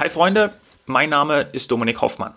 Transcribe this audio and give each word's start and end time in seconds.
Hi 0.00 0.08
Freunde, 0.08 0.54
mein 0.86 1.10
Name 1.10 1.42
ist 1.52 1.70
Dominik 1.70 2.00
Hoffmann. 2.00 2.32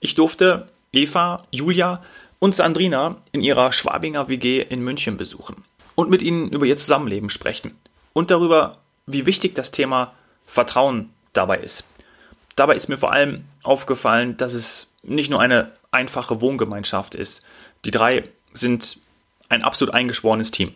Ich 0.00 0.14
durfte 0.14 0.68
Eva, 0.92 1.44
Julia 1.50 2.02
und 2.38 2.54
Sandrina 2.54 3.16
in 3.32 3.42
ihrer 3.42 3.70
Schwabinger 3.70 4.28
WG 4.28 4.62
in 4.62 4.82
München 4.82 5.18
besuchen 5.18 5.62
und 5.94 6.08
mit 6.08 6.22
ihnen 6.22 6.48
über 6.48 6.64
ihr 6.64 6.78
Zusammenleben 6.78 7.28
sprechen 7.28 7.76
und 8.14 8.30
darüber, 8.30 8.78
wie 9.04 9.26
wichtig 9.26 9.54
das 9.54 9.72
Thema 9.72 10.14
Vertrauen 10.46 11.10
dabei 11.34 11.58
ist. 11.58 11.86
Dabei 12.56 12.76
ist 12.76 12.88
mir 12.88 12.96
vor 12.96 13.12
allem 13.12 13.44
aufgefallen, 13.62 14.38
dass 14.38 14.54
es 14.54 14.94
nicht 15.02 15.28
nur 15.28 15.42
eine 15.42 15.70
einfache 15.90 16.40
Wohngemeinschaft 16.40 17.14
ist. 17.14 17.44
Die 17.84 17.90
drei 17.90 18.24
sind 18.54 19.00
ein 19.50 19.62
absolut 19.62 19.92
eingeschworenes 19.92 20.50
Team. 20.50 20.74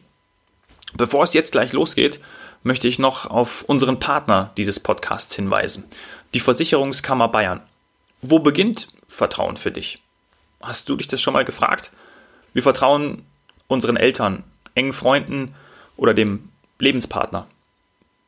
Bevor 0.93 1.25
es 1.25 1.33
jetzt 1.33 1.53
gleich 1.53 1.73
losgeht, 1.73 2.21
möchte 2.67 2.89
ich 2.89 2.99
noch 2.99 3.27
auf 3.27 3.63
unseren 3.63 4.01
Partner 4.01 4.51
dieses 4.57 4.81
Podcasts 4.81 5.35
hinweisen, 5.35 5.85
die 6.35 6.41
Versicherungskammer 6.41 7.29
Bayern. 7.29 7.63
Wo 8.23 8.39
beginnt 8.39 8.89
Vertrauen 9.09 9.57
für 9.57 9.71
dich? 9.71 10.03
Hast 10.61 10.89
du 10.89 10.97
dich 10.97 11.09
das 11.09 11.21
schon 11.21 11.35
mal 11.35 11.45
gefragt? 11.45 11.91
Wir 12.53 12.63
vertrauen 12.63 13.25
unseren 13.69 13.97
Eltern, 13.97 14.45
engen 14.75 14.93
Freunden 14.93 15.55
oder 15.97 16.15
dem 16.15 16.49
Lebenspartner. 16.79 17.47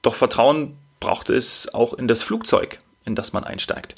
Doch 0.03 0.15
Vertrauen 0.15 0.77
braucht 1.01 1.31
es 1.31 1.73
auch 1.75 1.95
in 1.95 2.09
das 2.09 2.23
Flugzeug, 2.23 2.79
in 3.05 3.15
das 3.15 3.33
man 3.33 3.45
einsteigt. 3.45 3.95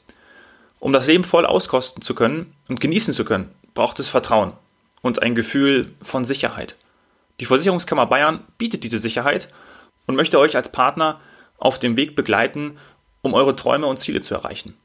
Um 0.78 0.92
das 0.92 1.06
Leben 1.06 1.24
voll 1.24 1.45
auskosten 1.45 2.02
zu 2.02 2.14
können 2.14 2.54
und 2.68 2.80
genießen 2.80 3.12
zu 3.12 3.24
können, 3.24 3.51
braucht 3.74 3.98
es 3.98 4.09
Vertrauen 4.09 4.52
und 5.02 5.23
ein 5.23 5.34
Gefühl 5.34 5.95
von 6.02 6.24
Sicherheit. 6.24 6.76
Die 7.40 7.46
Versicherungskammer 7.46 8.06
Bayern 8.06 8.45
bietet 8.59 8.84
diese 8.84 8.98
Sicherheit 8.98 9.48
und 10.06 10.16
möchte 10.16 10.38
euch 10.38 10.56
als 10.56 10.73
Partner 10.73 11.20
auf 11.59 11.78
dem 11.78 11.96
Weg 11.96 12.16
begleiten, 12.16 12.78
um 13.23 13.34
eure 13.34 13.56
Träume 13.56 13.87
und 13.87 13.99
Ziele 13.99 14.21
zu 14.21 14.35
erreichen. 14.35 14.76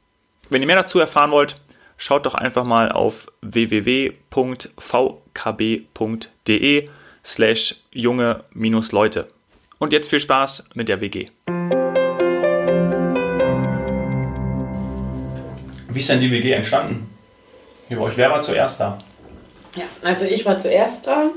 Wenn 0.48 0.62
ihr 0.62 0.66
mehr 0.66 0.76
dazu 0.76 0.98
erfahren 1.00 1.30
wollt, 1.30 1.60
schaut 1.96 2.26
doch 2.26 2.34
einfach 2.34 2.64
mal 2.64 2.92
auf 2.92 3.26
www.vkb.de 3.42 4.24
slash 7.24 7.76
junge-leute. 7.92 9.28
Und 9.78 9.92
jetzt 9.92 10.08
viel 10.08 10.20
Spaß 10.20 10.70
mit 10.74 10.88
der 10.88 11.00
WG. 11.00 11.28
Wie 15.88 15.98
ist 15.98 16.10
denn 16.10 16.20
die 16.20 16.30
WG 16.30 16.52
entstanden? 16.52 17.10
Hier 17.88 17.96
bei 17.98 18.04
euch, 18.04 18.16
wer 18.16 18.30
war 18.30 18.42
zuerst 18.42 18.80
da? 18.80 18.98
Ja, 19.74 19.84
also 20.02 20.24
ich 20.24 20.44
war 20.44 20.58
zuerst 20.58 21.06
da. 21.06 21.30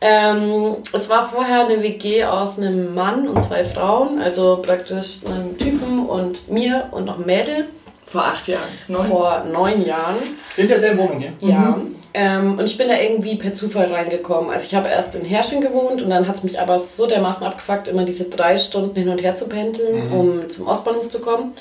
Ähm, 0.00 0.76
es 0.92 1.08
war 1.08 1.28
vorher 1.28 1.66
eine 1.66 1.82
WG 1.82 2.24
aus 2.24 2.58
einem 2.58 2.94
Mann 2.94 3.28
und 3.28 3.42
zwei 3.42 3.64
Frauen, 3.64 4.20
also 4.20 4.60
praktisch 4.60 5.24
einem 5.24 5.56
Typen 5.56 6.06
und 6.06 6.50
mir 6.50 6.88
und 6.90 7.06
noch 7.06 7.18
Mädel. 7.18 7.68
Vor 8.06 8.24
acht 8.24 8.46
Jahren. 8.46 8.68
Neun. 8.88 9.06
Vor 9.06 9.44
neun 9.44 9.84
Jahren. 9.84 10.16
In 10.56 10.68
derselben 10.68 10.98
Wohnung 10.98 11.18
hier? 11.18 11.32
Ja. 11.40 11.76
Mhm. 11.76 11.96
Ähm, 12.14 12.58
und 12.58 12.64
ich 12.64 12.78
bin 12.78 12.88
da 12.88 12.98
irgendwie 12.98 13.36
per 13.36 13.52
Zufall 13.52 13.92
reingekommen. 13.92 14.50
Also 14.50 14.64
ich 14.64 14.74
habe 14.74 14.88
erst 14.88 15.14
in 15.16 15.24
Herrsching 15.24 15.60
gewohnt 15.60 16.00
und 16.00 16.08
dann 16.08 16.26
hat 16.26 16.36
es 16.36 16.44
mich 16.44 16.58
aber 16.58 16.78
so 16.78 17.06
dermaßen 17.06 17.46
abgefuckt, 17.46 17.88
immer 17.88 18.04
diese 18.04 18.24
drei 18.24 18.56
Stunden 18.56 18.96
hin 18.96 19.08
und 19.10 19.22
her 19.22 19.34
zu 19.34 19.48
pendeln, 19.48 20.06
mhm. 20.06 20.12
um 20.12 20.50
zum 20.50 20.66
Ostbahnhof 20.66 21.10
zu 21.10 21.20
kommen. 21.20 21.52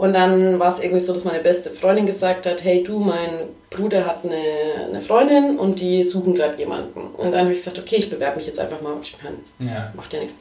Und 0.00 0.14
dann 0.14 0.58
war 0.58 0.68
es 0.68 0.78
irgendwie 0.78 0.98
so, 0.98 1.12
dass 1.12 1.24
meine 1.24 1.40
beste 1.40 1.68
Freundin 1.68 2.06
gesagt 2.06 2.46
hat, 2.46 2.64
hey 2.64 2.82
du, 2.82 3.00
mein 3.00 3.50
Bruder 3.68 4.06
hat 4.06 4.24
eine, 4.24 4.88
eine 4.88 5.00
Freundin 5.02 5.58
und 5.58 5.78
die 5.78 6.04
suchen 6.04 6.34
gerade 6.34 6.56
jemanden. 6.56 7.08
Und 7.18 7.32
dann 7.32 7.42
habe 7.42 7.52
ich 7.52 7.58
gesagt, 7.58 7.78
okay, 7.78 7.96
ich 7.96 8.08
bewerbe 8.08 8.38
mich 8.38 8.46
jetzt 8.46 8.58
einfach 8.58 8.80
mal. 8.80 8.94
Ich 9.02 9.14
meine, 9.22 9.70
ja. 9.70 9.92
macht 9.94 10.14
ja 10.14 10.20
nichts. 10.20 10.36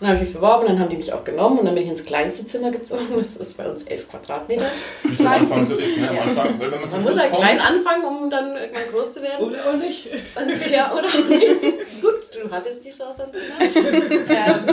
Und 0.00 0.06
dann 0.06 0.08
habe 0.08 0.20
ich 0.20 0.28
mich 0.30 0.34
beworben, 0.34 0.66
dann 0.66 0.78
haben 0.78 0.88
die 0.88 0.96
mich 0.96 1.12
auch 1.12 1.22
genommen 1.22 1.58
und 1.58 1.66
dann 1.66 1.74
bin 1.74 1.84
ich 1.84 1.90
ins 1.90 2.02
kleinste 2.02 2.46
Zimmer 2.46 2.70
gezogen. 2.70 3.08
Das 3.14 3.36
ist 3.36 3.58
bei 3.58 3.68
uns 3.68 3.82
elf 3.82 4.08
Quadratmeter. 4.08 4.70
Wie 5.02 5.12
es 5.12 5.20
am 5.20 5.32
Anfang 5.34 5.66
so 5.66 5.76
ist, 5.76 5.98
ne? 5.98 6.08
Am 6.08 6.18
Anfang, 6.20 6.58
wenn 6.58 6.70
man, 6.70 6.90
man 6.90 7.02
muss 7.02 7.20
halt 7.20 7.32
klein 7.34 7.60
anfangen, 7.60 8.04
um 8.06 8.30
dann 8.30 8.56
irgendwann 8.56 8.90
groß 8.90 9.12
zu 9.12 9.20
werden. 9.20 9.46
Oder 9.46 9.58
auch 9.68 9.76
nicht. 9.76 10.08
Und, 10.34 10.72
ja, 10.72 10.94
oder 10.94 11.08
auch 11.08 11.28
nicht. 11.28 11.60
Gut, 12.00 12.42
du 12.42 12.50
hattest 12.50 12.82
die 12.82 12.90
Chance, 12.90 13.28
ähm, 13.60 14.64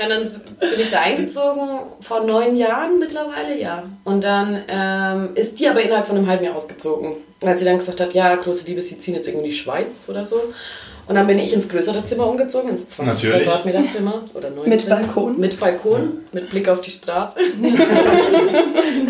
ja, 0.00 0.08
dann 0.08 0.22
bin 0.60 0.80
ich 0.80 0.90
da 0.90 1.00
eingezogen 1.00 1.68
vor 2.00 2.24
neun 2.24 2.56
Jahren 2.56 2.98
mittlerweile, 2.98 3.58
ja. 3.60 3.84
Und 4.04 4.24
dann 4.24 4.62
ähm, 4.68 5.30
ist 5.34 5.58
die 5.58 5.68
aber 5.68 5.82
innerhalb 5.82 6.06
von 6.06 6.16
einem 6.16 6.26
halben 6.26 6.44
Jahr 6.44 6.56
ausgezogen. 6.56 7.16
Und 7.40 7.48
als 7.48 7.60
sie 7.60 7.66
dann 7.66 7.78
gesagt 7.78 8.00
hat, 8.00 8.14
ja, 8.14 8.34
große 8.36 8.66
Liebe, 8.66 8.82
sie 8.82 8.98
ziehen 8.98 9.14
jetzt 9.14 9.26
irgendwie 9.28 9.46
in 9.46 9.50
die 9.50 9.56
Schweiz 9.56 10.06
oder 10.08 10.24
so. 10.24 10.52
Und 11.08 11.16
dann 11.16 11.26
bin 11.26 11.38
ich 11.40 11.52
ins 11.52 11.68
größere 11.68 12.04
Zimmer 12.04 12.28
umgezogen, 12.28 12.70
ins 12.70 12.86
20 12.88 13.24
Natürlich. 13.24 13.46
Quadratmeter 13.48 13.88
Zimmer 13.88 14.22
oder 14.34 14.50
19. 14.50 14.70
Mit 14.70 14.88
Balkon? 14.88 15.40
Mit 15.40 15.58
Balkon, 15.60 16.18
mit 16.30 16.50
Blick 16.50 16.68
auf 16.68 16.80
die 16.80 16.90
Straße. 16.90 17.38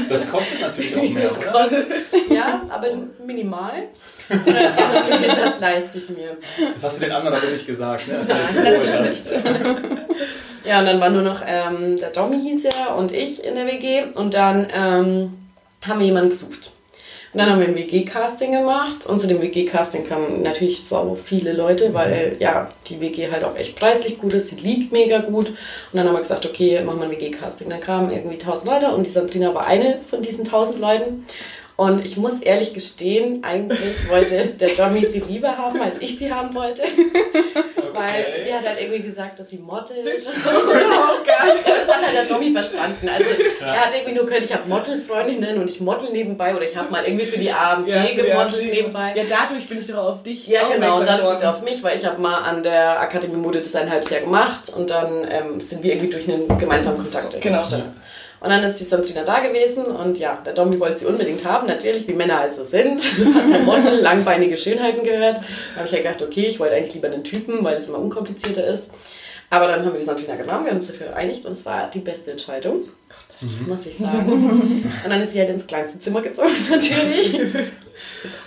Das 0.09 0.31
kostet 0.31 0.61
natürlich 0.61 0.97
auch 0.97 1.03
mehr, 1.03 1.25
das 1.25 1.41
kostet, 1.41 1.87
Ja, 2.29 2.63
aber 2.69 2.89
minimal. 3.25 3.85
das 4.29 5.61
leiste 5.61 5.99
ich 5.99 6.11
mir. 6.11 6.37
Das 6.75 6.85
hast 6.85 6.97
du 6.97 7.01
den 7.05 7.13
anderen 7.13 7.37
aber 7.37 7.47
nicht 7.51 7.67
gesagt, 7.67 8.09
ne? 8.09 8.25
Nein, 8.27 8.65
natürlich 8.65 9.01
nicht. 9.01 9.33
Ja, 10.65 10.81
und 10.81 10.87
dann 10.87 11.01
war 11.01 11.11
nur 11.11 11.23
noch 11.23 11.43
ähm, 11.47 11.99
der 11.99 12.13
Tommy 12.13 12.41
hieß 12.41 12.67
er 12.67 12.97
und 12.97 13.13
ich 13.13 13.45
in 13.45 13.55
der 13.55 13.67
WG. 13.67 14.05
Und 14.15 14.35
dann 14.35 14.69
ähm, 14.75 15.39
haben 15.87 16.01
wir 16.01 16.07
jemanden 16.07 16.31
gesucht. 16.31 16.73
Und 17.33 17.39
dann 17.39 17.49
haben 17.49 17.61
wir 17.61 17.69
ein 17.69 17.75
WG-Casting 17.75 18.53
gemacht 18.53 19.07
und 19.07 19.19
zu 19.19 19.27
dem 19.27 19.41
WG-Casting 19.41 20.07
kamen 20.07 20.43
natürlich 20.43 20.85
so 20.85 21.17
viele 21.25 21.55
Leute, 21.55 21.95
weil 21.95 22.37
ja 22.39 22.71
die 22.89 23.01
WG 23.01 23.31
halt 23.31 23.43
auch 23.43 23.57
echt 23.57 23.75
preislich 23.75 24.19
gut 24.19 24.35
ist, 24.35 24.49
sie 24.49 24.57
liegt 24.57 24.93
mega 24.93 25.19
gut. 25.19 25.49
Und 25.49 25.57
dann 25.95 26.07
haben 26.07 26.15
wir 26.15 26.21
gesagt, 26.21 26.45
okay, 26.45 26.83
machen 26.83 26.99
wir 26.99 27.07
ein 27.07 27.11
WG-Casting. 27.11 27.71
Dann 27.71 27.81
kamen 27.81 28.13
irgendwie 28.13 28.35
1000 28.35 28.71
Leute 28.71 28.95
und 28.95 29.07
die 29.07 29.11
Sandrina 29.11 29.55
war 29.55 29.67
eine 29.67 30.01
von 30.11 30.21
diesen 30.21 30.45
1000 30.45 30.79
Leuten. 30.79 31.25
Und 31.77 32.05
ich 32.05 32.17
muss 32.17 32.41
ehrlich 32.41 32.75
gestehen, 32.75 33.43
eigentlich 33.43 34.09
wollte 34.11 34.47
der 34.61 34.75
Tommy 34.75 35.05
sie 35.05 35.21
lieber 35.21 35.57
haben, 35.57 35.81
als 35.81 36.01
ich 36.01 36.19
sie 36.19 36.33
haben 36.33 36.55
wollte. 36.55 36.83
Okay. 37.93 38.01
Weil 38.01 38.43
sie 38.43 38.55
hat 38.55 38.67
halt 38.67 38.81
irgendwie 38.81 39.03
gesagt, 39.03 39.39
dass 39.39 39.51
sie 39.51 39.59
modelt. 39.59 40.07
Das, 40.07 40.25
das 40.25 41.95
hat 41.95 42.07
halt 42.07 42.17
der 42.17 42.27
Tommy 42.27 42.51
verstanden. 42.51 43.07
Also 43.07 43.29
ja. 43.61 43.67
er 43.67 43.81
hat 43.81 43.95
irgendwie 43.95 44.15
nur 44.15 44.25
gehört, 44.25 44.45
ich 44.45 44.53
habe 44.53 44.67
Modelfreundinnen 44.67 45.59
und 45.59 45.69
ich 45.69 45.79
model 45.79 46.11
nebenbei 46.11 46.57
oder 46.57 46.65
ich 46.65 46.75
habe 46.75 46.91
mal 46.91 47.03
irgendwie 47.05 47.27
für 47.27 47.39
die 47.39 47.53
AMG 47.53 47.89
ja, 47.89 48.05
gemodelt 48.15 48.73
nebenbei. 48.73 49.13
Ja, 49.15 49.25
dadurch 49.29 49.69
bin 49.69 49.79
ich 49.79 49.87
doch 49.89 49.99
auf 49.99 50.23
dich 50.23 50.47
Ja, 50.47 50.69
genau. 50.69 51.01
Und 51.01 51.07
dadurch 51.07 51.33
bist 51.33 51.43
du 51.43 51.51
auf 51.51 51.61
mich, 51.61 51.83
weil 51.83 51.99
ich 51.99 52.07
habe 52.07 52.19
mal 52.19 52.39
an 52.39 52.63
der 52.63 52.99
Akademie 52.99 53.37
Mode 53.37 53.61
das 53.61 53.75
ein 53.75 53.91
halbes 53.91 54.09
Jahr 54.09 54.23
gemacht 54.23 54.73
und 54.75 54.89
dann 54.89 55.27
ähm, 55.31 55.61
sind 55.61 55.83
wir 55.83 55.93
irgendwie 55.93 56.11
durch 56.11 56.27
einen 56.27 56.49
gemeinsamen 56.59 56.97
Kontakt 56.97 57.39
genau. 57.43 57.61
Und 58.43 58.49
dann 58.49 58.65
ist 58.65 58.75
die 58.81 58.85
Sandrina 58.85 59.23
da 59.23 59.39
gewesen 59.39 59.85
und 59.85 60.19
ja, 60.19 60.37
der 60.45 60.53
Domi 60.53 60.81
wollte 60.81 60.99
sie 60.99 61.07
unbedingt 61.07 61.45
haben, 61.45 61.69
natürlich, 61.69 62.09
wie 62.09 62.15
Männer 62.15 62.41
also 62.41 62.65
sind. 62.65 63.01
Hat 63.01 63.53
der 63.53 63.61
Model 63.61 64.01
langbeinige 64.01 64.57
Schönheiten 64.57 65.05
gehört. 65.05 65.37
Da 65.37 65.77
habe 65.77 65.87
ich 65.87 65.93
ja 65.93 65.99
gedacht, 65.99 66.23
okay, 66.23 66.47
ich 66.47 66.59
wollte 66.59 66.75
eigentlich 66.75 66.95
lieber 66.95 67.07
einen 67.07 67.23
Typen, 67.23 67.63
weil 67.63 67.77
das 67.77 67.87
immer 67.87 67.99
unkomplizierter 67.99 68.67
ist. 68.67 68.91
Aber 69.49 69.69
dann 69.69 69.85
haben 69.85 69.93
wir 69.93 70.01
die 70.01 70.05
Sandrina 70.05 70.35
genommen, 70.35 70.65
wir 70.65 70.73
haben 70.73 70.79
uns 70.79 70.89
dafür 70.89 71.09
geeinigt 71.09 71.47
und 71.47 71.53
es 71.53 71.65
war 71.65 71.89
die 71.89 72.01
beste 72.01 72.33
Entscheidung. 72.33 72.89
Mhm. 73.43 73.69
Muss 73.69 73.87
ich 73.87 73.97
sagen. 73.97 74.33
Und 75.05 75.11
dann 75.11 75.21
ist 75.21 75.33
sie 75.33 75.39
halt 75.39 75.51
ins 75.51 75.67
kleinste 75.67 76.01
Zimmer 76.01 76.21
gezogen, 76.21 76.51
natürlich. 76.71 77.39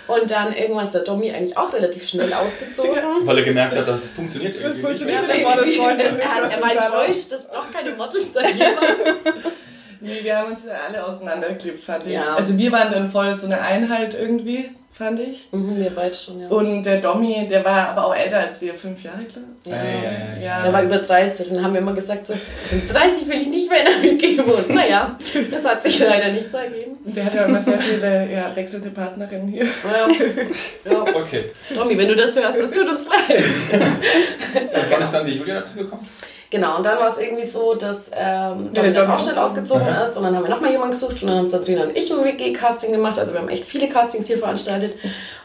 Und 0.08 0.30
dann 0.30 0.54
irgendwann 0.54 0.84
ist 0.84 0.94
der 0.94 1.02
Domi 1.02 1.30
eigentlich 1.30 1.56
auch 1.56 1.72
relativ 1.72 2.06
schnell 2.08 2.32
ausgezogen. 2.32 3.02
Weil 3.24 3.38
er 3.38 3.44
gemerkt 3.44 3.76
hat, 3.76 3.88
dass 3.88 4.04
es 4.04 4.10
funktioniert 4.10 4.56
irgendwie. 4.56 4.82
Das 4.82 4.88
funktioniert 4.88 5.26
nicht. 5.26 5.40
Er, 5.40 6.34
hat, 6.34 6.52
er 6.52 6.62
war 6.62 6.72
enttäuscht, 6.72 7.32
dass 7.32 7.48
doch 7.48 7.70
keine 7.72 7.92
Models 7.92 8.32
da 8.32 8.40
hier 8.46 8.66
waren. 8.66 9.52
Nee, 10.00 10.20
wir 10.22 10.38
haben 10.38 10.52
uns 10.52 10.62
alle 10.66 11.04
auseinandergeklebt, 11.04 11.82
fand 11.82 12.06
ich. 12.06 12.14
Ja. 12.14 12.36
Also 12.36 12.56
wir 12.56 12.72
waren 12.72 12.92
dann 12.92 13.10
voll 13.10 13.34
so 13.34 13.46
eine 13.46 13.60
Einheit 13.60 14.14
irgendwie, 14.14 14.70
fand 14.92 15.20
ich. 15.20 15.48
Mhm, 15.52 15.78
wir 15.78 15.90
beide 15.90 16.14
schon, 16.14 16.40
ja. 16.40 16.48
Und 16.48 16.84
der 16.84 17.00
Domi, 17.00 17.46
der 17.48 17.64
war 17.64 17.90
aber 17.90 18.06
auch 18.06 18.14
älter 18.14 18.38
als 18.38 18.60
wir, 18.62 18.74
fünf 18.74 19.02
Jahre, 19.02 19.24
glaube 19.24 19.48
ich. 19.64 19.70
Ja. 19.70 19.76
Ja, 19.76 20.40
ja. 20.42 20.62
Der 20.62 20.72
war 20.72 20.82
über 20.82 20.98
30 20.98 21.48
und 21.50 21.56
dann 21.56 21.64
haben 21.64 21.72
wir 21.74 21.80
immer 21.80 21.92
gesagt, 21.92 22.26
so, 22.26 22.32
also 22.32 22.76
mit 22.76 22.92
30 22.92 23.28
will 23.28 23.42
ich 23.42 23.48
nicht 23.48 23.70
mehr 23.70 23.80
in 23.80 23.86
der 23.86 24.02
WG 24.02 24.38
wohnen. 24.38 24.74
Naja, 24.74 25.16
das 25.50 25.64
hat 25.64 25.82
sich 25.82 25.98
leider 25.98 26.32
nicht 26.32 26.50
so 26.50 26.56
ergeben. 26.56 26.96
Der 27.04 27.24
hat 27.26 27.34
ja 27.34 27.44
immer 27.44 27.60
sehr 27.60 27.78
viele 27.78 28.32
ja, 28.32 28.56
wechselte 28.56 28.90
Partnerinnen 28.90 29.48
hier. 29.48 29.64
Ja. 29.64 30.90
ja. 30.90 31.00
Okay. 31.02 31.50
Domi, 31.74 31.98
wenn 31.98 32.08
du 32.08 32.16
das 32.16 32.34
hörst, 32.36 32.58
das 32.58 32.70
tut 32.70 32.88
uns 32.88 33.06
leid. 33.06 33.44
Und 34.52 34.90
wann 34.90 35.02
ist 35.02 35.12
dann 35.12 35.26
die 35.26 35.32
Julia 35.32 35.56
dazu 35.56 35.78
gekommen? 35.78 36.08
Genau, 36.50 36.76
und 36.76 36.86
dann 36.86 36.98
war 36.98 37.08
es 37.08 37.18
irgendwie 37.18 37.44
so, 37.44 37.74
dass 37.74 38.10
ähm, 38.14 38.70
ja, 38.72 39.14
auch 39.14 39.20
schnell 39.20 39.36
ausgezogen 39.36 39.86
mhm. 39.86 40.02
ist 40.02 40.16
und 40.16 40.22
dann 40.22 40.36
haben 40.36 40.44
wir 40.44 40.50
nochmal 40.50 40.70
jemanden 40.70 40.92
gesucht 40.92 41.22
und 41.22 41.28
dann 41.28 41.38
haben 41.38 41.48
Sandrina 41.48 41.84
und 41.84 41.96
ich 41.96 42.12
ein 42.12 42.24
WG-Casting 42.24 42.92
gemacht. 42.92 43.18
Also 43.18 43.32
wir 43.32 43.40
haben 43.40 43.48
echt 43.48 43.64
viele 43.64 43.88
Castings 43.88 44.26
hier 44.26 44.38
veranstaltet. 44.38 44.92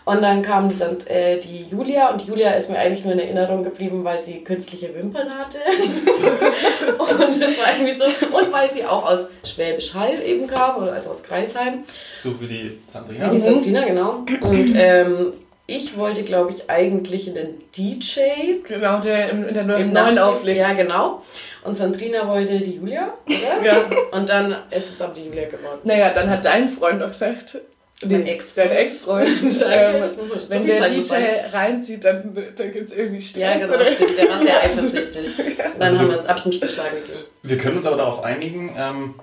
Und 0.03 0.24
dann 0.24 0.42
kam 0.42 0.68
die, 0.68 1.09
äh, 1.12 1.39
die 1.39 1.63
Julia 1.63 2.09
und 2.09 2.21
Julia 2.24 2.51
ist 2.51 2.69
mir 2.69 2.80
eigentlich 2.80 3.06
nur 3.06 3.13
in 3.13 3.19
Erinnerung 3.19 3.63
geblieben, 3.63 4.03
weil 4.03 4.19
sie 4.19 4.44
künstliche 4.44 4.94
Wimpern 4.95 5.30
hatte. 5.30 5.59
und 6.98 7.42
das 7.42 7.57
war 7.59 7.77
irgendwie 7.77 7.95
so. 7.95 8.06
Und 8.06 8.51
weil 8.51 8.71
sie 8.71 8.83
auch 8.83 9.06
aus 9.06 9.27
Schwäbisch 9.44 9.94
Hall 9.94 10.19
eben 10.25 10.48
kam, 10.48 10.81
also 10.83 11.12
aus 11.12 11.21
Kreisheim. 11.21 11.83
So 12.18 12.39
wie 12.42 12.48
die 12.48 12.80
Sandrina. 12.88 13.27
Wie 13.27 13.36
die 13.36 13.42
Sandrina, 13.42 13.86
genau. 13.86 14.25
Und 14.42 14.74
ähm, 14.75 15.33
ich 15.68 15.98
wollte, 15.98 16.24
glaube 16.24 16.52
ich, 16.52 16.69
eigentlich 16.69 17.30
einen 17.30 17.63
DJ. 17.75 18.19
Genau, 18.68 19.00
der 19.00 19.30
in, 19.30 19.48
in 19.48 19.54
der 19.54 19.63
neuen, 19.63 19.94
neuen 19.94 20.19
auflegt. 20.19 20.60
Ja, 20.60 20.74
genau. 20.74 21.22
Und 21.63 21.75
Sandrina 21.75 22.28
wollte 22.28 22.60
die 22.60 22.75
Julia, 22.75 23.13
oder? 23.25 23.66
ja. 23.66 23.86
Und 24.12 24.30
dann 24.30 24.56
ist 24.72 24.90
es 24.90 25.02
aber 25.02 25.13
die 25.13 25.25
Julia 25.25 25.46
geworden. 25.46 25.80
Naja, 25.84 26.10
dann 26.10 26.30
hat 26.30 26.44
dein 26.46 26.69
Freund 26.69 27.00
noch 27.00 27.08
gesagt, 27.08 27.58
mein 28.06 28.25
Ex 28.25 28.56
dein 28.56 28.72
Ex-Freund. 28.72 29.28
ähm, 29.44 30.04
wenn 30.50 30.66
der 30.66 30.90
DJ 30.90 31.02
sein. 31.02 31.25
reinzieht, 31.52 32.04
dann, 32.04 32.36
dann 32.56 32.74
gibt 32.74 32.90
es 32.90 32.98
irgendwie 32.98 33.22
Stress. 33.22 33.42
Ja, 33.42 33.58
genau, 33.58 33.84
stimmt. 33.86 34.18
Der 34.18 34.30
war 34.30 34.42
sehr 34.42 34.60
eifersüchtig. 34.63 35.36
Dann 35.38 35.81
also 35.81 36.00
haben 36.00 36.10
wir 36.10 36.19
uns, 36.19 36.28
hab 36.28 36.38
ich 36.40 36.46
mich 36.46 36.62
geschlagen 36.62 36.96
gegeben. 36.96 37.25
Wir 37.44 37.58
können 37.58 37.78
uns 37.78 37.86
aber 37.86 37.98
darauf 37.98 38.24
einigen, 38.24 38.75
ähm, 38.78 39.16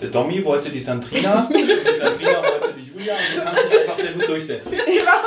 der 0.00 0.08
Domi 0.08 0.44
wollte 0.44 0.70
die 0.70 0.80
Sandrina, 0.80 1.48
die 1.52 1.98
Sandrina 1.98 2.42
wollte 2.42 2.74
die 2.74 2.92
Julia 2.92 3.14
und 3.14 3.36
du 3.36 3.42
kannst 3.42 3.64
es 3.64 3.78
einfach 3.78 3.98
sehr 3.98 4.12
gut 4.12 4.28
durchsetzen. 4.28 4.74
Ja. 4.74 5.22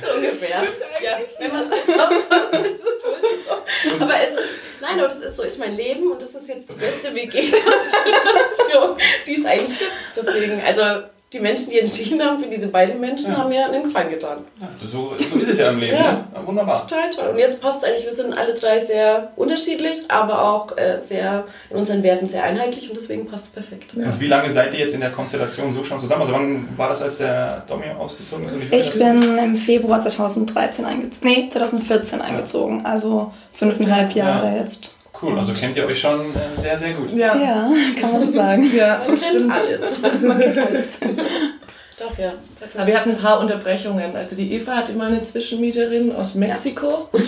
so 0.02 0.14
ungefähr. 0.16 0.62
Ja, 1.02 1.18
wenn 1.38 1.52
man 1.52 1.70
das 1.70 1.86
zusammenfasst, 1.86 2.54
ist 2.54 2.80
es 2.80 3.04
wohl 3.04 3.20
so. 3.46 4.04
Aber 4.04 4.20
es 4.20 4.30
ist, 4.30 4.50
nein, 4.80 4.98
das 4.98 5.20
ist 5.20 5.36
so, 5.36 5.42
ist 5.44 5.58
mein 5.58 5.76
Leben 5.76 6.10
und 6.10 6.20
das 6.20 6.34
ist 6.34 6.48
jetzt 6.48 6.68
die 6.68 6.74
beste 6.74 7.14
WG-Situation, 7.14 8.96
die 9.26 9.34
es 9.34 9.44
eigentlich 9.44 9.78
gibt. 9.78 10.16
Deswegen, 10.16 10.60
also 10.66 11.04
die 11.32 11.40
Menschen, 11.40 11.68
die 11.70 11.78
entschieden 11.78 12.22
haben 12.22 12.42
für 12.42 12.48
diese 12.48 12.68
beiden 12.68 12.98
Menschen, 13.00 13.32
ja. 13.32 13.38
haben 13.38 13.50
mir 13.50 13.66
einen 13.66 13.84
Gefallen 13.84 14.10
getan. 14.10 14.38
Ja, 14.58 14.68
so, 14.80 15.14
so, 15.14 15.36
ist 15.36 15.50
es 15.50 15.58
ja 15.58 15.68
im 15.70 15.78
Leben. 15.78 15.96
Ja. 15.96 16.12
Ne? 16.12 16.24
Wunderbar. 16.46 16.86
Total 16.86 17.10
toll. 17.10 17.28
Und 17.32 17.38
jetzt 17.38 17.60
passt 17.60 17.78
es 17.78 17.84
eigentlich, 17.84 18.06
wir 18.06 18.14
sind 18.14 18.32
alle 18.32 18.54
drei 18.54 18.80
sehr 18.80 19.32
unterschiedlich, 19.36 20.10
aber 20.10 20.42
auch 20.42 20.76
äh, 20.78 21.00
sehr 21.00 21.44
in 21.68 21.76
unseren 21.76 22.02
Werten 22.02 22.24
sehr 22.24 22.44
einheitlich 22.44 22.88
und 22.88 22.96
deswegen 22.96 23.26
passt 23.26 23.46
es 23.46 23.52
perfekt. 23.52 23.94
Und 23.94 24.20
wie 24.20 24.26
lange 24.26 24.48
seid 24.48 24.72
ihr 24.72 24.80
jetzt 24.80 24.94
in 24.94 25.00
der 25.00 25.10
Konstellation 25.10 25.70
so 25.70 25.84
schon 25.84 26.00
zusammen? 26.00 26.22
Also 26.22 26.32
wann 26.32 26.68
war 26.78 26.88
das, 26.88 27.02
als 27.02 27.18
der 27.18 27.62
Domi 27.68 27.90
ausgezogen 27.90 28.46
ist? 28.46 28.72
ich 28.72 28.98
bin 28.98 29.36
im 29.36 29.56
Februar 29.56 30.00
2013 30.00 30.86
eingezogen. 30.86 31.28
Nee, 31.28 31.48
2014 31.50 32.22
eingezogen. 32.22 32.86
Also 32.86 33.34
fünfeinhalb 33.52 34.12
Jahre 34.12 34.56
jetzt. 34.56 34.97
Cool, 35.20 35.36
also 35.36 35.52
kennt 35.52 35.76
ihr 35.76 35.84
euch 35.84 36.00
schon 36.00 36.20
äh, 36.34 36.54
sehr, 36.54 36.78
sehr 36.78 36.92
gut. 36.92 37.10
Ja, 37.10 37.36
ja 37.36 37.70
kann 38.00 38.12
man 38.12 38.24
so 38.24 38.30
sagen. 38.30 38.70
ja, 38.74 39.02
man 39.06 39.18
kennt 39.18 39.52
alles. 39.52 40.00
Man 40.00 40.38
kennt 40.38 40.58
alles. 40.58 40.98
Doch, 41.98 42.16
ja. 42.16 42.32
Aber 42.74 42.86
wir 42.86 42.96
hatten 42.96 43.10
ein 43.10 43.18
paar 43.18 43.40
Unterbrechungen. 43.40 44.14
Also 44.14 44.36
die 44.36 44.52
Eva 44.52 44.76
hatte 44.76 44.92
immer 44.92 45.06
eine 45.06 45.22
Zwischenmieterin 45.22 46.14
aus 46.14 46.34
Mexiko. 46.34 47.08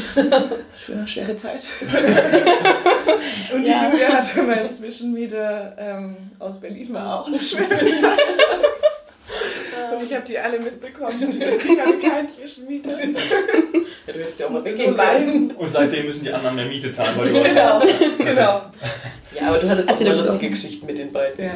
Ja. 0.89 1.07
Schwere 1.07 1.37
Zeit. 1.37 1.61
Und 3.53 3.63
die 3.63 3.69
ja. 3.69 3.91
Julia 3.91 4.09
hatte 4.09 4.43
meine 4.43 4.71
Zwischenmieter 4.71 5.77
ähm, 5.79 6.17
aus 6.39 6.59
Berlin, 6.59 6.93
war 6.95 7.21
auch 7.21 7.27
eine 7.27 7.39
schwere 7.39 7.69
Zeit. 7.79 8.19
Und 9.93 10.05
ich 10.05 10.15
habe 10.15 10.25
die 10.27 10.39
alle 10.39 10.59
mitbekommen. 10.59 11.41
Ich 11.41 11.79
hatte 11.79 11.99
keinen 11.99 12.29
Zwischenmieter. 12.29 12.91
Ja, 14.07 14.15
du 14.15 14.21
hättest 14.21 14.41
ja 14.41 14.47
auch 14.47 14.51
mal 14.51 14.65
weggehen 14.65 14.97
können. 14.97 15.51
Und 15.53 15.71
seitdem 15.71 16.07
müssen 16.07 16.25
die 16.25 16.33
anderen 16.33 16.57
mehr 16.57 16.65
Miete 16.65 16.91
zahlen, 16.91 17.13
weil 17.17 17.29
du 17.29 17.43
Genau, 17.43 17.81
genau. 18.17 18.63
Ja, 19.39 19.49
aber 19.49 19.59
du 19.59 19.69
hattest 19.69 19.91
auch 19.91 20.01
immer 20.01 20.15
lustige 20.15 20.51
Geschichten 20.51 20.87
mit 20.87 20.99
den 20.99 21.13
beiden. 21.13 21.45
Ja. 21.45 21.53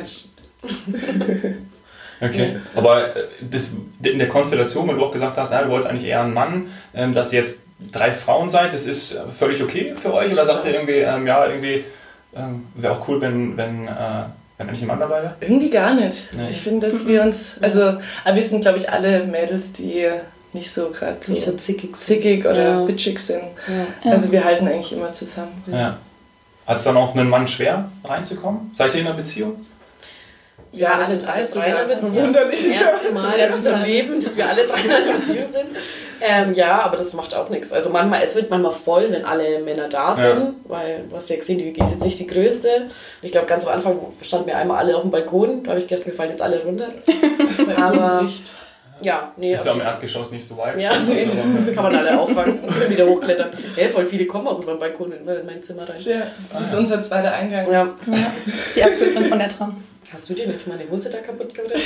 Okay, 2.21 2.57
aber 2.77 3.17
äh, 3.17 3.25
das, 3.51 3.77
in 4.03 4.19
der 4.19 4.29
Konstellation, 4.29 4.87
weil 4.87 4.97
du 4.97 5.05
auch 5.05 5.13
gesagt 5.13 5.37
hast, 5.37 5.53
ja, 5.53 5.63
du 5.63 5.71
wolltest 5.71 5.91
eigentlich 5.91 6.07
eher 6.07 6.21
einen 6.21 6.35
Mann, 6.35 6.71
ähm, 6.95 7.15
dass 7.15 7.33
ihr 7.33 7.41
jetzt 7.41 7.67
drei 7.93 8.13
Frauen 8.13 8.51
seid, 8.51 8.73
das 8.73 8.87
ist 8.87 9.21
völlig 9.37 9.63
okay 9.63 9.95
für 10.01 10.15
euch? 10.15 10.33
Oder 10.33 10.47
sagt 10.47 10.65
ihr 10.67 10.75
irgendwie, 10.75 10.99
ähm, 10.99 11.27
ja, 11.27 11.47
irgendwie 11.47 11.85
ähm, 12.37 12.67
wäre 12.75 12.95
auch 12.95 13.09
cool, 13.09 13.21
wenn, 13.21 13.57
wenn, 13.57 13.89
äh, 13.89 14.25
wenn 14.57 14.69
eigentlich 14.69 14.83
ein 14.83 14.89
Mann 14.89 15.01
dabei 15.01 15.23
wäre? 15.23 15.37
Irgendwie 15.41 15.71
gar 15.71 15.95
nicht. 15.95 16.33
Nee. 16.33 16.51
Ich 16.51 16.61
finde, 16.61 16.89
dass 16.89 17.07
wir 17.07 17.23
uns, 17.23 17.53
also, 17.61 17.99
aber 18.25 18.37
wir 18.37 18.43
sind, 18.43 18.61
glaube 18.61 18.79
ich, 18.79 18.91
alle 18.91 19.25
Mädels, 19.25 19.73
die 19.73 20.09
nicht 20.53 20.71
so 20.71 20.91
gerade 20.91 21.17
so, 21.21 21.35
so 21.35 21.53
zickig, 21.53 21.97
zickig 21.97 22.47
oder 22.47 22.63
ja. 22.63 22.85
bitchig 22.85 23.19
sind. 23.19 23.43
Ja. 24.05 24.13
Also 24.13 24.31
wir 24.31 24.45
halten 24.45 24.69
eigentlich 24.69 24.93
immer 24.93 25.13
zusammen. 25.13 25.65
Ja. 25.67 25.99
Hat 26.67 26.77
es 26.77 26.85
dann 26.85 26.97
auch 26.97 27.15
einen 27.15 27.29
Mann 27.29 27.49
schwer 27.49 27.91
reinzukommen? 28.05 28.71
Seid 28.73 28.95
ihr 28.95 29.01
in 29.01 29.07
einer 29.09 29.17
Beziehung? 29.17 29.57
Ja, 30.71 30.99
ja 30.99 31.05
alle 31.05 31.19
drei 31.19 31.43
drei 31.43 31.67
in 31.67 31.75
einer 31.75 31.87
Beziehung. 31.87 32.33
Das 32.33 32.55
erste 32.55 33.13
Mal 33.13 33.39
in 33.39 33.53
unserem 33.53 33.83
Leben, 33.83 34.23
dass 34.23 34.37
wir 34.37 34.49
alle 34.49 34.67
drei 34.67 34.81
in 34.81 34.91
einer 34.91 35.19
Beziehung 35.19 35.51
sind. 35.51 35.67
Ähm, 36.27 36.55
ja, 36.55 36.83
aber 36.83 36.97
das 36.97 37.13
macht 37.13 37.35
auch 37.35 37.51
nichts. 37.51 37.73
Also 37.73 37.91
manchmal, 37.91 38.23
es 38.23 38.35
wird 38.35 38.49
manchmal 38.49 38.73
voll, 38.73 39.11
wenn 39.11 39.25
alle 39.25 39.59
Männer 39.61 39.89
da 39.89 40.15
sind, 40.15 40.25
ja. 40.25 40.53
weil 40.65 41.05
du 41.09 41.17
hast 41.17 41.29
ja 41.29 41.37
gesehen, 41.37 41.59
die 41.59 41.67
WG 41.67 41.83
ist 41.83 41.91
jetzt 41.91 42.05
nicht 42.05 42.19
die 42.19 42.27
größte. 42.27 42.69
Und 42.77 42.91
ich 43.23 43.33
glaube, 43.33 43.47
ganz 43.47 43.67
am 43.67 43.75
Anfang 43.75 43.99
standen 44.23 44.47
wir 44.47 44.57
einmal 44.57 44.79
alle 44.79 44.97
auf 44.97 45.03
dem 45.03 45.11
Balkon. 45.11 45.65
Da 45.65 45.71
habe 45.71 45.81
ich 45.81 45.87
gedacht, 45.87 46.07
wir 46.07 46.15
fallen 46.15 46.31
jetzt 46.31 46.41
alle 46.41 46.63
runter. 46.63 46.89
aber 47.77 48.27
ja, 49.01 49.33
nee. 49.37 49.55
Ist 49.55 49.67
ja 49.67 49.73
am 49.73 49.81
Erdgeschoss 49.81 50.31
nicht 50.31 50.47
so 50.47 50.57
weit. 50.57 50.81
Ja, 50.81 50.93
nee. 51.07 51.29
kann 51.75 51.85
man 51.85 51.95
alle 51.95 52.19
auffangen 52.19 52.61
und 52.61 52.91
wieder 52.91 53.07
hochklettern. 53.07 53.51
Ja, 53.77 53.89
voll 53.89 54.05
viele 54.07 54.27
kommen 54.27 54.47
auch 54.47 54.63
über 54.63 54.73
den 54.73 54.81
Balkon 54.81 55.13
in 55.13 55.25
mein 55.25 55.63
Zimmer 55.63 55.89
rein. 55.89 56.01
Ja, 56.01 56.23
das 56.53 56.69
ist 56.69 56.75
unser 56.75 57.03
zweiter 57.03 57.33
Eingang. 57.33 57.67
Ja. 57.67 57.73
ja. 57.73 58.33
Das 58.47 58.67
ist 58.67 58.77
die 58.77 58.85
Abkürzung 58.85 59.25
von 59.27 59.39
der 59.39 59.49
Tram. 59.49 59.83
Hast 60.13 60.29
du 60.29 60.35
dir 60.35 60.47
nicht 60.47 60.67
meine 60.67 60.89
Hose 60.91 61.11
da 61.11 61.19
kaputt 61.19 61.55
gemacht? 61.55 61.73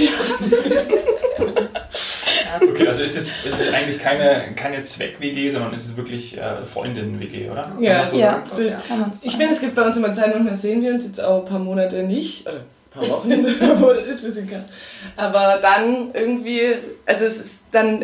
okay, 2.62 2.86
also 2.86 3.04
ist 3.04 3.16
es, 3.16 3.28
ist 3.44 3.60
es 3.60 3.72
eigentlich 3.72 4.00
keine, 4.00 4.52
keine 4.54 4.82
Zweck-WG, 4.82 5.50
sondern 5.50 5.72
ist 5.72 5.86
es 5.86 5.96
wirklich 5.96 6.36
äh, 6.36 6.64
Freundinnen-WG, 6.64 7.50
oder? 7.50 7.72
Ja, 7.80 8.04
so 8.04 8.16
ja. 8.16 8.42
Das, 8.56 8.86
kann 8.86 9.00
man 9.00 9.12
Ich 9.22 9.36
finde, 9.36 9.52
es 9.52 9.60
gibt 9.60 9.74
bei 9.74 9.82
uns 9.82 9.96
immer 9.96 10.12
Zeit, 10.12 10.34
manchmal 10.34 10.56
sehen 10.56 10.82
wir 10.82 10.92
uns 10.94 11.04
jetzt 11.06 11.20
auch 11.20 11.40
ein 11.40 11.48
paar 11.48 11.58
Monate 11.58 12.02
nicht. 12.02 12.46
Oder 12.46 12.64
paar 12.90 13.08
Wochen, 13.08 13.46
obwohl 13.72 13.96
das 13.96 14.08
ist 14.08 14.24
ein 14.24 14.30
bisschen 14.30 14.48
krass. 14.50 14.64
Aber 15.16 15.58
dann 15.60 16.10
irgendwie, 16.12 16.74
also 17.06 17.24
es 17.24 17.38
ist 17.38 17.62
dann 17.72 18.02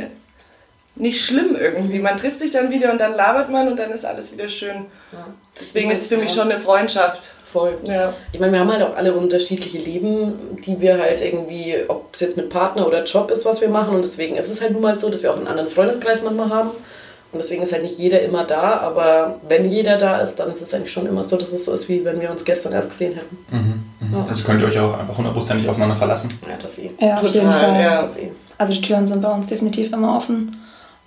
nicht 0.96 1.24
schlimm 1.24 1.56
irgendwie. 1.58 1.98
Man 1.98 2.16
trifft 2.16 2.38
sich 2.38 2.50
dann 2.50 2.70
wieder 2.70 2.92
und 2.92 2.98
dann 3.00 3.14
labert 3.14 3.50
man 3.50 3.68
und 3.68 3.78
dann 3.78 3.90
ist 3.90 4.04
alles 4.04 4.32
wieder 4.32 4.48
schön. 4.48 4.86
Ja. 5.12 5.26
Deswegen 5.58 5.90
ist 5.90 6.02
es 6.02 6.06
für 6.08 6.16
mich 6.16 6.32
schon 6.32 6.50
eine 6.50 6.60
Freundschaft. 6.60 7.32
Voll. 7.44 7.78
Ja. 7.84 8.12
Ich 8.32 8.40
meine, 8.40 8.52
wir 8.52 8.60
haben 8.60 8.72
halt 8.72 8.82
auch 8.82 8.96
alle 8.96 9.14
unterschiedliche 9.14 9.78
Leben, 9.78 10.58
die 10.64 10.80
wir 10.80 10.98
halt 10.98 11.20
irgendwie, 11.20 11.76
ob 11.86 12.12
es 12.12 12.20
jetzt 12.20 12.36
mit 12.36 12.50
Partner 12.50 12.86
oder 12.86 13.04
Job 13.04 13.30
ist, 13.30 13.44
was 13.44 13.60
wir 13.60 13.68
machen. 13.68 13.94
Und 13.94 14.04
deswegen 14.04 14.34
ist 14.36 14.50
es 14.50 14.60
halt 14.60 14.72
nun 14.72 14.82
mal 14.82 14.98
so, 14.98 15.08
dass 15.08 15.22
wir 15.22 15.32
auch 15.32 15.36
einen 15.36 15.46
anderen 15.46 15.70
Freundeskreis 15.70 16.22
manchmal 16.22 16.50
haben. 16.50 16.70
Und 16.70 17.42
deswegen 17.42 17.62
ist 17.62 17.72
halt 17.72 17.82
nicht 17.82 17.98
jeder 17.98 18.22
immer 18.22 18.44
da, 18.44 18.78
aber 18.78 19.40
wenn 19.48 19.68
jeder 19.68 19.98
da 19.98 20.18
ist, 20.18 20.36
dann 20.36 20.52
ist 20.52 20.62
es 20.62 20.72
eigentlich 20.72 20.92
schon 20.92 21.06
immer 21.06 21.24
so, 21.24 21.36
dass 21.36 21.52
es 21.52 21.64
so 21.64 21.72
ist, 21.72 21.88
wie 21.88 22.04
wenn 22.04 22.20
wir 22.20 22.30
uns 22.30 22.44
gestern 22.44 22.72
erst 22.72 22.90
gesehen 22.90 23.14
hätten. 23.14 23.36
Mhm, 23.50 24.08
mhm. 24.08 24.14
Ja. 24.14 24.26
Also 24.28 24.44
könnt 24.44 24.60
ihr 24.60 24.68
euch 24.68 24.78
auch 24.78 24.96
einfach 24.96 25.18
hundertprozentig 25.18 25.68
aufeinander 25.68 25.96
verlassen? 25.96 26.38
Ja, 26.48 26.56
das 26.60 26.78
eh. 26.78 26.90
Ja, 27.00 27.16
Total, 27.16 27.28
auf 27.28 27.34
jeden 27.34 27.52
Fall. 27.52 27.82
Ja. 27.82 28.08
Also 28.56 28.72
die 28.72 28.80
Türen 28.80 29.08
sind 29.08 29.20
bei 29.20 29.30
uns 29.30 29.48
definitiv 29.48 29.92
immer 29.92 30.16
offen. 30.16 30.56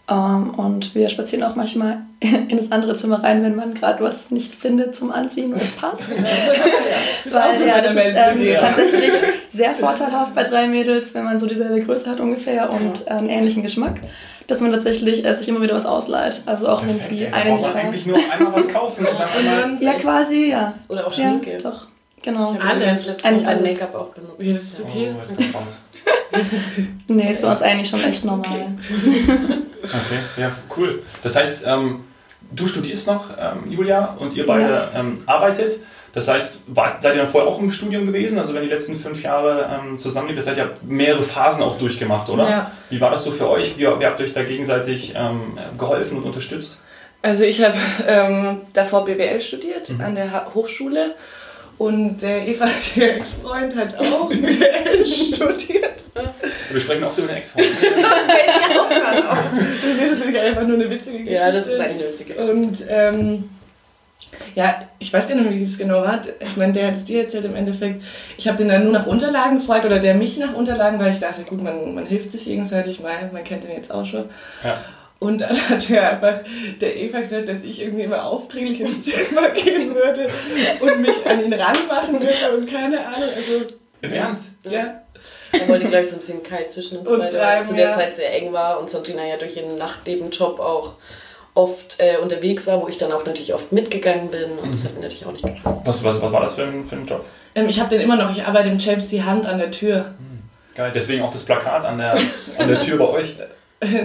Um, 0.09 0.15
ähm, 0.15 0.49
und 0.51 0.95
wir 0.95 1.09
spazieren 1.09 1.43
auch 1.43 1.55
manchmal 1.55 1.97
in 2.21 2.55
das 2.55 2.71
andere 2.71 2.95
Zimmer 2.95 3.23
rein, 3.23 3.43
wenn 3.43 3.57
man 3.57 3.73
gerade 3.73 4.01
was 4.01 4.31
nicht 4.31 4.55
findet 4.55 4.95
zum 4.95 5.11
Anziehen 5.11 5.53
es 5.53 5.71
passt. 5.71 6.09
Weil 7.29 7.67
ja, 7.67 7.81
das 7.81 7.93
ist 7.93 8.15
ähm, 8.15 8.55
tatsächlich 8.57 9.11
sehr 9.49 9.75
vorteilhaft 9.75 10.33
bei 10.33 10.43
drei 10.43 10.67
Mädels, 10.67 11.13
wenn 11.13 11.25
man 11.25 11.37
so 11.37 11.45
dieselbe 11.45 11.81
Größe 11.81 12.09
hat 12.09 12.21
ungefähr 12.21 12.69
und 12.69 13.03
ähm, 13.09 13.27
ähnlichen 13.27 13.63
Geschmack 13.63 13.99
dass 14.47 14.61
man 14.61 14.71
tatsächlich 14.71 15.25
äh, 15.25 15.33
sich 15.33 15.47
immer 15.49 15.61
wieder 15.61 15.75
was 15.75 15.85
ausleiht. 15.85 16.41
Also 16.45 16.69
auch 16.69 16.81
wenn 16.85 16.99
die 17.09 17.27
eine 17.27 17.57
nicht 17.57 17.65
da 17.65 17.69
ist. 17.69 17.75
eigentlich 17.75 18.05
nur 18.05 18.17
einmal 18.17 18.53
was 18.53 18.67
kaufen 18.69 19.05
und 19.05 19.19
dann 19.19 19.29
einmal... 19.29 19.77
Ja, 19.81 19.93
quasi, 19.93 20.49
ja. 20.51 20.73
Oder 20.87 21.05
auch 21.05 21.13
Schminke. 21.13 21.53
Ja, 21.53 21.59
doch, 21.59 21.87
genau. 22.21 22.55
Alles. 22.57 23.23
Eigentlich 23.23 23.47
alles. 23.47 23.73
Make-up 23.73 23.95
auch 23.95 24.07
benutzt. 24.13 24.41
Ja, 24.41 24.53
das 24.53 24.63
ist 24.63 24.81
okay. 24.81 25.15
Oh, 25.53 25.59
nee, 27.07 27.31
ist 27.31 27.41
bei 27.41 27.51
uns 27.51 27.61
eigentlich 27.61 27.89
schon 27.89 28.03
echt 28.03 28.25
normal. 28.25 28.77
okay, 29.83 30.19
ja, 30.37 30.51
cool. 30.75 31.03
Das 31.23 31.35
heißt, 31.35 31.63
ähm, 31.65 32.01
du 32.51 32.67
studierst 32.67 33.07
noch, 33.07 33.29
ähm, 33.39 33.71
Julia, 33.71 34.15
und 34.19 34.33
ihr 34.35 34.45
beide 34.45 34.73
ja. 34.73 34.99
ähm, 34.99 35.23
arbeitet. 35.25 35.79
Das 36.13 36.27
heißt, 36.27 36.63
war, 36.75 36.97
seid 36.99 37.15
ihr 37.15 37.21
dann 37.21 37.31
vorher 37.31 37.49
auch 37.49 37.59
im 37.59 37.71
Studium 37.71 38.07
gewesen? 38.07 38.39
Also 38.39 38.53
wenn 38.53 38.63
die 38.63 38.69
letzten 38.69 38.95
fünf 38.95 39.21
Jahre 39.21 39.69
ähm, 39.71 39.97
zusammenlebt, 39.99 40.41
seid 40.41 40.57
ihr 40.57 40.71
mehrere 40.81 41.21
Phasen 41.21 41.63
auch 41.63 41.77
durchgemacht, 41.77 42.29
oder? 42.29 42.49
Ja. 42.49 42.71
Wie 42.89 42.99
war 42.99 43.11
das 43.11 43.23
so 43.23 43.31
für 43.31 43.49
euch? 43.49 43.77
Wie, 43.77 43.83
wie 43.83 44.05
habt 44.05 44.19
ihr 44.19 44.25
euch 44.25 44.33
da 44.33 44.43
gegenseitig 44.43 45.13
ähm, 45.15 45.59
geholfen 45.77 46.17
und 46.17 46.23
unterstützt? 46.23 46.79
Also 47.21 47.43
ich 47.43 47.63
habe 47.63 47.75
ähm, 48.07 48.61
davor 48.73 49.05
BWL 49.05 49.39
studiert 49.39 49.89
mhm. 49.89 50.01
an 50.01 50.15
der 50.15 50.53
Hochschule 50.53 51.15
und 51.77 52.17
der 52.21 52.47
Eva, 52.47 52.67
ihr 52.95 53.17
Ex-Freund, 53.17 53.75
hat 53.75 53.97
auch 53.97 54.29
BWL 54.29 55.05
studiert. 55.05 56.03
Wir 56.71 56.81
sprechen 56.81 57.03
oft 57.03 57.17
über 57.17 57.27
den 57.27 57.37
Ex-Freund. 57.37 57.67
das 59.99 60.19
finde 60.19 60.31
ich 60.31 60.39
einfach 60.39 60.63
nur 60.63 60.77
eine 60.77 60.89
witzige 60.89 61.19
Geschichte. 61.19 61.33
Ja, 61.33 61.51
das 61.51 61.67
ist 61.67 61.79
eine 61.79 61.99
witzige 61.99 62.33
Geschichte. 62.33 62.51
Und 62.51 62.85
ähm, 62.89 63.49
ja, 64.55 64.87
ich 64.97 65.13
weiß 65.13 65.27
gar 65.27 65.35
nicht 65.35 65.49
mehr, 65.49 65.59
wie 65.59 65.63
es 65.63 65.77
genau 65.77 66.01
war. 66.01 66.21
Ich 66.39 66.57
meine, 66.57 66.73
der 66.73 66.87
hat 66.87 66.95
es 66.95 67.05
dir 67.05 67.23
erzählt 67.23 67.45
im 67.45 67.55
Endeffekt. 67.55 68.03
Ich 68.37 68.47
habe 68.47 68.57
den 68.57 68.69
dann 68.69 68.83
nur 68.83 68.93
nach 68.93 69.05
Unterlagen 69.05 69.59
gefragt 69.59 69.85
oder 69.85 69.99
der 69.99 70.15
mich 70.15 70.37
nach 70.37 70.53
Unterlagen, 70.53 70.99
weil 70.99 71.11
ich 71.11 71.19
dachte, 71.19 71.43
gut, 71.43 71.61
man, 71.61 71.93
man 71.93 72.07
hilft 72.07 72.31
sich 72.31 72.45
gegenseitig 72.45 72.99
mal, 72.99 73.29
man 73.31 73.43
kennt 73.43 73.63
den 73.63 73.71
jetzt 73.71 73.91
auch 73.91 74.05
schon. 74.05 74.25
Ja. 74.63 74.79
Und 75.19 75.41
dann 75.41 75.69
hat 75.69 75.89
er 75.89 76.11
einfach 76.11 76.39
der 76.79 76.95
Eva 76.95 77.19
gesagt, 77.21 77.49
dass 77.49 77.63
ich 77.63 77.81
irgendwie 77.81 78.03
immer 78.03 78.25
aufdringlich 78.25 78.81
ins 78.81 79.03
Zimmer 79.03 79.49
gehen 79.55 79.93
würde 79.95 80.29
und 80.79 81.01
mich 81.01 81.25
an 81.27 81.43
ihn 81.43 81.53
ranmachen 81.53 82.19
würde 82.19 82.57
und 82.57 82.69
keine 82.69 83.05
Ahnung. 83.05 83.29
Also 83.35 83.65
Im 84.01 84.13
Ernst? 84.13 84.49
Ja. 84.63 85.01
Er 85.51 85.67
wollte, 85.67 85.85
glaube 85.87 86.03
ich, 86.03 86.09
so 86.09 86.15
ein 86.15 86.19
bisschen 86.19 86.43
kalt 86.43 86.71
zwischen 86.71 86.99
uns, 86.99 87.09
Uns 87.09 87.25
beide, 87.25 87.39
weil 87.39 87.61
es 87.61 87.67
zu 87.69 87.73
der 87.73 87.89
ja. 87.89 87.95
Zeit 87.95 88.15
sehr 88.15 88.33
eng 88.33 88.53
war 88.53 88.79
und 88.79 88.89
Sandrina 88.89 89.25
ja 89.25 89.37
durch 89.37 89.57
ihren 89.57 89.77
Nachtnebenjob 89.77 90.59
auch 90.59 90.93
oft 91.55 91.99
äh, 91.99 92.17
unterwegs 92.17 92.67
war, 92.67 92.81
wo 92.81 92.87
ich 92.87 92.99
dann 92.99 93.11
auch 93.11 93.25
natürlich 93.25 93.53
oft 93.53 93.71
mitgegangen 93.71 94.29
bin 94.29 94.59
und 94.61 94.75
das 94.75 94.83
hat 94.83 94.93
mir 94.93 95.01
natürlich 95.01 95.25
auch 95.25 95.31
nicht 95.31 95.45
gepasst. 95.45 95.81
Was, 95.85 96.03
was, 96.03 96.21
was 96.21 96.31
war 96.31 96.41
das 96.41 96.53
für 96.53 96.63
ein, 96.63 96.85
für 96.85 96.95
ein 96.95 97.07
Job? 97.07 97.25
Ähm, 97.55 97.67
ich 97.67 97.79
habe 97.79 97.89
den 97.89 98.01
immer 98.01 98.15
noch, 98.15 98.31
ich 98.35 98.43
arbeite 98.43 98.69
im 98.69 98.77
James 98.77 99.07
die 99.07 99.23
Hand 99.23 99.47
an 99.47 99.57
der 99.57 99.71
Tür. 99.71 100.13
Geil, 100.75 100.91
deswegen 100.93 101.23
auch 101.23 101.31
das 101.31 101.43
Plakat 101.43 101.83
an 101.85 101.97
der, 101.97 102.15
an 102.59 102.67
der 102.67 102.77
Tür 102.77 102.99
bei 102.99 103.07
euch. 103.07 103.35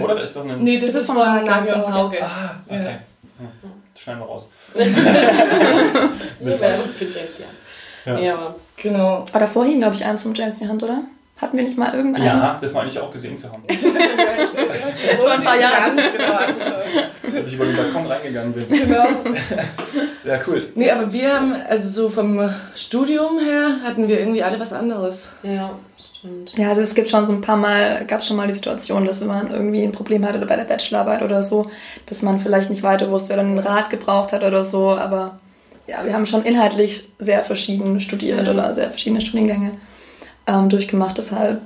Oder? 0.03 0.15
Das 0.15 0.25
ist 0.25 0.35
doch 0.35 0.47
ein. 0.47 0.63
Nee, 0.63 0.77
das, 0.79 0.91
Das 0.91 1.01
ist 1.01 1.07
von 1.07 1.17
und 1.75 1.83
Sauge. 1.83 1.91
Sauge. 1.93 2.17
Ah, 2.23 2.55
okay. 2.67 2.83
Ja. 2.83 3.47
Das 3.93 4.03
schneiden 4.03 4.21
wir 4.21 4.25
raus. 4.27 4.49
Nur 4.73 6.57
für 6.57 7.05
James 7.05 7.39
ja. 7.39 7.45
Ja. 8.13 8.19
Ja, 8.19 8.33
aber 8.33 8.41
Aber 8.43 8.55
Genau. 8.77 9.25
davor 9.33 9.65
hing, 9.65 9.79
glaube 9.79 9.95
ich, 9.95 10.03
eins 10.03 10.23
zum 10.23 10.33
James 10.33 10.57
die 10.59 10.67
Hand, 10.67 10.83
oder? 10.83 11.01
Hatten 11.37 11.57
wir 11.57 11.63
nicht 11.63 11.77
mal 11.77 11.93
irgendeins? 11.93 12.25
Ja, 12.25 12.57
das 12.61 12.73
meine 12.73 12.89
ich 12.89 12.99
auch 12.99 13.11
gesehen 13.11 13.35
zu 13.35 13.51
haben. 13.51 13.63
Vor 15.17 15.31
ein 15.31 15.43
paar 15.43 15.59
Jahren. 15.59 15.97
Genau. 15.97 17.37
Als 17.37 17.47
ich 17.47 17.55
über 17.55 17.65
den 17.65 17.75
Balkon 17.75 18.05
reingegangen 18.05 18.53
bin. 18.53 18.67
genau. 18.69 19.07
Ja, 20.23 20.39
cool. 20.47 20.69
Nee, 20.75 20.91
aber 20.91 21.11
wir 21.11 21.33
haben, 21.33 21.53
also 21.67 21.89
so 21.89 22.09
vom 22.09 22.53
Studium 22.75 23.39
her, 23.39 23.77
hatten 23.83 24.07
wir 24.07 24.19
irgendwie 24.19 24.43
alle 24.43 24.59
was 24.59 24.71
anderes. 24.73 25.29
ja, 25.41 25.71
stimmt. 26.23 26.57
Ja, 26.57 26.69
also 26.69 26.81
es 26.81 26.95
gibt 26.95 27.09
schon 27.09 27.25
so 27.25 27.33
ein 27.33 27.41
paar 27.41 27.57
Mal, 27.57 28.05
gab 28.05 28.19
es 28.21 28.27
schon 28.27 28.37
mal 28.37 28.47
die 28.47 28.53
Situation, 28.53 29.05
dass 29.05 29.21
wenn 29.21 29.27
man 29.27 29.51
irgendwie 29.51 29.83
ein 29.83 29.91
Problem 29.91 30.25
hatte 30.25 30.39
bei 30.45 30.55
der 30.55 30.63
Bachelorarbeit 30.63 31.21
oder 31.21 31.43
so, 31.43 31.69
dass 32.05 32.21
man 32.21 32.39
vielleicht 32.39 32.69
nicht 32.69 32.83
weiter 32.83 33.09
wusste 33.11 33.33
oder 33.33 33.41
einen 33.41 33.59
Rat 33.59 33.89
gebraucht 33.89 34.31
hat 34.33 34.43
oder 34.43 34.63
so, 34.63 34.91
aber 34.91 35.39
ja, 35.87 36.05
wir 36.05 36.13
haben 36.13 36.25
schon 36.25 36.43
inhaltlich 36.45 37.09
sehr 37.19 37.43
verschieden 37.43 37.99
studiert 37.99 38.45
Ja. 38.45 38.51
oder 38.53 38.73
sehr 38.73 38.89
verschiedene 38.89 39.19
Studiengänge 39.21 39.71
ähm, 40.47 40.69
durchgemacht, 40.69 41.17
deshalb 41.17 41.61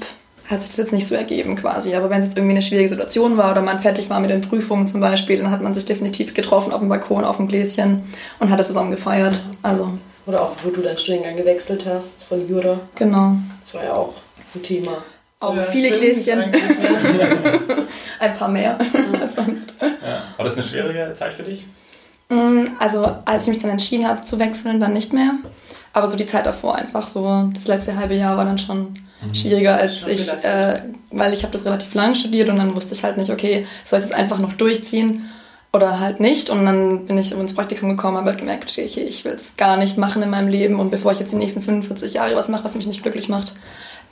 hat 0.49 0.61
sich 0.61 0.69
das 0.71 0.77
jetzt 0.77 0.93
nicht 0.93 1.07
so 1.07 1.13
ergeben 1.13 1.55
quasi. 1.57 1.93
Aber 1.93 2.09
wenn 2.09 2.19
es 2.19 2.27
jetzt 2.27 2.37
irgendwie 2.37 2.53
eine 2.53 2.61
schwierige 2.61 2.87
Situation 2.87 3.35
war 3.37 3.51
oder 3.51 3.61
man 3.61 3.79
fertig 3.79 4.09
war 4.09 4.19
mit 4.21 4.29
den 4.29 4.39
Prüfungen 4.41 4.87
zum 4.87 5.01
Beispiel, 5.01 5.37
dann 5.37 5.51
hat 5.51 5.61
man 5.61 5.73
sich 5.73 5.83
definitiv 5.83 6.33
getroffen 6.33 6.71
auf 6.71 6.79
dem 6.79 6.87
Balkon, 6.87 7.25
auf 7.25 7.35
dem 7.35 7.49
Gläschen 7.49 8.03
und 8.39 8.49
hat 8.49 8.59
es 8.59 8.67
zusammen 8.67 8.91
gefeiert. 8.91 9.41
Also, 9.61 9.89
Oder 10.25 10.41
auch, 10.43 10.51
wo 10.63 10.69
du 10.69 10.81
deinen 10.81 10.97
Studiengang 10.97 11.35
gewechselt 11.35 11.85
hast 11.85 12.23
von 12.23 12.47
Jura. 12.47 12.79
genau. 12.95 13.35
Das 13.61 13.73
war 13.73 13.83
ja 13.83 13.93
auch 13.93 14.13
ein 14.55 14.63
Thema. 14.63 15.03
Auch 15.39 15.55
Ja, 15.55 15.63
viele 15.63 15.87
stimmt 15.89 16.01
Gläschen, 16.01 16.43
ein 18.19 18.33
paar 18.33 18.47
mehr 18.47 18.77
als 19.21 19.35
sonst. 19.35 19.75
Ja. 19.81 19.87
War 20.35 20.45
das 20.45 20.55
eine 20.55 20.63
schwierige 20.63 21.11
Zeit 21.13 21.33
für 21.33 21.43
dich? 21.43 21.63
Mm, 22.29 22.63
Also 22.79 23.05
als 23.25 23.43
ich 23.43 23.53
mich 23.53 23.61
dann 23.61 23.71
entschieden 23.71 24.07
habe 24.07 24.23
zu 24.23 24.39
wechseln, 24.39 24.79
dann 24.79 24.93
nicht 24.93 25.13
mehr. 25.13 25.33
Aber 25.93 26.07
so 26.07 26.17
die 26.17 26.25
Zeit 26.27 26.45
davor 26.45 26.75
einfach 26.75 27.07
so, 27.07 27.49
das 27.53 27.67
letzte 27.67 27.95
halbe 27.97 28.15
Jahr 28.15 28.37
war 28.37 28.45
dann 28.45 28.57
schon 28.57 28.99
schwieriger 29.33 29.75
als 29.77 30.07
ich, 30.07 30.27
äh, 30.29 30.81
weil 31.11 31.33
ich 31.33 31.41
habe 31.43 31.51
das 31.51 31.65
relativ 31.65 31.93
lang 31.95 32.13
studiert 32.13 32.49
und 32.49 32.57
dann 32.57 32.75
wusste 32.75 32.93
ich 32.93 33.03
halt 33.03 33.17
nicht, 33.17 33.31
okay, 33.31 33.65
soll 33.83 33.97
ich 33.99 34.05
das 34.05 34.11
einfach 34.13 34.37
noch 34.37 34.53
durchziehen 34.53 35.25
oder 35.73 35.99
halt 35.99 36.19
nicht. 36.19 36.49
Und 36.51 36.65
dann 36.65 37.05
bin 37.05 37.17
ich 37.17 37.31
ins 37.31 37.55
Praktikum 37.55 37.89
gekommen, 37.89 38.17
habe 38.17 38.29
halt 38.29 38.39
gemerkt, 38.39 38.69
okay, 38.71 38.83
ich 38.83 39.25
will 39.25 39.33
es 39.33 39.57
gar 39.57 39.77
nicht 39.77 39.97
machen 39.97 40.21
in 40.21 40.29
meinem 40.29 40.49
Leben 40.49 40.79
und 40.79 40.91
bevor 40.91 41.13
ich 41.13 41.19
jetzt 41.19 41.31
die 41.31 41.37
nächsten 41.37 41.61
45 41.63 42.13
Jahre 42.13 42.35
was 42.35 42.49
mache, 42.49 42.63
was 42.63 42.75
mich 42.75 42.85
nicht 42.87 43.01
glücklich 43.01 43.27
macht, 43.27 43.53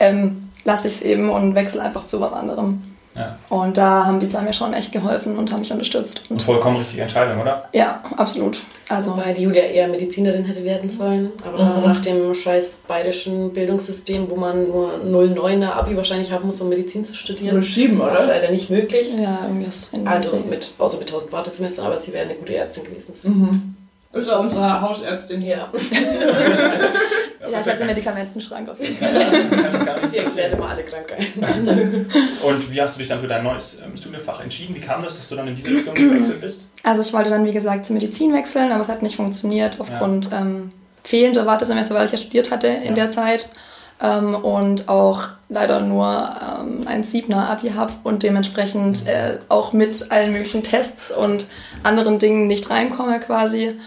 ähm, 0.00 0.50
lasse 0.64 0.88
ich 0.88 0.94
es 0.94 1.02
eben 1.02 1.30
und 1.30 1.54
wechsle 1.54 1.82
einfach 1.82 2.06
zu 2.06 2.20
was 2.20 2.32
anderem. 2.32 2.82
Ja. 3.16 3.38
Und 3.48 3.78
da 3.78 4.04
haben 4.04 4.20
die 4.20 4.28
zwei 4.28 4.42
mir 4.42 4.52
schon 4.52 4.74
echt 4.74 4.92
geholfen 4.92 5.38
und 5.38 5.50
haben 5.50 5.60
mich 5.60 5.72
unterstützt. 5.72 6.24
Und 6.28 6.32
Und 6.32 6.42
vollkommen 6.42 6.76
richtige 6.76 7.00
Entscheidung, 7.00 7.40
oder? 7.40 7.66
ja, 7.72 8.02
absolut. 8.18 8.58
Also 8.90 9.12
Wobei 9.12 9.32
die 9.32 9.42
Julia 9.42 9.62
eher 9.62 9.88
Medizinerin 9.88 10.44
hätte 10.44 10.62
werden 10.64 10.90
sollen. 10.90 11.32
Aber 11.42 11.64
Mhm. 11.64 11.82
nach 11.84 12.00
dem 12.00 12.34
scheiß 12.34 12.76
bayerischen 12.86 13.54
Bildungssystem, 13.54 14.28
wo 14.28 14.36
man 14.36 14.68
nur 14.70 15.26
09er 15.28 15.72
Abi 15.72 15.96
wahrscheinlich 15.96 16.30
haben 16.30 16.46
muss, 16.46 16.60
um 16.60 16.68
Medizin 16.68 17.04
zu 17.06 17.14
studieren, 17.14 17.62
schieben, 17.62 17.98
war 17.98 18.12
es 18.14 18.24
oder? 18.24 18.34
leider 18.34 18.50
nicht 18.50 18.68
möglich. 18.68 19.14
Ja, 19.18 19.38
irgendwie 19.44 19.66
ist 19.66 19.94
in 19.94 20.06
Also 20.06 20.36
mit, 20.50 20.72
außer 20.76 20.98
mit 20.98 21.08
1000 21.08 21.32
Wartesemestern, 21.32 21.86
aber 21.86 21.98
sie 21.98 22.12
wäre 22.12 22.26
eine 22.26 22.34
gute 22.34 22.54
Ärztin 22.54 22.84
gewesen. 22.84 23.12
Mhm. 23.22 23.74
Ist 24.12 24.28
ja 24.28 24.36
unsere 24.36 24.80
Hausärztin 24.82 25.40
hier. 25.40 25.56
Ja, 25.56 25.68
Ja, 27.50 27.60
ich 27.60 27.66
hatte 27.66 27.78
einen 27.78 27.86
Medikamentenschrank 27.86 28.68
auf 28.68 28.80
jeden 28.80 28.96
Fall. 28.98 29.12
Kann 29.14 29.84
gar 29.86 30.00
nicht 30.00 30.10
sie 30.10 30.16
erklärt 30.18 30.24
passieren. 30.24 30.52
immer 30.54 30.68
alle 30.68 30.82
Krankheiten. 30.84 32.06
Und 32.46 32.72
wie 32.72 32.80
hast 32.80 32.96
du 32.96 32.98
dich 33.00 33.08
dann 33.08 33.20
für 33.20 33.28
dein 33.28 33.44
neues 33.44 33.78
ähm, 33.84 33.96
Studienfach 33.96 34.40
entschieden? 34.42 34.74
Wie 34.74 34.80
kam 34.80 35.02
das, 35.02 35.16
dass 35.16 35.28
du 35.28 35.36
dann 35.36 35.48
in 35.48 35.54
diese 35.54 35.70
Richtung 35.70 35.94
gewechselt 35.94 36.40
bist? 36.40 36.66
Also 36.82 37.00
ich 37.00 37.12
wollte 37.12 37.30
dann, 37.30 37.44
wie 37.44 37.52
gesagt, 37.52 37.86
zur 37.86 37.94
Medizin 37.94 38.32
wechseln, 38.32 38.72
aber 38.72 38.80
es 38.80 38.88
hat 38.88 39.02
nicht 39.02 39.16
funktioniert 39.16 39.80
aufgrund 39.80 40.30
ähm, 40.32 40.70
fehlender 41.04 41.46
Wartesemester, 41.46 41.94
weil 41.94 42.06
ich 42.06 42.12
ja 42.12 42.18
studiert 42.18 42.50
hatte 42.50 42.68
in 42.68 42.88
Ja. 42.96 43.04
der 43.04 43.10
Zeit. 43.10 43.50
Ähm, 43.98 44.34
und 44.34 44.88
auch 44.90 45.28
leider 45.48 45.80
nur 45.80 46.06
ähm, 46.06 46.82
ein 46.86 47.02
Siebner 47.02 47.48
Abi 47.48 47.68
habe 47.70 47.94
und 48.04 48.22
dementsprechend 48.22 49.06
äh, 49.06 49.38
auch 49.48 49.72
mit 49.72 50.10
allen 50.10 50.32
möglichen 50.32 50.62
Tests 50.62 51.10
und 51.10 51.46
anderen 51.82 52.18
Dingen 52.18 52.46
nicht 52.46 52.68
reinkomme 52.68 53.20
quasi. 53.20 53.78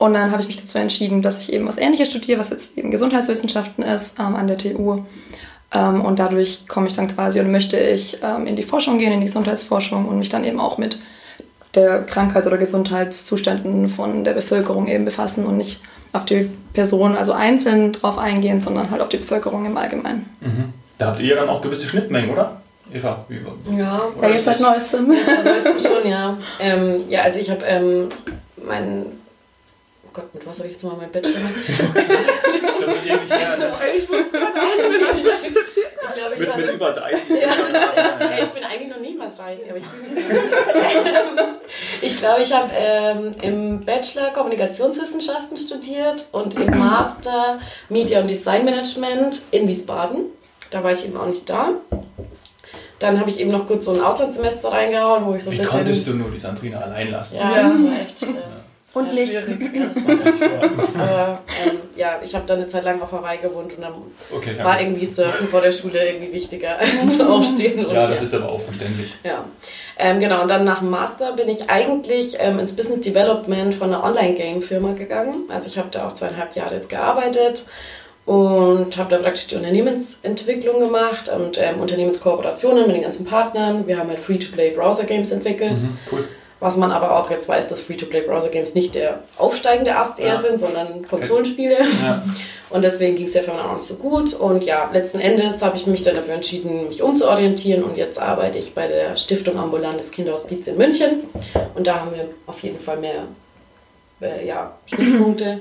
Und 0.00 0.14
dann 0.14 0.30
habe 0.30 0.40
ich 0.40 0.48
mich 0.48 0.58
dazu 0.58 0.78
entschieden, 0.78 1.20
dass 1.20 1.42
ich 1.42 1.52
eben 1.52 1.68
was 1.68 1.76
Ähnliches 1.76 2.08
studiere, 2.08 2.38
was 2.38 2.48
jetzt 2.48 2.78
eben 2.78 2.90
Gesundheitswissenschaften 2.90 3.84
ist 3.84 4.18
ähm, 4.18 4.34
an 4.34 4.46
der 4.46 4.56
TU. 4.56 5.02
Ähm, 5.74 6.00
und 6.00 6.18
dadurch 6.18 6.66
komme 6.66 6.86
ich 6.86 6.94
dann 6.94 7.14
quasi 7.14 7.38
und 7.38 7.52
möchte 7.52 7.78
ich 7.78 8.16
ähm, 8.22 8.46
in 8.46 8.56
die 8.56 8.62
Forschung 8.62 8.96
gehen, 8.96 9.12
in 9.12 9.20
die 9.20 9.26
Gesundheitsforschung 9.26 10.06
und 10.06 10.18
mich 10.18 10.30
dann 10.30 10.44
eben 10.44 10.58
auch 10.58 10.78
mit 10.78 10.98
der 11.74 12.02
Krankheit 12.04 12.46
oder 12.46 12.56
Gesundheitszuständen 12.56 13.90
von 13.90 14.24
der 14.24 14.32
Bevölkerung 14.32 14.88
eben 14.88 15.04
befassen 15.04 15.44
und 15.44 15.58
nicht 15.58 15.82
auf 16.14 16.24
die 16.24 16.50
Person 16.72 17.14
also 17.14 17.32
einzeln 17.32 17.92
drauf 17.92 18.16
eingehen, 18.16 18.62
sondern 18.62 18.90
halt 18.90 19.02
auf 19.02 19.10
die 19.10 19.18
Bevölkerung 19.18 19.66
im 19.66 19.76
Allgemeinen. 19.76 20.30
Mhm. 20.40 20.72
Da 20.96 21.08
habt 21.08 21.20
ihr 21.20 21.36
dann 21.36 21.50
auch 21.50 21.60
gewisse 21.60 21.86
Schnittmengen, 21.86 22.30
oder? 22.30 22.62
Eva, 22.90 23.22
wie 23.28 23.40
Ja, 23.76 24.00
Ja, 24.22 24.28
jetzt 24.30 24.46
seit 24.46 24.60
neuestem. 24.60 25.08
das 25.10 25.44
weißt 25.44 25.66
du 25.66 25.88
schon, 25.88 26.10
ja. 26.10 26.38
Ähm, 26.58 27.02
ja, 27.10 27.20
also 27.20 27.38
ich 27.38 27.50
habe 27.50 27.66
ähm, 27.66 28.08
meinen. 28.66 29.19
Oh 30.10 30.12
Gott, 30.12 30.34
mit 30.34 30.44
was 30.44 30.58
habe 30.58 30.66
ich 30.68 30.74
jetzt 30.74 30.82
mal 30.82 30.96
meinen 30.96 31.12
Bachelor 31.12 31.34
gemacht? 31.34 31.54
Schon 31.68 32.86
so 32.86 32.96
ewig 32.96 33.30
her, 33.30 33.56
ne? 33.58 33.72
Ich 33.96 34.08
muss 34.08 34.32
gerade 34.32 34.58
auch, 34.60 35.08
was 35.08 35.22
du 35.22 35.28
studiert 35.30 35.66
Ich 35.76 36.14
glaube, 36.16 36.34
ich 36.34 36.38
Mit, 36.40 36.48
mit 36.48 36.66
habe. 36.66 36.72
über 36.72 36.90
30. 36.92 37.20
Ja, 37.30 38.26
ey, 38.28 38.42
ich 38.42 38.48
bin 38.50 38.64
eigentlich 38.64 38.88
noch 38.88 38.98
nie 39.00 39.14
mal 39.14 39.28
30, 39.30 39.70
aber 39.70 39.78
ich 39.78 39.84
fühle 39.86 40.02
mich 40.02 40.12
so. 40.12 40.20
Ich 42.02 42.16
glaube, 42.18 42.42
ich 42.42 42.52
habe 42.52 42.70
ähm, 42.76 43.34
im 43.42 43.84
Bachelor 43.84 44.30
Kommunikationswissenschaften 44.30 45.56
studiert 45.56 46.26
und 46.32 46.54
im 46.58 46.70
Master 46.76 47.60
Media 47.88 48.20
und 48.20 48.28
Design 48.28 48.64
Management 48.64 49.42
in 49.52 49.68
Wiesbaden. 49.68 50.24
Da 50.72 50.82
war 50.82 50.90
ich 50.90 51.04
eben 51.04 51.16
auch 51.16 51.26
nicht 51.26 51.48
da. 51.48 51.70
Dann 52.98 53.20
habe 53.20 53.30
ich 53.30 53.38
eben 53.40 53.50
noch 53.52 53.66
kurz 53.68 53.84
so 53.84 53.92
ein 53.94 54.00
Auslandssemester 54.00 54.70
reingehauen, 54.72 55.24
wo 55.24 55.34
ich 55.34 55.44
so 55.44 55.50
ein 55.50 55.54
Wie 55.54 55.58
bisschen. 55.58 55.70
konntest 55.72 56.08
du 56.08 56.14
nur 56.14 56.30
die 56.32 56.40
Sandrina 56.40 56.80
allein 56.80 57.10
lassen? 57.12 57.36
Ja, 57.36 57.56
Ja. 57.56 57.62
das 57.68 57.72
war 57.82 58.00
echt 58.00 58.18
schwer. 58.18 58.42
Und 58.92 59.06
Ja, 59.06 59.12
Licht. 59.12 59.32
schwierig. 59.32 59.74
Ja, 59.74 59.86
das 59.86 60.04
war. 60.04 61.00
Aber 61.02 61.38
ähm, 61.64 61.76
ja, 61.96 62.20
ich 62.24 62.34
habe 62.34 62.44
dann 62.46 62.58
eine 62.58 62.66
Zeit 62.66 62.82
lang 62.84 63.00
auf 63.00 63.12
Hawaii 63.12 63.38
gewohnt 63.38 63.72
und 63.76 63.82
dann 63.82 63.92
Okay, 64.34 64.56
ja. 64.58 64.64
war 64.64 64.80
irgendwie 64.80 65.06
Surfen 65.06 65.46
vor 65.46 65.60
der 65.60 65.70
Schule 65.70 66.04
irgendwie 66.08 66.32
wichtiger 66.32 66.76
als 67.02 67.20
Aufstehen. 67.20 67.84
Und 67.86 67.94
ja, 67.94 68.06
das 68.06 68.20
ist 68.22 68.34
aber 68.34 68.48
auch 68.50 68.60
verständlich. 68.60 69.14
Ja, 69.22 69.44
ähm, 69.96 70.18
genau. 70.18 70.42
Und 70.42 70.48
dann 70.48 70.64
nach 70.64 70.80
dem 70.80 70.90
Master 70.90 71.32
bin 71.34 71.48
ich 71.48 71.70
eigentlich 71.70 72.36
ähm, 72.40 72.58
ins 72.58 72.74
Business 72.74 73.00
Development 73.02 73.72
von 73.74 73.88
einer 73.94 74.02
Online-Game-Firma 74.02 74.92
gegangen. 74.94 75.44
Also 75.50 75.68
ich 75.68 75.78
habe 75.78 75.88
da 75.92 76.08
auch 76.08 76.14
zweieinhalb 76.14 76.56
Jahre 76.56 76.74
jetzt 76.74 76.88
gearbeitet 76.88 77.66
und 78.26 78.96
habe 78.98 79.10
da 79.10 79.18
praktisch 79.18 79.46
die 79.46 79.54
Unternehmensentwicklung 79.56 80.80
gemacht 80.80 81.28
und 81.28 81.58
ähm, 81.58 81.80
Unternehmenskooperationen 81.80 82.86
mit 82.88 82.96
den 82.96 83.02
ganzen 83.02 83.24
Partnern. 83.24 83.86
Wir 83.86 83.98
haben 83.98 84.08
halt 84.08 84.18
Free-to-Play-Browser-Games 84.20 85.30
entwickelt. 85.30 85.80
Mhm, 85.80 85.96
cool. 86.10 86.28
Was 86.60 86.76
man 86.76 86.92
aber 86.92 87.16
auch 87.16 87.30
jetzt 87.30 87.48
weiß, 87.48 87.68
dass 87.68 87.80
Free-to-Play-Browser-Games 87.80 88.74
nicht 88.74 88.94
der 88.94 89.20
aufsteigende 89.38 89.96
Ast 89.96 90.18
eher 90.18 90.34
Ja. 90.34 90.40
sind, 90.42 90.58
sondern 90.58 91.08
Konsolenspiele. 91.08 91.78
Ja. 92.04 92.22
Und 92.68 92.84
deswegen 92.84 93.16
ging 93.16 93.26
es 93.26 93.32
der 93.32 93.42
Firma 93.42 93.64
auch 93.72 93.76
nicht 93.76 93.88
so 93.88 93.94
gut. 93.94 94.34
Und 94.34 94.62
ja, 94.62 94.88
letzten 94.92 95.20
Endes 95.20 95.62
habe 95.62 95.76
ich 95.76 95.86
mich 95.86 96.02
dann 96.02 96.14
dafür 96.14 96.34
entschieden, 96.34 96.88
mich 96.88 97.02
umzuorientieren. 97.02 97.82
Und 97.82 97.96
jetzt 97.96 98.20
arbeite 98.20 98.58
ich 98.58 98.74
bei 98.74 98.86
der 98.86 99.16
Stiftung 99.16 99.58
Ambulantes 99.58 100.12
Kinderhospiz 100.12 100.66
in 100.66 100.76
München. 100.76 101.24
Und 101.74 101.86
da 101.86 102.00
haben 102.00 102.12
wir 102.14 102.28
auf 102.46 102.60
jeden 102.60 102.78
Fall 102.78 102.98
mehr 102.98 103.24
äh, 104.20 104.46
ja, 104.46 104.72
Schnittpunkte. 104.86 105.60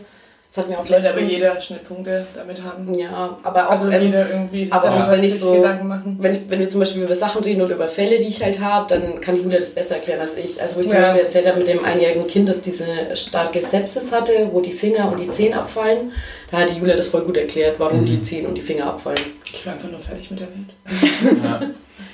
Das 0.50 0.58
hat 0.58 0.68
mir 0.68 0.80
auch 0.80 0.86
Sollte 0.86 1.12
aber 1.12 1.20
jeder 1.22 1.60
Schnittpunkte 1.62 2.26
damit 2.34 2.64
haben. 2.64 2.92
Ja, 2.98 3.38
aber 3.44 3.68
auch 3.68 3.72
Also 3.74 3.88
ähm, 3.92 4.02
jeder 4.02 4.28
irgendwie 4.32 4.68
aber 4.72 4.90
auch 4.92 5.12
wenn 5.12 5.24
ich 5.24 5.38
so- 5.38 5.54
Gedanken 5.54 5.88
machen. 5.88 6.18
wenn, 6.20 6.32
ich, 6.32 6.40
wenn 6.50 6.60
wir 6.60 6.68
zum 6.68 6.80
Beispiel 6.80 7.04
über 7.04 7.14
Sachen 7.14 7.44
reden 7.44 7.62
oder 7.62 7.76
über 7.76 7.88
Fälle, 7.88 8.18
die 8.18 8.26
ich 8.26 8.44
halt 8.44 8.60
habe, 8.60 8.88
dann 8.90 9.22
kann 9.22 9.36
Julia 9.36 9.60
das 9.60 9.70
besser 9.70 9.98
erklären 9.98 10.22
als 10.22 10.36
ich. 10.36 10.60
Also 10.60 10.78
wo 10.78 10.80
ich 10.80 10.88
zum 10.88 10.96
Ja. 10.98 11.04
Beispiel 11.04 11.22
erzählt 11.22 11.46
habe 11.48 11.60
mit 11.60 11.68
dem 11.68 11.86
einjährigen 11.86 12.26
Kind, 12.26 12.50
das 12.50 12.62
diese 12.62 12.88
starke 13.16 13.62
Sepsis 13.62 14.12
hatte, 14.12 14.50
wo 14.52 14.60
die 14.60 14.72
Finger 14.74 15.12
und 15.12 15.20
die 15.20 15.30
Zehen 15.30 15.54
abfallen, 15.54 16.14
da 16.50 16.58
hat 16.58 16.72
die 16.72 16.80
Julia 16.80 16.96
das 16.96 17.06
voll 17.10 17.22
gut 17.22 17.38
erklärt, 17.38 17.80
warum 17.80 18.02
Mhm. 18.02 18.06
die 18.08 18.22
Zehen 18.24 18.48
und 18.48 18.56
die 18.56 18.62
Finger 18.62 18.88
abfallen. 18.88 19.20
Ich 19.54 19.64
war 19.68 19.74
einfach 19.74 19.92
nur 19.92 20.00
fertig 20.00 20.32
mit 20.32 20.40
der 20.40 20.48
Welt. 20.48 21.44
Ja. 21.44 21.62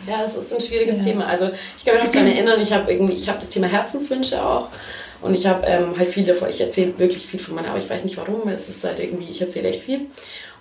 Ja, 0.08 0.18
das 0.22 0.36
ist 0.36 0.54
ein 0.54 0.62
schwieriges 0.62 0.98
Ja. 0.98 1.04
Thema. 1.04 1.26
Also 1.28 1.50
ich 1.80 1.86
kann 1.86 1.96
mich 1.96 2.04
noch 2.06 2.12
daran 2.12 2.28
erinnern, 2.28 2.60
ich 2.62 2.72
habe 2.74 2.92
irgendwie, 2.92 3.14
ich 3.14 3.28
habe 3.28 3.40
das 3.40 3.50
Thema 3.50 3.68
Herzenswünsche 3.68 4.44
auch. 4.44 4.68
Und 5.26 5.34
ich 5.34 5.48
habe 5.48 5.66
ähm, 5.66 5.98
halt 5.98 6.10
viel 6.10 6.24
davon, 6.24 6.50
ich 6.50 6.62
erzähle 6.62 6.94
wirklich 7.00 7.26
viel 7.26 7.40
von 7.40 7.56
meiner, 7.56 7.70
aber 7.70 7.80
ich 7.80 7.90
weiß 7.90 8.04
nicht 8.04 8.16
warum, 8.16 8.48
es 8.48 8.70
ist 8.70 8.84
halt 8.84 9.00
irgendwie, 9.00 9.32
ich 9.32 9.42
erzähle 9.42 9.70
echt 9.70 9.82
viel. 9.82 10.02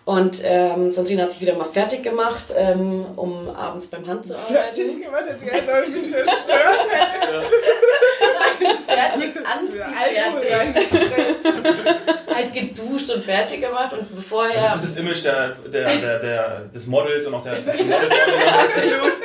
Und 0.06 0.40
ähm, 0.42 0.90
Sandrine 0.90 1.22
hat 1.22 1.32
sich 1.32 1.42
wieder 1.42 1.54
mal 1.54 1.64
fertig 1.64 2.02
gemacht, 2.02 2.46
ähm, 2.56 3.04
um 3.16 3.50
abends 3.50 3.86
beim 3.88 4.06
Hand 4.06 4.26
zu 4.26 4.34
arbeiten. 4.34 4.54
Fertig 4.54 5.02
gemacht, 5.02 5.24
sie 5.38 5.50
als 5.50 5.62
ob 5.62 5.86
ich 5.86 5.94
mich 5.94 6.10
zerstört 6.10 6.88
hätte. 6.90 7.42
Fertig, 8.86 9.32
Alkohol 9.36 10.52
anziehfertig. 10.72 10.88
halt 12.34 12.52
geduscht 12.52 13.10
und 13.10 13.24
fertig 13.24 13.60
gemacht 13.60 13.92
und 13.92 14.14
bevor 14.14 14.46
er... 14.48 14.72
Das 14.72 14.84
ist 14.84 14.96
das 14.96 15.04
Image 15.04 15.24
der, 15.24 15.56
der, 15.72 15.96
der, 15.96 16.18
der, 16.18 16.60
des 16.74 16.86
Models 16.86 17.26
und 17.26 17.34
auch 17.34 17.42
der... 17.42 17.56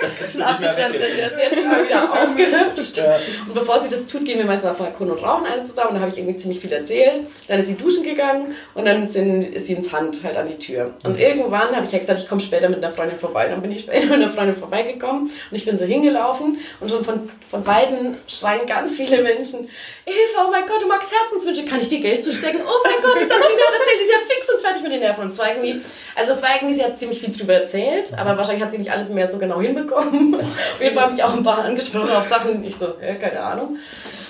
Das, 0.02 0.20
das 0.20 0.34
du 0.34 0.40
nicht 0.40 0.78
mehr 0.78 0.94
weg 0.94 1.02
jetzt. 1.18 1.42
Jetzt, 1.42 1.58
immer 1.58 1.84
wieder 1.84 2.04
aufgehübscht. 2.12 2.98
Ja. 2.98 3.18
Und 3.48 3.54
bevor 3.54 3.80
sie 3.80 3.90
das 3.90 4.08
tut, 4.08 4.26
gehen 4.26 4.38
wir 4.38 4.46
meistens 4.46 4.70
auf 4.72 4.78
den 4.78 4.86
Balkon 4.86 5.12
und 5.12 5.24
rauchen 5.24 5.46
alle 5.46 5.64
zusammen. 5.64 5.96
Da 5.96 6.00
habe 6.02 6.10
ich 6.12 6.18
irgendwie 6.18 6.38
ziemlich 6.38 6.60
viel 6.60 6.72
erzählt. 6.72 7.22
Dann 7.48 7.60
ist 7.60 7.68
sie 7.68 7.76
duschen 7.76 8.04
gegangen 8.04 8.56
und 8.74 8.86
dann 8.86 9.08
sind, 9.08 9.44
ist 9.44 9.66
sie 9.68 9.74
ins 9.74 9.92
Hand 9.92 10.24
halt 10.24 10.38
an 10.38 10.48
die 10.48 10.58
Tür. 10.58 10.92
Und 11.04 11.14
Mhm. 11.14 11.20
irgendwann 11.20 11.76
habe 11.76 11.86
ich 11.86 11.92
ja 11.92 12.00
gesagt, 12.00 12.20
ich 12.20 12.28
komme 12.30 12.42
später 12.42 12.70
mit 12.70 12.84
einer 12.84 12.94
Freundin 12.94 13.18
vorbei. 13.20 13.48
Dann 13.48 13.62
bin 13.62 13.72
ich 13.72 13.82
später 13.82 14.06
mit 14.06 14.14
einer 14.14 14.30
Freundin 14.30 14.56
vorbeigekommen 14.56 15.24
und 15.24 15.56
ich 15.58 15.66
bin 15.66 15.78
so 15.78 15.86
hingelaufen 15.86 16.60
und 16.80 16.90
schon 16.90 17.04
von, 17.04 17.30
von 17.50 17.64
beiden 17.64 18.18
schreien 18.28 18.66
ganz 18.68 18.94
viele 18.94 19.19
Menschen, 19.22 19.68
Eva, 20.06 20.46
oh 20.48 20.52
mein 20.52 20.66
Gott, 20.68 20.82
du 20.82 20.88
magst 20.88 21.12
Herzenswünsche, 21.12 21.66
kann 21.66 21.80
ich 21.82 21.88
dir 21.90 22.00
Geld 22.00 22.24
zustecken? 22.24 22.62
Oh 22.64 22.84
mein 22.84 23.02
Gott, 23.02 23.20
die 23.20 23.26
Sabrina 23.26 23.44
hat 23.44 23.80
erzählt, 23.80 24.00
die 24.00 24.04
ist 24.04 24.12
ja 24.12 24.18
fix 24.28 24.54
und 24.54 24.62
fertig 24.62 24.84
mit 24.84 24.92
den 24.92 25.00
Nerven. 25.00 25.22
Und 25.22 25.28
es 25.28 25.40
war 25.40 25.50
irgendwie, 25.50 25.82
also 26.16 26.34
es 26.34 26.42
war 26.42 26.50
irgendwie, 26.56 26.76
sie 26.76 26.84
hat 26.84 26.98
ziemlich 26.98 27.20
viel 27.20 27.32
drüber 27.32 27.54
erzählt, 27.54 28.14
aber 28.18 28.38
wahrscheinlich 28.38 28.64
hat 28.64 28.72
sie 28.72 28.78
nicht 28.78 28.92
alles 28.92 29.10
mehr 29.10 29.30
so 29.30 29.38
genau 29.38 29.62
hinbekommen. 29.62 30.36
Auf 30.36 30.82
jeden 30.82 30.94
Fall 30.96 31.04
habe 31.04 31.14
ich 31.14 31.24
auch 31.24 31.34
ein 31.34 31.44
paar 31.44 31.64
angesprochen 31.64 32.12
auf 32.12 32.28
Sachen, 32.28 32.64
ich 32.64 32.76
so, 32.76 32.94
ja, 33.02 33.16
keine 33.16 33.42
Ahnung. 33.42 33.78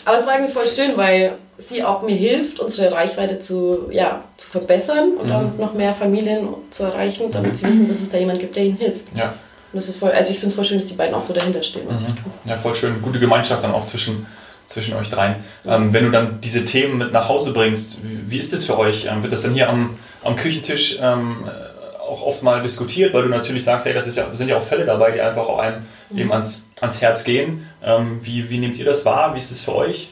Aber 0.06 0.18
es 0.18 0.26
war 0.26 0.36
irgendwie 0.36 0.54
voll 0.54 0.68
schön, 0.68 0.98
weil 0.98 1.38
sie 1.58 1.84
auch 1.84 2.02
mir 2.02 2.16
hilft, 2.16 2.60
unsere 2.60 2.92
Reichweite 2.92 3.40
zu, 3.40 3.90
ja, 3.92 4.24
zu 4.38 4.50
verbessern 4.50 5.18
und 5.18 5.30
damit 5.30 5.60
noch 5.60 5.74
mehr 5.74 5.94
Familien 5.94 6.48
zu 6.72 6.84
erreichen, 6.84 7.32
damit 7.32 7.58
sie 7.58 7.68
wissen, 7.68 7.88
dass 7.88 8.02
es 8.02 8.10
da 8.10 8.18
jemand 8.18 8.40
gibt, 8.40 8.56
der 8.56 8.64
ihnen 8.64 8.78
hilft. 8.78 9.06
Ja. 9.14 9.34
Und 9.72 9.78
das 9.78 9.90
ist 9.90 10.00
voll, 10.00 10.12
also 10.12 10.32
ich 10.32 10.40
finde 10.40 10.50
es 10.50 10.56
voll 10.56 10.64
schön, 10.64 10.80
dass 10.80 10.88
die 10.88 10.96
beiden 10.96 11.14
auch 11.14 11.24
so 11.24 11.34
dahinter 11.34 11.62
stehen, 11.62 11.84
was 11.88 12.02
ich 12.02 12.08
tue. 12.08 12.32
ja, 12.46 12.56
voll 12.58 12.74
schön. 12.76 13.02
Gute 13.02 13.20
Gemeinschaft 13.20 13.64
dann 13.64 13.74
auch 13.74 13.86
zwischen, 13.86 14.26
zwischen 14.70 14.96
euch 14.96 15.10
dreien. 15.10 15.38
Ähm, 15.66 15.92
wenn 15.94 16.06
du 16.06 16.12
dann 16.12 16.40
diese 16.42 16.64
Themen 16.64 17.00
mit 17.00 17.12
nach 17.12 17.28
Hause 17.28 17.54
bringst, 17.54 18.04
wie, 18.04 18.32
wie 18.32 18.38
ist 18.38 18.54
das 18.54 18.66
für 18.66 18.78
euch? 18.78 19.08
Ähm, 19.10 19.24
wird 19.24 19.34
das 19.34 19.42
dann 19.42 19.54
hier 19.54 19.68
am, 19.68 19.98
am 20.24 20.36
Küchentisch 20.36 21.00
ähm, 21.02 21.46
äh, 21.48 21.98
auch 22.00 22.22
oft 22.22 22.44
mal 22.44 22.62
diskutiert, 22.62 23.14
weil 23.14 23.24
du 23.24 23.30
natürlich 23.30 23.64
sagst, 23.64 23.88
hey, 23.88 23.94
das, 23.94 24.06
ist 24.06 24.18
ja, 24.18 24.26
das 24.26 24.38
sind 24.38 24.48
ja 24.48 24.58
auch 24.58 24.64
Fälle 24.64 24.86
dabei, 24.86 25.12
die 25.12 25.22
einfach 25.22 25.48
auch 25.48 25.60
einem 25.60 25.86
eben 26.16 26.32
ans, 26.32 26.70
ans 26.82 27.02
Herz 27.02 27.24
gehen. 27.24 27.68
Ähm, 27.84 28.20
wie, 28.22 28.50
wie 28.50 28.60
nehmt 28.60 28.78
ihr 28.78 28.86
das 28.86 29.06
wahr? 29.06 29.34
Wie 29.34 29.40
ist 29.40 29.52
es 29.52 29.62
für 29.62 29.76
euch? 29.76 30.10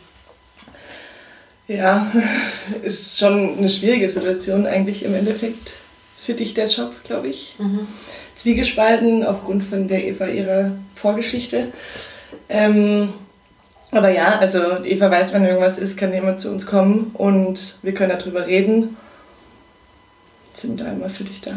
Ja, 1.67 2.11
ist 2.83 3.19
schon 3.19 3.57
eine 3.57 3.69
schwierige 3.69 4.09
Situation 4.09 4.65
eigentlich 4.65 5.03
im 5.03 5.13
Endeffekt 5.13 5.75
für 6.23 6.33
dich 6.33 6.53
der 6.55 6.67
Job, 6.67 6.93
glaube 7.03 7.27
ich. 7.27 7.55
Zwiegespalten 8.35 9.25
aufgrund 9.25 9.63
von 9.63 9.87
der 9.87 10.05
Eva 10.05 10.25
ihrer 10.25 10.71
Vorgeschichte. 10.93 11.67
Ähm, 12.49 13.13
aber 13.91 14.09
ja, 14.09 14.37
also 14.39 14.83
Eva 14.83 15.09
weiß, 15.09 15.33
wenn 15.33 15.45
irgendwas 15.45 15.77
ist, 15.79 15.97
kann 15.97 16.13
jemand 16.13 16.41
zu 16.41 16.49
uns 16.49 16.65
kommen 16.65 17.11
und 17.13 17.77
wir 17.81 17.93
können 17.93 18.17
darüber 18.17 18.45
reden. 18.47 18.97
Sind 20.53 20.79
da 20.79 20.85
immer 20.91 21.09
für 21.09 21.23
dich 21.23 21.41
da. 21.41 21.51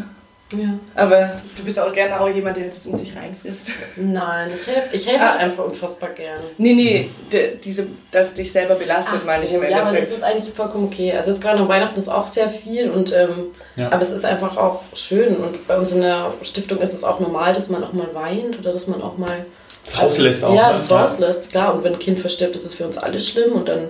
Ja. 0.53 0.73
Aber 0.95 1.31
du 1.55 1.63
bist 1.63 1.79
auch 1.79 1.93
gerne 1.93 2.19
auch 2.19 2.27
jemand, 2.27 2.57
der 2.57 2.67
das 2.67 2.85
in 2.85 2.97
sich 2.97 3.15
reinfrisst. 3.15 3.61
Nein, 3.95 4.49
ich 4.53 4.67
helfe 4.67 4.89
ich 4.91 5.07
helf 5.07 5.21
Ah. 5.21 5.29
halt 5.31 5.39
einfach 5.43 5.63
unfassbar 5.63 6.09
gerne. 6.09 6.41
Nee, 6.57 6.73
nee, 6.73 7.09
de, 7.31 7.55
diese, 7.63 7.87
dass 8.11 8.33
dich 8.33 8.51
selber 8.51 8.75
belastet, 8.75 9.19
Ach 9.21 9.25
meine 9.25 9.45
ich 9.45 9.53
im 9.53 9.63
ja, 9.63 9.81
aber 9.83 9.95
das 9.97 10.11
ist 10.11 10.23
eigentlich 10.23 10.53
vollkommen 10.53 10.83
okay. 10.87 11.13
Also 11.13 11.31
jetzt 11.31 11.41
gerade 11.41 11.57
an 11.59 11.69
Weihnachten 11.69 11.97
ist 11.97 12.09
auch 12.09 12.27
sehr 12.27 12.49
viel 12.49 12.89
und 12.91 13.13
ähm, 13.15 13.45
Ja. 13.77 13.93
aber 13.93 14.01
es 14.01 14.11
ist 14.11 14.25
einfach 14.25 14.57
auch 14.57 14.81
schön 14.93 15.37
und 15.37 15.65
bei 15.69 15.77
uns 15.77 15.91
in 15.91 16.01
der 16.01 16.33
Stiftung 16.41 16.79
ist 16.79 16.93
es 16.93 17.05
auch 17.05 17.21
normal, 17.21 17.53
dass 17.53 17.69
man 17.69 17.81
auch 17.85 17.93
mal 17.93 18.13
weint 18.13 18.59
oder 18.59 18.73
dass 18.73 18.87
man 18.87 19.01
auch 19.01 19.17
mal 19.17 19.45
Das 19.85 20.01
rauslässt 20.01 20.43
auch. 20.43 20.55
ja, 20.55 20.71
das 20.71 20.89
rauslässt, 20.91 21.49
klar. 21.49 21.73
Und 21.73 21.83
wenn 21.83 21.93
ein 21.93 21.99
Kind 21.99 22.19
verstirbt, 22.19 22.55
ist 22.55 22.65
es 22.65 22.75
für 22.75 22.85
uns 22.85 22.97
alle 22.97 23.19
schlimm 23.19 23.53
und 23.53 23.67
dann 23.67 23.89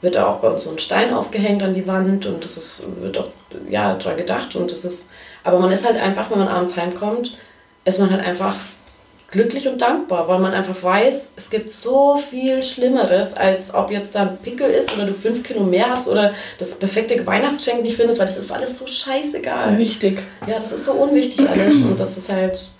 wird 0.00 0.14
da 0.14 0.26
auch 0.26 0.38
bei 0.38 0.48
uns 0.48 0.64
so 0.64 0.70
ein 0.70 0.78
Stein 0.78 1.12
aufgehängt 1.12 1.62
an 1.62 1.74
die 1.74 1.86
Wand 1.86 2.26
und 2.26 2.42
das 2.42 2.56
ist, 2.56 2.84
wird 3.00 3.18
auch 3.18 3.28
ja, 3.68 3.94
dran 3.96 4.16
gedacht 4.16 4.56
und 4.56 4.70
das 4.70 4.84
ist, 4.84 5.10
aber 5.44 5.58
man 5.58 5.70
ist 5.72 5.84
halt 5.84 5.96
einfach, 5.96 6.30
wenn 6.30 6.38
man 6.38 6.48
abends 6.48 6.76
heimkommt, 6.76 7.36
ist 7.84 7.98
man 7.98 8.10
halt 8.10 8.24
einfach 8.24 8.54
glücklich 9.30 9.68
und 9.68 9.80
dankbar, 9.80 10.26
weil 10.26 10.40
man 10.40 10.52
einfach 10.52 10.82
weiß, 10.82 11.30
es 11.36 11.50
gibt 11.50 11.70
so 11.70 12.16
viel 12.16 12.62
Schlimmeres, 12.62 13.34
als 13.34 13.72
ob 13.72 13.90
jetzt 13.90 14.14
da 14.14 14.22
ein 14.22 14.38
Pickel 14.38 14.70
ist 14.70 14.92
oder 14.92 15.06
du 15.06 15.12
fünf 15.12 15.44
Kilo 15.44 15.62
mehr 15.62 15.90
hast 15.90 16.08
oder 16.08 16.34
das 16.58 16.74
perfekte 16.76 17.24
Weihnachtsgeschenk 17.26 17.82
nicht 17.82 17.96
findest, 17.96 18.18
weil 18.18 18.26
das 18.26 18.36
ist 18.36 18.50
alles 18.50 18.78
so 18.78 18.86
scheißegal. 18.86 19.70
So 19.72 19.78
wichtig. 19.78 20.20
Ja, 20.46 20.58
das 20.58 20.72
ist 20.72 20.84
so 20.84 20.92
unwichtig 20.94 21.48
alles 21.48 21.76
und 21.76 22.00
das 22.00 22.16
ist 22.16 22.32
halt, 22.32 22.70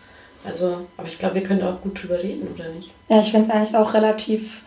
also, 0.45 0.87
aber 0.97 1.09
ich 1.09 1.19
glaube, 1.19 1.35
wir 1.37 1.43
können 1.43 1.61
da 1.61 1.71
auch 1.71 1.81
gut 1.81 2.03
drüber 2.03 2.23
reden, 2.23 2.49
oder 2.55 2.69
nicht? 2.71 2.93
Ja, 3.09 3.21
ich 3.21 3.31
finde 3.31 3.49
es 3.49 3.55
eigentlich 3.55 3.77
auch 3.77 3.95
relativ 3.95 4.63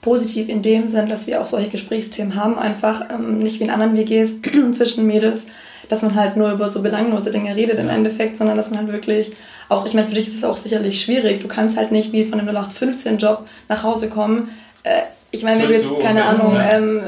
positiv 0.00 0.48
in 0.48 0.62
dem 0.62 0.86
Sinn, 0.86 1.08
dass 1.08 1.26
wir 1.26 1.40
auch 1.40 1.46
solche 1.48 1.68
Gesprächsthemen 1.70 2.36
haben, 2.36 2.58
einfach 2.58 3.10
ähm, 3.10 3.38
nicht 3.38 3.58
wie 3.58 3.64
in 3.64 3.70
anderen 3.70 3.96
WGs 3.96 4.36
zwischen 4.72 5.06
Mädels, 5.06 5.48
dass 5.88 6.02
man 6.02 6.14
halt 6.14 6.36
nur 6.36 6.52
über 6.52 6.68
so 6.68 6.82
belanglose 6.82 7.30
Dinge 7.30 7.56
redet 7.56 7.78
im 7.78 7.88
Endeffekt, 7.88 8.36
sondern 8.36 8.56
dass 8.56 8.70
man 8.70 8.80
halt 8.80 8.92
wirklich 8.92 9.32
auch, 9.68 9.84
ich 9.84 9.94
meine, 9.94 10.06
für 10.06 10.14
dich 10.14 10.28
ist 10.28 10.36
es 10.36 10.44
auch 10.44 10.56
sicherlich 10.56 11.02
schwierig. 11.02 11.40
Du 11.40 11.48
kannst 11.48 11.76
halt 11.76 11.90
nicht 11.90 12.12
wie 12.12 12.24
von 12.24 12.38
einem 12.38 12.56
0815-Job 12.56 13.48
nach 13.68 13.82
Hause 13.82 14.08
kommen. 14.08 14.50
Äh, 14.84 15.02
ich 15.32 15.42
meine, 15.42 15.60
wenn 15.60 15.68
du 15.68 15.74
jetzt, 15.74 15.90
keine 16.00 16.20
ja. 16.20 16.26
Ahnung, 16.28 16.54
Ja. 16.54 16.70
ähm, 16.72 17.00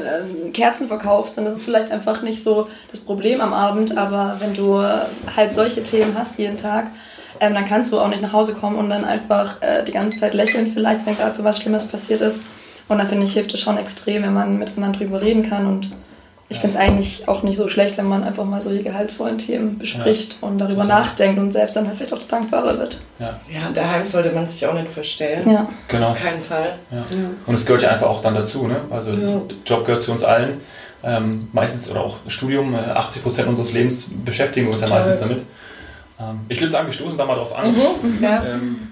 ähm, 0.45 0.53
Kerzen 0.53 0.89
verkaufst, 0.89 1.37
dann 1.37 1.45
ist 1.47 1.55
es 1.55 1.63
vielleicht 1.63 1.91
einfach 1.91 2.21
nicht 2.21 2.43
so 2.43 2.67
das 2.91 2.99
Problem 2.99 3.39
am 3.39 3.53
Abend, 3.53 3.97
aber 3.97 4.35
wenn 4.39 4.53
du 4.53 4.77
halt 4.77 5.53
solche 5.53 5.83
Themen 5.83 6.15
hast 6.17 6.37
jeden 6.37 6.57
Tag, 6.57 6.91
ähm, 7.39 7.53
dann 7.53 7.65
kannst 7.65 7.91
du 7.93 7.99
auch 7.99 8.07
nicht 8.07 8.21
nach 8.21 8.33
Hause 8.33 8.53
kommen 8.53 8.77
und 8.77 8.89
dann 8.89 9.05
einfach 9.05 9.61
äh, 9.61 9.83
die 9.83 9.91
ganze 9.91 10.19
Zeit 10.19 10.33
lächeln, 10.33 10.67
vielleicht, 10.67 11.05
wenn 11.05 11.15
gerade 11.15 11.33
so 11.35 11.43
was 11.43 11.59
Schlimmes 11.59 11.87
passiert 11.87 12.21
ist. 12.21 12.41
Und 12.87 12.97
da 12.97 13.05
finde 13.05 13.25
ich, 13.25 13.33
hilft 13.33 13.53
es 13.53 13.59
schon 13.59 13.77
extrem, 13.77 14.23
wenn 14.23 14.33
man 14.33 14.57
mit 14.57 14.69
anderen 14.69 14.93
drüber 14.93 15.21
reden 15.21 15.47
kann. 15.47 15.67
Und 15.67 15.91
ich 16.49 16.59
finde 16.59 16.75
es 16.75 16.81
eigentlich 16.81 17.27
auch 17.27 17.43
nicht 17.43 17.55
so 17.55 17.67
schlecht, 17.67 17.97
wenn 17.99 18.07
man 18.07 18.23
einfach 18.23 18.45
mal 18.45 18.59
solche 18.59 18.81
gehaltsvollen 18.81 19.37
Themen 19.37 19.77
bespricht 19.77 20.39
und 20.41 20.57
darüber 20.57 20.81
Total. 20.81 21.01
nachdenkt 21.01 21.39
und 21.39 21.51
selbst 21.51 21.75
dann 21.75 21.85
halt 21.85 21.97
vielleicht 21.97 22.13
auch 22.13 22.23
dankbarer 22.23 22.79
wird. 22.79 22.97
Ja, 23.19 23.37
daheim 23.73 24.05
sollte 24.07 24.31
man 24.31 24.47
sich 24.47 24.65
auch 24.65 24.73
nicht 24.73 24.87
verstellen. 24.87 25.47
Ja. 25.49 25.69
Genau. 25.87 26.09
Auf 26.09 26.19
keinen 26.19 26.41
Fall. 26.41 26.73
Ja. 26.91 27.05
Und 27.45 27.53
es 27.53 27.65
gehört 27.65 27.83
ja 27.83 27.89
einfach 27.89 28.07
auch 28.07 28.23
dann 28.23 28.33
dazu. 28.33 28.67
Ne? 28.67 28.77
Also 28.89 29.11
Ja. 29.11 29.41
Job 29.65 29.85
gehört 29.85 30.01
zu 30.01 30.11
uns 30.11 30.23
allen. 30.23 30.59
Ähm, 31.03 31.47
meistens 31.53 31.89
oder 31.89 32.01
auch 32.01 32.17
Studium, 32.27 32.73
äh, 32.73 32.79
80 32.79 33.23
Prozent 33.23 33.47
unseres 33.47 33.71
Lebens 33.71 34.11
beschäftigen 34.25 34.65
wir 34.65 34.73
uns 34.73 34.81
ja 34.81 34.87
meistens 34.87 35.19
damit. 35.19 35.43
Ähm, 36.19 36.41
ich 36.49 36.59
würde 36.59 36.71
sagen, 36.71 36.87
wir 36.87 36.93
stoßen 36.93 37.17
da 37.17 37.25
mal 37.25 37.35
drauf 37.35 37.55
an. 37.55 37.71
Mhm. 37.71 38.17
Ja. 38.21 38.45
Ähm, 38.45 38.87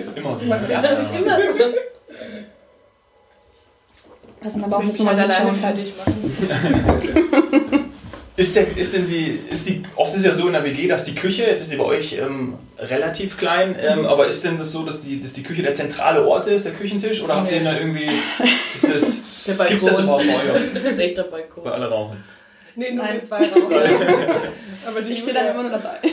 ist 0.00 0.16
immer 0.16 0.36
so. 0.36 0.46
Ja, 0.46 0.82
Das 0.82 1.10
ist 1.10 1.20
immer 1.20 1.38
so. 1.40 1.46
Was 4.42 4.54
man 4.56 4.64
aber 4.64 4.76
auch 4.76 4.80
Ich 4.80 4.86
nicht 4.86 4.98
mich 4.98 5.04
mal 5.04 5.18
alleine 5.18 5.54
fertig 5.54 5.92
machen. 5.96 7.92
Ist, 8.38 8.54
der, 8.54 8.76
ist 8.76 8.92
denn 8.92 9.08
die, 9.08 9.40
ist 9.50 9.66
die, 9.66 9.82
oft 9.96 10.14
ist 10.14 10.26
ja 10.26 10.30
so 10.32 10.46
in 10.46 10.52
der 10.52 10.62
WG, 10.62 10.86
dass 10.88 11.04
die 11.04 11.14
Küche, 11.14 11.44
jetzt 11.44 11.62
ist 11.62 11.70
sie 11.70 11.76
bei 11.76 11.84
euch 11.84 12.18
ähm, 12.18 12.58
relativ 12.78 13.38
klein, 13.38 13.74
ähm, 13.80 14.04
aber 14.04 14.26
ist 14.26 14.44
denn 14.44 14.58
das 14.58 14.72
so, 14.72 14.82
dass 14.84 15.00
die, 15.00 15.22
dass 15.22 15.32
die 15.32 15.42
Küche 15.42 15.62
der 15.62 15.72
zentrale 15.72 16.22
Ort 16.26 16.46
ist, 16.46 16.66
der 16.66 16.74
Küchentisch? 16.74 17.22
Oder 17.22 17.36
habt 17.36 17.50
ihr 17.50 17.64
da 17.64 17.78
irgendwie, 17.78 18.10
ist 18.74 18.84
das, 18.94 19.16
Der 19.46 19.54
Balkon. 19.54 19.78
gibt's 19.78 19.86
das 19.86 20.00
überhaupt 20.00 20.26
bei 20.26 20.52
euch? 20.52 20.60
Das 20.74 20.82
ist 20.82 20.98
echt 20.98 21.16
der 21.16 21.22
Balkon. 21.22 21.64
Bei 21.64 21.70
alle 21.70 21.88
rauchen. 21.88 22.22
Nee, 22.76 22.92
nur 22.92 23.04
Nein. 23.04 23.16
mit 23.16 23.26
zwei 23.26 23.40
die 25.06 25.12
Ich 25.12 25.20
stehe 25.20 25.34
dann 25.34 25.48
immer 25.48 25.62
nur 25.62 25.72
dabei. 25.72 25.96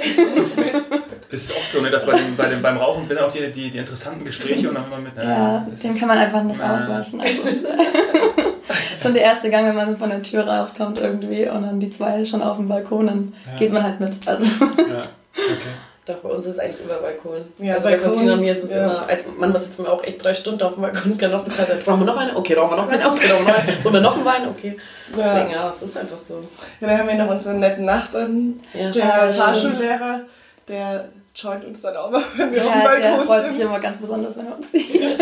Das 1.30 1.42
ist 1.42 1.52
oft 1.58 1.72
so, 1.72 1.82
ne, 1.82 1.90
dass 1.90 2.06
bei 2.06 2.14
dem, 2.14 2.36
bei 2.36 2.46
dem, 2.48 2.62
beim 2.62 2.78
Rauchen 2.78 3.08
sind 3.08 3.18
auch 3.18 3.32
die, 3.32 3.52
die, 3.52 3.72
die 3.72 3.78
interessanten 3.80 4.24
Gespräche 4.24 4.70
und 4.70 4.76
dann 4.76 4.86
immer 4.86 5.00
mit. 5.00 5.14
Ja, 5.18 5.66
das 5.68 5.80
dem 5.80 5.98
kann 5.98 6.08
man 6.08 6.20
einfach 6.20 6.44
nicht 6.44 6.62
Ah. 6.62 6.76
ausweichen. 6.76 7.20
Also, 7.22 7.42
schon 9.02 9.14
der 9.16 9.24
erste 9.24 9.50
Gang, 9.50 9.66
wenn 9.66 9.76
man 9.76 9.98
von 9.98 10.10
der 10.12 10.22
Tür 10.22 10.48
rauskommt 10.48 11.00
irgendwie 11.00 11.50
und 11.50 11.64
dann 11.64 11.80
die 11.80 11.90
zwei 11.90 12.24
schon 12.24 12.44
auf 12.44 12.58
dem 12.58 12.68
Balkon, 12.68 13.08
dann 13.08 13.34
Ja. 13.52 13.58
geht 13.58 13.74
man 13.74 13.82
halt 13.84 14.00
mit. 14.00 14.16
Also, 14.28 14.46
Ja, 14.46 15.08
okay. 15.36 15.74
Doch, 16.06 16.16
bei 16.16 16.30
uns 16.30 16.46
ist 16.46 16.54
es 16.54 16.60
eigentlich 16.60 16.82
immer 16.84 16.96
Balkon. 16.96 17.46
Ja, 17.60 17.76
also 17.76 17.86
bei 17.88 17.92
Balkon, 17.96 18.14
Sabrina 18.14 18.34
und 18.34 18.40
mir 18.42 18.52
ist 18.52 18.64
es 18.66 18.72
ja. 18.72 18.84
immer, 18.84 19.08
als 19.08 19.24
manchmal 19.38 19.62
sitzen 19.62 19.84
wir 19.86 19.94
auch 19.94 20.04
echt 20.04 20.22
drei 20.22 20.34
Stunden 20.34 20.62
auf 20.64 20.74
dem 20.74 20.82
Balkon, 20.82 21.12
es 21.12 21.18
kann 21.18 21.32
noch 21.32 21.40
so 21.40 21.50
sein, 21.50 21.66
brauchen 21.86 22.02
wir 22.02 22.06
noch 22.06 22.18
eine? 22.18 22.36
Okay, 22.36 22.54
rauchen 22.56 22.72
wir 22.72 22.78
noch 22.84 22.90
eine? 22.90 23.10
Okay, 23.10 23.32
rauchen 23.32 23.46
wir 23.46 23.52
noch 23.54 23.58
eine? 23.64 23.94
Wir 23.94 24.02
noch 24.02 24.16
einen 24.16 24.26
Wein? 24.26 24.48
Okay. 24.50 24.78
Deswegen, 25.18 25.52
ja, 25.52 25.70
es 25.70 25.82
ist 25.82 25.98
einfach 25.98 26.18
so. 26.18 26.44
Ja, 26.82 26.88
dann 26.88 26.98
haben 27.00 27.08
wir 27.08 27.16
noch 27.16 27.30
unseren 27.30 27.60
netten 27.60 27.86
Nachbarn, 27.86 28.60
Ja, 28.74 28.90
der. 28.92 29.34
Fahrschullehrer, 29.34 30.22
der 30.68 31.06
joint 31.36 31.66
uns 31.66 31.82
dann 31.82 31.96
auch 31.98 32.12
mal, 32.12 32.22
wenn 32.36 32.52
wir 32.54 32.64
auf 32.66 32.72
dem 32.74 32.82
ja, 32.82 32.92
der 32.96 33.00
Balkon 33.10 33.26
freut 33.26 33.46
sind. 33.46 33.54
sich 33.54 33.64
immer 33.64 33.80
ganz 33.80 33.98
besonders, 33.98 34.38
wenn 34.38 34.48
er 34.48 34.58
uns 34.58 34.72
sieht. 34.72 35.18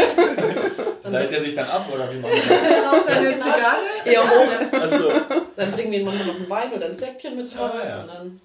Seilt 1.04 1.32
der 1.32 1.41
sich 1.41 1.56
dann 1.56 1.70
ab 1.70 1.86
oder 1.94 2.12
wie 2.12 2.17
macht 2.20 2.34
ihr 2.34 2.70
Der 2.70 2.84
raucht 2.88 3.08
eine 3.08 3.38
Zigarre. 3.38 3.78
Eher 4.06 4.22
hoch. 4.24 4.70
das? 4.72 4.82
Achso. 4.94 5.10
Dann 5.56 5.72
bringen 5.74 5.91
wir 5.91 6.00
ihm 6.00 6.06
manchmal 6.06 6.28
noch 6.28 6.36
einen 6.36 6.50
Wein 6.50 6.74
oder 6.74 6.88
ein 6.88 6.96
Säckchen 6.96 7.38
mit 7.38 7.46
raus 7.58 7.72
Ah, 7.84 7.88
ja. 7.88 8.02
und 8.02 8.08
dann 8.08 8.41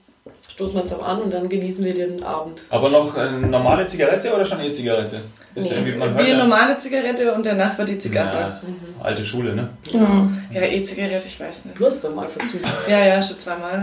stoßen 0.52 0.74
wir 0.74 0.84
zusammen 0.86 1.04
an 1.04 1.22
und 1.22 1.30
dann 1.34 1.48
genießen 1.48 1.84
wir 1.84 1.94
den 1.94 2.22
Abend. 2.22 2.62
Aber 2.70 2.88
noch 2.90 3.14
eine 3.16 3.38
normale 3.46 3.86
Zigarette 3.86 4.32
oder 4.34 4.44
schon 4.46 4.60
E-Zigarette? 4.60 5.20
Ist 5.54 5.70
Nee. 5.70 5.84
Wie 5.84 6.02
eine 6.02 6.28
ja- 6.28 6.36
normale 6.36 6.76
Zigarette 6.78 7.32
und 7.32 7.44
danach 7.46 7.76
wird 7.78 7.88
die 7.88 7.98
Zigarre. 7.98 8.38
Ja, 8.38 8.60
alte 9.02 9.24
Schule, 9.24 9.54
ne? 9.54 9.68
Ja. 9.92 10.28
Ja, 10.52 10.62
E-Zigarette, 10.66 11.26
ich 11.26 11.38
weiß 11.40 11.66
nicht. 11.66 11.78
Du 11.78 11.86
hast 11.86 12.02
doch 12.04 12.14
mal 12.14 12.28
versucht. 12.28 12.62
Ja, 12.90 13.04
ja, 13.04 13.22
schon 13.22 13.38
zweimal. 13.38 13.78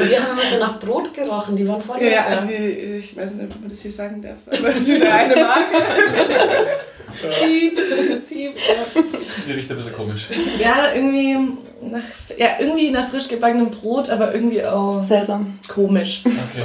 Und 0.00 0.08
die 0.10 0.16
haben 0.16 0.32
immer 0.32 0.42
so 0.50 0.58
nach 0.58 0.78
Brot 0.78 1.12
gerochen, 1.12 1.56
die 1.56 1.66
waren 1.68 1.80
voll 1.82 2.00
Ja, 2.02 2.08
ja, 2.08 2.26
also 2.26 2.48
ich 2.50 3.16
weiß 3.16 3.32
nicht, 3.32 3.50
ob 3.54 3.60
man 3.60 3.68
das 3.70 3.80
hier 3.82 3.92
sagen 3.92 4.22
darf, 4.22 4.36
aber 4.46 4.72
diese 4.80 5.10
eine 5.10 5.34
Marke. 5.34 5.76
Piep, 7.42 7.76
piep, 8.28 8.52
ja. 8.56 9.02
Die 9.46 9.52
riecht 9.52 9.70
ein 9.70 9.76
bisschen 9.76 9.92
komisch. 9.92 10.26
ja, 10.58 10.92
irgendwie 10.94 11.36
nach, 11.80 12.00
ja, 12.36 12.48
irgendwie 12.58 12.90
nach 12.90 13.08
frisch 13.08 13.28
gebackenem 13.28 13.70
Brot, 13.70 14.10
aber 14.10 14.34
irgendwie 14.34 14.64
auch 14.64 15.02
Seltsam. 15.02 15.58
komisch. 15.68 16.22
Okay. 16.24 16.64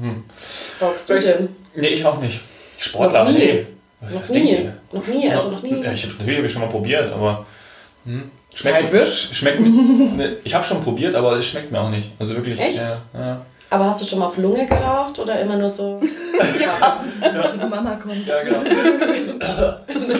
Hm. 0.00 0.24
Rauchst 0.80 1.08
du 1.08 1.18
denn? 1.18 1.48
Nee, 1.74 1.88
ich 1.88 2.04
auch 2.04 2.20
nicht. 2.20 2.40
Sportler, 2.78 3.24
Noch 3.24 3.32
nie? 3.32 3.38
nee. 3.38 3.66
Was, 4.00 4.12
Noch 4.14 4.22
was 4.22 4.30
denkt 4.32 4.48
nie. 4.50 4.56
ihr? 4.56 4.72
Noch 4.92 5.06
nie, 5.06 5.30
also 5.30 5.50
noch 5.50 5.62
nie. 5.62 5.82
Ja, 5.82 5.92
ich 5.92 6.04
hab's 6.04 6.18
natürlich 6.18 6.52
schon 6.52 6.62
mal 6.62 6.68
probiert, 6.68 7.12
aber. 7.12 7.46
Hm, 8.04 8.30
Zeit 8.52 8.92
wird. 8.92 9.08
sch- 9.08 9.34
Schmeckt 9.34 9.60
mir. 9.60 9.68
ne, 9.68 10.36
ich 10.44 10.54
habe 10.54 10.64
schon 10.64 10.82
probiert, 10.82 11.14
aber 11.14 11.32
es 11.38 11.46
schmeckt 11.46 11.70
mir 11.72 11.80
auch 11.80 11.90
nicht. 11.90 12.10
Also 12.18 12.34
wirklich. 12.36 12.60
Echt? 12.60 12.76
Ja, 12.78 13.00
ja. 13.18 13.46
Aber 13.68 13.86
hast 13.86 14.00
du 14.00 14.04
schon 14.06 14.20
mal 14.20 14.26
auf 14.26 14.36
Lunge 14.36 14.64
geraucht 14.66 15.18
oder 15.18 15.40
immer 15.40 15.56
nur 15.56 15.68
so? 15.68 16.00
Mama 17.68 17.96
kommt. 17.96 18.26
Ja, 18.26 18.42
genau. 18.42 18.58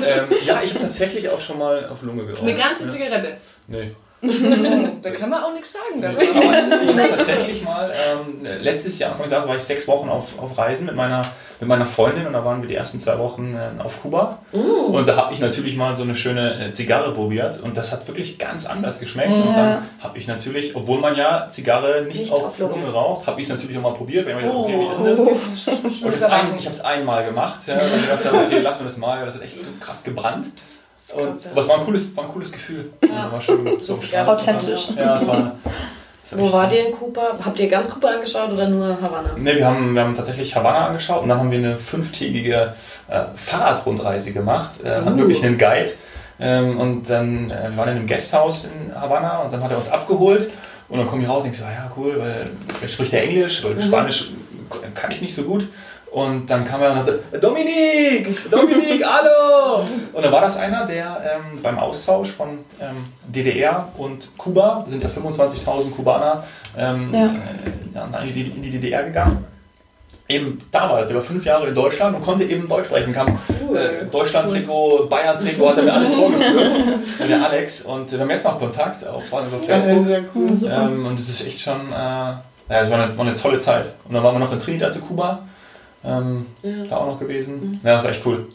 ähm, 0.05 0.27
ja, 0.45 0.61
ich 0.65 0.71
habe 0.75 0.81
tatsächlich 0.81 1.29
auch 1.29 1.41
schon 1.41 1.59
mal 1.59 1.87
auf 1.89 2.03
Lunge 2.03 2.25
geraucht. 2.27 2.43
Eine 2.43 2.55
ganze 2.55 2.85
ja. 2.85 2.91
Zigarette. 2.91 3.37
Nee. 3.69 3.93
Da 5.03 5.11
kann 5.11 5.31
man 5.31 5.43
auch 5.45 5.53
nichts 5.53 5.73
sagen. 5.73 6.01
Dann. 6.01 6.17
Aber 6.17 6.23
ich 6.25 6.35
war 6.97 7.09
tatsächlich 7.17 7.63
mal, 7.63 7.91
ähm, 7.93 8.45
letztes 8.61 8.99
Jahr, 8.99 9.11
Anfang 9.11 9.25
des 9.25 9.33
Jahres, 9.33 9.49
war 9.49 9.57
ich 9.57 9.63
sechs 9.63 9.87
Wochen 9.87 10.09
auf, 10.09 10.39
auf 10.39 10.57
Reisen 10.59 10.87
mit 10.87 10.97
meiner, 10.97 11.23
mit 11.61 11.69
meiner 11.69 11.87
Freundin 11.87 12.27
und 12.27 12.33
da 12.33 12.45
waren 12.45 12.61
wir 12.63 12.69
die 12.69 12.75
ersten 12.75 12.99
zwei 12.99 13.19
Wochen 13.19 13.55
äh, 13.55 13.81
auf 13.83 14.03
Kuba. 14.03 14.39
Und 14.53 15.07
da 15.07 15.17
habe 15.17 15.35
ich 15.35 15.41
natürlich 15.41 15.77
mal 15.77 15.95
so 15.95 16.03
eine 16.03 16.15
schöne 16.15 16.67
äh, 16.67 16.71
Zigarre 16.73 17.13
probiert 17.13 17.61
und 17.61 17.77
das 17.77 17.93
hat 17.93 18.07
wirklich 18.09 18.39
ganz 18.39 18.67
anders 18.67 18.99
geschmeckt. 18.99 19.31
Und 19.33 19.55
dann 19.55 19.87
habe 20.01 20.19
ich 20.19 20.27
natürlich, 20.27 20.75
obwohl 20.75 21.01
man 21.01 21.15
ja 21.17 21.49
Zigarre 21.51 22.03
nicht, 22.03 22.21
Nicht 22.21 22.33
auf, 22.33 22.59
Lunge. 22.59 22.91
Raucht, 22.91 23.27
habe 23.27 23.41
ich 23.41 23.49
es 23.49 23.55
natürlich 23.55 23.77
auch 23.79 23.83
mal 23.83 23.95
probiert. 23.95 24.27
Wenn 24.27 24.39
ich 24.39 24.45
Oh. 24.47 24.65
okay, 24.65 24.79
wie 24.79 24.93
ist 24.93 24.99
denn 24.99 25.87
das? 25.87 26.03
Und 26.03 26.15
das 26.15 26.23
ein, 26.25 26.59
ich 26.59 26.65
habe 26.67 26.75
es 26.75 26.81
einmal 26.81 27.25
gemacht. 27.25 27.61
Ja, 27.67 27.75
und 27.75 27.81
ich 28.01 28.09
dachte, 28.09 28.35
okay, 28.35 28.61
lassen 28.61 28.81
wir 28.81 28.85
das 28.85 28.97
mal, 28.97 29.25
das 29.27 29.35
hat 29.37 29.43
echt 29.43 29.61
so 29.61 29.71
krass 29.81 30.03
gebrannt. 30.05 30.47
krass, 30.47 30.86
Und, 31.15 31.47
aber 31.51 31.61
es 31.61 31.69
war 31.69 31.79
ein 31.79 31.85
cooles, 31.85 32.17
war 32.17 32.25
ein 32.25 32.31
cooles 32.31 32.53
Gefühl. 32.53 32.91
Ja. 33.07 33.31
War 33.31 33.41
schon 33.41 33.83
so. 33.83 33.99
Authentisch. 34.27 34.89
Ja, 34.97 35.17
es 35.17 35.27
war. 35.27 35.53
Wo 36.33 36.53
war 36.53 36.73
ihr 36.73 36.89
in 36.89 36.93
Kuba? 36.93 37.39
Habt 37.41 37.61
ihr 37.61 37.69
ganz 37.69 37.89
Kuba 37.89 38.09
angeschaut 38.09 38.51
oder 38.51 38.69
nur 38.69 39.01
Havanna? 39.01 39.31
Ne, 39.37 39.55
wir 39.55 39.65
haben, 39.65 39.95
wir 39.95 40.03
haben 40.03 40.15
tatsächlich 40.15 40.57
Havanna 40.57 40.87
angeschaut 40.87 41.23
und 41.23 41.29
dann 41.29 41.39
haben 41.39 41.53
wir 41.53 41.59
eine 41.59 41.79
fünftägige 41.79 42.75
äh, 43.09 43.23
Fahrradrundreise 43.37 44.33
gemacht. 44.33 44.83
Äh, 44.83 44.91
Haben 44.91 45.15
Uh. 45.15 45.19
wirklich 45.19 45.45
einen 45.45 45.57
Guide. 45.57 45.93
Ähm, 46.41 46.79
und 46.81 47.09
dann, 47.09 47.49
äh, 47.49 47.71
wir 47.71 47.77
waren 47.77 47.89
in 47.91 47.97
einem 47.99 48.07
Gasthaus 48.09 48.65
in 48.65 49.01
Havanna 49.01 49.43
und 49.43 49.53
dann 49.53 49.63
hat 49.63 49.71
er 49.71 49.77
uns 49.77 49.89
abgeholt. 49.89 50.51
Und 50.89 50.99
dann 50.99 51.07
komme 51.07 51.23
ich 51.23 51.29
raus 51.29 51.39
und 51.39 51.45
denke 51.45 51.59
so, 51.59 51.65
ah 51.65 51.73
ja 51.73 51.91
cool, 51.97 52.19
weil 52.19 52.51
vielleicht 52.75 52.95
spricht 52.95 53.13
er 53.13 53.23
Englisch, 53.23 53.65
weil 53.65 53.81
Spanisch 53.81 54.33
kann 54.95 55.11
ich 55.13 55.21
nicht 55.21 55.35
so 55.35 55.43
gut. 55.43 55.69
Und 56.13 56.47
dann 56.49 56.65
kam 56.65 56.81
er 56.83 56.93
und 56.93 56.97
sagte, 57.05 57.39
Dominik, 57.41 58.51
Dominik, 58.51 59.05
hallo! 59.07 59.85
Und 60.13 60.25
dann 60.25 60.33
war 60.33 60.41
das 60.41 60.57
einer, 60.59 60.87
der 60.87 61.21
ähm, 61.25 61.61
beim 61.63 61.79
Austausch 61.79 62.31
von 62.31 62.51
ähm, 62.81 63.05
DDR 63.27 63.89
und 63.99 64.31
Kuba, 64.39 64.85
sind 64.89 65.03
ja 65.03 65.09
25.000 65.11 65.91
Kubaner, 65.95 66.45
ähm, 66.79 67.11
Ja. 67.13 67.27
äh, 67.27 67.31
ja, 67.95 68.09
in, 68.23 68.35
die, 68.35 68.43
in 68.57 68.63
die 68.63 68.71
DDR 68.71 69.05
gegangen. 69.05 69.45
Eben 70.29 70.59
damals, 70.73 71.07
der 71.07 71.17
war 71.17 71.23
fünf 71.23 71.45
Jahre 71.45 71.69
in 71.69 71.75
Deutschland 71.75 72.17
und 72.17 72.23
konnte 72.25 72.45
eben 72.45 72.67
Deutsch 72.67 72.87
sprechen. 72.87 73.13
Kam 73.13 73.39
Cool. 73.69 73.77
äh, 73.79 74.05
Deutschland-Trikot, 74.07 75.07
Bayern-Trikot, 75.09 75.69
hat 75.69 75.77
er 75.79 75.83
mir 75.85 75.93
alles 75.93 76.13
vorgeführt. 76.15 76.73
der 77.29 77.45
Alex. 77.45 77.83
Und 77.83 78.11
wir 78.11 78.19
haben 78.19 78.31
jetzt 78.31 78.45
noch 78.45 78.59
Kontakt, 78.59 79.07
auch 79.07 79.23
vor 79.23 79.41
allem 79.41 79.49
über 79.49 79.59
Facebook. 79.61 80.05
sehr 80.05 80.25
cool. 80.35 80.49
Super. 80.57 80.83
Ähm, 80.83 81.07
und 81.07 81.19
es 81.21 81.29
ist 81.29 81.47
echt 81.47 81.61
schon, 81.61 81.93
äh, 81.93 81.95
ja, 81.95 82.41
es 82.69 82.91
war 82.91 83.01
eine, 83.03 83.17
war 83.17 83.25
eine 83.25 83.35
tolle 83.37 83.59
Zeit. 83.59 83.93
Und 84.09 84.15
dann 84.15 84.25
waren 84.25 84.35
wir 84.35 84.41
noch 84.41 84.53
in 84.53 84.59
Trinidad 84.59 84.99
Kuba, 85.07 85.41
ähm, 86.07 86.47
Ja. 86.63 86.71
da 86.89 86.97
auch 86.99 87.07
noch 87.07 87.19
gewesen. 87.21 87.81
Ja, 87.85 87.95
das 87.95 88.05
war 88.05 88.11
echt 88.11 88.25
cool. 88.27 88.47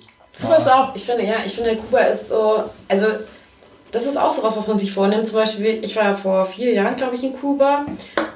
Du 0.41 0.47
warst 0.49 0.71
auch. 0.71 0.95
Ich 0.95 1.03
finde, 1.05 1.23
ja, 1.25 1.35
ich 1.45 1.53
finde, 1.53 1.75
Kuba 1.75 1.99
ist 1.99 2.29
so, 2.29 2.63
also 2.87 3.07
das 3.91 4.05
ist 4.05 4.17
auch 4.17 4.31
sowas, 4.31 4.55
was 4.57 4.67
man 4.67 4.79
sich 4.79 4.91
vornimmt. 4.93 5.27
Zum 5.27 5.37
Beispiel, 5.37 5.83
ich 5.83 5.95
war 5.95 6.03
ja 6.03 6.15
vor 6.15 6.45
vier 6.45 6.73
Jahren, 6.73 6.95
glaube 6.95 7.15
ich, 7.15 7.23
in 7.23 7.33
Kuba 7.39 7.85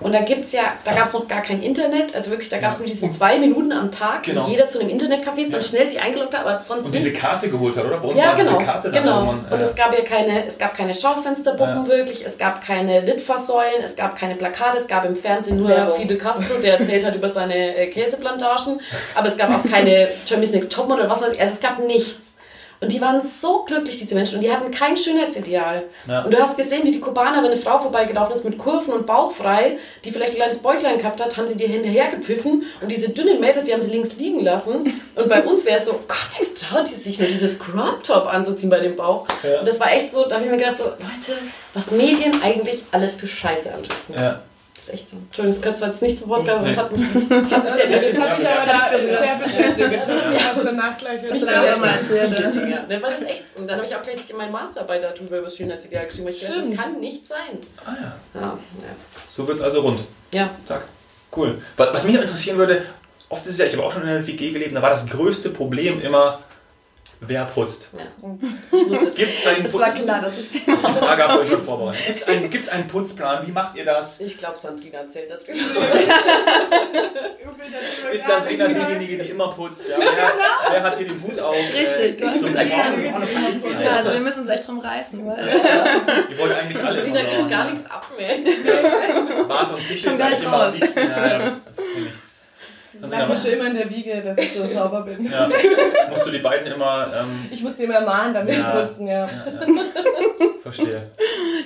und 0.01 0.13
da 0.13 0.19
gibt's 0.21 0.51
ja, 0.51 0.63
da 0.83 0.91
gab 0.93 1.05
es 1.07 1.13
noch 1.13 1.27
gar 1.27 1.41
kein 1.41 1.63
Internet. 1.63 2.13
Also 2.13 2.29
wirklich, 2.31 2.49
da 2.49 2.57
gab 2.57 2.73
es 2.73 2.79
nur 2.79 2.87
diese 2.87 3.09
zwei 3.09 3.39
Minuten 3.39 3.71
am 3.71 3.89
Tag, 3.91 4.23
Genau. 4.23 4.45
wo 4.45 4.49
jeder 4.51 4.67
zu 4.69 4.79
einem 4.79 4.89
Internetcafé 4.89 5.39
ist, 5.39 5.53
dann 5.53 5.61
Ja. 5.61 5.67
schnell 5.67 5.87
sich 5.89 6.01
eingeloggt 6.01 6.33
hat, 6.37 6.45
aber 6.45 6.59
sonst 6.59 6.85
Und 6.85 6.93
diese. 6.93 7.13
Karte 7.13 7.49
geholt 7.49 7.75
hat, 7.77 7.85
oder? 7.85 7.97
Bei 7.99 8.07
uns 8.09 8.19
Ja, 8.19 8.27
war 8.27 8.35
genau. 8.35 8.51
diese 8.51 8.63
Karte 8.65 8.91
dann 8.91 9.03
genau. 9.03 9.25
irgendwann, 9.25 9.53
Und 9.53 9.59
äh, 9.59 9.63
es 9.63 9.75
gab 9.75 9.97
ja 9.97 10.03
keine, 10.03 10.45
es 10.45 10.57
gab 10.57 10.73
keine 10.75 10.93
Schaufensterpuppen 10.93 11.83
Ja. 11.83 11.87
wirklich, 11.87 12.25
es 12.25 12.37
gab 12.37 12.61
keine 12.65 13.01
Litfaßsäulen, 13.01 13.83
es 13.83 13.95
gab 13.95 14.15
keine 14.17 14.35
Plakate, 14.35 14.77
es 14.79 14.87
gab 14.87 15.05
im 15.05 15.15
Fernsehen 15.15 15.57
nur 15.57 15.69
Werbung. 15.69 15.95
Fidel 15.97 16.17
Castro, 16.17 16.59
der 16.61 16.79
erzählt 16.79 17.05
hat 17.05 17.15
über 17.15 17.29
seine 17.29 17.75
äh, 17.77 17.87
Käseplantagen, 17.87 18.81
aber 19.15 19.27
es 19.27 19.37
gab 19.37 19.49
auch 19.49 19.69
keine 19.69 20.07
Germany's 20.27 20.51
Next 20.51 20.71
Topmodel 20.71 21.05
oder 21.05 21.13
was 21.13 21.21
weiß 21.21 21.33
ich, 21.33 21.39
also 21.41 21.53
es 21.53 21.61
gab 21.61 21.79
nichts. 21.79 22.33
Und 22.81 22.91
die 22.91 23.01
waren 23.01 23.21
so 23.25 23.63
glücklich, 23.63 23.97
diese 23.97 24.15
Menschen, 24.15 24.35
und 24.35 24.41
die 24.41 24.51
hatten 24.51 24.69
kein 24.71 24.97
Schönheitsideal. 24.97 25.83
Ja. 26.07 26.23
Und 26.23 26.33
du 26.33 26.39
hast 26.39 26.57
gesehen, 26.57 26.83
wie 26.83 26.91
die 26.91 26.99
Kubaner, 26.99 27.37
wenn 27.37 27.51
eine 27.51 27.57
Frau 27.57 27.79
vorbeigelaufen 27.79 28.35
ist 28.35 28.43
mit 28.43 28.57
Kurven 28.57 28.93
und 28.93 29.05
Bauch 29.05 29.31
frei, 29.31 29.77
die 30.03 30.11
vielleicht 30.11 30.33
ein 30.33 30.37
kleines 30.37 30.57
Bäuchlein 30.59 30.97
gehabt 30.97 31.23
hat, 31.23 31.37
haben 31.37 31.47
sie 31.47 31.55
dir 31.55 31.67
hinterher 31.67 32.09
gepfiffen 32.09 32.63
und 32.81 32.89
diese 32.91 33.09
dünnen 33.09 33.39
Mädels, 33.39 33.65
die 33.65 33.73
haben 33.73 33.81
sie 33.81 33.91
links 33.91 34.15
liegen 34.17 34.43
lassen. 34.43 35.01
Und 35.15 35.29
bei 35.29 35.43
uns 35.43 35.65
wäre 35.65 35.79
es 35.79 35.85
so, 35.85 35.93
Gott, 35.93 36.39
wie 36.39 36.53
traut 36.53 36.87
die 36.87 36.93
sich 36.93 37.19
nur 37.19 37.27
dieses 37.27 37.59
Crop-Top 37.59 38.27
anzuziehen 38.27 38.69
bei 38.69 38.79
dem 38.79 38.95
Bauch. 38.95 39.25
Ja. 39.43 39.59
Und 39.59 39.67
das 39.67 39.79
war 39.79 39.91
echt 39.91 40.11
so, 40.11 40.27
da 40.27 40.35
habe 40.35 40.45
ich 40.45 40.51
mir 40.51 40.57
gedacht, 40.57 40.77
so, 40.77 40.85
Leute, 40.85 41.39
was 41.73 41.91
Medien 41.91 42.41
eigentlich 42.43 42.83
alles 42.91 43.15
für 43.15 43.27
Scheiße 43.27 43.73
anrichten. 43.73 44.13
ja. 44.15 44.41
Das 44.75 44.89
ist 44.89 44.93
echt 44.93 45.09
so. 45.09 45.15
Entschuldigung, 45.15 45.51
das 45.51 45.61
gehört 45.61 45.77
zwar 45.77 45.87
jetzt 45.89 46.01
nicht 46.01 46.17
zum 46.17 46.27
Podcast, 46.27 46.57
aber 46.57 46.67
das 46.67 46.77
hat 46.77 46.91
mich, 46.91 47.01
hat 47.29 47.63
mich 47.63 47.73
sehr 47.73 48.01
Das 48.01 48.19
hat 48.19 48.39
mich 48.39 48.47
aber 48.49 49.17
sehr 49.17 49.39
beschäftigt. 49.45 49.93
Das 49.93 50.45
hast 50.45 50.59
du 50.59 50.63
danach 50.65 50.97
gleich 50.97 51.21
Hast 51.21 51.41
du 51.41 51.45
erzählt. 51.45 51.65
das 51.67 51.75
auch 51.75 51.79
mal 51.79 51.87
erzählt? 51.87 53.01
War 53.03 53.09
das 53.11 53.21
echt. 53.21 53.43
Und 53.55 53.67
dann 53.67 53.77
habe 53.77 53.87
ich 53.87 53.95
auch 53.95 54.01
gleich 54.03 54.17
meine 54.37 54.51
Masterarbeit 54.51 55.01
darüber 55.03 55.37
über 55.37 55.41
das 55.45 55.55
Schönheitsideal 55.55 56.05
geschrieben. 56.07 56.25
weil 56.25 56.33
Ich 56.33 56.41
dachte, 56.41 56.61
das 56.69 56.77
kann 56.83 56.99
nicht 56.99 57.25
sein. 57.25 57.37
Ah 57.85 57.93
ja. 58.01 58.19
Ja, 58.33 58.41
ja. 58.41 58.57
So 59.29 59.47
wird 59.47 59.57
es 59.57 59.63
also 59.63 59.79
rund. 59.81 60.01
ja. 60.31 60.49
Zack. 60.65 60.81
Cool. 61.35 61.61
Was, 61.77 61.93
was 61.93 62.05
mich 62.05 62.15
noch 62.15 62.21
interessieren 62.21 62.57
würde, 62.57 62.83
oft 63.29 63.45
ist 63.45 63.53
es 63.53 63.59
ja, 63.59 63.65
ich 63.65 63.73
habe 63.73 63.83
auch 63.85 63.91
schon 63.93 64.03
in 64.03 64.09
einer 64.09 64.25
WG 64.25 64.51
gelebt, 64.51 64.75
da 64.75 64.81
war 64.81 64.89
das 64.89 65.05
größte 65.07 65.49
Problem 65.49 66.01
immer, 66.01 66.39
wer 67.21 67.45
putzt. 67.45 67.89
ja. 67.93 68.01
Ich 68.71 68.89
wusste 68.89 69.07
es. 69.09 69.15
Gibt 69.15 69.31
es 69.39 69.47
einen 69.47 69.63
Das 69.63 69.71
Put- 69.71 69.81
war 69.81 69.91
klar, 69.93 70.21
das 70.21 70.37
ist 70.37 70.53
Die 70.55 70.59
Frage 70.61 71.23
habt 71.23 71.33
ihr 71.35 71.39
euch 71.41 71.49
schon 71.49 71.65
vorbereitet. 71.65 72.05
Gibt 72.05 72.21
es 72.21 72.27
einen, 72.27 72.49
gibt's 72.49 72.69
einen 72.69 72.87
Putzplan? 72.87 73.47
Wie 73.47 73.51
macht 73.51 73.75
ihr 73.75 73.85
das? 73.85 74.19
Ich 74.21 74.37
glaube, 74.37 74.57
Sandrina 74.57 74.99
erzählt 74.99 75.29
darüber. 75.31 75.53
Ist 78.13 78.27
Sabrina 78.27 78.67
diejenige, 78.67 79.23
die 79.23 79.29
immer 79.31 79.49
putzt? 79.49 79.87
Ja, 79.89 79.97
wer, 79.99 80.07
wer 80.71 80.83
hat 80.83 80.97
hier 80.97 81.07
den 81.07 81.21
Hut 81.23 81.39
auf? 81.39 81.55
Richtig, 81.55 82.17
du 82.17 82.25
Äh, 82.25 82.27
hast 82.27 82.43
es 82.43 82.53
erkannt. 82.53 83.07
Ja, 83.83 83.91
also 83.97 84.11
wir 84.13 84.19
müssen 84.19 84.41
uns 84.41 84.49
echt 84.49 84.67
drum 84.67 84.79
reißen, 84.79 85.25
weil 85.25 85.37
Die 86.31 86.37
wollte 86.37 86.57
eigentlich 86.57 86.83
alle 86.83 87.01
Sandrina 87.01 87.29
kriegt 87.29 87.49
gar 87.49 87.71
nichts 87.71 87.89
ab 87.89 88.05
mehr. 88.17 88.35
Bad 89.47 89.73
und 89.73 89.87
Küche 89.87 90.09
ist 90.09 90.21
eigentlich 90.21 90.43
immer 90.43 90.63
am 90.67 90.73
liebsten. 90.73 90.99
Ja, 91.09 91.27
ja, 91.27 91.37
das, 91.39 91.63
das 91.65 91.77
Sabrina, 92.99 93.19
Sag 93.19 93.27
mir 93.29 93.33
was, 93.35 93.43
schon 93.43 93.53
immer 93.53 93.67
in 93.67 93.73
der 93.75 93.89
Wiege, 93.89 94.21
dass 94.23 94.37
ich 94.37 94.53
so 94.53 94.65
sauber 94.73 95.01
bin. 95.01 95.29
ja, 95.29 95.49
musst 96.11 96.25
du 96.27 96.31
die 96.31 96.39
beiden 96.39 96.71
immer. 96.71 97.07
Ähm, 97.21 97.49
Ich 97.51 97.61
muss 97.63 97.77
die 97.77 97.83
immer 97.83 98.01
mahnen, 98.01 98.33
damit 98.33 98.55
Ja. 98.57 98.69
putzen, 98.71 99.07
ja. 99.07 99.13
ja, 99.13 99.27
ja. 99.27 99.83
Verstehe. 100.63 101.03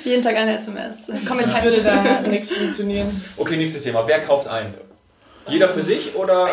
jeden 0.03 0.21
Tag 0.21 0.35
eine 0.35 0.55
SMS. 0.57 1.11
Komm 1.27 1.39
jetzt 1.39 1.49
Ich 1.57 1.63
würde 1.63 1.81
da 1.81 2.21
nichts 2.29 2.51
funktionieren. 2.51 3.21
Okay, 3.37 3.55
nächstes 3.57 3.83
Thema. 3.83 4.05
Wer 4.07 4.19
kauft 4.21 4.47
ein? 4.47 4.73
Jeder 5.47 5.69
für 5.69 5.81
sich 5.81 6.15
oder? 6.15 6.47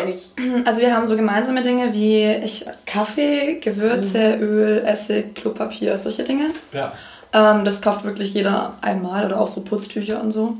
Also 0.65 0.81
wir 0.81 0.95
haben 0.95 1.05
so 1.05 1.15
gemeinsame 1.15 1.61
Dinge 1.61 1.93
wie 1.93 2.23
ich, 2.43 2.65
Kaffee, 2.85 3.59
Gewürze, 3.59 4.35
Öl, 4.39 4.83
Essig, 4.85 5.35
Klopapier, 5.35 5.95
solche 5.97 6.23
Dinge. 6.23 6.45
Ja. 6.73 6.93
Ähm, 7.33 7.63
das 7.65 7.81
kauft 7.81 8.05
wirklich 8.05 8.33
jeder 8.33 8.75
einmal 8.81 9.25
oder 9.25 9.39
auch 9.39 9.47
so 9.49 9.61
Putztücher 9.61 10.19
und 10.21 10.31
so. 10.31 10.55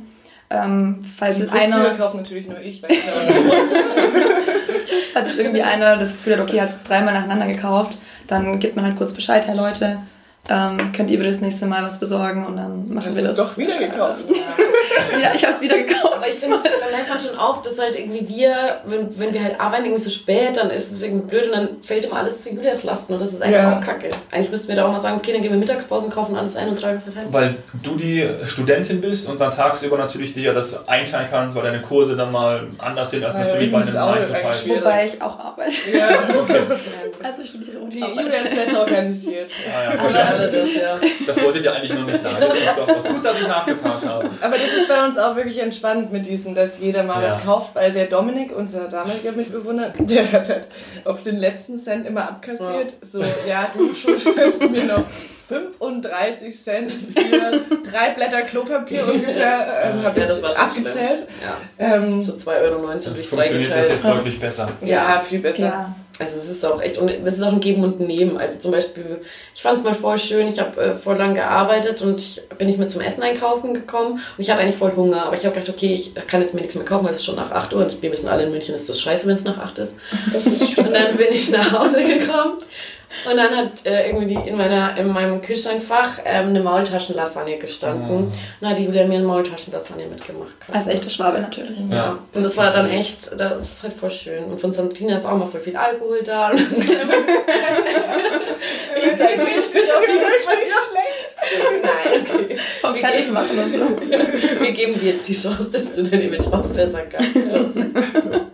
Ähm, 0.49 1.03
falls, 1.17 1.39
Die 1.39 1.49
einer, 1.49 1.89
kauft 1.91 2.15
natürlich 2.15 2.47
nur 2.47 2.59
ich, 2.59 2.81
weil 2.81 2.91
ich 2.91 2.99
falls 5.13 5.27
jetzt 5.27 5.39
irgendwie 5.39 5.61
einer 5.61 5.97
das 5.97 6.13
Gefühl 6.13 6.33
hat, 6.33 6.39
okay, 6.41 6.61
hat 6.61 6.75
es 6.75 6.83
dreimal 6.85 7.13
nacheinander 7.13 7.47
gekauft, 7.47 7.97
dann 8.27 8.59
gibt 8.59 8.75
man 8.77 8.85
halt 8.85 8.97
kurz 8.97 9.13
Bescheid, 9.13 9.45
hey 9.45 9.57
Leute, 9.57 9.99
ähm, 10.49 10.93
könnt 10.93 11.11
ihr 11.11 11.17
bitte 11.17 11.31
das 11.31 11.41
nächste 11.41 11.65
Mal 11.65 11.83
was 11.83 11.99
besorgen 11.99 12.45
und 12.45 12.55
dann 12.55 12.93
machen 12.93 13.07
Hast 13.07 13.15
wir 13.15 13.23
das. 13.23 13.35
doch 13.35 13.57
wieder 13.57 13.77
gekauft. 13.77 14.23
ja, 15.21 15.31
ich 15.33 15.43
habe 15.43 15.53
es 15.53 15.61
wieder 15.61 15.77
gekauft. 15.77 16.13
Aber 16.17 16.27
ich 16.27 16.35
finde, 16.35 16.57
da 16.57 16.69
merkt 16.95 17.09
man 17.09 17.19
schon 17.19 17.37
auch, 17.37 17.61
dass 17.61 17.77
halt 17.79 17.97
irgendwie 17.97 18.27
wir, 18.27 18.79
wenn, 18.85 19.19
wenn 19.19 19.33
wir 19.33 19.43
halt 19.43 19.59
arbeiten 19.59 19.85
irgendwie 19.85 20.03
so 20.03 20.09
spät, 20.09 20.57
dann 20.57 20.69
ist 20.69 20.91
es 20.91 21.01
irgendwie 21.03 21.27
blöd 21.27 21.45
und 21.47 21.51
dann 21.53 21.69
fällt 21.81 22.05
immer 22.05 22.17
alles 22.17 22.41
zu 22.41 22.49
Julias 22.53 22.83
Lasten 22.83 23.13
und 23.13 23.21
das 23.21 23.29
ist 23.33 23.41
eigentlich 23.41 23.61
Ja. 23.61 23.77
auch 23.77 23.81
kacke. 23.85 24.09
Eigentlich 24.31 24.49
müssten 24.51 24.67
wir 24.69 24.75
da 24.75 24.85
auch 24.85 24.91
mal 24.91 24.99
sagen, 24.99 25.17
okay, 25.17 25.33
dann 25.33 25.41
gehen 25.41 25.51
wir 25.51 25.57
Mittagspausen, 25.59 26.09
kaufen 26.09 26.35
alles 26.35 26.55
ein 26.55 26.69
und 26.69 26.79
tragen 26.79 26.97
es 26.97 27.05
halt 27.05 27.15
heim. 27.15 27.27
Weil 27.31 27.55
du 27.83 27.95
die 27.95 28.27
Studentin 28.45 29.01
bist 29.01 29.29
und 29.29 29.39
dann 29.41 29.51
tagsüber 29.51 29.97
natürlich 29.97 30.33
dir 30.33 30.53
das 30.53 30.87
einteilen 30.87 31.27
kannst, 31.29 31.55
weil 31.55 31.63
deine 31.63 31.81
Kurse 31.81 32.15
dann 32.15 32.31
mal 32.31 32.67
anders 32.77 33.11
sind 33.11 33.23
als 33.23 33.35
Ja, 33.35 33.41
natürlich 33.45 33.71
bei 33.71 33.79
einem 33.79 33.87
ist 33.89 33.97
auch 33.97 34.15
9 34.15 34.17
to 34.27 34.33
eigentlich 34.33 34.41
5. 34.45 34.61
schwierig. 34.61 34.81
Wobei 34.81 35.05
ich 35.05 35.21
auch 35.21 35.39
arbeite. 35.39 35.71
Ja, 35.93 36.07
Okay. 36.37 36.61
Also 37.23 37.41
ich 37.41 37.49
studiere 37.49 37.79
und 37.79 37.91
die. 37.93 37.99
Julia 37.99 38.25
ist 38.27 38.55
besser 38.55 38.79
organisiert. 38.81 39.51
Ah, 39.75 39.83
ja, 39.83 39.91
verstanden. 39.99 40.33
alle 40.33 40.45
das, 40.51 40.73
ja. 40.75 40.99
Das 41.25 41.43
wolltet 41.43 41.63
ihr 41.63 41.73
eigentlich 41.73 41.93
noch 41.93 42.05
nicht 42.05 42.17
sagen. 42.21 42.37
Das 42.39 42.53
ist 42.55 42.79
auch 42.79 42.87
gut, 43.13 43.25
dass 43.25 43.39
ich 43.39 43.47
nachgefragt 43.47 44.05
habe. 44.05 44.29
Aber 44.41 44.55
das 44.57 44.67
ist 44.81 44.86
bei 44.87 45.05
uns 45.05 45.17
auch 45.17 45.35
wirklich 45.35 45.59
entspannt 45.59 46.11
mit 46.11 46.25
diesem, 46.25 46.55
dass 46.55 46.79
jeder 46.79 47.03
mal 47.03 47.21
Ja. 47.21 47.29
was 47.29 47.43
kauft, 47.43 47.75
weil 47.75 47.91
der 47.91 48.05
Dominik, 48.05 48.55
unser 48.55 48.87
damaliger 48.87 49.31
Mitbewohner, 49.31 49.89
der 49.99 50.31
hat 50.31 50.49
halt 50.49 50.67
auf 51.05 51.23
den 51.23 51.37
letzten 51.37 51.79
Cent 51.79 52.05
immer 52.07 52.23
abkassiert. 52.29 52.93
So, 53.09 53.21
ja, 53.47 53.69
du 53.77 53.93
schuldest 53.93 54.69
mir 54.69 54.83
noch 54.85 55.03
35 55.49 56.63
Cent 56.63 56.91
für 56.91 57.79
drei 57.89 58.11
Blätter 58.15 58.41
Klopapier 58.41 59.07
ungefähr, 59.07 59.83
ähm, 59.93 60.03
habe 60.03 60.17
Ja, 60.19 60.23
ich 60.23 60.29
das 60.29 60.43
war 60.43 60.51
schon 60.51 60.59
abgezählt. 60.83 61.27
ja. 61.79 61.95
Ähm, 61.95 62.21
So 62.21 62.33
2,19 62.33 62.61
Euro 62.61 62.79
durch 63.13 63.27
Funktioniert 63.27 63.71
das 63.71 63.89
jetzt 63.89 64.03
deutlich 64.03 64.39
besser. 64.39 64.69
ja, 64.81 65.19
viel 65.21 65.39
besser. 65.39 65.93
Also 66.19 66.37
es 66.37 66.49
ist 66.49 66.65
auch 66.65 66.81
echt, 66.81 66.97
und 66.97 67.09
es 67.09 67.37
ist 67.37 67.43
auch 67.43 67.51
ein 67.51 67.59
Geben 67.59 67.83
und 67.83 67.99
Nehmen. 67.99 68.37
Also 68.37 68.59
zum 68.59 68.71
Beispiel, 68.71 69.21
ich 69.53 69.61
fand 69.61 69.77
es 69.77 69.83
mal 69.83 69.93
voll 69.93 70.17
schön, 70.17 70.47
ich 70.47 70.59
habe 70.59 70.81
äh, 70.81 70.93
voll 70.95 71.17
lang 71.17 71.35
gearbeitet 71.35 72.01
und 72.01 72.19
ich 72.19 72.41
bin 72.57 72.67
nicht 72.67 72.79
mehr 72.79 72.87
zum 72.87 73.01
Essen 73.01 73.21
einkaufen 73.21 73.73
gekommen 73.73 74.13
und 74.13 74.21
ich 74.37 74.49
hatte 74.49 74.61
eigentlich 74.61 74.75
voll 74.75 74.95
Hunger, 74.95 75.25
aber 75.25 75.35
ich 75.35 75.45
habe 75.45 75.53
gedacht, 75.53 75.69
okay, 75.69 75.93
ich 75.93 76.13
kann 76.27 76.41
jetzt 76.41 76.53
mir 76.53 76.61
nichts 76.61 76.75
mehr 76.75 76.85
kaufen, 76.85 77.05
weil 77.05 77.11
es 77.11 77.17
ist 77.17 77.25
schon 77.25 77.35
nach 77.35 77.51
8 77.51 77.73
Uhr 77.73 77.85
und 77.85 78.01
wir 78.01 78.11
wissen 78.11 78.27
alle 78.27 78.43
in 78.43 78.51
München 78.51 78.75
ist 78.75 78.89
das 78.89 78.99
scheiße, 78.99 79.27
wenn 79.27 79.35
es 79.35 79.43
nach 79.43 79.57
8 79.57 79.77
ist. 79.79 79.95
Das 80.33 80.45
ist 80.45 80.77
Und 80.87 80.93
dann 80.93 81.17
bin 81.17 81.27
ich 81.31 81.49
nach 81.51 81.71
Hause 81.71 82.03
gekommen 82.03 82.59
und 83.29 83.37
dann 83.37 83.55
hat 83.55 83.85
äh, 83.85 84.07
irgendwie 84.07 84.35
die, 84.35 84.49
in, 84.49 84.57
meiner, 84.57 84.97
in 84.97 85.07
meinem 85.07 85.41
Kühlschrankfach 85.41 86.19
ähm, 86.25 86.49
eine 86.49 86.59
Maultaschenlasagne 86.61 87.57
gestanden. 87.57 88.09
Und 88.09 88.33
dann 88.59 88.71
hat 88.71 88.77
die 88.77 88.85
Julia 88.85 89.05
mir 89.05 89.15
eine 89.15 89.27
Maultaschenlasagne 89.27 90.07
mitgemacht. 90.07 90.53
Als 90.71 90.87
echte 90.87 91.09
Schwabe 91.09 91.39
natürlich. 91.39 91.79
Ja. 91.89 91.95
Ja. 91.95 92.19
Und 92.33 92.43
das 92.43 92.57
war 92.57 92.71
dann 92.71 92.89
echt, 92.89 93.39
das 93.39 93.61
ist 93.61 93.83
halt 93.83 93.93
voll 93.93 94.11
schön. 94.11 94.43
Und 94.45 94.59
von 94.59 94.71
Santina 94.71 95.17
ist 95.17 95.25
auch 95.25 95.37
mal 95.37 95.45
voll 95.45 95.61
viel 95.61 95.77
Alkohol 95.77 96.21
da. 96.23 96.51
Und 96.51 96.59
das 96.59 96.71
ist 96.71 96.89
ich 96.89 96.93
ich 99.05 99.73
bin 99.73 99.83
auf 99.91 100.07
jeden 100.07 100.43
Fall 100.43 100.57
Nein, 101.81 102.25
okay. 102.33 102.57
Vom 102.81 102.95
Fertigmachen 102.95 103.57
und 103.57 103.71
so. 103.71 104.59
Wir 104.59 104.71
geben 104.71 104.99
dir 104.99 105.11
jetzt 105.11 105.27
die 105.27 105.33
Chance, 105.33 105.69
dass 105.71 105.93
du 105.93 106.03
dein 106.03 106.21
Image 106.21 106.47
aufbessern 106.47 107.03
kannst. 107.09 107.35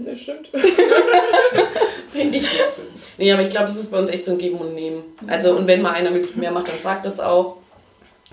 Das 0.00 0.16
stimmt. 0.20 0.52
Bin 2.12 2.32
ich 2.32 2.42
wissen. 2.42 2.84
Nee, 3.18 3.32
aber 3.32 3.42
ich 3.42 3.50
glaube, 3.50 3.66
das 3.66 3.76
ist 3.76 3.90
bei 3.90 3.98
uns 3.98 4.10
echt 4.10 4.24
so 4.24 4.32
ein 4.32 4.38
Geben 4.38 4.58
und 4.58 4.74
Nehmen. 4.74 5.02
Also, 5.26 5.52
und 5.52 5.66
wenn 5.66 5.82
mal 5.82 5.92
einer 5.92 6.14
wirklich 6.14 6.36
mehr 6.36 6.52
macht, 6.52 6.68
dann 6.68 6.78
sagt 6.78 7.04
das 7.04 7.20
auch. 7.20 7.56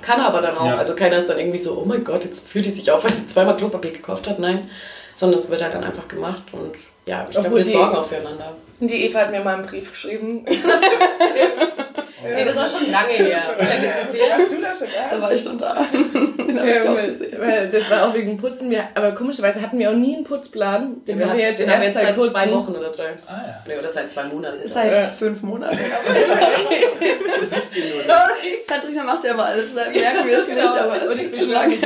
Kann 0.02 0.20
er 0.20 0.28
aber 0.28 0.42
dann 0.42 0.58
auch. 0.58 0.66
Ja. 0.66 0.78
Also 0.78 0.96
keiner 0.96 1.18
ist 1.18 1.30
dann 1.30 1.40
irgendwie 1.40 1.58
so, 1.58 1.80
oh 1.80 1.86
mein 1.86 2.04
Gott, 2.04 2.24
jetzt 2.24 2.48
fühlt 2.48 2.66
die 2.66 2.72
sich 2.72 2.92
auf, 2.92 3.04
weil 3.04 3.16
sie 3.16 3.28
zweimal 3.28 3.58
Klopapier 3.58 3.92
gekauft 3.92 4.28
hat. 4.30 4.40
Nein. 4.40 4.70
Sondern 5.16 5.40
es 5.40 5.50
wird 5.50 5.62
halt 5.62 5.74
dann 5.74 5.84
einfach 5.84 6.08
gemacht 6.08 6.44
und 6.52 6.76
ja, 7.06 7.26
ich 7.26 7.32
glaube, 7.32 7.56
wir 7.56 7.64
sorgen 7.64 7.96
auch 7.96 8.06
füreinander. 8.06 8.56
Die 8.80 9.06
Eva 9.06 9.20
hat 9.20 9.32
mir 9.32 9.40
mal 9.42 9.56
einen 9.56 9.66
Brief 9.66 9.92
geschrieben. 9.92 10.46
Nee, 12.34 12.46
das 12.46 12.56
war 12.56 12.68
schon 12.68 12.92
lange 12.92 13.10
her. 13.14 13.38
Ist? 13.58 13.70
Warst 14.30 14.52
du 14.52 14.62
da 14.62 14.74
schon 14.76 14.88
da? 14.88 15.16
Da 15.16 15.22
war 15.22 15.34
ich 15.34 15.42
schon 15.44 15.58
da. 15.58 15.86
Ja, 16.56 16.84
auch 16.84 16.96
weil, 16.96 17.70
das 17.70 17.90
war 17.92 18.08
auch 18.08 18.14
wegen 18.14 18.38
Putzen. 18.38 18.70
Wir, 18.70 18.86
aber 18.96 19.12
komischerweise 19.12 19.62
hatten 19.62 19.78
wir 19.78 19.90
auch 19.92 19.96
nie 19.96 20.16
einen 20.16 20.24
Putzplan. 20.24 21.04
Den 21.06 21.20
Wir 21.20 21.30
haben 21.30 21.38
wir 21.38 21.50
jetzt 21.50 21.60
den 21.60 21.70
haben 21.70 21.82
wir 21.82 21.88
jetzt 21.90 22.00
seit 22.00 22.16
seit 22.16 22.30
zwei 22.30 22.52
Wochen 22.52 22.72
oder 22.76 22.90
drei. 22.92 23.10
Ah 23.28 23.42
ja. 23.46 23.64
Nee, 23.68 23.78
oder 23.78 23.90
seit 23.90 24.10
zwei 24.10 24.24
Monaten. 24.24 24.66
Seit 24.66 24.90
Ja. 24.92 25.02
fünf 25.04 25.42
Monaten. 25.44 25.78
Du 27.40 27.46
siehst 27.46 27.76
ihn 27.76 27.90
nur. 27.90 28.04
Sorry. 28.04 28.62
Sandrina 28.66 29.04
macht 29.04 29.24
ja 29.26 29.34
mal 29.34 29.48
alles, 29.52 29.74
merken 29.74 30.26
wir 30.28 30.38
es 30.40 30.48
nicht, 30.48 30.56
Genau, 30.58 30.74
aber 30.76 30.96
es 31.04 31.10
und 31.10 31.16
ich 31.18 31.24
liegt 31.24 31.32
bin 31.32 31.40
schon 31.42 31.50
lange. 31.52 31.70
nicht. 31.76 31.82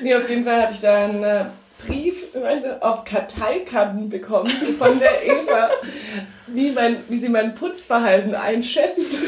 Nee, 0.00 0.14
auf 0.16 0.28
jeden 0.28 0.44
Fall 0.44 0.62
habe 0.62 0.72
ich 0.72 0.80
da 0.80 1.04
einen 1.04 1.22
äh, 1.22 1.44
Brief 1.86 2.34
weißt 2.34 2.64
du, 2.64 2.82
auf 2.82 3.04
Karteikarten 3.04 4.08
bekommen 4.10 4.50
von 4.78 4.98
der 4.98 5.24
Eva, 5.24 5.70
wie, 6.54 6.70
mein, 6.70 6.96
wie 7.08 7.16
sie 7.18 7.28
mein 7.28 7.54
Putzverhalten 7.54 8.34
einschätzt. 8.34 9.18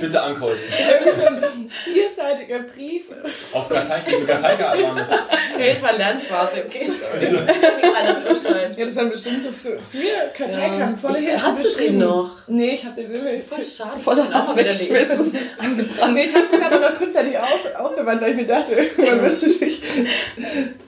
Bitte 0.00 0.22
ankreuzen. 0.22 0.68
ist 0.68 1.16
so 1.20 1.26
ein 1.26 1.70
vierseitiger 1.84 2.60
Brief. 2.60 3.04
Auf 3.52 3.68
Kartei, 3.68 4.00
viele 4.06 4.24
Karteikarten? 4.24 4.82
Ja, 5.58 5.64
jetzt 5.64 5.82
war 5.82 5.92
Lernphase, 5.92 6.64
okay? 6.66 6.90
Sorry. 6.98 7.38
Alles 7.98 8.42
so 8.42 8.48
schreiben. 8.48 8.74
Ja, 8.76 8.86
das 8.86 8.96
waren 8.96 9.10
bestimmt 9.10 9.42
so 9.42 9.50
vier, 9.50 9.78
vier 9.90 10.12
Karteikarten 10.36 10.78
Ja. 11.02 11.14
hinten 11.16 11.42
hast 11.42 11.64
du 11.78 11.82
den 11.82 11.98
noch? 11.98 12.30
Nee, 12.46 12.74
ich 12.76 12.84
hab 12.84 12.94
den 12.96 13.12
wirklich. 13.12 13.42
Voll 13.44 13.62
schade. 13.62 13.98
Voller 14.00 14.22
Auch 14.22 14.32
Hass 14.34 14.48
mal 14.48 14.58
wieder 14.58 14.64
weggeschmissen, 14.70 15.32
Nee, 15.32 15.38
angebrannt. 15.58 16.18
ich 16.18 16.34
hab 16.34 16.52
ihn 16.54 16.62
aber 16.62 16.78
noch 16.90 16.96
kurzzeitig 16.96 17.38
auf, 17.38 17.60
aufgewandt, 17.78 18.22
weil 18.22 18.30
ich 18.30 18.36
mir 18.36 18.46
dachte, 18.46 18.76
man 18.96 19.22
müsste 19.22 19.48
dich, 19.50 19.82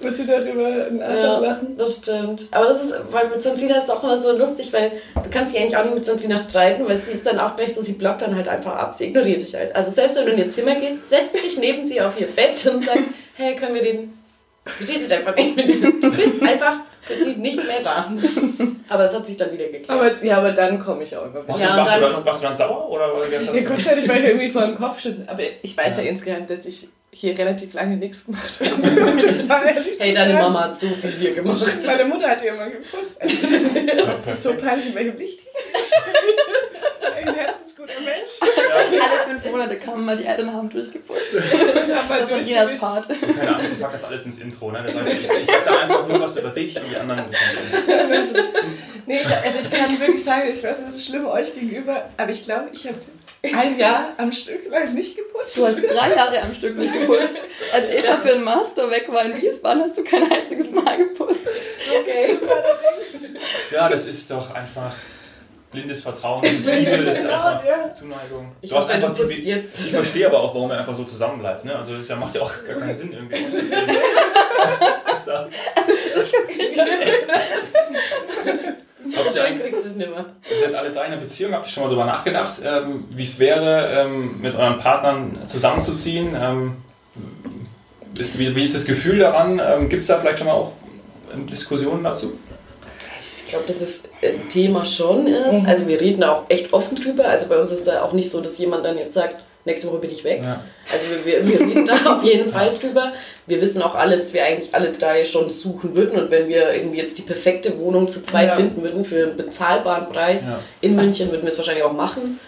müsste 0.01 0.25
darüber 0.27 0.67
einen 0.87 1.03
Arsch 1.03 1.21
Ja, 1.21 1.37
ablachen. 1.37 1.77
das 1.77 1.97
stimmt. 1.97 2.47
Aber 2.53 2.67
das 2.69 2.85
ist, 2.85 2.95
weil 3.11 3.29
mit 3.29 3.43
Santrina 3.43 3.77
ist 3.79 3.85
es 3.85 3.91
auch 3.91 4.03
immer 4.05 4.17
so 4.17 4.33
lustig, 4.37 4.52
weil 4.73 4.93
du 5.15 5.31
kannst 5.31 5.55
dich 5.55 5.61
eigentlich 5.61 5.77
auch 5.77 5.85
nicht 5.85 5.95
mit 5.95 6.05
Santrina 6.05 6.37
streiten, 6.37 6.87
weil 6.89 7.01
sie 7.01 7.13
ist 7.13 7.25
dann 7.27 7.39
auch 7.39 7.57
gleich 7.57 7.75
so, 7.75 7.83
sie 7.83 7.93
blockt 7.93 8.23
dann 8.23 8.35
halt 8.37 8.49
einfach 8.49 8.75
ab, 8.77 8.95
sie 8.99 9.05
ignoriert 9.07 9.41
dich 9.41 9.55
halt. 9.55 9.75
Also 9.75 9.91
selbst 9.91 10.17
wenn 10.17 10.27
du 10.27 10.33
in 10.33 10.39
ihr 10.39 10.51
Zimmer 10.51 10.75
gehst, 10.77 11.09
setzt 11.09 11.33
sich 11.41 11.57
neben 11.59 11.87
sie 11.87 12.01
auf 12.01 12.19
ihr 12.21 12.27
Bett 12.27 12.67
und 12.73 12.85
sagt, 12.85 13.01
hey, 13.37 13.57
können 13.57 13.75
wir 13.75 13.83
den... 13.83 14.19
Sie 14.79 14.85
redet 14.93 15.11
einfach 15.13 15.35
nicht 15.35 15.57
mit 15.57 15.67
dir. 15.67 15.81
Du 15.81 16.11
bist 16.13 16.41
einfach 16.43 16.77
für 17.03 17.15
sie 17.15 17.35
nicht 17.35 17.57
mehr 17.57 17.81
da. 17.83 18.13
Aber 18.89 19.05
es 19.05 19.13
hat 19.13 19.27
sich 19.27 19.37
dann 19.37 19.51
wieder 19.53 19.65
geklärt. 19.65 19.91
Aber, 19.91 20.11
ja, 20.25 20.37
aber 20.39 20.53
dann 20.53 20.79
komme 20.79 21.03
ich 21.03 21.17
auch 21.17 21.25
immer 21.25 21.43
wieder. 21.43 21.49
Warst, 21.49 21.65
Ja, 21.65 21.77
warst, 21.77 22.27
warst 22.27 22.43
du 22.43 22.47
dann 22.47 22.57
sauer? 22.57 22.89
Oder, 22.89 23.13
oder 23.17 23.29
Ja, 23.29 23.63
kurzzeitig 23.65 24.09
war 24.09 24.17
ich 24.19 24.25
irgendwie 24.25 24.51
vor 24.51 24.63
den 24.63 24.77
Kopf 24.77 25.01
schütteln. 25.01 25.29
Aber 25.29 25.43
ich 25.63 25.77
weiß 25.77 25.97
ja, 25.97 26.05
Ja. 26.05 26.11
insgeheim, 26.11 26.47
dass 26.47 26.65
ich 26.67 26.89
hier 27.15 27.39
relativ 27.39 27.75
lange 27.75 27.97
nichts 27.97 28.25
gemacht 28.25 28.51
habe. 28.61 29.23
Das 29.23 29.49
war 29.49 29.65
ehrlich 29.65 29.99
hey, 29.99 30.15
deine. 30.15 30.35
Mama 30.35 30.65
hat 30.65 30.77
so 30.77 30.89
viel 30.89 31.11
hier 31.11 31.35
gemacht. 31.35 31.67
Meine 31.87 32.05
Mutter 32.07 32.31
hat 32.31 32.41
hier 32.41 32.55
immer 32.55 32.71
geputzt. 32.71 33.19
Das 33.21 34.35
ist 34.37 34.43
so 34.43 34.55
peinlich, 34.55 34.87
in 34.89 34.95
welchem 34.95 35.19
Licht 35.19 35.41
ich 35.41 35.93
Ein 37.15 37.35
herzensguter 37.35 37.93
Mensch. 38.05 38.41
Alle 38.41 39.31
fünf 39.31 39.45
Monate 39.53 39.77
kamen 39.77 40.05
mal 40.07 40.17
die 40.17 40.25
Eltern 40.25 40.53
haben 40.53 40.71
durchgeputzt. 40.71 41.37
Aber 41.37 42.19
Das 42.21 42.31
war 42.31 42.39
durch- 42.39 42.81
Part. 42.81 43.09
Keine 43.37 43.57
Angst, 43.57 43.75
ich 43.75 43.81
pack 43.81 43.93
das 43.93 44.05
alles 44.05 44.25
ins 44.25 44.39
Intro. 44.41 44.71
Ne? 44.71 44.85
Ich, 44.89 44.95
ich 45.41 45.47
sag 45.47 45.65
da 45.67 45.81
einfach 45.83 46.09
nur 46.09 46.21
was 46.21 46.37
über 46.37 46.49
dich 46.51 46.75
und 46.77 46.91
die 46.91 46.97
anderen. 46.97 47.25
Nee, 49.05 49.19
ich, 49.21 49.27
also 49.27 49.59
ich 49.61 49.71
kann 49.71 49.99
wirklich 49.99 50.23
sagen, 50.23 50.49
ich 50.57 50.63
weiß, 50.63 50.77
das 50.87 50.97
ist 50.97 51.07
schlimm 51.07 51.27
euch 51.27 51.53
gegenüber, 51.55 52.09
aber 52.17 52.31
ich 52.31 52.45
glaube, 52.45 52.69
ich 52.73 52.87
habe 52.87 52.95
ein 53.43 53.79
Jahr 53.79 54.13
am 54.19 54.33
Stück 54.33 54.71
lang 54.71 54.95
nicht 54.95 55.17
geputzt. 55.17 55.57
Du 55.57 55.67
hast 55.67 55.83
drei 55.83 56.15
Jahre 56.15 56.41
am 56.43 56.55
Stück 56.55 56.79
nicht 56.79 56.93
geputzt. 56.93 57.39
Als 57.73 57.89
Eva 57.89 58.17
für 58.17 58.35
den 58.35 58.45
Master 58.45 58.89
weg 58.91 59.13
war 59.13 59.25
in 59.25 59.41
Wiesbaden, 59.41 59.83
hast 59.83 59.99
du 59.99 60.05
kein 60.05 60.31
einziges 60.31 60.71
Mal 60.71 60.97
geputzt. 60.97 61.49
Okay. 62.01 62.39
Ja, 63.73 63.89
das 63.89 64.07
ist 64.07 64.31
doch 64.31 64.55
einfach 64.55 64.93
blindes 65.73 66.03
Vertrauen. 66.03 66.43
Das 66.45 66.53
ist 66.53 66.67
Liebe, 66.67 66.91
das 66.91 67.01
ist 67.01 67.23
Genau, 67.23 67.35
einfach 67.35 67.65
ja. 67.65 67.93
Zuneigung. 67.93 68.53
Ich. 68.61 68.73
Ich 68.73 69.93
verstehe 69.93 70.27
aber 70.27 70.41
auch, 70.41 70.55
warum 70.55 70.71
er 70.71 70.81
einfach 70.81 70.95
so 70.95 71.05
zusammenbleibt. 71.05 71.65
Ne? 71.65 71.75
Also 71.75 71.97
das 71.97 72.09
macht 72.11 72.35
ja 72.35 72.43
auch 72.43 72.53
gar 72.65 72.77
keinen 72.77 72.95
Sinn 72.95 73.13
irgendwie. 73.13 73.45
auszuziehen. 73.45 73.73
So. 75.25 75.31
So 79.05 79.39
schön 79.39 79.61
kriegst 79.61 79.85
du 79.85 79.89
es 79.89 79.97
nicht 79.97 80.11
mehr. 80.11 80.25
Ihr 80.51 80.59
seid 80.59 80.75
alle 80.75 80.91
drei 80.91 81.07
in 81.07 81.13
einer 81.13 81.21
Beziehung. 81.21 81.53
Habt 81.53 81.67
ihr 81.67 81.71
schon 81.71 81.83
mal 81.83 81.89
darüber 81.89 82.07
nachgedacht, 82.07 82.55
ähm, 82.65 83.05
wie 83.11 83.25
es 83.25 83.39
wäre, 83.39 83.89
ähm, 83.93 84.41
mit 84.41 84.55
euren 84.55 84.79
Partnern 84.79 85.39
zusammenzuziehen? 85.47 86.37
Ähm, 86.41 86.77
ist, 88.19 88.39
wie, 88.39 88.55
wie 88.55 88.63
ist 88.63 88.75
das 88.75 88.85
Gefühl 88.85 89.19
daran? 89.19 89.61
Ähm, 89.65 89.89
Gibt 89.89 90.03
es 90.03 90.09
da 90.09 90.19
vielleicht 90.19 90.39
schon 90.39 90.47
mal 90.47 90.55
auch 90.55 90.73
ähm, 91.33 91.47
Diskussionen 91.47 92.05
dazu? 92.05 92.39
Ich 93.19 93.49
glaube, 93.49 93.67
dass 93.67 93.81
es 93.81 94.05
ein 94.23 94.49
Thema 94.49 94.85
schon 94.85 95.27
ist. 95.27 95.67
Also 95.67 95.87
wir 95.87 96.01
reden 96.01 96.23
da 96.23 96.33
auch 96.33 96.45
echt 96.49 96.73
offen 96.73 96.97
drüber. 96.97 97.27
Also 97.27 97.47
bei 97.49 97.59
uns 97.59 97.71
ist 97.71 97.87
da 97.87 98.03
auch 98.03 98.13
nicht 98.13 98.31
so, 98.31 98.41
dass 98.41 98.59
jemand 98.59 98.85
dann 98.85 98.97
jetzt 98.99 99.15
sagt, 99.15 99.37
nächste 99.65 99.89
Woche 99.89 99.99
bin 99.99 100.11
ich 100.11 100.25
weg. 100.25 100.41
Ja. 100.45 100.63
Also 100.93 101.07
wir, 101.25 101.25
wir, 101.25 101.49
wir 101.49 101.61
reden 101.61 101.87
da 101.87 101.95
auf 102.17 102.23
jeden 102.25 102.51
Fall 102.51 102.73
drüber. 102.81 103.13
Wir 103.47 103.61
wissen 103.61 103.81
auch 103.83 103.95
alle, 103.95 104.19
dass 104.19 104.33
wir 104.35 104.45
eigentlich 104.45 104.75
alle 104.75 104.91
drei 104.93 105.25
schon 105.25 105.51
suchen 105.51 105.95
würden. 105.95 106.19
Und 106.21 106.31
wenn 106.31 106.49
wir 106.49 106.73
irgendwie 106.75 106.99
jetzt 106.99 107.19
die 107.19 107.23
perfekte 107.23 107.79
Wohnung 107.79 108.09
zu 108.09 108.23
zweit 108.23 108.49
Ja. 108.49 108.55
finden 108.57 108.83
würden 108.83 109.05
für 109.05 109.23
einen 109.29 109.37
bezahlbaren 109.37 110.09
Preis 110.13 110.43
Ja. 110.43 110.59
in 110.81 110.97
München, 110.97 111.31
würden 111.31 111.43
wir 111.43 111.49
es 111.51 111.59
wahrscheinlich 111.59 111.85
auch 111.85 111.93
machen. 111.93 112.41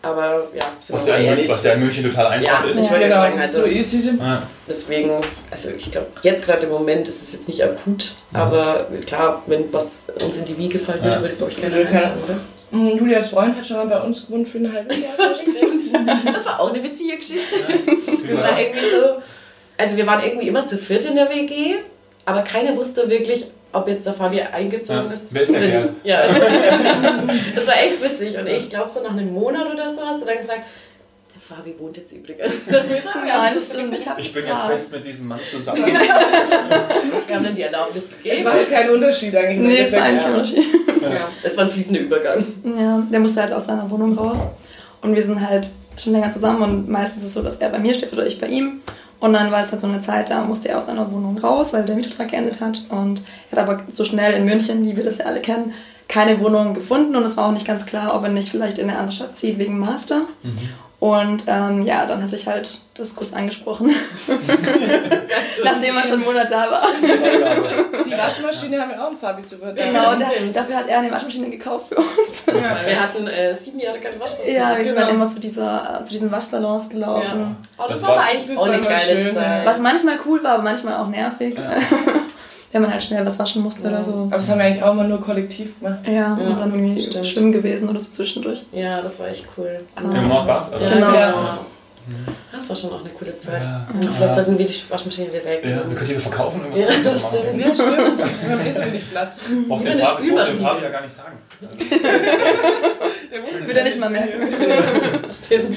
Aber 0.00 0.46
ja, 0.54 0.62
sind 0.80 0.94
Was, 0.94 1.06
wir 1.06 1.14
ja 1.18 1.30
ehrlich. 1.30 1.48
was 1.48 1.64
ja 1.64 1.72
in 1.72 1.80
München 1.80 2.04
total 2.04 2.28
einfach 2.28 2.64
Ja. 2.64 2.70
ist. 2.70 2.78
Ich 2.80 2.88
genau, 2.88 3.16
sagen, 3.16 3.32
das 3.36 3.50
ist 3.50 3.56
also- 3.56 3.60
so 3.62 3.66
easy. 3.66 4.10
Ja. 4.18 4.42
Deswegen, 4.68 5.10
also 5.50 5.70
ich 5.76 5.90
glaube, 5.90 6.06
jetzt 6.22 6.44
gerade 6.44 6.66
im 6.66 6.72
Moment 6.72 7.08
ist 7.08 7.20
es 7.22 7.32
jetzt 7.32 7.48
nicht 7.48 7.64
akut. 7.64 8.12
Aber 8.32 8.86
klar, 9.06 9.42
wenn 9.46 9.72
was 9.72 10.06
uns 10.24 10.36
in 10.36 10.44
die 10.44 10.56
Wiege 10.56 10.78
fallen 10.78 11.02
würde, 11.02 11.16
Ja. 11.16 11.20
würde, 11.22 11.34
glaube 11.34 11.50
ich, 11.52 11.60
keiner 11.60 11.74
sagen, 11.76 12.12
oder? 12.24 12.38
Mm, 12.70 12.88
Julias 12.98 13.30
Freund 13.30 13.56
hat 13.56 13.66
schon 13.66 13.76
mal 13.78 13.86
bei 13.86 14.00
uns 14.00 14.26
gewohnt 14.26 14.48
für 14.48 14.58
ein 14.58 14.72
halbes 14.72 14.96
Jahr. 14.98 15.34
Stimmt. 15.34 15.78
Das 16.34 16.44
war 16.46 16.60
auch 16.60 16.72
eine 16.72 16.82
witzige 16.82 17.16
Geschichte. 17.16 17.56
Das 18.28 18.38
war 18.42 18.50
das? 18.52 18.60
irgendwie 18.60 18.90
so, 18.90 19.22
Also 19.78 19.96
wir 19.96 20.06
waren 20.06 20.22
irgendwie 20.22 20.48
immer 20.48 20.64
zu 20.66 20.76
viert 20.78 21.04
in 21.06 21.14
der 21.16 21.28
WG, 21.30 21.76
aber 22.26 22.42
keiner 22.42 22.76
wusste 22.76 23.08
wirklich, 23.08 23.46
ob 23.72 23.88
jetzt 23.88 24.04
der 24.06 24.12
Fabi 24.14 24.40
eingezogen 24.42 25.06
Ja. 25.06 25.12
ist. 25.12 25.32
Wer 25.34 25.42
ist 25.42 25.52
der 25.54 25.62
oder 25.62 25.74
nicht. 25.80 25.88
Ja, 26.04 26.22
es 26.22 26.34
war, 26.40 26.46
das 27.56 27.66
war 27.66 27.74
echt 27.82 28.02
witzig. 28.02 28.38
Und 28.38 28.46
ich 28.46 28.68
glaube, 28.70 28.88
so 28.88 29.02
nach 29.02 29.12
einem 29.12 29.32
Monat 29.32 29.66
oder 29.72 29.94
so 29.94 30.02
hast 30.04 30.20
du 30.22 30.26
dann 30.26 30.38
gesagt, 30.38 30.60
Fabi 31.48 31.74
wohnt 31.78 31.96
jetzt 31.96 32.12
übrigens. 32.12 32.52
wir 32.66 33.26
Ja, 33.26 33.50
das 33.54 33.66
stimmt. 33.72 33.96
Ich, 33.96 34.06
Ich 34.18 34.34
bin 34.34 34.44
jetzt 34.46 34.62
fest 34.66 34.92
mit 34.92 35.06
diesem 35.06 35.28
Mann 35.28 35.40
zusammen. 35.50 35.82
haben 37.38 37.44
dann 37.44 37.54
die 37.54 37.62
Erlaubnis 37.62 38.04
Es 38.04 38.22
gegeben. 38.22 38.44
war 38.44 38.52
halt 38.52 38.70
kein 38.70 38.90
Unterschied 38.90 39.34
eigentlich. 39.34 39.70
Nee, 39.70 39.86
es 39.86 39.92
war 39.92 40.02
eigentlich 40.02 40.22
ja. 40.22 40.28
ein 40.28 40.34
Unterschied. 40.34 40.64
Ja, 41.00 41.28
es 41.42 41.56
war 41.56 41.64
ein 41.64 41.70
fließender 41.70 42.00
Übergang. 42.00 42.44
Ja, 42.64 43.02
der 43.10 43.20
musste 43.20 43.40
halt 43.40 43.52
aus 43.52 43.64
seiner 43.64 43.90
Wohnung 43.90 44.18
raus. 44.18 44.48
Und 45.00 45.14
wir 45.14 45.22
sind 45.22 45.40
halt 45.40 45.70
schon 45.96 46.12
länger 46.12 46.30
zusammen 46.32 46.62
und 46.62 46.88
meistens 46.88 47.22
ist 47.22 47.30
es 47.30 47.34
so, 47.34 47.42
dass 47.42 47.56
er 47.56 47.70
bei 47.70 47.78
mir 47.78 47.94
steht 47.94 48.12
oder 48.12 48.26
ich 48.26 48.38
bei 48.38 48.48
ihm. 48.48 48.82
Und 49.20 49.32
dann 49.32 49.50
war 49.50 49.60
es 49.60 49.72
halt 49.72 49.80
so 49.80 49.86
eine 49.86 50.00
Zeit, 50.00 50.28
da 50.28 50.44
musste 50.44 50.68
er 50.68 50.76
aus 50.76 50.86
seiner 50.86 51.10
Wohnung 51.10 51.38
raus, 51.38 51.72
weil 51.72 51.84
der 51.84 51.96
Mietvertrag 51.96 52.30
geendet 52.30 52.60
hat. 52.60 52.82
Und 52.90 53.22
er 53.50 53.56
hat 53.56 53.68
aber 53.68 53.82
so 53.88 54.04
schnell 54.04 54.34
in 54.34 54.44
München, 54.44 54.84
wie 54.84 54.96
wir 54.96 55.04
das 55.04 55.18
ja 55.18 55.24
alle 55.24 55.40
kennen, 55.40 55.72
keine 56.08 56.40
Wohnung 56.40 56.74
gefunden. 56.74 57.16
Und 57.16 57.24
es 57.24 57.36
war 57.36 57.46
auch 57.46 57.52
nicht 57.52 57.66
ganz 57.66 57.86
klar, 57.86 58.14
ob 58.14 58.22
er 58.22 58.28
nicht 58.28 58.50
vielleicht 58.50 58.78
in 58.78 58.90
eine 58.90 58.98
andere 58.98 59.12
Stadt 59.12 59.36
zieht 59.36 59.58
wegen 59.58 59.78
Master. 59.78 60.22
Und 61.00 61.44
ähm, 61.46 61.84
ja, 61.84 62.06
dann 62.06 62.20
hatte 62.22 62.34
ich 62.34 62.48
halt 62.48 62.80
das 62.94 63.14
kurz 63.14 63.32
angesprochen, 63.32 63.88
nachdem 65.64 65.96
er 65.96 66.02
schon 66.02 66.14
einen 66.14 66.24
Monat 66.24 66.50
da 66.50 66.68
war. 66.70 66.82
Die 68.04 68.10
Waschmaschine 68.10 68.80
haben 68.80 68.90
wir 68.90 69.04
auch 69.06 69.12
im 69.12 69.16
Fabi 69.18 69.46
zu 69.46 69.60
würden. 69.60 69.76
Genau, 69.76 70.12
der, 70.16 70.28
dafür 70.52 70.76
hat 70.76 70.88
er 70.88 70.98
eine 70.98 71.10
Waschmaschine 71.12 71.50
gekauft 71.50 71.86
für 71.90 71.96
uns. 71.96 72.44
Ja. 72.46 72.76
Wir 72.84 73.00
hatten 73.00 73.28
äh, 73.28 73.54
sieben 73.54 73.78
Jahre 73.78 73.98
keine 74.00 74.18
Waschmaschine. 74.18 74.56
Ja, 74.56 74.76
wir 74.76 74.84
sind 74.84 74.96
dann 74.96 75.06
Genau. 75.08 75.22
immer 75.22 75.28
zu, 75.30 75.38
dieser, 75.38 76.00
zu 76.04 76.12
diesen 76.12 76.32
Waschsalons 76.32 76.88
gelaufen. 76.88 77.54
Oh, 77.78 77.82
das, 77.88 78.00
Das 78.00 78.02
war 78.02 78.08
war- 78.10 78.16
aber 78.18 78.24
eigentlich 78.30 78.58
auch 78.58 78.66
eine 78.66 78.80
geile 78.80 79.32
Zeit. 79.32 79.66
Was 79.66 79.78
manchmal 79.80 80.18
cool 80.26 80.42
war, 80.42 80.54
aber 80.54 80.62
manchmal 80.64 80.96
auch 80.96 81.06
nervig. 81.08 81.56
Wenn 82.70 82.82
man 82.82 82.90
halt 82.92 83.02
schnell 83.02 83.24
was 83.24 83.38
waschen 83.38 83.62
musste 83.62 83.88
oder 83.88 84.04
so. 84.04 84.12
Aber 84.12 84.36
das 84.36 84.48
haben 84.50 84.58
wir 84.58 84.66
eigentlich 84.66 84.82
auch 84.82 84.92
immer 84.92 85.04
nur 85.04 85.20
kollektiv 85.22 85.78
gemacht. 85.80 86.06
Ja, 86.06 86.34
und 86.34 86.60
dann 86.60 86.72
irgendwie 86.74 87.00
stimmt. 87.00 87.26
schwimmen 87.26 87.52
gewesen 87.52 87.88
oder 87.88 87.98
so 87.98 88.12
zwischendurch. 88.12 88.64
Ja, 88.72 89.00
das 89.00 89.18
war 89.20 89.28
echt 89.28 89.46
cool. 89.56 89.80
Im 89.98 90.28
Nordbad? 90.28 90.74
Oder? 90.74 90.82
Ja, 90.86 90.94
Genau. 90.94 91.10
genau. 91.12 91.58
Das 92.52 92.66
war 92.70 92.74
schon 92.76 92.90
auch 92.90 93.00
eine 93.00 93.10
coole 93.10 93.38
Zeit. 93.38 93.62
Ja. 93.62 93.86
Vielleicht 94.16 94.34
sollten 94.34 94.58
wir 94.58 94.66
die 94.66 94.74
Waschmaschine 94.88 95.28
wieder 95.28 95.44
weg. 95.44 95.60
Ja, 95.62 95.86
wir 95.86 95.94
können 95.94 96.08
die 96.08 96.14
verkaufen. 96.14 96.62
Ja, 96.74 96.88
irgendwas 96.88 97.22
das 97.30 97.34
stimmt. 97.34 97.66
Ja, 97.66 97.74
stimmt. 97.74 98.18
Wir 98.42 98.50
haben 98.50 98.66
eh 98.66 98.72
so 98.72 98.80
wenig 98.82 99.10
Platz. 99.10 99.40
Braucht 99.68 99.80
Über 99.82 99.90
den 99.90 100.00
eine 100.00 100.46
Fabi, 100.46 100.82
ja 100.82 100.88
gar 100.88 101.02
nicht 101.02 101.14
sagen. 101.14 101.36
Wird 103.66 103.76
er 103.76 103.84
nicht 103.84 103.98
mal 104.00 104.08
merken. 104.10 104.40
Stimmt. 105.44 105.76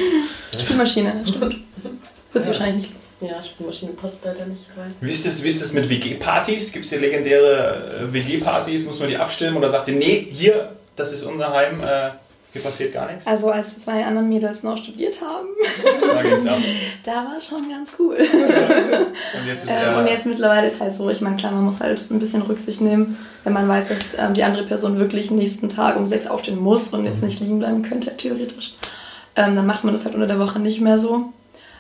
Spülmaschine, 0.57 1.13
stimmt. 1.25 1.55
Wird 2.33 2.43
sie 2.43 2.49
wahrscheinlich 2.49 2.75
nicht. 2.89 2.91
Ja, 3.21 3.43
Spülmaschine 3.43 3.91
passt 3.93 4.17
leider 4.23 4.45
nicht 4.45 4.65
rein. 4.75 4.95
Wie 4.99 5.11
ist 5.11 5.25
das, 5.27 5.43
wie 5.43 5.47
ist 5.49 5.61
das 5.61 5.73
mit 5.73 5.87
WG-Partys? 5.89 6.71
Gibt 6.71 6.85
es 6.85 6.91
hier 6.91 6.99
legendäre 6.99 8.07
äh, 8.09 8.13
WG-Partys? 8.13 8.85
Muss 8.85 8.99
man 8.99 9.09
die 9.09 9.17
abstimmen 9.17 9.57
oder 9.57 9.69
sagt 9.69 9.87
ihr, 9.89 9.95
nee, 9.95 10.27
hier, 10.31 10.71
das 10.95 11.13
ist 11.13 11.23
unser 11.23 11.53
Heim, 11.53 11.81
äh, 11.83 12.09
hier 12.51 12.61
passiert 12.63 12.93
gar 12.93 13.09
nichts? 13.09 13.27
Also 13.27 13.51
als 13.51 13.79
zwei 13.79 14.03
anderen 14.03 14.27
Mädels 14.27 14.63
noch 14.63 14.75
studiert 14.75 15.21
haben, 15.21 15.47
Da 16.13 16.21
ging's 16.21 16.45
ab. 16.47 16.57
da 17.03 17.11
war 17.11 17.37
es 17.37 17.47
schon 17.47 17.69
ganz 17.69 17.91
cool. 17.99 18.15
Und 18.17 19.47
jetzt 19.47 19.63
ist 19.63 19.69
Ähm, 19.71 19.97
und 19.97 20.09
jetzt 20.09 20.25
mittlerweile 20.25 20.67
ist 20.67 20.81
halt 20.81 20.93
so, 20.93 21.09
ich 21.09 21.21
meine, 21.21 21.37
klar, 21.37 21.51
man 21.53 21.63
muss 21.63 21.79
halt 21.79 22.09
ein 22.09 22.19
bisschen 22.19 22.41
Rücksicht 22.41 22.81
nehmen, 22.81 23.17
wenn 23.43 23.53
man 23.53 23.69
weiß, 23.69 23.87
dass 23.87 24.17
ähm, 24.17 24.33
die 24.33 24.43
andere 24.43 24.63
Person 24.65 24.99
wirklich 24.99 25.31
nächsten 25.31 25.69
Tag 25.69 25.95
um 25.95 26.05
sechs 26.05 26.27
aufstehen 26.27 26.59
muss 26.59 26.89
und 26.89 27.05
jetzt 27.05 27.23
nicht 27.23 27.39
liegen 27.39 27.59
bleiben 27.59 27.83
könnte, 27.83 28.17
theoretisch. 28.17 28.73
Ähm, 29.35 29.55
dann 29.55 29.65
macht 29.65 29.83
man 29.83 29.93
das 29.93 30.03
halt 30.03 30.15
unter 30.15 30.27
der 30.27 30.39
Woche 30.39 30.59
nicht 30.59 30.81
mehr 30.81 30.97
so. 30.99 31.31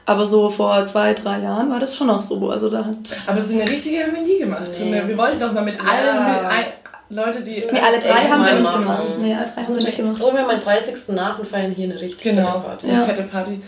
Aber 0.05 0.25
so 0.25 0.49
vor 0.49 0.85
zwei, 0.85 1.13
drei 1.13 1.39
Jahren 1.39 1.69
war 1.69 1.79
das 1.79 1.95
schon 1.95 2.07
noch 2.07 2.21
so. 2.21 2.49
Also 2.49 2.69
da 2.69 2.79
hat. 2.85 2.95
Aber 3.27 3.39
so 3.41 3.53
eine 3.59 3.69
richtige 3.69 4.03
haben 4.03 4.13
wir 4.15 4.21
nie 4.23 4.39
gemacht. 4.39 4.63
Nee. 4.79 5.01
wir 5.05 5.17
wollten 5.17 5.39
doch 5.39 5.51
mal 5.53 5.63
mit 5.63 5.75
Ja. 5.75 5.81
allen 5.91 6.41
mit 6.43 6.49
ein, 6.51 6.65
Leute, 7.09 7.41
die. 7.43 7.63
Nee, 7.71 7.79
alle 7.79 7.99
drei 7.99 8.29
haben 8.29 8.43
wir 8.45 8.53
nicht 8.53 8.63
machen. 8.63 8.81
gemacht. 8.83 9.17
Nee, 9.21 9.35
alle 9.35 9.45
drei 9.53 9.63
haben 9.63 9.75
wir 9.77 9.83
nicht 9.83 9.97
gemacht. 9.97 10.21
Holen 10.23 10.35
wir 10.37 10.45
meinen 10.47 10.61
30. 10.61 10.95
nach 11.09 11.37
und 11.39 11.47
feiern 11.47 11.71
hier 11.71 11.85
eine 11.91 11.99
richtig 11.99 12.17
Genau, 12.23 12.45
fette 12.51 12.61
Party. 12.67 12.87
eine 12.87 12.99
Ja. 12.99 13.05
fette 13.05 13.23
Party. 13.23 13.61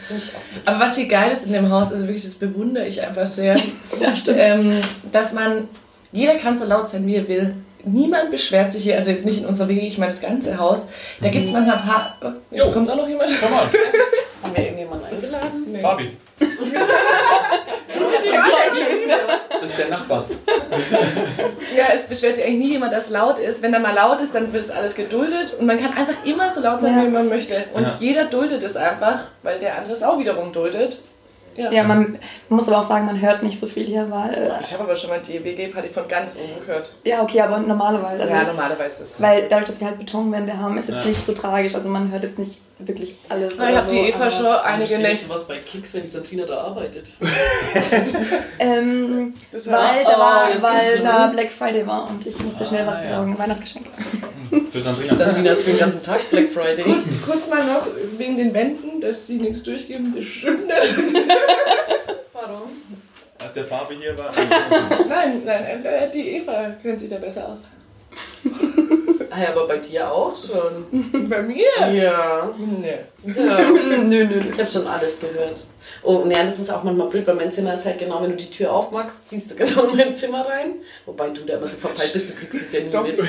Aber 0.66 0.80
was 0.80 0.96
hier 0.96 1.08
geil 1.08 1.32
ist 1.32 1.46
in 1.46 1.54
dem 1.54 1.70
Haus, 1.70 1.92
also 1.92 2.04
wirklich, 2.08 2.24
das 2.24 2.34
bewundere 2.36 2.88
ich 2.88 3.02
einfach 3.02 3.28
sehr, 3.28 3.56
Ja, 4.02 4.16
stimmt. 4.16 4.38
ähm, 4.42 4.82
dass 5.12 5.34
man, 5.34 5.68
jeder 6.14 6.36
kann 6.36 6.58
so 6.58 6.66
laut 6.66 6.88
sein, 6.90 7.06
wie 7.06 7.16
er 7.18 7.28
will. 7.28 7.54
Niemand 7.86 8.32
beschwert 8.32 8.72
sich 8.72 8.84
hier, 8.84 8.96
also 8.96 9.12
jetzt 9.12 9.26
nicht 9.26 9.40
in 9.40 9.46
unserer 9.46 9.68
WG, 9.68 9.88
ich 9.88 9.98
meine 9.98 10.12
das 10.14 10.22
ganze 10.22 10.58
Haus. 10.58 10.84
Da 11.22 11.30
gibt 11.30 11.46
es 11.48 11.52
manchmal 11.52 11.78
ein 11.78 11.84
paar. 11.86 12.16
Oh, 12.24 12.56
Jo. 12.56 12.72
kommt 12.72 12.90
auch 12.90 12.96
noch 12.96 13.08
jemand? 13.08 13.30
Komm 13.42 13.52
mal, 13.52 13.64
Haben 14.44 14.56
wir 14.56 14.64
irgendjemanden 14.64 15.08
eingeladen? 15.08 15.66
Nee. 15.72 15.80
Fabi, 15.82 16.18
das 19.62 19.70
ist 19.72 19.80
der 19.80 19.90
Nachbar. 19.90 20.26
Ja, 21.76 21.86
es 21.94 22.04
beschwert 22.04 22.36
sich 22.36 22.46
eigentlich 22.46 22.60
nie 22.60 22.72
jemand, 22.74 22.94
dass 22.94 23.10
laut 23.10 23.40
ist. 23.40 23.62
Wenn 23.64 23.72
da 23.72 23.80
mal 23.80 23.94
laut 23.96 24.22
ist, 24.22 24.36
dann 24.36 24.54
wird 24.54 24.64
es 24.64 24.70
alles 24.70 24.94
geduldet 24.96 25.56
und 25.60 25.66
man 25.66 25.80
kann 25.80 25.92
einfach 25.98 26.24
immer 26.24 26.50
so 26.54 26.62
laut 26.62 26.82
sein, 26.82 26.96
Ja. 26.98 27.04
wie 27.06 27.10
man 27.10 27.28
möchte. 27.30 27.64
Und 27.74 27.84
Ja. 27.84 27.96
jeder 28.00 28.26
duldet 28.26 28.62
es 28.64 28.78
einfach, 28.78 29.24
weil 29.42 29.58
der 29.60 29.78
andere 29.78 29.94
es 29.96 30.04
auch 30.04 30.20
wiederum 30.20 30.54
duldet. 30.54 31.02
Ja. 31.56 31.72
Ja, 31.72 31.84
man, 31.84 32.00
man 32.50 32.60
muss 32.60 32.68
aber 32.68 32.80
auch 32.80 32.84
sagen, 32.84 33.06
man 33.06 33.20
hört 33.22 33.44
nicht 33.44 33.60
so 33.60 33.68
viel 33.68 33.86
hier, 33.86 34.10
weil. 34.10 34.56
Ich 34.62 34.74
habe 34.74 34.84
aber 34.84 34.96
schon 34.96 35.10
mal 35.10 35.20
die 35.20 35.44
WG-Party 35.44 35.90
von 35.90 36.08
ganz 36.08 36.36
oben 36.36 36.66
gehört. 36.66 36.94
Äh, 37.04 37.10
ja, 37.10 37.22
okay, 37.22 37.42
aber 37.42 37.60
normalerweise. 37.60 38.22
Also, 38.24 38.34
ja, 38.34 38.44
normalerweise 38.44 39.04
ist 39.04 39.14
es. 39.16 39.22
Weil 39.22 39.48
dadurch, 39.48 39.68
dass 39.70 39.80
wir 39.80 39.88
halt 39.88 40.00
Betonwände 40.00 40.58
haben, 40.58 40.78
ist 40.78 40.90
jetzt 40.90 41.04
Ja. 41.04 41.10
nicht 41.10 41.26
so 41.26 41.34
tragisch. 41.34 41.76
Also 41.76 41.90
man 41.90 42.12
hört 42.12 42.24
jetzt 42.24 42.40
nicht 42.40 42.62
wirklich 42.80 43.18
alles. 43.30 43.54
Ich 43.58 43.60
habe 43.64 43.82
so, 43.82 43.92
die 43.92 44.00
Eva 44.10 44.30
schon 44.32 44.46
einige 44.48 44.98
Nächte. 45.00 45.30
was 45.30 45.48
bei 45.48 45.60
Kicks, 45.60 45.94
wenn 45.94 46.02
die 46.02 46.08
Sandrina 46.08 46.46
da 46.46 46.58
arbeitet. 46.62 47.14
Ähm, 48.60 49.34
Das 49.52 49.68
war- 49.70 49.96
weil 49.96 50.04
da, 50.04 50.18
war, 50.20 50.48
Oh, 50.58 50.62
weil 50.62 51.00
da. 51.02 51.28
Black 51.28 51.52
Friday 51.52 51.86
war 51.86 52.10
und 52.10 52.26
ich 52.26 52.38
musste 52.40 52.66
schnell 52.66 52.86
was 52.86 52.98
Ah, 52.98 53.04
ja. 53.04 53.10
besorgen. 53.10 53.38
Weihnachtsgeschenk. 53.40 53.86
Für 54.72 54.82
Sandrina. 54.82 55.16
Sandrina 55.16 55.52
ist 55.52 55.64
für 55.64 55.72
den 55.72 55.80
ganzen 55.80 56.02
Tag 56.02 56.30
Black 56.30 56.50
Friday. 56.52 56.84
Kurz, 56.84 57.14
kurz 57.26 57.48
mal 57.50 57.66
noch 57.66 57.88
wegen 58.18 58.38
den 58.38 58.54
Wänden, 58.54 59.02
dass 59.02 59.26
sie 59.28 59.36
nichts 59.38 59.64
durchgeben, 59.64 60.14
das 60.16 60.24
stimmt 60.26 60.68
nicht. 60.68 60.76
Warum? 62.34 62.70
Als 63.44 63.54
der 63.56 63.66
Fabi 63.66 63.96
hier 64.00 64.18
war. 64.18 64.32
Nein, 65.10 65.42
nein, 65.46 65.84
äh, 65.86 66.10
die 66.12 66.38
Eva 66.38 66.72
kennt 66.82 67.00
sich 67.00 67.10
da 67.10 67.18
besser 67.18 67.50
aus. 67.50 67.60
Ah 69.36 69.42
ja, 69.42 69.50
aber 69.50 69.68
bei 69.68 69.78
dir 69.78 70.12
auch 70.12 70.36
schon. 70.36 71.28
Bei 71.30 71.42
mir? 71.42 71.66
Ja. 71.92 72.54
Nee. 72.56 73.00
ja. 73.34 73.60
nö, 73.72 73.98
nö, 73.98 74.26
nö. 74.26 74.42
Ich 74.54 74.60
habe 74.60 74.70
schon 74.70 74.86
alles 74.86 75.20
gehört. 75.20 75.66
Oh, 76.04 76.18
und 76.18 76.30
ja, 76.30 76.44
das 76.44 76.60
ist 76.60 76.70
auch 76.70 76.84
manchmal 76.84 77.08
blöd, 77.08 77.26
weil 77.26 77.36
mein 77.36 77.52
Zimmer 77.52 77.74
ist 77.74 77.86
halt 77.86 77.98
genau, 77.98 78.22
wenn 78.22 78.32
du 78.32 78.38
die 78.38 78.50
Tür 78.50 78.72
aufmachst, 78.72 79.28
ziehst 79.28 79.50
du 79.52 79.56
genau 79.56 79.86
in 79.86 79.98
mein 79.98 80.14
Zimmer 80.14 80.48
rein. 80.48 80.76
Wobei 81.06 81.30
du 81.30 81.42
da 81.42 81.56
immer 81.56 81.68
so 81.68 81.78
verpeilt 81.78 82.14
bist, 82.14 82.30
du 82.30 82.34
kriegst 82.34 82.54
es 82.54 82.72
ja 82.74 82.82
nie 82.82 82.92
Doch. 82.92 83.02
mit. 83.02 83.18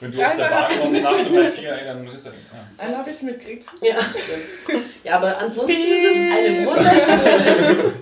Wenn 0.00 0.12
du 0.12 0.26
aus 0.26 0.36
der 0.36 0.44
Bar 0.44 0.70
kommst, 0.80 1.02
nach 1.02 1.24
so 1.24 1.34
bei 1.34 1.50
vier, 1.50 1.72
ey, 1.72 1.84
dann 1.84 2.06
ist 2.14 2.26
er. 2.26 2.32
Ja. 2.32 2.38
Einmal 2.78 2.98
habe 3.00 3.10
ich 3.10 3.16
es 3.16 3.22
mitgekriegt. 3.22 3.66
Ja, 3.82 3.96
stimmt. 4.00 4.84
Ja, 5.04 5.16
aber 5.16 5.36
ansonsten 5.38 5.72
ist 5.72 6.04
es 6.04 6.16
eine 6.32 6.66
wunderschöne 6.66 7.94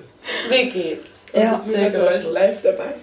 WG. 0.51 0.99
Ja. 1.33 1.61
Sehr 1.61 1.91
gut. 1.91 2.33
live 2.33 2.63
dabei. 2.63 2.95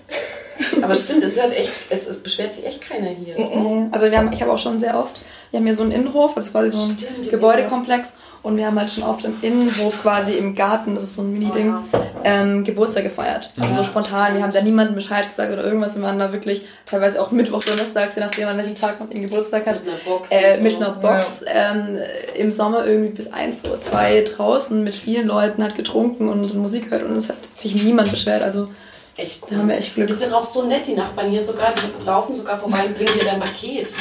Aber 0.82 0.96
stimmt, 0.96 1.24
es 1.24 1.34
ist 1.34 1.42
halt 1.42 1.56
echt, 1.56 1.72
es, 1.89 2.08
es 2.08 2.22
beschwert 2.22 2.54
sich 2.54 2.66
echt 2.66 2.82
keiner 2.82 3.10
hier. 3.10 3.36
Nee, 3.38 3.86
also 3.92 4.10
wir 4.10 4.18
haben, 4.18 4.32
ich 4.32 4.42
habe 4.42 4.52
auch 4.52 4.58
schon 4.58 4.80
sehr 4.80 4.98
oft, 4.98 5.22
wir 5.52 5.60
haben 5.60 5.66
hier 5.66 5.76
so 5.76 5.84
einen 5.84 5.92
Innenhof, 5.92 6.34
das 6.36 6.48
ist 6.48 6.52
quasi 6.52 6.70
so 6.70 6.84
ein 6.84 6.98
Stimmt, 6.98 7.30
Gebäudekomplex 7.30 8.16
und 8.44 8.58
wir 8.58 8.66
haben 8.66 8.78
halt 8.78 8.92
schon 8.92 9.04
oft 9.04 9.24
im 9.24 9.38
Innenhof 9.42 10.02
quasi 10.02 10.34
im 10.34 10.54
Garten, 10.54 10.96
das 10.96 11.04
ist 11.04 11.16
so 11.16 11.22
ein 11.22 11.32
Mini-Ding, 11.32 11.76
ähm, 12.24 12.63
Geburtstag 12.63 13.04
gefeiert. 13.04 13.54
Also 13.60 13.78
so 13.78 13.84
spontan, 13.84 14.36
wir 14.36 14.44
haben 14.44 14.52
da 14.52 14.62
niemandem 14.62 14.96
Bescheid 14.96 15.28
gesagt 15.28 15.54
oder 15.54 15.63
irgendwas, 15.63 15.96
wir 15.96 16.04
waren 16.04 16.20
da 16.20 16.34
wirklich 16.34 16.66
teilweise 16.86 17.22
auch 17.22 17.32
Mittwoch, 17.32 17.63
Donnerstags, 17.63 18.16
je 18.16 18.22
nachdem 18.22 18.50
an 18.50 18.58
welchem 18.58 18.76
Tag 18.76 19.00
man 19.00 19.10
den 19.10 19.22
Geburtstag 19.22 19.66
hat. 19.66 19.82
Mit 19.84 19.94
einer 19.94 20.04
Box. 20.04 20.32
Äh, 20.32 20.52
und 20.52 20.58
so. 20.58 20.63
mit 20.63 20.76
einer 20.76 20.92
Box 20.92 21.46
ähm, 21.48 21.98
im 22.36 22.52
Sommer 22.52 22.86
irgendwie 22.86 23.12
bis 23.12 23.32
eins 23.32 23.63
oder 23.66 23.80
zwei 23.80 24.22
draußen 24.22 24.84
mit 24.84 24.94
vielen 24.94 25.28
Leuten, 25.28 25.63
hat 25.63 25.76
getrunken 25.76 26.28
und 26.28 26.54
Musik 26.56 26.89
gehört 26.89 27.04
und 27.04 27.16
es 27.16 27.30
hat 27.30 27.38
sich 27.56 27.82
niemand 27.84 28.12
beschwert. 28.12 28.44
Also 28.44 28.68
ist 29.13 29.19
echt 29.19 29.43
cool. 29.43 29.47
da 29.52 29.58
haben 29.58 29.69
wir 29.69 29.78
echt 29.78 29.95
Glück. 29.95 30.08
Die 30.08 30.13
sind 30.13 30.34
auch 30.34 30.43
so 30.43 30.65
nett, 30.65 30.88
die 30.88 30.93
Nachbarn 30.93 31.30
hier 31.30 31.43
sogar, 31.43 31.73
die 31.73 32.06
laufen 32.06 32.36
sogar 32.36 32.58
vorbei 32.58 32.86
und 32.86 32.97
bringen 32.97 33.13
dir 33.19 33.26
dein 33.26 33.39
Paket. 33.39 33.93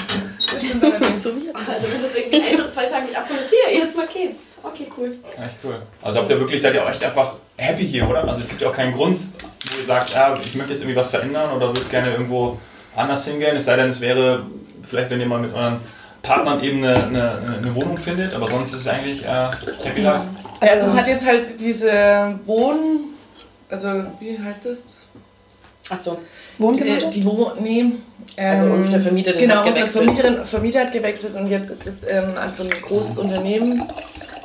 Das 0.53 0.65
stimmt 0.65 0.85
allerdings. 0.85 1.23
So 1.23 1.31
wie 1.37 1.51
Also 1.55 1.93
wenn 1.93 2.01
du 2.01 2.07
es 2.07 2.15
irgendwie 2.15 2.43
ein 2.43 2.55
oder 2.55 2.71
zwei 2.71 2.87
Tage 2.87 3.07
nicht 3.07 3.17
abholst, 3.17 3.51
hier, 3.51 3.77
hier 3.77 3.85
ist 3.85 3.97
Paket. 3.97 4.37
Okay, 4.63 4.87
cool. 4.97 5.17
Echt 5.45 5.57
cool. 5.65 5.83
Also 6.01 6.21
habt 6.21 6.31
ihr 6.31 6.39
wirklich, 6.39 6.63
seid 6.63 6.75
ihr 6.75 6.85
auch 6.85 6.91
echt 6.91 7.05
einfach 7.05 7.35
happy 7.57 7.87
hier, 7.87 8.09
oder? 8.09 8.27
Also 8.27 8.41
es 8.41 8.49
gibt 8.49 8.63
ja 8.63 8.69
auch 8.69 8.75
keinen 8.75 8.95
Grund, 8.95 9.21
wo 9.21 9.81
ihr 9.81 9.87
sagt, 9.87 10.11
ja, 10.11 10.35
ich 10.35 10.55
möchte 10.55 10.73
jetzt 10.73 10.83
irgendwie 10.83 10.97
was 10.97 11.11
verändern 11.11 11.53
oder 11.57 11.69
würde 11.69 11.85
gerne 11.89 12.13
irgendwo 12.13 12.59
anders 12.95 13.27
hingehen. 13.27 13.57
Es 13.57 13.65
sei 13.65 13.77
denn, 13.77 13.89
es 13.89 14.01
wäre 14.01 14.47
vielleicht, 14.89 15.11
wenn 15.11 15.21
ihr 15.21 15.27
mal 15.27 15.41
mit 15.41 15.53
euren 15.53 15.81
Partnern 16.23 16.63
eben 16.63 16.85
eine, 16.85 17.05
eine, 17.05 17.59
eine 17.59 17.75
Wohnung 17.75 17.99
findet, 17.99 18.35
aber 18.35 18.47
sonst 18.49 18.73
ist 18.73 18.83
es 18.83 18.89
eigentlich 18.89 19.25
äh, 19.25 19.51
happy 19.83 20.03
life. 20.03 20.25
Also 20.61 20.87
es 20.87 20.97
hat 20.97 21.09
jetzt 21.09 21.27
halt 21.27 21.59
diese 21.59 22.39
Wohn... 22.47 23.09
Also, 23.69 24.05
wie 24.21 24.39
heißt 24.39 24.67
das? 24.67 24.99
Achso, 25.93 26.19
Die, 26.59 26.63
Wohngemeinschaft? 26.63 27.15
die 27.15 27.25
Wohn... 27.25 27.47
Nee. 27.61 27.93
also 28.37 28.67
ähm, 28.67 28.73
unsere 28.75 29.01
Vermieterin 29.01 29.39
Genau, 29.41 29.55
hat 29.57 29.67
unsere 29.67 29.87
gewechselt. 29.87 30.15
Vermieterin, 30.15 30.47
Vermieter 30.47 30.81
hat 30.81 30.93
gewechselt 30.93 31.35
und 31.37 31.49
jetzt 31.49 31.71
ist 31.71 31.87
es 31.87 32.05
ähm, 32.11 32.33
an 32.41 32.53
so 32.53 32.65
ein 32.65 32.71
großes 32.71 33.19
Unternehmen 33.19 33.83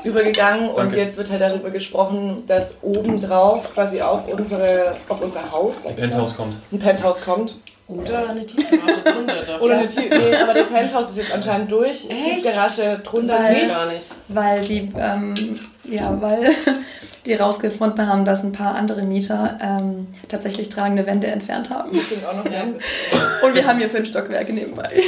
übergegangen 0.04 0.70
und 0.70 0.78
Danke. 0.78 0.98
jetzt 0.98 1.18
wird 1.18 1.30
halt 1.32 1.42
darüber 1.42 1.70
gesprochen, 1.70 2.44
dass 2.48 2.76
obendrauf 2.82 3.74
quasi 3.74 4.02
auf, 4.02 4.28
unsere, 4.28 4.96
auf 5.10 5.22
unser 5.22 5.52
Haus 5.52 5.84
mal, 5.84 5.94
Penthouse 5.94 6.36
kommt. 6.36 6.56
ein 6.72 6.80
Penthouse 6.80 7.22
kommt. 7.22 7.56
Oder 7.90 8.30
eine 8.30 8.46
Tiefgarage 8.46 9.02
drunter. 9.06 9.62
Oder 9.62 9.78
eine 9.78 9.88
Tie 9.88 10.10
nee, 10.10 10.36
aber 10.36 10.54
der 10.54 10.64
Penthouse 10.64 11.10
ist 11.12 11.18
jetzt 11.20 11.32
anscheinend 11.34 11.72
durch. 11.72 12.02
Die 12.08 12.10
Echt? 12.12 12.44
Tiefgarage 12.44 13.00
drunter 13.04 13.40
Weil- 13.40 13.54
nicht. 13.54 13.70
gar 13.70 13.92
nicht. 13.92 14.08
Weil 14.28 14.66
die, 14.66 14.92
ähm, 14.98 15.60
ja, 15.86 16.22
weil 16.22 16.50
die 17.26 17.34
rausgefunden 17.34 18.08
haben, 18.08 18.26
dass 18.26 18.44
ein 18.44 18.52
paar 18.52 18.76
andere 18.76 19.04
Mieter 19.04 19.58
ähm, 19.62 20.08
tatsächlich 20.28 20.68
tragende 20.68 21.06
Wände 21.06 21.28
entfernt 21.28 21.70
haben. 21.70 21.92
Das 21.94 22.10
sind 22.10 22.26
auch 22.26 22.36
noch 22.36 22.52
Ja. 22.52 22.64
Und 22.64 23.56
wir 23.56 23.66
haben 23.66 23.80
hier 23.80 23.90
fünf 23.90 24.10
Stockwerke 24.10 24.52
nebenbei. 24.52 25.02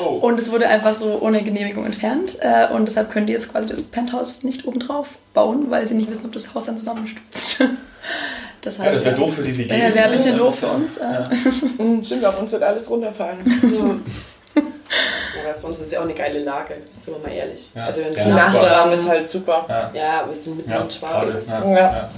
Oh. 0.00 0.08
Und 0.18 0.38
es 0.38 0.50
wurde 0.52 0.68
einfach 0.68 0.94
so 0.94 1.20
ohne 1.20 1.42
Genehmigung 1.42 1.84
entfernt. 1.84 2.36
Äh, 2.40 2.68
und 2.72 2.86
deshalb 2.86 3.10
können 3.10 3.26
die 3.26 3.32
jetzt 3.32 3.50
quasi 3.50 3.66
das 3.66 3.82
Penthouse 3.82 4.44
nicht 4.44 4.66
obendrauf 4.66 5.18
bauen, 5.34 5.66
weil 5.70 5.86
sie 5.88 5.94
nicht 5.94 6.08
wissen, 6.10 6.26
ob 6.26 6.32
das 6.32 6.54
Haus 6.54 6.66
dann 6.66 6.78
zusammenstürzt. 6.78 7.64
Deshalb, 8.64 8.88
Ja, 8.88 8.94
das 8.94 9.04
wäre 9.04 9.16
doof 9.16 9.34
für 9.34 9.42
die 9.42 9.56
WG. 9.56 9.68
Ja, 9.78 9.94
wäre 9.94 10.04
ein 10.06 10.10
bisschen 10.10 10.36
doof 10.36 10.58
für 10.58 10.68
uns. 10.68 10.98
Ja. 10.98 11.28
Mhm, 11.78 12.02
Stimmt, 12.04 12.24
auf 12.24 12.38
uns 12.40 12.52
wird 12.52 12.62
alles 12.62 12.88
runterfallen. 12.90 14.02
Aber 15.44 15.54
sonst 15.54 15.80
ist 15.80 15.86
es 15.86 15.92
ja 15.92 16.00
auch 16.00 16.04
eine 16.04 16.14
geile 16.14 16.42
Lage, 16.42 16.74
sind 16.98 17.14
wir 17.14 17.26
mal 17.28 17.34
ehrlich. 17.34 17.70
Ja. 17.74 17.86
Also 17.86 18.02
wenn 18.04 18.14
Ja, 18.14 18.22
Die. 18.24 18.30
Nachtraum 18.30 18.92
ist 18.92 19.08
halt 19.08 19.28
super. 19.28 19.64
Ja. 19.68 19.90
Ja, 19.94 20.24
wir 20.28 20.34
sind 20.34 20.56
mitten 20.58 20.70
Ja, 20.70 20.80
in 20.80 20.90
Schwaben. 20.90 21.34
ja. 21.48 21.64
Ja. 21.64 21.76
Ja. 21.76 22.10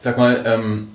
Sag 0.00 0.16
mal, 0.18 0.42
ähm, 0.46 0.92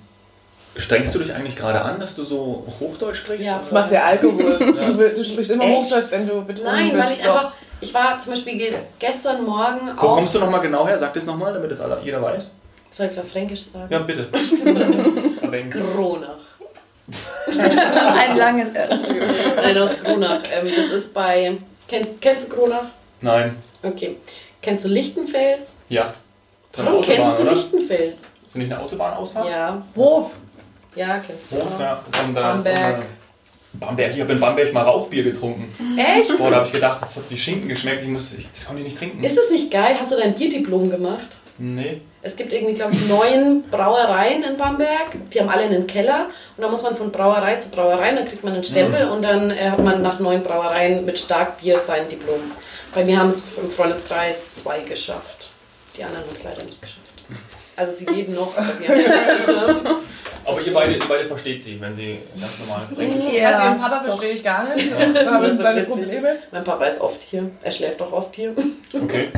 strengst 0.76 1.14
du 1.16 1.20
dich 1.20 1.34
eigentlich 1.34 1.56
gerade 1.56 1.82
an, 1.82 1.99
dass 1.99 2.16
du 2.16 2.24
so 2.24 2.66
Hochdeutsch 2.80 3.18
sprichst? 3.20 3.45
Ja, 3.45 3.58
Das 3.60 3.72
macht 3.72 3.91
der 3.91 4.06
Alkohol. 4.06 4.58
Du, 4.88 5.10
du 5.14 5.24
sprichst 5.24 5.52
immer 5.52 5.64
Echt? 5.66 5.76
Hochdeutsch, 5.76 6.12
wenn 6.12 6.28
du 6.28 6.41
betrunken 6.43 6.74
Nein, 6.74 6.91
bist. 6.93 7.04
weil 7.06 7.14
ich 7.14 7.22
doch. 7.22 7.36
einfach, 7.38 7.52
ich 7.80 7.93
war 7.93 8.18
zum 8.20 8.34
Beispiel 8.34 8.58
ge- 8.58 8.74
gestern 8.99 9.43
Morgen 9.45 9.91
Wo 9.97 10.08
auch, 10.08 10.16
kommst 10.16 10.34
du 10.36 10.39
nochmal 10.39 10.62
genau 10.62 10.88
her? 10.88 10.97
Sag 10.97 11.14
das 11.14 11.26
nochmal, 11.26 11.54
damit 11.54 11.70
das 11.72 11.82
alle, 11.82 11.99
jeder 12.04 12.22
weiß. 12.22 12.49
Soll 12.92 13.06
ich 13.08 13.12
es 13.14 13.20
auf 13.20 13.30
Fränkisch 13.32 13.64
sagen? 13.72 13.92
Ja, 13.92 14.00
bitte. 14.00 14.30
Kronach. 15.70 16.38
ein 18.18 18.38
langes 18.38 18.74
R. 18.74 19.00
Nein, 19.56 19.78
aus 19.78 19.98
Kronach. 20.02 20.42
Ähm, 20.52 20.68
das 20.76 20.92
ist 20.92 21.14
bei, 21.14 21.58
kennst, 21.88 22.22
kennst 22.22 22.50
du 22.52 22.56
Kronach? 22.56 22.86
Nein. 23.22 23.56
Okay. 23.84 24.18
Kennst 24.62 24.86
du 24.86 24.89
Lichtenfels? 24.89 25.74
Ja. 25.89 26.14
Warum 26.74 27.00
Autobahn, 27.00 27.16
kennst 27.16 27.39
du 27.39 27.44
oder? 27.44 27.52
Lichtenfels? 27.54 28.18
Ist 28.48 28.56
nicht 28.56 28.72
eine 28.72 28.82
Autobahnausfahrt? 28.82 29.50
Ja, 29.50 29.82
Hof. 29.96 30.36
ja, 30.96 31.18
kennst 31.20 31.52
du. 31.52 31.58
Auch. 31.58 31.80
ja. 31.80 32.04
Haben 32.18 32.34
Bamberg. 32.34 33.02
da- 33.02 33.06
Bamberg. 33.86 34.14
Ich 34.14 34.22
habe 34.22 34.34
in 34.34 34.39
Bamberg 34.39 34.74
mal 34.74 34.84
Rauchbier 34.84 35.24
getrunken. 35.24 35.74
Echt? 35.98 36.38
Boah, 36.38 36.50
da 36.50 36.58
habe 36.58 36.68
ich 36.68 36.74
gedacht, 36.74 37.02
das 37.02 37.16
hat 37.18 37.24
wie 37.30 37.38
Schinken 37.38 37.70
geschmeckt. 37.70 38.04
Ich 38.04 38.10
muss, 38.10 38.34
ich, 38.34 38.48
das 38.54 38.66
konnte 38.66 38.82
ich 38.82 38.88
nicht 38.88 38.98
trinken. 38.98 39.24
Ist 39.24 39.38
das 39.38 39.50
nicht 39.50 39.72
geil? 39.72 39.96
Hast 40.00 40.12
du 40.12 40.18
dein 40.18 40.34
Bierdiplom 40.36 40.89
gemacht? 40.89 41.38
Nee. 41.62 42.01
Es 42.24 42.36
gibt 42.36 42.51
irgendwie, 42.53 42.74
glaube 42.74 42.93
ich, 42.93 43.07
neun 43.07 43.64
Brauereien 43.70 44.43
in 44.43 44.57
Bamberg. 44.57 45.30
Die 45.32 45.39
haben 45.39 45.49
alle 45.49 45.64
einen 45.64 45.86
Keller. 45.86 46.26
Und 46.57 46.64
da 46.64 46.68
muss 46.68 46.82
man 46.82 46.95
von 46.95 47.12
Brauerei 47.12 47.57
zu 47.57 47.70
Brauerei, 47.70 48.12
dann 48.14 48.26
kriegt 48.26 48.43
man 48.43 48.53
einen 48.53 48.64
Stempel 48.64 49.07
und 49.09 49.22
dann 49.22 49.51
äh, 49.51 49.70
hat 49.70 49.84
man 49.84 50.01
nach 50.01 50.20
neun 50.20 50.41
Brauereien 50.41 51.05
mit 51.05 51.20
Starkbier 51.20 51.80
sein 51.80 52.09
Diplom. 52.09 52.51
Bei 52.95 53.05
mir 53.05 53.20
haben 53.20 53.30
es 53.30 53.43
im 53.57 53.70
Freundeskreis 53.70 54.53
zwei 54.53 54.80
geschafft. 54.82 55.51
Die 55.95 56.03
anderen 56.03 56.26
haben 56.26 56.34
es 56.34 56.43
leider 56.43 56.64
nicht 56.64 56.82
geschafft. 56.82 57.11
Also 57.82 57.97
sie 57.97 58.05
leben 58.05 58.36
noch, 58.36 58.55
aber 58.57 58.71
sie 58.77 58.88
haben 58.88 58.95
nicht 58.97 59.38
geschafft. 59.47 59.82
Aber 60.43 60.59
ihr 60.59 60.73
beide, 60.73 60.93
ihr 60.93 60.99
beide 61.07 61.27
versteht 61.27 61.61
sie, 61.61 61.79
wenn 61.79 61.93
sie 61.93 62.17
ganz 62.39 62.53
normal 62.59 62.82
Fränkisch 62.95 63.39
Ja, 63.39 63.49
also 63.51 63.61
ihren 63.69 63.79
Papa 63.79 63.97
doch. 63.99 64.05
verstehe 64.05 64.32
ich 64.32 64.43
gar 64.43 64.63
nicht. 64.73 64.91
Das 64.91 64.97
Wir 65.25 65.32
haben 65.32 65.45
ist 65.45 65.57
so 65.57 65.63
meine. 65.63 65.84
Probleme. 65.84 66.36
Mein 66.51 66.63
Papa 66.63 66.86
ist 66.86 66.99
oft 66.99 67.21
hier. 67.21 67.51
Er 67.61 67.71
schläft 67.71 68.01
auch 68.01 68.11
oft 68.11 68.36
hier. 68.36 68.55
Okay. 68.91 69.29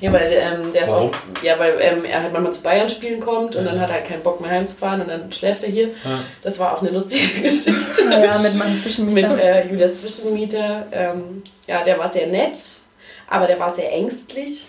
Ja, 0.00 0.12
weil 0.12 0.30
ähm, 0.32 0.72
der 0.72 0.82
ist 0.84 0.90
Warum? 0.92 1.10
auch, 1.10 1.42
ja, 1.42 1.58
weil 1.58 1.76
ähm, 1.80 2.04
er 2.04 2.22
halt 2.22 2.32
manchmal 2.32 2.52
zu 2.52 2.62
Bayern 2.62 2.88
spielen 2.88 3.18
kommt 3.18 3.56
und 3.56 3.64
dann 3.64 3.80
hat 3.80 3.88
er 3.90 3.96
halt 3.96 4.06
keinen 4.06 4.22
Bock 4.22 4.40
mehr 4.40 4.50
heimzufahren 4.50 5.00
und 5.00 5.08
dann 5.08 5.32
schläft 5.32 5.64
er 5.64 5.70
hier. 5.70 5.88
Ja. 5.88 6.20
Das 6.44 6.56
war 6.60 6.72
auch 6.76 6.82
eine 6.82 6.90
lustige 6.90 7.26
Geschichte. 7.42 8.02
Ja, 8.08 8.38
mit 8.38 8.54
meinen 8.54 8.70
mit 8.74 8.80
Zwischenmietern. 8.80 9.38
äh, 9.38 9.66
Julias 9.66 9.96
Zwischenmieter. 9.96 10.86
Ähm, 10.92 11.42
ja, 11.66 11.82
der 11.82 11.98
war 11.98 12.08
sehr 12.08 12.28
nett, 12.28 12.56
aber 13.28 13.48
der 13.48 13.58
war 13.58 13.70
sehr 13.70 13.92
ängstlich. 13.92 14.66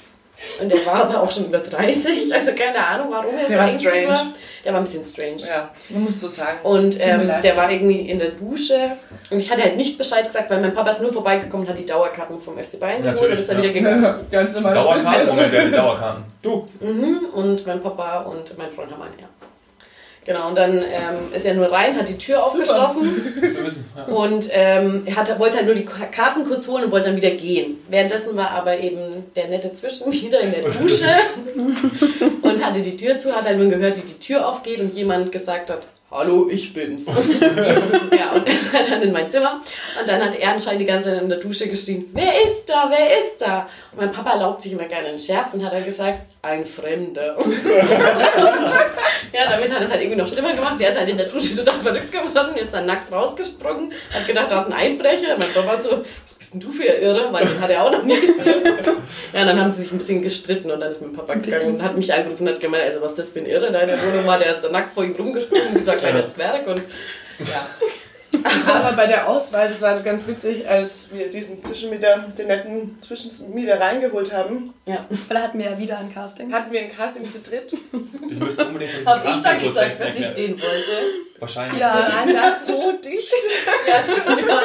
Und 0.62 0.70
der 0.70 0.86
war 0.86 1.06
aber 1.06 1.22
auch 1.22 1.32
schon 1.32 1.46
über 1.46 1.60
30, 1.60 2.34
also 2.34 2.52
keine 2.54 2.86
Ahnung, 2.86 3.08
warum 3.12 3.34
er 3.38 3.48
Der 3.48 3.68
so 3.70 3.74
war 3.74 3.80
strange. 3.80 4.08
war. 4.08 4.28
Der 4.64 4.74
war 4.74 4.82
ein 4.82 4.86
bisschen 4.86 5.06
strange. 5.06 5.38
Ja, 5.48 5.70
man 5.90 6.04
muss 6.06 6.20
so 6.20 6.28
sagen. 6.28 6.58
Und 6.64 6.98
ähm, 7.00 7.32
der 7.44 7.56
war 7.56 7.72
irgendwie 7.72 8.10
in 8.10 8.18
der 8.18 8.32
Dusche 8.32 8.92
und 9.30 9.40
ich 9.40 9.52
hatte 9.52 9.62
halt 9.62 9.78
nicht 9.78 9.98
Bescheid 9.98 10.26
gesagt, 10.26 10.50
weil 10.50 10.60
mein 10.60 10.74
Papa 10.74 10.90
ist 10.90 11.02
nur 11.02 11.14
vorbeigekommen 11.14 11.66
und 11.66 11.72
hat 11.72 11.80
die 11.80 11.86
Dauerkarten 11.86 12.42
vom 12.42 12.58
FC 12.58 12.80
Bayern 12.80 13.04
geholt 13.04 13.32
und 13.32 13.38
ist 13.38 13.50
dann 13.50 13.58
ja. 13.58 13.64
wieder 13.64 13.74
gegangen. 13.74 14.26
Ganz 14.32 14.56
normal. 14.56 14.74
Dauerkarten? 14.74 15.28
Moment, 15.28 15.52
wer 15.52 15.62
hat 15.62 15.68
die 15.68 15.76
Dauerkarten? 15.76 16.24
Du. 16.42 16.68
Mhm, 16.80 17.20
und 17.34 17.68
mein 17.68 17.82
Papa 17.82 18.22
und 18.22 18.58
mein 18.58 18.72
Freund 18.72 18.92
haben 18.92 19.02
eine, 19.02 19.14
ja. 19.22 19.28
Genau, 20.26 20.48
und 20.48 20.56
dann 20.56 20.78
ähm, 20.80 21.34
ist 21.36 21.46
er 21.46 21.54
nur 21.54 21.72
rein, 21.72 21.96
hat 21.96 22.10
die 22.10 22.18
Tür 22.18 22.44
aufgeschlossen. 22.44 23.12
Und 24.08 24.50
ähm, 24.52 25.04
er 25.06 25.16
hat, 25.16 25.40
wollte 25.40 25.58
halt 25.58 25.68
nur 25.68 25.76
die 25.76 25.86
Karten 25.86 26.46
kurz 26.46 26.68
holen 26.68 26.86
und 26.86 26.92
wollte 26.92 27.08
dann 27.08 27.16
wieder 27.16 27.32
gehen. 27.32 27.78
Währenddessen 27.90 28.36
war 28.36 28.52
aber 28.52 28.78
eben 28.78 29.26
der 29.36 29.48
nette 29.48 29.74
Zwischenmieter 29.74 30.40
in 30.40 30.52
der 30.52 30.64
Dusche 30.64 31.08
und 32.42 32.66
hatte 32.66 32.82
die 32.82 32.98
Tür 32.98 33.20
zu, 33.20 33.36
hat 33.36 33.46
halt 33.46 33.58
nur 33.58 33.70
gehört, 33.70 33.98
wie 33.98 34.02
die 34.02 34.20
Tür 34.20 34.48
aufgeht 34.48 34.80
und 34.80 34.96
jemand 34.96 35.32
gesagt 35.32 35.70
hat, 35.70 35.88
Hallo, 36.18 36.48
ich 36.50 36.74
bin's. 36.74 37.08
ja, 38.18 38.32
und 38.32 38.48
er 38.48 38.54
ist 38.54 38.72
halt 38.72 38.90
dann 38.90 39.02
in 39.02 39.12
mein 39.12 39.30
Zimmer 39.30 39.60
und 40.00 40.08
dann 40.08 40.24
hat 40.24 40.40
er 40.40 40.54
anscheinend 40.54 40.80
die 40.80 40.86
ganze 40.86 41.10
Zeit 41.10 41.22
in 41.22 41.28
der 41.28 41.40
Dusche 41.40 41.68
geschrien, 41.68 42.06
wer 42.14 42.42
ist 42.42 42.64
da, 42.68 42.90
wer 42.90 43.20
ist 43.20 43.42
da? 43.42 43.68
Und 43.92 44.00
mein 44.00 44.12
Papa 44.14 44.32
erlaubt 44.32 44.62
sich 44.62 44.72
immer 44.72 44.86
gerne 44.86 45.10
einen 45.10 45.20
Scherz 45.20 45.54
und 45.56 45.66
hat 45.66 45.74
dann 45.74 45.84
gesagt, 45.84 46.20
ein 46.42 46.66
Fremder. 46.66 47.36
Ja, 49.34 49.50
damit 49.50 49.74
hat 49.74 49.82
es 49.82 49.92
halt 49.92 50.02
irgendwie 50.02 50.18
noch 50.18 50.28
schlimmer 50.28 50.54
gemacht. 50.54 50.80
Der 50.80 50.92
ist 50.92 50.98
halt 50.98 51.10
in 51.10 51.18
der 51.18 51.26
Dusche 51.26 51.58
total 51.58 51.80
verrückt 51.82 52.12
geworden, 52.12 52.56
ist 52.56 52.74
dann 52.74 52.86
nackt 52.86 53.12
rausgesprungen, 53.12 53.94
hat 54.14 54.26
gedacht, 54.26 54.50
da 54.50 54.62
ist 54.62 54.68
ein 54.68 54.74
Einbrecher. 54.74 55.38
Mein 55.38 55.52
Papa 55.54 55.76
so, 55.76 56.04
was 56.24 56.34
bist 56.36 56.54
denn 56.54 56.62
du 56.62 56.72
für 56.72 56.84
ein 56.84 57.02
Irre? 57.02 57.34
Weil 57.34 57.46
den 57.46 57.60
hat 57.60 57.70
er 57.70 57.84
auch 57.84 57.92
noch 57.92 58.04
nie 58.04 58.20
gesehen. 58.20 58.64
Ja, 59.34 59.42
und 59.42 59.48
dann 59.48 59.60
haben 59.60 59.72
sie 59.72 59.84
sich 59.84 59.92
ein 59.92 59.98
bisschen 59.98 60.22
gestritten 60.22 60.72
und 60.72 60.80
dann 60.80 60.92
ist 60.92 61.02
mein 61.02 61.12
Papa 61.12 61.34
gegangen 61.34 61.74
und 61.74 61.84
hat 61.84 61.98
mich 61.98 62.14
angerufen 62.14 62.48
und 62.48 62.54
hat 62.54 62.62
gemeint, 62.62 62.84
also 62.84 63.02
was 63.02 63.12
ist 63.12 63.20
das 63.20 63.30
für 63.30 63.40
ein 63.40 63.46
Irre 63.46 63.72
da 63.72 63.80
in 63.80 63.88
der 63.88 64.02
Wohnung 64.02 64.26
war, 64.26 64.40
der 64.40 64.56
ist 64.56 64.64
da 64.64 64.70
nackt 64.70 64.94
vor 64.94 65.04
ihm 65.04 65.16
rumgesprungen, 65.16 65.74
dieser 65.76 65.96
kleine 65.96 66.05
Zwerg 66.28 66.68
und 66.68 66.82
ja. 67.40 67.68
Aber 68.68 68.92
bei 68.94 69.08
der 69.08 69.28
Auswahl, 69.28 69.68
das 69.70 69.82
war 69.82 70.00
ganz 70.02 70.28
witzig, 70.28 70.70
als 70.70 71.08
wir 71.12 71.30
diesen 71.30 71.64
Zwischenmieter, 71.64 72.26
den 72.38 72.48
netten 72.48 72.98
Zwischenmieter 73.02 73.80
reingeholt 73.80 74.32
haben, 74.34 74.74
ja. 74.86 75.06
Weil 75.28 75.38
da 75.38 75.44
hatten 75.44 75.58
wir 75.60 75.72
ja 75.72 75.80
wieder 75.80 75.98
ein 75.98 76.14
Casting. 76.14 76.54
hatten 76.54 76.72
wir 76.72 76.82
ein 76.82 76.96
Casting 76.96 77.30
zu 77.32 77.40
dritt. 77.40 77.74
Ich 77.74 78.40
müsste 78.40 78.66
unbedingt 78.68 78.92
diesen 78.94 79.08
Hab 79.08 79.26
ich 79.26 79.42
da 79.42 79.54
Casting-Prozess 79.54 79.98
gesagt, 79.98 80.10
dass 80.10 80.20
ich 80.20 80.34
den 80.36 80.52
wollte? 80.62 80.92
Wahrscheinlich. 81.40 81.80
Ja. 81.82 82.08
Da 82.26 82.56
so 82.64 82.94
dicht. 83.04 83.32
Ja, 83.88 84.02
stimmt. 84.02 84.42
Ja, 84.48 84.62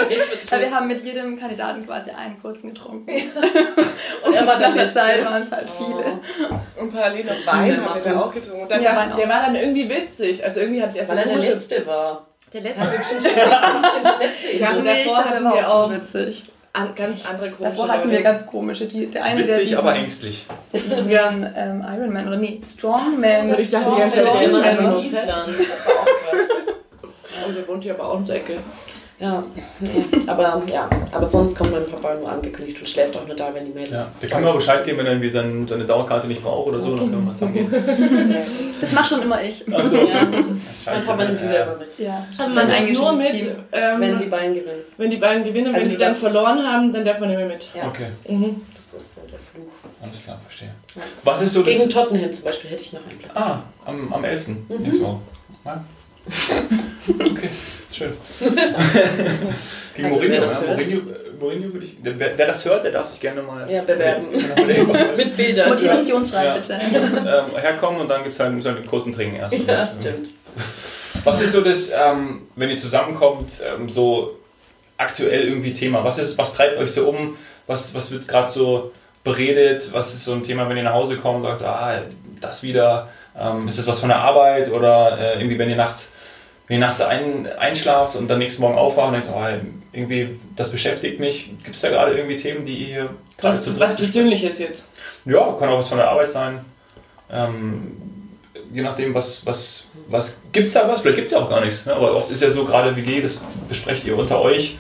Weil 0.50 0.60
wir 0.60 0.70
haben 0.70 0.86
mit 0.86 1.00
jedem 1.04 1.38
Kandidaten 1.38 1.84
quasi 1.86 2.10
einen 2.10 2.40
kurzen 2.40 2.72
getrunken. 2.74 3.10
Und 4.24 4.34
er 4.34 4.46
war 4.46 4.58
Nach 4.58 4.72
der 4.74 4.84
der. 4.84 4.90
Zeit 4.92 5.24
waren 5.24 5.42
es 5.42 5.50
halt 5.50 5.68
viele. 5.70 6.20
Oh. 6.50 6.80
Und 6.82 6.92
parallel 6.92 7.24
noch 7.24 7.34
Das 7.34 7.46
Wein 7.46 7.84
haben 7.84 7.94
wir 8.02 8.12
da 8.12 8.20
auch 8.20 8.32
getrunken. 8.32 8.62
Und 8.62 8.70
dann 8.70 8.82
Ja, 8.82 9.10
auch. 9.10 9.16
der 9.16 9.28
war 9.28 9.40
dann 9.42 9.54
irgendwie 9.56 9.88
witzig. 9.88 10.44
Also 10.44 10.60
irgendwie 10.60 10.80
hatte 10.82 10.92
ich 10.92 10.98
erst 11.00 11.10
Weil 11.10 11.18
er 11.18 11.24
der. 11.26 11.36
Letzte 11.38 11.86
war. 11.86 12.26
Der 12.52 12.64
Er 12.64 12.76
hat 12.76 12.96
bestimmt 12.98 13.22
schon 13.22 13.30
15 13.30 14.12
Schnäpse 14.16 14.58
Ja. 14.58 14.72
Nee, 14.72 14.90
ich 14.90 15.04
davor 15.04 15.22
der 15.22 15.30
hatten 15.30 15.44
wir 15.44 15.68
auch 15.68 15.90
so 15.90 15.94
witzig. 15.96 16.44
An, 16.72 16.94
ganz 16.94 17.26
andere 17.28 17.50
komische 17.50 17.62
Davor 17.76 17.88
hatten 17.88 18.08
wir 18.08 18.18
Leute. 18.18 18.22
ganz 18.22 18.46
komische. 18.46 18.86
Die, 18.86 19.06
der 19.10 19.24
eine, 19.24 19.44
der 19.44 19.48
Witzig, 19.56 19.68
diesen, 19.70 19.78
aber 19.78 19.94
ängstlich. 19.96 20.46
der 20.72 20.80
diesen 20.80 21.10
Ja. 21.10 21.30
ähm, 21.56 21.84
Ironman 21.96 22.28
oder 22.28 22.36
nee, 22.36 22.60
Strongman. 22.64 23.58
Ich 23.58 23.70
dachte, 23.70 23.90
der 23.96 23.96
der 23.96 24.04
ist 24.06 25.12
Island. 25.12 25.54
Das 25.58 25.86
war 25.86 25.94
auch 25.94 26.04
krass. 26.04 27.46
Und 27.46 27.56
der 27.56 27.66
wohnt 27.68 27.82
hier 27.82 27.94
aber 27.94 28.08
auch 28.08 28.14
ums 28.14 28.28
Ecke. 28.30 28.58
Ja, 29.20 29.44
aber 30.26 30.62
ja, 30.72 30.88
aber 31.12 31.26
sonst 31.26 31.54
kommt 31.54 31.72
mein 31.72 31.84
Papa 31.86 32.14
nur 32.14 32.30
angekündigt 32.32 32.80
und 32.80 32.88
schläft 32.88 33.14
auch 33.18 33.26
nur 33.26 33.36
da, 33.36 33.52
wenn 33.52 33.66
die 33.66 33.72
Mädels. 33.72 33.90
Ja. 33.92 34.06
Der 34.22 34.28
kann 34.30 34.42
mir 34.42 34.48
auch 34.50 34.56
Bescheid 34.56 34.82
geben, 34.84 34.96
wenn 34.98 35.06
er 35.06 35.12
irgendwie 35.12 35.28
seine, 35.28 35.68
seine 35.68 35.84
Dauerkarte 35.84 36.26
nicht 36.26 36.42
braucht 36.42 36.68
oder 36.68 36.80
so. 36.80 36.96
Dann 36.96 37.10
können 37.10 37.26
wir 37.26 37.32
zusammengehen. 37.34 37.70
Das 38.80 38.92
mache 38.92 39.08
schon 39.08 39.22
immer 39.22 39.42
ich. 39.42 39.62
Achso. 39.74 39.96
Ja, 39.96 40.24
das, 40.24 40.46
Scheiße, 40.86 41.06
Papa 41.06 41.24
nimmt 41.26 41.40
Ja. 41.42 41.62
immer 41.64 41.76
mit. 41.76 41.88
Ja, 41.98 42.26
Also 42.38 42.54
man 42.54 42.70
ein 42.70 42.92
nur 42.94 43.12
mit, 43.12 43.30
Team. 43.32 43.48
ähm, 43.72 44.00
Wenn 44.00 44.18
die 44.18 44.24
beiden 44.26 44.54
gewinnen. 44.54 44.80
wenn 44.96 45.10
die 45.10 45.16
beiden 45.18 45.44
gewinnen, 45.44 45.74
Also 45.74 45.84
wenn 45.86 45.90
die 45.92 45.98
dann 45.98 46.12
verloren 46.14 46.66
haben, 46.66 46.90
dann 46.90 47.04
darf 47.04 47.20
man 47.20 47.28
nicht 47.28 47.38
mehr 47.38 47.46
mit. 47.46 47.68
Ja, 47.74 47.88
Okay, 47.88 48.06
Mhm. 48.26 48.62
das 48.74 48.94
ist 48.94 49.14
so 49.16 49.20
der 49.30 49.38
Fluch. 49.38 49.70
alles 50.02 50.16
klar, 50.24 50.40
verstehe. 50.46 50.70
Ja. 50.96 51.02
Was 51.24 51.42
ist 51.42 51.52
so 51.52 51.62
das... 51.62 51.74
Gegen 51.76 51.90
Tottenham 51.90 52.32
zum 52.32 52.44
Beispiel 52.46 52.70
hätte 52.70 52.82
ich 52.82 52.92
noch 52.94 53.00
einen 53.06 53.18
Platz. 53.18 53.36
Ah, 53.36 53.62
am, 53.84 54.10
am 54.14 54.24
11. 54.24 54.48
Mhm. 54.48 54.64
Nächste 54.78 55.02
Woche. 55.02 55.18
Ja. 55.66 55.84
Okay, 57.18 57.50
schön. 57.92 58.12
Gegen 59.94 60.08
Also, 60.08 60.16
Mourinho, 60.18 60.32
wer 60.32 60.40
das 60.40 60.54
ja. 60.54 60.60
hört. 60.60 60.78
Mourinho, 60.78 61.02
Mourinho 61.40 61.72
würde 61.72 61.86
ich. 61.86 61.96
Wer, 62.02 62.38
wer 62.38 62.46
das 62.46 62.64
hört, 62.64 62.84
der 62.84 62.92
darf 62.92 63.08
sich 63.08 63.20
gerne 63.20 63.42
mal. 63.42 63.70
Ja, 63.70 63.82
bewerben. 63.82 64.28
Mit 65.16 65.36
Bildern. 65.36 65.68
Motivationsschreiben 65.70 66.54
Ja. 66.54 66.54
bitte. 66.54 66.74
ähm, 66.74 67.60
herkommen 67.60 68.00
und 68.00 68.08
dann 68.08 68.22
gibt 68.22 68.34
es 68.34 68.40
halt, 68.40 68.52
halt 68.64 68.76
einen 68.76 68.86
kurzen 68.86 69.12
Training 69.14 69.36
erst. 69.36 69.56
Ja, 69.56 69.64
das, 69.66 69.96
stimmt. 69.96 70.28
Was 71.24 71.42
ist 71.42 71.52
so 71.52 71.60
das, 71.62 71.90
ähm, 71.90 72.42
wenn 72.56 72.70
ihr 72.70 72.76
zusammenkommt, 72.76 73.54
ähm, 73.66 73.88
so 73.90 74.38
aktuell 74.96 75.48
irgendwie 75.48 75.72
Thema? 75.72 76.04
Was, 76.04 76.18
ist, 76.18 76.38
was 76.38 76.54
treibt 76.54 76.78
euch 76.78 76.92
so 76.92 77.08
um? 77.08 77.36
Was, 77.66 77.94
was 77.94 78.10
wird 78.12 78.28
gerade 78.28 78.48
so 78.48 78.92
beredet? 79.24 79.90
Was 79.92 80.14
ist 80.14 80.24
so 80.24 80.32
ein 80.32 80.42
Thema, 80.42 80.68
wenn 80.68 80.76
ihr 80.76 80.82
nach 80.84 80.94
Hause 80.94 81.16
kommt 81.16 81.44
und 81.44 81.50
sagt, 81.50 81.62
ah, 81.62 82.02
das 82.40 82.62
wieder, 82.62 83.08
ähm, 83.38 83.68
ist 83.68 83.78
das 83.78 83.86
was 83.86 84.00
von 84.00 84.08
der 84.08 84.18
Arbeit 84.18 84.70
oder 84.70 85.18
äh, 85.18 85.38
irgendwie, 85.38 85.58
wenn 85.58 85.70
ihr 85.70 85.76
nachts, 85.76 86.12
wenn 86.66 86.80
ihr 86.80 86.86
nachts 86.86 87.00
ein, 87.00 87.48
einschlaft 87.58 88.16
und 88.16 88.28
dann 88.28 88.38
nächsten 88.38 88.62
Morgen 88.62 88.78
aufwacht 88.78 89.08
und 89.08 89.14
denkt, 89.14 89.28
oh, 89.32 89.44
irgendwie, 89.92 90.40
das 90.56 90.70
beschäftigt 90.70 91.20
mich. 91.20 91.50
Gibt 91.64 91.76
es 91.76 91.82
da 91.82 91.88
gerade 91.88 92.14
irgendwie 92.14 92.36
Themen, 92.36 92.64
die 92.64 92.90
ihr 92.90 93.10
gerade 93.38 93.56
Was, 93.56 93.78
was 93.78 93.96
Persönliches 93.96 94.58
jetzt? 94.58 94.86
Ja, 95.24 95.52
kann 95.58 95.68
auch 95.68 95.78
was 95.78 95.88
von 95.88 95.98
der 95.98 96.08
Arbeit 96.08 96.30
sein. 96.30 96.64
Ähm, 97.30 97.96
je 98.72 98.82
nachdem, 98.82 99.14
was, 99.14 99.44
was, 99.44 99.88
was 100.08 100.40
gibt 100.52 100.66
es 100.66 100.72
da 100.72 100.88
was? 100.88 101.00
Vielleicht 101.00 101.16
gibt 101.16 101.26
es 101.26 101.32
ja 101.32 101.40
auch 101.40 101.50
gar 101.50 101.64
nichts. 101.64 101.86
Ne? 101.86 101.94
Aber 101.94 102.14
oft 102.14 102.30
ist 102.30 102.42
ja 102.42 102.50
so, 102.50 102.64
gerade 102.64 102.96
WG, 102.96 103.20
das 103.20 103.40
besprecht 103.68 104.04
ihr 104.04 104.16
unter 104.16 104.40
euch. 104.40 104.78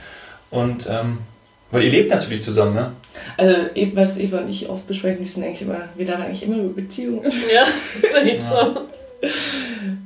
Und 0.50 0.88
ähm, 0.90 1.18
weil 1.70 1.84
ihr 1.84 1.90
lebt 1.90 2.10
natürlich 2.10 2.42
zusammen, 2.42 2.74
ne? 2.74 2.92
Also, 3.36 3.54
e- 3.74 3.90
was 3.94 4.18
Eva 4.18 4.38
und 4.38 4.48
ich 4.50 4.68
oft 4.68 4.86
besprechen, 4.86 5.20
wir 5.20 5.26
sind 5.26 5.44
eigentlich 5.44 5.62
immer, 5.62 5.78
wir 5.96 6.06
da 6.06 6.14
eigentlich 6.16 6.42
immer 6.42 6.56
über 6.56 6.74
Beziehungen. 6.74 7.22
Ja, 7.54 7.64
ist 7.64 8.14
echt 8.14 8.44
so. 8.46 8.54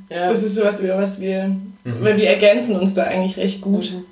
Ja. 0.09 0.29
Das 0.31 0.43
ist 0.43 0.55
so 0.55 0.63
was, 0.63 0.81
wir, 0.81 0.97
was 0.97 1.19
wir, 1.19 1.55
weil 1.83 2.17
wir 2.17 2.29
ergänzen 2.29 2.77
uns 2.79 2.93
da 2.93 3.03
eigentlich 3.03 3.37
recht 3.37 3.61
gut. 3.61 3.91
Mhm. 3.91 4.05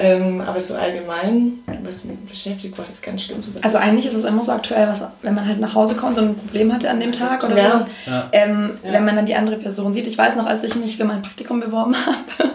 Ähm, 0.00 0.40
aber 0.40 0.60
so 0.60 0.74
allgemein, 0.76 1.54
was 1.82 2.04
mich 2.04 2.16
beschäftigt, 2.20 2.78
war 2.78 2.84
das 2.84 3.02
ganz 3.02 3.22
schlimm. 3.22 3.42
So 3.42 3.50
Also 3.62 3.78
eigentlich 3.78 4.06
ist 4.06 4.14
es 4.14 4.22
immer 4.24 4.44
so 4.44 4.52
aktuell, 4.52 4.86
was, 4.86 5.04
wenn 5.22 5.34
man 5.34 5.44
halt 5.48 5.58
nach 5.58 5.74
Hause 5.74 5.96
kommt 5.96 6.16
und 6.18 6.24
ein 6.28 6.34
Problem 6.36 6.72
hatte 6.72 6.88
an 6.88 7.00
dem 7.00 7.10
Tag 7.10 7.42
oder 7.42 7.56
Ja. 7.56 7.64
sowas, 7.78 7.86
Ja. 8.06 8.28
ähm, 8.30 8.70
Ja. 8.84 8.92
wenn 8.92 9.04
man 9.04 9.16
dann 9.16 9.26
die 9.26 9.34
andere 9.34 9.56
Person 9.56 9.92
sieht. 9.92 10.06
Ich 10.06 10.16
weiß 10.16 10.36
noch, 10.36 10.46
als 10.46 10.62
ich 10.62 10.76
mich 10.76 10.96
für 10.96 11.04
mein 11.04 11.22
Praktikum 11.22 11.58
beworben 11.58 11.96
habe, 12.06 12.50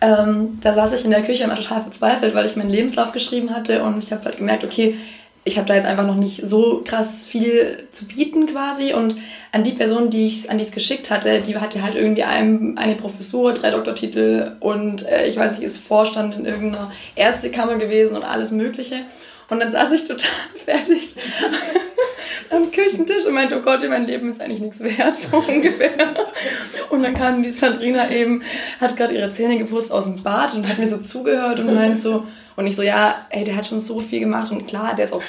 ähm, 0.00 0.58
da 0.60 0.72
saß 0.72 0.92
ich 0.92 1.04
in 1.04 1.10
der 1.10 1.22
Küche 1.22 1.44
immer 1.44 1.54
total 1.54 1.82
verzweifelt, 1.82 2.34
weil 2.34 2.46
ich 2.46 2.56
meinen 2.56 2.70
Lebenslauf 2.70 3.12
geschrieben 3.12 3.54
hatte 3.54 3.82
und 3.82 4.02
ich 4.02 4.12
habe 4.12 4.24
halt 4.24 4.36
gemerkt, 4.36 4.64
okay, 4.64 4.96
ich 5.44 5.58
habe 5.58 5.68
da 5.68 5.76
jetzt 5.76 5.86
einfach 5.86 6.06
noch 6.06 6.16
nicht 6.16 6.44
so 6.44 6.82
krass 6.84 7.24
viel 7.24 7.86
zu 7.92 8.06
bieten 8.08 8.46
quasi 8.46 8.92
und 8.94 9.14
an 9.52 9.62
die 9.62 9.72
Person, 9.72 10.10
die 10.10 10.26
ich 10.26 10.50
an 10.50 10.58
die 10.58 10.64
es 10.64 10.72
geschickt 10.72 11.08
hatte, 11.08 11.40
die 11.40 11.56
hatte 11.56 11.82
halt 11.82 11.94
irgendwie 11.94 12.24
ein, 12.24 12.76
eine 12.76 12.96
Professur, 12.96 13.54
drei 13.54 13.70
Doktortitel 13.70 14.56
und 14.58 15.06
äh, 15.06 15.26
ich 15.26 15.36
weiß 15.36 15.52
nicht, 15.52 15.62
ist 15.62 15.78
Vorstand 15.78 16.34
in 16.34 16.46
irgendeiner 16.46 16.90
Ärztekammer 17.14 17.76
gewesen 17.76 18.16
und 18.16 18.24
alles 18.24 18.50
mögliche 18.50 18.96
und 19.48 19.60
dann 19.60 19.70
saß 19.70 19.92
ich 19.92 20.04
total 20.04 20.30
fertig 20.64 21.14
am 22.50 22.70
Küchentisch 22.70 23.26
und 23.26 23.34
meinte, 23.34 23.58
oh 23.58 23.62
Gott, 23.62 23.86
mein 23.88 24.06
Leben 24.06 24.30
ist 24.30 24.40
eigentlich 24.40 24.60
nichts 24.60 24.80
wert, 24.80 25.16
so 25.16 25.38
ungefähr. 25.38 25.90
Und 26.90 27.02
dann 27.02 27.14
kam 27.14 27.42
die 27.42 27.50
Sandrina 27.50 28.10
eben, 28.10 28.42
hat 28.80 28.96
gerade 28.96 29.14
ihre 29.14 29.30
Zähne 29.30 29.58
geputzt 29.58 29.92
aus 29.92 30.04
dem 30.04 30.22
Bad 30.22 30.54
und 30.54 30.68
hat 30.68 30.78
mir 30.78 30.86
so 30.86 30.98
zugehört 30.98 31.60
und 31.60 31.74
meint 31.74 31.98
so, 31.98 32.26
und 32.56 32.66
ich 32.66 32.74
so, 32.74 32.82
ja, 32.82 33.26
ey, 33.28 33.44
der 33.44 33.56
hat 33.56 33.66
schon 33.66 33.80
so 33.80 34.00
viel 34.00 34.20
gemacht 34.20 34.50
und 34.50 34.66
klar, 34.66 34.94
der 34.94 35.04
ist 35.04 35.12
auch 35.12 35.22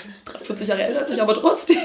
40 0.43 0.67
Jahre 0.67 0.83
älter 0.83 1.01
als 1.01 1.09
ich, 1.09 1.21
aber 1.21 1.33
trotzdem. 1.33 1.77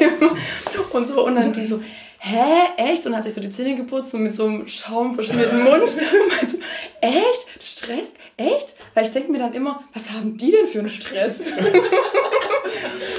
Und 0.92 1.08
so, 1.08 1.26
und 1.26 1.34
dann 1.34 1.52
die 1.52 1.66
so, 1.66 1.82
hä, 2.22 2.70
echt? 2.76 3.04
Und 3.06 3.16
hat 3.16 3.24
sich 3.24 3.34
so 3.34 3.40
die 3.40 3.50
Zähne 3.50 3.74
geputzt 3.74 4.14
und 4.14 4.22
mit 4.22 4.34
so 4.34 4.46
einem 4.46 4.68
schaumverschmierten 4.68 5.62
Mund. 5.64 5.94
So, 6.48 6.58
echt? 7.00 7.62
Stress? 7.62 8.08
Echt? 8.36 8.74
Weil 8.94 9.04
ich 9.04 9.10
denke 9.10 9.30
mir 9.30 9.38
dann 9.38 9.54
immer, 9.54 9.82
was 9.92 10.10
haben 10.10 10.36
die 10.36 10.50
denn 10.50 10.66
für 10.66 10.80
einen 10.80 10.88
Stress? 10.88 11.40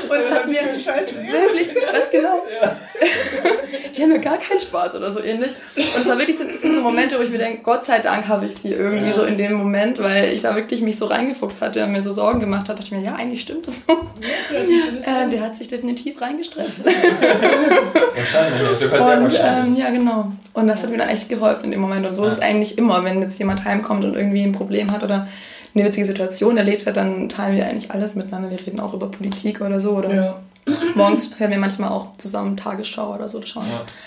Und 0.10 0.18
es 0.18 0.30
hat 0.30 0.49
mir 0.49 0.62
wirklich, 0.62 1.76
was 1.91 2.12
genau? 2.12 2.45
Die 3.96 4.02
haben 4.02 4.12
ja 4.12 4.18
gar 4.18 4.38
keinen 4.38 4.60
Spaß 4.60 4.96
oder 4.96 5.12
so 5.12 5.22
ähnlich. 5.22 5.52
Und 5.76 6.02
es 6.02 6.08
war 6.08 6.18
wirklich 6.18 6.38
so, 6.38 6.44
das 6.46 6.62
sind 6.62 6.76
so 6.76 6.82
Momente, 6.82 7.18
wo 7.18 7.22
ich 7.22 7.30
mir 7.30 7.38
denke, 7.38 7.62
Gott 7.64 7.84
sei 7.84 8.00
Dank 8.00 8.28
habe 8.28 8.46
ich 8.46 8.56
sie 8.56 8.74
irgendwie 8.74 9.12
so 9.12 9.24
in 9.24 9.38
dem 9.38 9.54
Moment, 9.54 10.02
weil 10.02 10.34
ich 10.34 10.41
da 10.41 10.56
wirklich 10.56 10.82
mich 10.82 10.98
so 10.98 11.06
reingefuchst 11.06 11.62
hatte 11.62 11.84
und 11.84 11.91
mir 11.91 12.02
so 12.02 12.12
Sorgen 12.12 12.39
gemacht 12.39 12.70
habe. 12.70 12.80
dachte 12.80 12.94
ich 12.96 13.00
mir, 13.00 13.06
ja, 13.06 13.16
eigentlich 13.16 13.41
stimmt 13.41 13.68
das 13.68 13.82
so. 13.88 13.94
Äh, 15.06 15.30
der 15.30 15.41
hat 15.41 15.56
sich 15.56 15.68
definitiv 15.68 16.20
reingestresst. 16.22 16.84
Wahrscheinlich, 16.86 18.62
Und 19.34 19.39
ähm, 19.44 19.76
ja, 19.76 19.89
genau. 19.89 20.32
Und 20.54 20.68
das 20.68 20.84
hat 20.84 20.91
mir 20.91 20.98
dann 20.98 21.10
echt 21.10 21.30
geholfen 21.30 21.66
in 21.66 21.72
dem 21.72 21.82
Moment. 21.82 22.06
Und 22.06 22.16
so 22.16 22.26
ist 22.26 22.34
es 22.34 22.39
eigentlich 22.39 22.78
immer, 22.78 23.04
wenn 23.04 23.22
jetzt 23.22 23.39
jemand 23.39 23.64
heimkommt 23.66 24.04
und 24.04 24.16
irgendwie 24.16 24.44
ein 24.44 24.52
Problem 24.54 24.91
hat 24.91 25.04
oder 25.04 25.28
eine 25.76 25.86
witzige 25.86 26.06
Situation 26.06 26.58
erlebt 26.58 26.86
hat, 26.86 26.98
dann 26.98 27.30
teilen 27.30 27.56
wir 27.56 27.66
eigentlich 27.66 27.91
alles 27.91 28.16
miteinander. 28.16 28.52
Wir 28.52 28.60
reden 28.60 28.80
auch 28.80 28.94
über 28.94 29.10
Politik 29.10 29.62
oder 29.62 29.80
so. 29.80 29.91
Oder 29.91 30.14
Ja. 30.14 30.36
Morgens 30.95 31.38
hören 31.39 31.51
wir 31.51 31.57
manchmal 31.57 31.89
auch 31.89 32.16
zusammen 32.18 32.55
Tagesschau 32.57 33.14
oder 33.16 33.28
so. 33.28 33.43
Schauen 33.45 33.66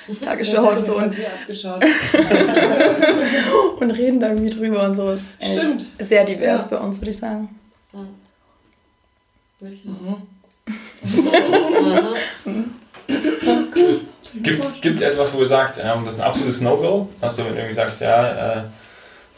Ja. 0.09 0.15
Tagesschau 0.21 0.71
oder 0.73 0.81
so 0.81 0.97
und, 0.97 1.17
und 3.81 3.91
reden 3.91 4.21
da 4.21 4.29
irgendwie 4.29 4.51
drüber 4.51 4.85
und 4.85 4.95
so. 4.95 5.11
Ist 5.11 5.43
Stimmt. 5.45 5.87
sehr 5.99 6.25
divers 6.25 6.63
Ja. 6.63 6.69
bei 6.69 6.79
uns, 6.79 7.01
würde 7.01 7.11
ich 7.11 7.19
sagen. 7.19 7.49
Gibt's, 14.43 14.81
gibt's 14.81 15.03
etwas, 15.03 15.33
wo 15.33 15.41
ihr 15.41 15.47
sagt, 15.47 15.79
ähm, 15.83 16.05
das 16.05 16.15
ist 16.15 16.21
ein 16.21 16.27
absolutes 16.27 16.61
No-Go? 16.61 17.09
Also 17.21 17.45
wenn 17.45 17.53
du 17.53 17.59
irgendwie 17.59 17.75
sagst, 17.75 18.01
ja, 18.03 18.59
äh, 18.59 18.63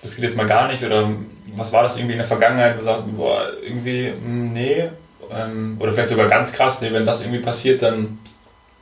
das 0.03 0.15
geht 0.15 0.25
jetzt 0.25 0.37
mal 0.37 0.47
gar 0.47 0.69
nicht 0.69 0.83
oder 0.83 1.11
was 1.57 1.73
war 1.73 1.83
das 1.83 1.97
irgendwie 1.97 2.13
in 2.13 2.19
der 2.19 2.27
Vergangenheit, 2.27 2.77
wo 2.77 2.81
du 2.81 2.85
sagst, 2.87 3.17
boah, 3.17 3.49
irgendwie, 3.63 4.11
mh, 4.11 4.51
nee, 4.53 4.91
ähm, 5.31 5.77
oder 5.81 5.93
vielleicht 5.93 6.11
sogar 6.11 6.29
ganz 6.29 6.53
krass, 6.53 6.81
nee, 6.81 6.93
wenn 6.93 7.05
das 7.05 7.23
irgendwie 7.23 7.41
passiert, 7.41 7.83
dann 7.83 8.19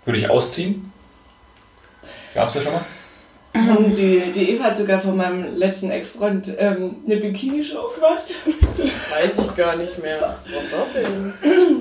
würde 0.05 0.18
ich 0.18 0.30
ausziehen? 0.30 0.93
Gab's 2.34 2.55
das 2.55 2.64
schon 2.64 2.72
mal? 2.72 2.84
Die, 3.97 4.32
die 4.34 4.51
Eva 4.51 4.64
hat 4.64 4.76
sogar 4.76 5.01
von 5.01 5.16
meinem 5.16 5.57
letzten 5.57 5.91
Ex-Freund 5.91 6.51
ähm, 6.59 6.97
eine 7.07 7.16
Bikini-Show 7.16 7.93
gemacht. 7.95 8.34
Weiß 9.11 9.39
ich 9.39 9.57
gar 9.57 9.76
nicht 9.76 9.99
mehr. 10.03 10.18
Warum? 10.20 11.32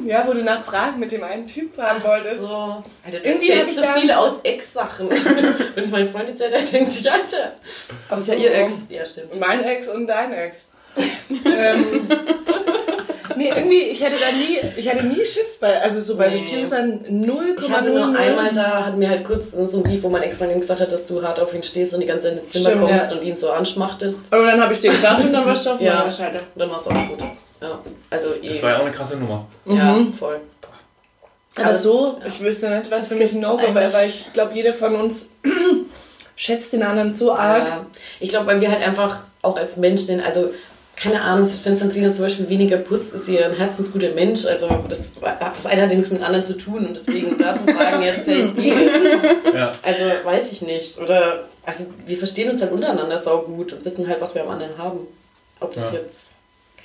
Ja, 0.06 0.26
wo 0.26 0.34
du 0.34 0.41
nach 0.41 0.66
Prag 0.66 0.95
mit 0.95 1.12
dem 1.12 1.24
einen 1.24 1.45
Typ 1.45 1.76
fahren 1.76 2.01
wolltest. 2.01 2.47
So. 2.47 2.84
Alter, 3.06 3.20
du 3.20 3.30
Irgendwie 3.30 3.51
hab 3.51 3.68
erzählst 3.68 3.80
ich 3.80 3.86
so 3.86 3.99
viel 3.99 4.12
aus 4.12 4.39
Ex-Sachen. 4.43 5.10
Wenn 5.76 5.84
es 5.84 5.91
meine 5.91 6.06
Freundin 6.06 6.30
erzählt 6.30 6.56
hat, 6.56 6.72
denkt 6.72 6.93
sich, 6.93 7.12
Alter. 7.12 7.56
Aber 8.08 8.22
ist 8.22 8.28
ja 8.30 8.36
ihr 8.36 8.53
Ex. 8.56 8.86
Ja, 8.88 9.06
stimmt. 9.06 9.38
Mein 9.39 9.64
Ex 9.64 9.89
und 9.89 10.08
dein 10.08 10.32
Ex. 10.32 10.68
ähm, 11.45 12.08
nee, 13.38 13.50
irgendwie, 13.56 13.82
ich 13.84 14.04
hatte 14.04 14.16
da 14.20 14.32
nie, 14.38 14.60
ich 14.78 14.90
hatte 14.90 15.04
nie 15.06 15.24
Schiss 15.26 15.58
bei, 15.60 15.82
also 15.82 16.02
so 16.02 16.16
bei 16.18 16.30
Nee. 16.30 16.42
Beziehungssachen 16.42 17.06
0,0. 17.26 17.60
Ich 17.64 17.72
hatte 17.72 17.90
nur 17.90 18.16
einmal 18.18 18.52
da, 18.54 18.86
hatten 18.86 19.00
wir 19.00 19.10
halt 19.10 19.26
kurz 19.26 19.52
so 19.52 19.78
ein 19.78 19.84
Beef, 19.84 20.04
wo 20.04 20.10
mein 20.10 20.24
Ex-Freundin 20.24 20.60
gesagt 20.62 20.80
hat, 20.82 20.92
dass 20.92 21.06
du 21.06 21.22
hart 21.24 21.40
auf 21.40 21.54
ihn 21.54 21.64
stehst 21.64 21.94
und 21.94 22.00
die 22.02 22.06
ganze 22.08 22.30
Zeit 22.30 22.40
ins 22.44 22.52
Zimmer 22.52 22.70
Stimmt, 22.70 22.82
kommst 22.90 23.12
ja. 23.12 23.18
und 23.18 23.24
ihn 23.24 23.38
so 23.38 23.52
anschmachtest. 23.52 24.20
Aber 24.32 24.46
dann 24.46 24.62
habe 24.62 24.74
ich 24.74 24.82
dir 24.82 24.92
gesagt 24.92 25.24
und 25.24 25.34
dann 25.34 25.46
warst 25.46 25.66
du 25.66 25.72
auf 25.72 25.82
Ja. 25.82 25.96
meiner 26.00 26.12
Scheide. 26.12 26.40
Und 26.40 26.60
dann 26.60 26.70
war 26.72 26.80
es 26.80 26.88
auch 26.88 26.94
gut. 27.10 27.20
Ja, 27.62 27.80
also 28.10 28.28
eh. 28.42 28.48
Das 28.50 28.64
war 28.64 28.70
ja 28.72 28.78
auch 28.78 28.82
eine 28.82 28.92
krasse 28.92 29.18
Nummer. 29.18 29.46
ja, 29.66 29.94
Mhm. 29.94 30.14
voll. 30.14 30.40
Aber 31.58 31.68
das- 31.70 31.84
so, 31.84 32.18
ja. 32.20 32.28
ich 32.28 32.42
wüsste 32.42 32.70
nicht, 32.70 32.92
was 32.92 33.08
für 33.08 33.16
mich 33.16 33.32
ein 33.32 33.40
No-Go 33.40 33.74
wäre, 33.74 33.94
weil 33.94 34.10
ich 34.10 34.26
glaube, 34.34 34.54
jeder 34.54 34.74
von 34.74 34.94
uns 34.96 35.30
schätzt 36.36 36.74
den 36.74 36.84
anderen 36.84 37.12
so 37.14 37.32
arg. 37.34 37.66
Ja, 37.68 37.86
ich 38.20 38.30
glaube, 38.30 38.48
weil 38.48 38.60
wir 38.62 38.70
halt 38.70 38.86
einfach 38.86 39.20
auch 39.42 39.56
als 39.58 39.78
Menschen, 39.78 40.22
also 40.22 40.50
keine 40.96 41.22
Ahnung, 41.22 41.48
wenn 41.64 41.76
Sandrina 41.76 42.12
zum 42.12 42.26
Beispiel 42.26 42.48
weniger 42.50 42.78
putzt, 42.78 43.14
ist 43.14 43.26
sie 43.26 43.41
ein 43.43 43.54
herzensguter 43.54 44.12
Mensch. 44.12 44.46
Also 44.46 44.68
das, 44.88 45.10
das 45.56 45.66
eine 45.66 45.82
hat 45.82 45.89
ja 45.89 45.96
nichts 45.96 46.12
mit 46.12 46.22
dem 46.22 46.26
anderen 46.26 46.46
zu 46.46 46.58
tun 46.58 46.86
und 46.88 46.96
deswegen 46.96 47.38
da 47.38 47.58
zu 47.58 47.66
sagen, 47.66 48.02
jetzt 48.04 48.28
hey, 48.28 48.43
ich 48.43 48.56
gehe. 48.56 48.89
Ja. 49.54 49.72
Also 49.82 50.04
weiß 50.24 50.52
ich 50.52 50.62
nicht. 50.62 50.98
Oder 51.00 51.46
also 51.66 51.86
wir 52.06 52.18
verstehen 52.18 52.50
uns 52.50 52.62
halt 52.62 52.72
untereinander 52.72 53.18
sau 53.18 53.41
gut 53.41 53.74
und 53.74 53.84
wissen 53.86 54.08
halt, 54.08 54.22
was 54.22 54.36
wir 54.36 54.43
am 54.43 54.50
anderen 54.50 54.78
haben. 54.78 55.00
Ob 55.60 55.74
das 55.74 55.91
Ja. 55.93 56.00
jetzt, 56.00 56.35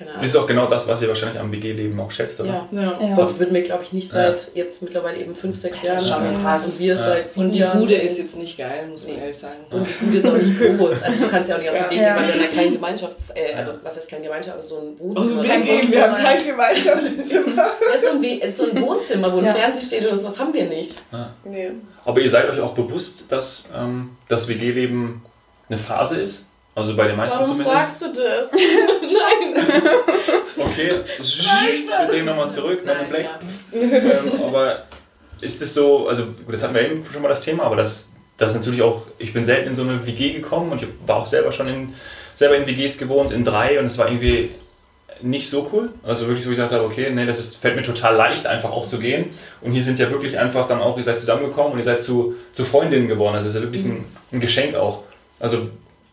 Ahnung. 0.08 0.22
Ist 0.24 0.36
auch 0.36 0.46
genau 0.46 0.66
das, 0.66 0.88
was 0.88 1.02
ihr 1.02 1.08
wahrscheinlich 1.08 1.38
am 1.40 1.50
WG-Leben 1.52 1.98
auch 2.00 2.10
schätzt, 2.10 2.40
oder? 2.40 2.66
ja. 2.72 2.80
Ja. 2.82 2.98
Ja. 3.00 3.12
Sonst 3.12 3.38
würden 3.38 3.54
wir, 3.54 3.62
glaube 3.62 3.82
ich, 3.82 3.92
nicht 3.92 4.08
Ja. 4.12 4.30
seit 4.32 4.50
jetzt 4.54 4.82
mittlerweile 4.82 5.18
eben 5.18 5.34
fünf, 5.34 5.58
sechs 5.60 5.78
Das 5.78 5.86
Jahren 5.86 5.96
ist 5.98 6.02
zusammen. 6.04 6.42
krass. 6.42 6.64
Und 6.66 6.78
wir 6.78 6.94
Ja. 6.94 6.96
seit 6.96 7.28
sieben 7.28 7.46
Und 7.46 7.52
die 7.54 7.58
Jahren 7.58 7.78
Bude 7.80 7.94
ist 7.94 8.18
jetzt 8.18 8.36
nicht 8.36 8.56
geil, 8.56 8.86
muss 8.90 9.06
man 9.06 9.18
ehrlich 9.18 9.36
sagen. 9.38 9.56
Und 9.70 9.86
die 9.88 10.04
Bude 10.04 10.18
ist 10.18 10.26
auch 10.26 10.32
nicht 10.36 10.58
groß. 10.78 11.02
Also 11.02 11.24
du 11.24 11.28
kannst 11.30 11.50
ja 11.50 11.56
auch 11.56 11.60
nicht 11.60 11.70
aus 11.70 11.76
dem 11.76 11.82
Weg 11.84 11.90
gehen, 11.90 12.02
Ja. 12.02 12.16
weil 12.16 12.26
wir 12.26 12.32
haben 12.34 12.40
ja 12.40 12.46
kein 12.48 12.72
Gemeinschafts-, 12.78 13.34
äh, 13.34 13.54
also 13.54 13.72
was 13.82 13.96
heißt 13.96 14.08
kein 14.10 14.22
Gemeinschaft, 14.22 14.54
aber 14.54 14.62
so 14.62 14.76
ein 14.78 14.98
Wohnzimmer. 14.98 15.40
Also 15.40 15.48
Das 15.48 15.82
ist 15.82 15.88
so 15.90 15.92
wir 15.96 16.02
haben 16.02 16.14
ein- 16.14 16.22
kein 16.24 16.46
Gemeinschaftszimmer. 16.46 17.56
Ja, 17.80 18.00
so 18.02 18.10
ein, 18.16 18.22
We- 18.22 18.50
so 18.50 18.64
ein 18.70 18.80
Wohnzimmer, 18.82 19.32
wo 19.32 19.38
ein 19.38 19.44
Ja. 19.44 19.52
Fernseher 19.54 19.82
steht 19.82 20.06
oder 20.06 20.16
sowas 20.16 20.38
haben 20.38 20.52
wir 20.54 20.64
nicht. 20.66 21.02
nee. 21.44 21.70
Aber 22.04 22.20
ihr 22.20 22.30
seid 22.30 22.48
euch 22.48 22.58
auch 22.60 22.72
bewusst, 22.72 23.30
dass 23.30 23.68
ähm, 23.76 24.16
das 24.28 24.48
WG-Leben 24.48 25.22
eine 25.68 25.78
Phase 25.78 26.20
ist? 26.20 26.46
Also 26.74 26.96
bei 26.96 27.08
den 27.08 27.16
meisten 27.16 27.44
zumindest. 27.44 28.00
du 28.00 28.06
das? 28.12 28.48
Nein. 29.54 29.64
Okay, 30.56 31.00
wir 31.18 32.06
drehen 32.08 32.24
nochmal 32.26 32.50
zurück, 32.50 32.84
Men 32.84 33.00
in 33.00 33.08
Black. 33.08 33.26
ähm, 33.72 34.42
aber 34.46 34.84
ist 35.40 35.62
es 35.62 35.74
so, 35.74 36.08
also 36.08 36.24
gut, 36.26 36.52
das 36.52 36.62
hatten 36.62 36.74
wir 36.74 36.82
eben 36.82 37.04
schon 37.10 37.22
mal 37.22 37.28
das 37.28 37.40
Thema, 37.40 37.64
aber 37.64 37.76
das, 37.76 38.10
das 38.36 38.52
ist 38.52 38.58
natürlich 38.58 38.82
auch, 38.82 39.02
ich 39.18 39.32
bin 39.32 39.44
selten 39.44 39.68
in 39.68 39.74
so 39.74 39.82
eine 39.82 40.06
WG 40.06 40.34
gekommen 40.34 40.72
und 40.72 40.82
ich 40.82 40.88
war 41.06 41.16
auch 41.16 41.26
selber 41.26 41.52
schon 41.52 41.68
in, 41.68 41.94
selber 42.34 42.56
in 42.56 42.66
WGs 42.66 42.98
gewohnt, 42.98 43.32
in 43.32 43.44
drei 43.44 43.78
und 43.78 43.86
es 43.86 43.98
war 43.98 44.08
irgendwie 44.08 44.50
nicht 45.22 45.48
so 45.50 45.68
cool. 45.72 45.90
Also 46.02 46.26
wirklich, 46.26 46.46
wo 46.46 46.50
ich 46.50 46.56
gesagt 46.56 46.72
habe, 46.72 46.84
okay, 46.84 47.10
nee, 47.10 47.26
das 47.26 47.38
ist, 47.38 47.56
fällt 47.56 47.76
mir 47.76 47.82
total 47.82 48.16
leicht, 48.16 48.46
einfach 48.46 48.70
auch 48.70 48.86
zu 48.86 48.98
gehen. 48.98 49.30
Und 49.60 49.72
hier 49.72 49.82
sind 49.82 49.98
ja 49.98 50.10
wirklich 50.10 50.38
einfach 50.38 50.66
dann 50.66 50.80
auch, 50.80 50.96
ihr 50.96 51.04
seid 51.04 51.20
zusammengekommen 51.20 51.72
und 51.72 51.78
ihr 51.78 51.84
seid 51.84 52.00
zu, 52.00 52.34
zu 52.52 52.64
Freundinnen 52.64 53.08
geworden. 53.08 53.34
Also 53.34 53.48
es 53.48 53.54
ist 53.54 53.60
ja 53.60 53.66
wirklich 53.66 53.84
ein, 53.84 54.04
ein 54.32 54.40
Geschenk 54.40 54.74
auch. 54.74 55.02
Also 55.38 55.68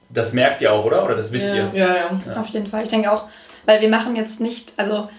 das 0.10 0.34
merkt 0.34 0.62
ihr 0.62 0.74
auch, 0.74 0.86
oder? 0.86 1.04
Oder 1.04 1.16
das 1.16 1.32
wisst 1.32 1.50
Ja. 1.50 1.56
ihr? 1.56 1.70
Ja, 1.74 1.96
ja. 1.96 2.40
Auf 2.40 2.48
jeden 2.48 2.68
Fall. 2.68 2.84
Ich 2.84 2.90
denke 2.90 3.12
auch, 3.12 3.24
weil 3.66 3.82
wir 3.82 3.90
machen 3.90 4.16
jetzt 4.16 4.40
nicht, 4.40 4.74
also 4.78 5.10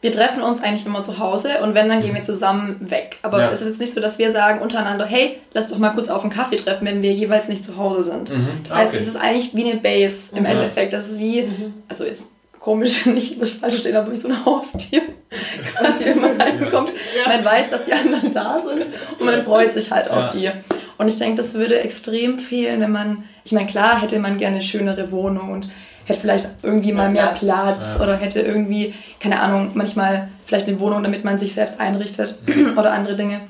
wir 0.00 0.12
treffen 0.12 0.42
uns 0.42 0.62
eigentlich 0.62 0.86
immer 0.86 1.02
zu 1.02 1.18
Hause 1.18 1.60
und 1.62 1.74
wenn, 1.74 1.88
dann 1.88 2.00
gehen 2.00 2.14
wir 2.14 2.22
zusammen 2.22 2.76
weg. 2.90 3.16
Aber 3.22 3.40
ja. 3.40 3.50
es 3.50 3.60
ist 3.60 3.68
jetzt 3.68 3.80
nicht 3.80 3.92
so, 3.92 4.00
dass 4.00 4.18
wir 4.18 4.30
sagen 4.30 4.60
untereinander, 4.60 5.04
hey, 5.04 5.40
lass 5.52 5.70
doch 5.70 5.78
mal 5.78 5.90
kurz 5.90 6.08
auf 6.08 6.22
einen 6.22 6.32
Kaffee 6.32 6.56
treffen, 6.56 6.86
wenn 6.86 7.02
wir 7.02 7.12
jeweils 7.12 7.48
nicht 7.48 7.64
zu 7.64 7.76
Hause 7.76 8.04
sind. 8.04 8.30
Mhm. 8.30 8.48
Das 8.62 8.74
heißt, 8.74 8.88
okay. 8.92 9.02
es 9.02 9.08
ist 9.08 9.16
eigentlich 9.16 9.54
wie 9.54 9.68
eine 9.68 9.80
Base 9.80 10.36
im 10.36 10.40
mhm. 10.40 10.46
Endeffekt. 10.46 10.92
Das 10.92 11.08
ist 11.08 11.18
wie, 11.18 11.42
mhm. 11.42 11.74
also 11.88 12.04
jetzt 12.04 12.30
komisch, 12.60 13.06
nicht 13.06 13.40
das 13.40 13.52
falsch 13.52 13.78
stehen, 13.78 13.96
aber 13.96 14.12
wie 14.12 14.16
so 14.16 14.28
ein 14.28 14.44
Haustier. 14.44 15.02
Quasi, 15.76 16.04
wenn 16.06 16.20
man 16.20 16.40
reinkommt, 16.40 16.92
ja. 17.16 17.32
man 17.32 17.44
weiß, 17.44 17.70
dass 17.70 17.84
die 17.84 17.92
anderen 17.92 18.30
da 18.30 18.58
sind 18.58 18.86
und 19.18 19.26
man 19.26 19.42
freut 19.44 19.72
sich 19.72 19.90
halt 19.90 20.10
auf 20.10 20.30
die. 20.30 20.50
Und 20.98 21.08
ich 21.08 21.18
denke, 21.18 21.36
das 21.36 21.54
würde 21.54 21.80
extrem 21.80 22.38
fehlen, 22.38 22.80
wenn 22.80 22.92
man, 22.92 23.24
ich 23.44 23.52
meine, 23.52 23.68
klar 23.68 24.02
hätte 24.02 24.18
man 24.18 24.36
gerne 24.36 24.56
eine 24.56 24.64
schönere 24.64 25.10
Wohnung 25.10 25.50
und 25.52 25.68
hätte 26.04 26.20
vielleicht 26.20 26.48
irgendwie 26.62 26.92
mal 26.92 27.10
mehr 27.10 27.36
Platz 27.38 27.96
ja. 27.96 28.04
oder 28.04 28.16
hätte 28.16 28.40
irgendwie, 28.40 28.94
keine 29.20 29.40
Ahnung, 29.40 29.70
manchmal 29.74 30.28
vielleicht 30.44 30.66
eine 30.66 30.80
Wohnung, 30.80 31.02
damit 31.02 31.24
man 31.24 31.38
sich 31.38 31.52
selbst 31.52 31.78
einrichtet 31.78 32.38
oder 32.76 32.92
andere 32.92 33.14
Dinge. 33.14 33.40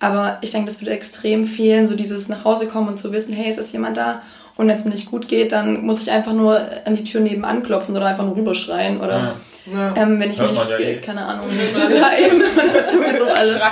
Aber 0.00 0.38
ich 0.42 0.50
denke, 0.50 0.70
das 0.70 0.80
würde 0.80 0.92
extrem 0.92 1.46
fehlen, 1.46 1.86
so 1.86 1.94
dieses 1.94 2.28
nach 2.28 2.44
Hause 2.44 2.66
kommen 2.66 2.88
und 2.88 2.98
zu 2.98 3.12
wissen, 3.12 3.32
hey, 3.32 3.48
ist 3.48 3.58
ist 3.58 3.72
jemand 3.72 3.96
da? 3.96 4.22
Und 4.56 4.66
wenn 4.66 4.74
es 4.74 4.84
mir 4.84 4.90
nicht 4.90 5.10
gut 5.10 5.28
geht, 5.28 5.52
dann 5.52 5.82
muss 5.84 6.02
ich 6.02 6.10
einfach 6.10 6.32
nur 6.32 6.60
an 6.84 6.96
die 6.96 7.04
Tür 7.04 7.20
nebenan 7.20 7.62
klopfen 7.62 7.96
oder 7.96 8.06
einfach 8.06 8.24
nur 8.24 8.36
rüberschreien 8.36 9.00
oder 9.00 9.36
ja. 9.72 9.94
ähm, 9.96 10.18
wenn 10.18 10.30
ich 10.30 10.40
Hört 10.40 10.50
mich, 10.50 10.68
ja 10.68 10.78
eh. 10.78 11.00
keine 11.00 11.24
Ahnung, 11.24 11.46
ja 11.78 12.26
eben, 12.26 12.42
sowieso 12.90 13.26
alles. 13.26 13.62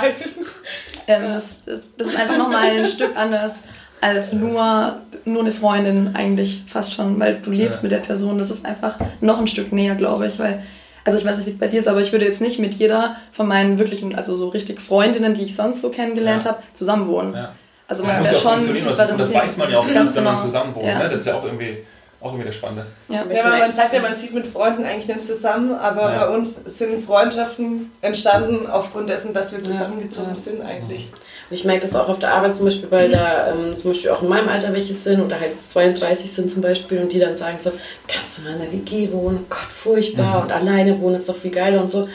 Ähm, 1.07 1.33
das, 1.33 1.63
das 1.97 2.07
ist 2.07 2.17
einfach 2.17 2.37
nochmal 2.37 2.69
ein 2.69 2.87
Stück 2.87 3.15
anders 3.15 3.59
als 3.99 4.33
nur, 4.33 5.01
nur 5.25 5.41
eine 5.41 5.51
Freundin 5.51 6.15
eigentlich 6.15 6.63
fast 6.67 6.93
schon, 6.93 7.19
weil 7.19 7.41
du 7.41 7.49
lebst 7.49 7.79
ja. 7.79 7.83
mit 7.83 7.91
der 7.91 8.05
Person. 8.05 8.37
Das 8.37 8.51
ist 8.51 8.65
einfach 8.65 8.97
noch 9.21 9.39
ein 9.39 9.47
Stück 9.47 9.71
näher, 9.71 9.95
glaube 9.95 10.27
ich, 10.27 10.37
weil 10.39 10.63
also 11.07 11.19
ich 11.19 11.25
weiß 11.25 11.37
nicht, 11.37 11.47
wie 11.47 11.51
es 11.51 11.57
bei 11.57 11.69
dir 11.69 11.79
ist, 11.79 11.87
aber 11.87 12.01
ich 12.01 12.11
würde 12.11 12.25
jetzt 12.25 12.41
nicht 12.41 12.59
mit 12.59 12.73
jeder 12.73 13.15
von 13.31 13.47
meinen 13.47 13.79
wirklichen, 13.79 14.13
also 14.13 14.35
so 14.35 14.49
richtig 14.49 14.81
Freundinnen, 14.81 15.33
die 15.33 15.43
ich 15.43 15.55
sonst 15.55 15.81
so 15.81 15.89
kennengelernt 15.89 16.43
ja. 16.43 16.51
habe, 16.51 16.63
zusammenwohnen. 16.73 17.33
Ja. 17.33 17.53
Also 17.87 18.03
man 18.03 18.21
das 18.21 18.33
ja 18.33 18.37
schon 18.39 18.81
das, 18.81 18.97
das 18.97 19.33
weiß 19.33 19.57
man 19.57 19.71
ja 19.71 19.79
auch 19.79 19.93
ganz, 19.93 20.13
wenn 20.15 20.25
man 20.25 20.35
genau. 20.35 20.45
zusammenwohnt. 20.45 20.85
Ja. 20.85 20.99
Ne? 20.99 21.09
Das 21.09 21.21
ist 21.21 21.27
ja 21.27 21.35
auch 21.35 21.45
irgendwie 21.45 21.77
auch 22.19 22.31
irgendwie 22.31 22.47
das 22.47 22.55
Spannende. 22.55 22.87
Ja, 23.09 23.23
ja 23.31 23.43
man 23.59 23.73
sagt 23.73 23.93
ja, 23.93 24.01
man 24.01 24.17
zieht 24.17 24.33
mit 24.33 24.47
Freunden 24.47 24.83
eigentlich 24.83 25.07
nicht 25.07 25.25
zusammen, 25.25 25.73
aber 25.75 26.13
ja. 26.13 26.25
bei 26.25 26.35
uns 26.35 26.59
sind 26.65 27.05
Freundschaften 27.05 27.91
entstanden 28.01 28.67
aufgrund 28.67 29.09
dessen, 29.09 29.33
dass 29.33 29.51
wir 29.51 29.61
zusammengezogen 29.61 30.29
ja. 30.29 30.35
sind 30.35 30.61
eigentlich. 30.61 31.11
Und 31.49 31.55
ich 31.55 31.63
merke 31.63 31.81
das 31.81 31.95
auch 31.95 32.09
auf 32.09 32.17
der 32.17 32.33
Arbeit 32.33 32.55
zum 32.55 32.65
Beispiel, 32.65 32.89
weil 32.89 33.11
da 33.11 33.51
ähm, 33.51 33.75
zum 33.75 33.91
Beispiel 33.91 34.09
auch 34.09 34.23
in 34.23 34.29
meinem 34.29 34.49
Alter 34.49 34.73
welche 34.73 34.95
sind 34.95 35.21
oder 35.21 35.39
halt 35.39 35.51
32 35.69 36.31
sind 36.31 36.49
zum 36.49 36.61
Beispiel 36.61 36.99
und 36.99 37.11
die 37.11 37.19
dann 37.19 37.37
sagen 37.37 37.59
so, 37.59 37.71
kannst 38.07 38.39
du 38.39 38.41
mal 38.41 38.53
in 38.53 38.61
der 38.61 38.71
WG 38.71 39.11
wohnen? 39.11 39.45
Gott, 39.47 39.71
furchtbar 39.71 40.37
mhm. 40.37 40.43
und 40.43 40.51
alleine 40.51 40.99
wohnen 40.99 41.15
ist 41.15 41.29
doch 41.29 41.37
viel 41.37 41.51
geiler 41.51 41.79
und 41.79 41.87
so. 41.87 42.09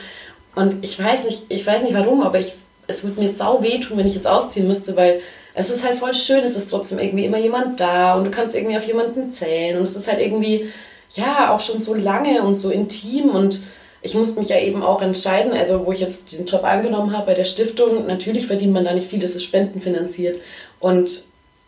Und 0.55 0.84
ich 0.84 1.03
weiß 1.03 1.24
nicht, 1.24 1.44
ich 1.48 1.66
weiß 1.66 1.82
nicht 1.82 1.94
warum, 1.94 2.22
aber 2.22 2.40
ich, 2.40 2.53
es 2.88 3.05
würde 3.05 3.20
mir 3.20 3.28
sau 3.28 3.62
wehtun, 3.62 3.96
wenn 3.98 4.07
ich 4.07 4.16
jetzt 4.16 4.26
ausziehen 4.26 4.66
müsste, 4.66 4.96
weil 4.96 5.20
es 5.55 5.70
ist 5.70 5.84
halt 5.84 5.98
voll 5.98 6.14
schön, 6.14 6.44
es 6.44 6.57
ist 6.57 6.70
trotzdem 6.70 6.98
irgendwie 6.98 7.24
immer 7.24 7.38
jemand 7.38 7.80
da 7.80 8.14
und 8.14 8.24
du 8.24 8.30
kannst 8.30 8.55
irgendwie 8.55 8.76
auf 8.76 8.86
jemanden 8.86 9.32
zählen 9.32 9.76
und 9.76 9.82
es 9.84 9.96
ist 9.96 10.09
halt 10.09 10.20
irgendwie, 10.20 10.70
ja, 11.11 11.53
auch 11.53 11.61
schon 11.61 11.78
so 11.78 11.94
lange 11.94 12.42
und 12.42 12.55
so 12.55 12.70
intim 12.70 13.30
und 13.30 13.61
ich 14.00 14.14
musste 14.14 14.38
mich 14.38 14.48
ja 14.48 14.59
eben 14.59 14.82
auch 14.82 15.00
entscheiden, 15.00 15.53
also 15.53 15.86
wo 15.86 15.92
ich 15.92 16.00
jetzt 16.00 16.32
den 16.32 16.46
Job 16.46 16.64
angenommen 16.64 17.16
habe 17.16 17.26
bei 17.26 17.34
der 17.34 17.44
Stiftung, 17.44 18.07
natürlich 18.07 18.46
verdient 18.46 18.72
man 18.72 18.84
da 18.84 18.92
nicht 18.92 19.09
viel, 19.09 19.20
das 19.20 19.36
ist 19.36 19.44
spendenfinanziert 19.44 20.40
und 20.80 21.22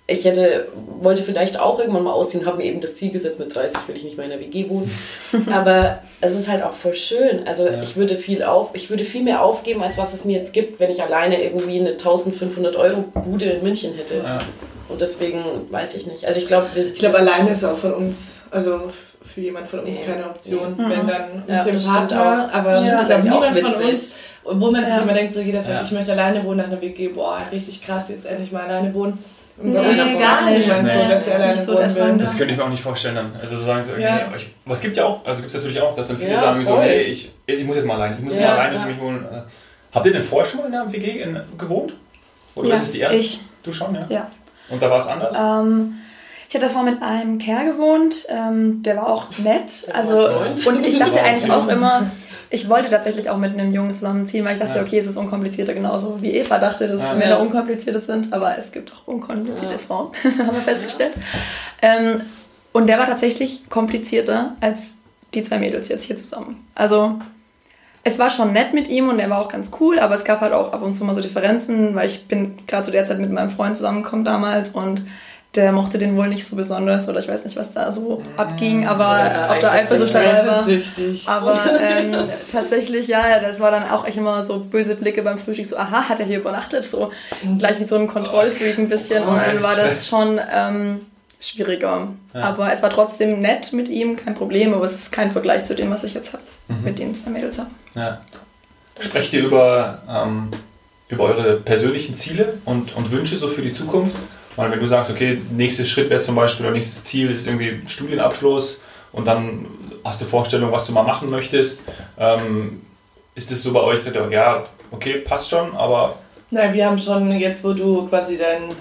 ich 0.06 0.24
hätte, 0.26 0.68
wollte 1.00 1.22
vielleicht 1.22 1.58
auch 1.58 1.78
irgendwann 1.78 2.04
mal 2.04 2.12
ausziehen, 2.12 2.44
habe 2.44 2.58
mir 2.58 2.64
eben 2.64 2.82
das 2.82 2.94
Ziel 2.94 3.10
gesetzt, 3.10 3.38
mit 3.38 3.54
30 3.54 3.88
will 3.88 3.96
ich 3.96 4.04
nicht 4.04 4.18
mehr 4.18 4.26
in 4.26 4.32
der 4.32 4.40
WG 4.40 4.68
wohnen. 4.68 4.90
Aber 5.50 6.00
es 6.20 6.34
ist 6.34 6.46
halt 6.46 6.62
auch 6.62 6.74
voll 6.74 6.92
schön. 6.92 7.46
Also 7.46 7.66
ja. 7.66 7.82
ich 7.82 7.96
würde 7.96 8.16
viel 8.16 8.42
auf, 8.42 8.70
ich 8.74 8.90
würde 8.90 9.04
viel 9.04 9.22
mehr 9.22 9.42
aufgeben, 9.42 9.82
als 9.82 9.96
was 9.96 10.12
es 10.12 10.26
mir 10.26 10.36
jetzt 10.36 10.52
gibt, 10.52 10.78
wenn 10.78 10.90
ich 10.90 11.02
alleine 11.02 11.42
irgendwie 11.42 11.80
eine 11.80 11.92
1500 11.92 12.76
Euro 12.76 13.04
Bude 13.24 13.46
in 13.46 13.62
München 13.62 13.94
hätte. 13.94 14.16
Ja. 14.16 14.40
Und 14.90 15.00
deswegen 15.00 15.42
weiß 15.70 15.94
ich 15.94 16.06
nicht. 16.06 16.26
Also 16.26 16.38
ich 16.38 16.46
glaube, 16.46 16.66
ich 16.78 16.98
glaube, 16.98 17.18
alleine 17.18 17.50
ist 17.50 17.64
auch 17.64 17.76
von 17.76 17.94
uns, 17.94 18.40
also 18.50 18.90
für 19.22 19.40
jemand 19.40 19.70
von 19.70 19.80
uns 19.80 19.98
nee. 19.98 20.04
keine 20.04 20.26
Option. 20.26 20.74
Nee. 20.76 20.84
Wenn 20.86 21.06
dann 21.06 21.44
ja, 21.46 21.64
mit 21.64 21.80
dem 21.80 21.82
Partner, 21.82 22.50
aber 22.52 22.78
ja, 22.82 23.00
das 23.00 23.08
ist 23.08 23.24
niemand 23.24 23.58
von 23.58 23.74
uns, 23.88 24.16
wo 24.44 24.70
man 24.70 24.84
sich 24.84 24.98
immer 24.98 25.14
denkt, 25.14 25.32
so 25.32 25.40
jeder 25.40 25.62
sagt, 25.62 25.86
ich 25.86 25.92
möchte 25.92 26.12
alleine 26.12 26.44
wohnen 26.44 26.58
nach 26.58 26.66
einer 26.66 26.82
WG, 26.82 27.08
boah, 27.08 27.38
richtig 27.50 27.82
krass, 27.82 28.10
jetzt 28.10 28.26
endlich 28.26 28.52
mal 28.52 28.64
alleine 28.64 28.92
wohnen. 28.92 29.18
Und 29.56 29.70
nee, 29.72 29.78
uns 29.78 30.18
gar 30.18 30.50
nicht. 30.50 30.68
So, 30.68 30.82
nee. 30.82 31.08
dass 31.08 31.24
der 31.24 31.34
alleine 31.36 31.56
so 31.56 31.74
will. 31.74 32.18
Das 32.18 32.36
könnte 32.36 32.52
ich 32.52 32.58
mir 32.58 32.64
auch 32.64 32.68
nicht 32.68 32.82
vorstellen 32.82 33.14
dann. 33.14 33.36
Also 33.40 33.56
so 33.56 33.64
sagen 33.64 33.84
sie, 33.84 34.00
ja. 34.00 34.16
nee, 34.16 34.36
ich, 34.36 34.50
was 34.64 34.80
gibt 34.80 34.96
ja 34.96 35.04
auch, 35.04 35.24
also 35.24 35.40
gibt 35.40 35.48
es 35.48 35.54
natürlich 35.54 35.80
auch, 35.80 35.94
dass 35.94 36.08
dann 36.08 36.18
viele 36.18 36.32
ja, 36.32 36.40
sagen 36.40 36.64
so, 36.64 36.78
nee, 36.78 37.02
ich, 37.02 37.30
ich 37.46 37.64
muss 37.64 37.76
jetzt 37.76 37.86
mal 37.86 37.94
alleine, 37.94 38.16
ich 38.16 38.22
muss 38.22 38.36
ja, 38.36 38.48
mal 38.48 38.58
alleine 38.58 38.80
für 38.80 38.88
mich 38.88 39.00
wohnen. 39.00 39.26
Habt 39.92 40.06
ihr 40.06 40.12
denn 40.12 40.22
vorher 40.22 40.50
schon 40.50 40.60
mal 40.60 40.66
in 40.66 40.72
der 40.72 40.92
WG 40.92 41.22
in, 41.22 41.40
gewohnt? 41.56 41.92
Oder 42.56 42.68
ja, 42.68 42.74
ist 42.74 42.82
es 42.82 42.92
die 42.92 43.00
erste? 43.00 43.18
Ich. 43.18 43.40
Du 43.62 43.72
schon, 43.72 43.94
ja? 43.94 44.06
Ja. 44.08 44.30
Und 44.68 44.82
da 44.82 44.90
war 44.90 44.98
es 44.98 45.06
anders? 45.06 45.34
Ähm, 45.38 45.94
ich 46.48 46.54
hatte 46.54 46.66
davor 46.66 46.82
mit 46.82 47.02
einem 47.02 47.38
Kerl 47.38 47.72
gewohnt, 47.72 48.26
ähm, 48.28 48.82
der 48.82 48.96
war 48.96 49.08
auch 49.08 49.38
nett. 49.38 49.88
Also, 49.92 50.28
und 50.68 50.84
ich 50.84 50.98
dachte 50.98 51.22
eigentlich 51.22 51.50
auch 51.50 51.66
immer, 51.68 52.10
ich 52.50 52.68
wollte 52.68 52.88
tatsächlich 52.88 53.30
auch 53.30 53.36
mit 53.36 53.52
einem 53.52 53.72
Jungen 53.72 53.94
zusammenziehen, 53.94 54.44
weil 54.44 54.54
ich 54.54 54.60
dachte, 54.60 54.76
ja. 54.76 54.82
okay, 54.82 54.98
es 54.98 55.06
ist 55.06 55.16
unkomplizierter, 55.16 55.74
genauso 55.74 56.20
wie 56.22 56.32
Eva 56.32 56.58
dachte, 56.58 56.88
dass 56.88 57.02
ja, 57.02 57.14
Männer 57.14 57.30
ja. 57.32 57.36
unkomplizierte 57.38 57.98
sind, 57.98 58.32
aber 58.32 58.58
es 58.58 58.72
gibt 58.72 58.92
auch 58.92 59.06
unkomplizierte 59.06 59.78
Frauen, 59.78 60.12
haben 60.24 60.54
wir 60.54 60.54
festgestellt. 60.54 61.12
Ähm, 61.82 62.22
und 62.72 62.86
der 62.86 62.98
war 62.98 63.06
tatsächlich 63.06 63.68
komplizierter 63.70 64.54
als 64.60 64.98
die 65.32 65.42
zwei 65.42 65.58
Mädels 65.58 65.88
jetzt 65.88 66.04
hier 66.04 66.16
zusammen. 66.16 66.66
Also 66.74 67.18
es 68.04 68.18
war 68.18 68.30
schon 68.30 68.52
nett 68.52 68.74
mit 68.74 68.88
ihm 68.88 69.08
und 69.08 69.18
er 69.18 69.30
war 69.30 69.40
auch 69.40 69.48
ganz 69.48 69.72
cool, 69.80 69.98
aber 69.98 70.14
es 70.14 70.24
gab 70.24 70.40
halt 70.40 70.52
auch 70.52 70.72
ab 70.72 70.82
und 70.82 70.94
zu 70.94 71.04
mal 71.04 71.14
so 71.14 71.22
Differenzen, 71.22 71.94
weil 71.94 72.08
ich 72.08 72.28
bin 72.28 72.54
gerade 72.66 72.84
zu 72.84 72.90
der 72.90 73.06
Zeit 73.06 73.18
mit 73.18 73.32
meinem 73.32 73.50
Freund 73.50 73.76
zusammengekommen 73.76 74.24
damals 74.24 74.70
und 74.70 75.04
der 75.54 75.72
mochte 75.72 75.98
den 75.98 76.16
wohl 76.16 76.28
nicht 76.28 76.46
so 76.46 76.56
besonders 76.56 77.08
oder 77.08 77.20
ich 77.20 77.28
weiß 77.28 77.44
nicht, 77.44 77.56
was 77.56 77.72
da 77.72 77.92
so 77.92 78.22
abging, 78.36 78.86
aber 78.86 79.18
ja, 79.18 79.50
auch 79.50 79.58
der 79.58 79.72
Eifersucht 79.72 80.14
war. 80.14 80.66
Aber 81.26 81.60
ähm, 81.80 82.28
tatsächlich, 82.50 83.06
ja, 83.06 83.38
das 83.40 83.60
war 83.60 83.70
dann 83.70 83.88
auch 83.90 84.04
echt 84.04 84.16
immer 84.16 84.42
so 84.42 84.58
böse 84.58 84.96
Blicke 84.96 85.22
beim 85.22 85.38
Frühstück, 85.38 85.66
so, 85.66 85.76
aha, 85.76 86.08
hat 86.08 86.20
er 86.20 86.26
hier 86.26 86.38
übernachtet? 86.38 86.84
So 86.84 87.12
gleich 87.58 87.78
wie 87.78 87.84
so 87.84 87.96
ein 87.96 88.08
Kontrollfreak 88.08 88.78
ein 88.78 88.88
bisschen 88.88 89.22
und 89.24 89.36
dann 89.36 89.62
war 89.62 89.76
das 89.76 90.08
schon 90.08 90.40
ähm, 90.52 91.06
schwieriger. 91.40 92.08
Ja. 92.32 92.40
Aber 92.40 92.72
es 92.72 92.82
war 92.82 92.90
trotzdem 92.90 93.40
nett 93.40 93.72
mit 93.72 93.88
ihm, 93.88 94.16
kein 94.16 94.34
Problem, 94.34 94.74
aber 94.74 94.84
es 94.84 94.94
ist 94.94 95.12
kein 95.12 95.30
Vergleich 95.30 95.66
zu 95.66 95.74
dem, 95.74 95.90
was 95.90 96.02
ich 96.04 96.14
jetzt 96.14 96.32
habe, 96.32 96.42
mhm. 96.68 96.82
mit 96.82 96.98
den 96.98 97.14
zwei 97.14 97.30
Mädels 97.30 97.58
habe. 97.58 97.70
Ja. 97.94 98.20
Sprecht 98.98 99.32
ihr 99.32 99.44
über, 99.44 100.02
ähm, 100.08 100.48
über 101.08 101.24
eure 101.24 101.56
persönlichen 101.60 102.14
Ziele 102.14 102.54
und, 102.64 102.96
und 102.96 103.10
Wünsche 103.10 103.36
so 103.36 103.48
für 103.48 103.62
die 103.62 103.72
Zukunft? 103.72 104.16
Weil 104.56 104.70
wenn 104.70 104.80
du 104.80 104.86
sagst, 104.86 105.10
okay, 105.10 105.40
nächster 105.50 105.84
Schritt 105.84 106.10
wäre 106.10 106.20
zum 106.20 106.36
Beispiel 106.36 106.66
oder 106.66 106.74
nächstes 106.74 107.04
Ziel 107.04 107.30
ist 107.30 107.46
irgendwie 107.46 107.82
Studienabschluss 107.88 108.82
und 109.12 109.26
dann 109.26 109.66
hast 110.04 110.20
du 110.20 110.26
Vorstellung, 110.26 110.70
was 110.70 110.86
du 110.86 110.92
mal 110.92 111.02
machen 111.02 111.30
möchtest, 111.30 111.88
ähm, 112.18 112.82
ist 113.34 113.50
das 113.50 113.62
so 113.62 113.72
bei 113.72 113.80
euch, 113.80 114.00
ja, 114.30 114.64
okay, 114.90 115.18
passt 115.18 115.50
schon, 115.50 115.74
aber... 115.74 116.16
Nein, 116.50 116.72
wir 116.72 116.86
haben 116.86 116.98
schon 116.98 117.32
jetzt, 117.32 117.64
wo 117.64 117.72
du 117.72 118.06
quasi 118.06 118.36
deinen 118.36 118.76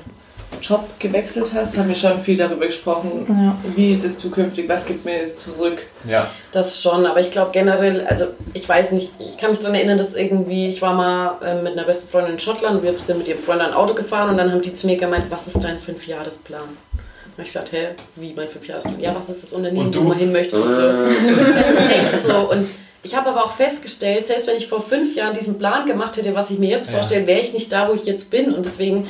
Job 0.64 0.88
gewechselt 1.00 1.52
hast, 1.54 1.78
haben 1.78 1.90
wir 1.90 1.96
schon 1.96 2.22
viel 2.22 2.38
darüber 2.38 2.66
gesprochen. 2.66 3.26
Ja. 3.28 3.56
Wie 3.76 3.92
ist 3.92 4.06
es 4.06 4.18
zukünftig? 4.18 4.70
Was 4.70 4.86
gibt 4.86 5.04
mir 5.04 5.22
es 5.22 5.36
zurück? 5.36 5.86
Ja. 6.08 6.30
Das 6.52 6.82
schon, 6.82 7.06
aber 7.06 7.20
ich 7.20 7.32
glaube 7.32 7.52
generell, 7.52 8.08
also 8.08 8.28
ich 8.54 8.68
weiß 8.68 8.92
nicht, 8.92 9.12
ich 9.20 9.38
kann 9.38 9.52
mich 9.52 9.60
daran 9.60 9.76
erinnern, 9.76 9.98
dass 9.98 10.14
irgendwie, 10.14 10.70
ich 10.70 10.82
war 10.82 10.94
mal 10.94 11.38
äh, 11.44 11.62
mit 11.62 11.74
einer 11.74 11.84
besten 11.84 12.10
Freundin 12.10 12.34
in 12.34 12.40
Schottland, 12.40 12.82
wir 12.82 12.98
sind 12.98 13.18
mit 13.18 13.28
ihrem 13.28 13.40
Freund 13.40 13.62
ein 13.62 13.74
Auto 13.74 13.94
gefahren 13.94 14.30
und 14.30 14.38
dann 14.38 14.52
haben 14.52 14.62
die 14.62 14.74
zu 14.74 14.88
mir 14.88 14.96
gemeint, 14.96 15.26
was 15.30 15.48
ist 15.48 15.64
dein 15.64 15.80
Fünfjahresplan? 15.80 16.62
Und 17.36 17.44
ich 17.44 17.52
sagte, 17.52 17.76
hä, 17.76 17.88
wie 18.16 18.34
mein 18.34 18.48
Fünfjahresplan? 18.48 19.00
Ja, 19.00 19.14
was 19.14 19.30
ist 19.30 19.44
das 19.44 19.54
Unternehmen, 19.54 19.94
wo 19.94 20.02
man 20.02 20.18
hin 20.18 20.32
möchtest? 20.32 20.64
das 20.66 20.78
ist 20.78 22.14
echt 22.14 22.22
so. 22.22 22.50
Und 22.50 22.74
ich 23.02 23.16
habe 23.16 23.30
aber 23.32 23.44
auch 23.44 23.52
festgestellt, 23.52 24.26
selbst 24.26 24.48
wenn 24.48 24.56
ich 24.56 24.68
vor 24.68 24.82
fünf 24.82 25.16
Jahren 25.16 25.34
diesen 25.34 25.58
Plan 25.58 25.86
gemacht 25.86 26.16
hätte, 26.16 26.34
was 26.36 26.52
ich 26.52 26.60
mir 26.60 26.70
jetzt 26.70 26.90
ja. 26.90 26.94
vorstelle, 26.94 27.28
wäre 27.28 27.42
ich 27.42 27.52
nicht 27.52 27.72
da, 27.72 27.90
wo 27.90 27.94
ich 27.94 28.06
jetzt 28.06 28.30
bin. 28.30 28.54
Und 28.54 28.66
deswegen 28.66 29.08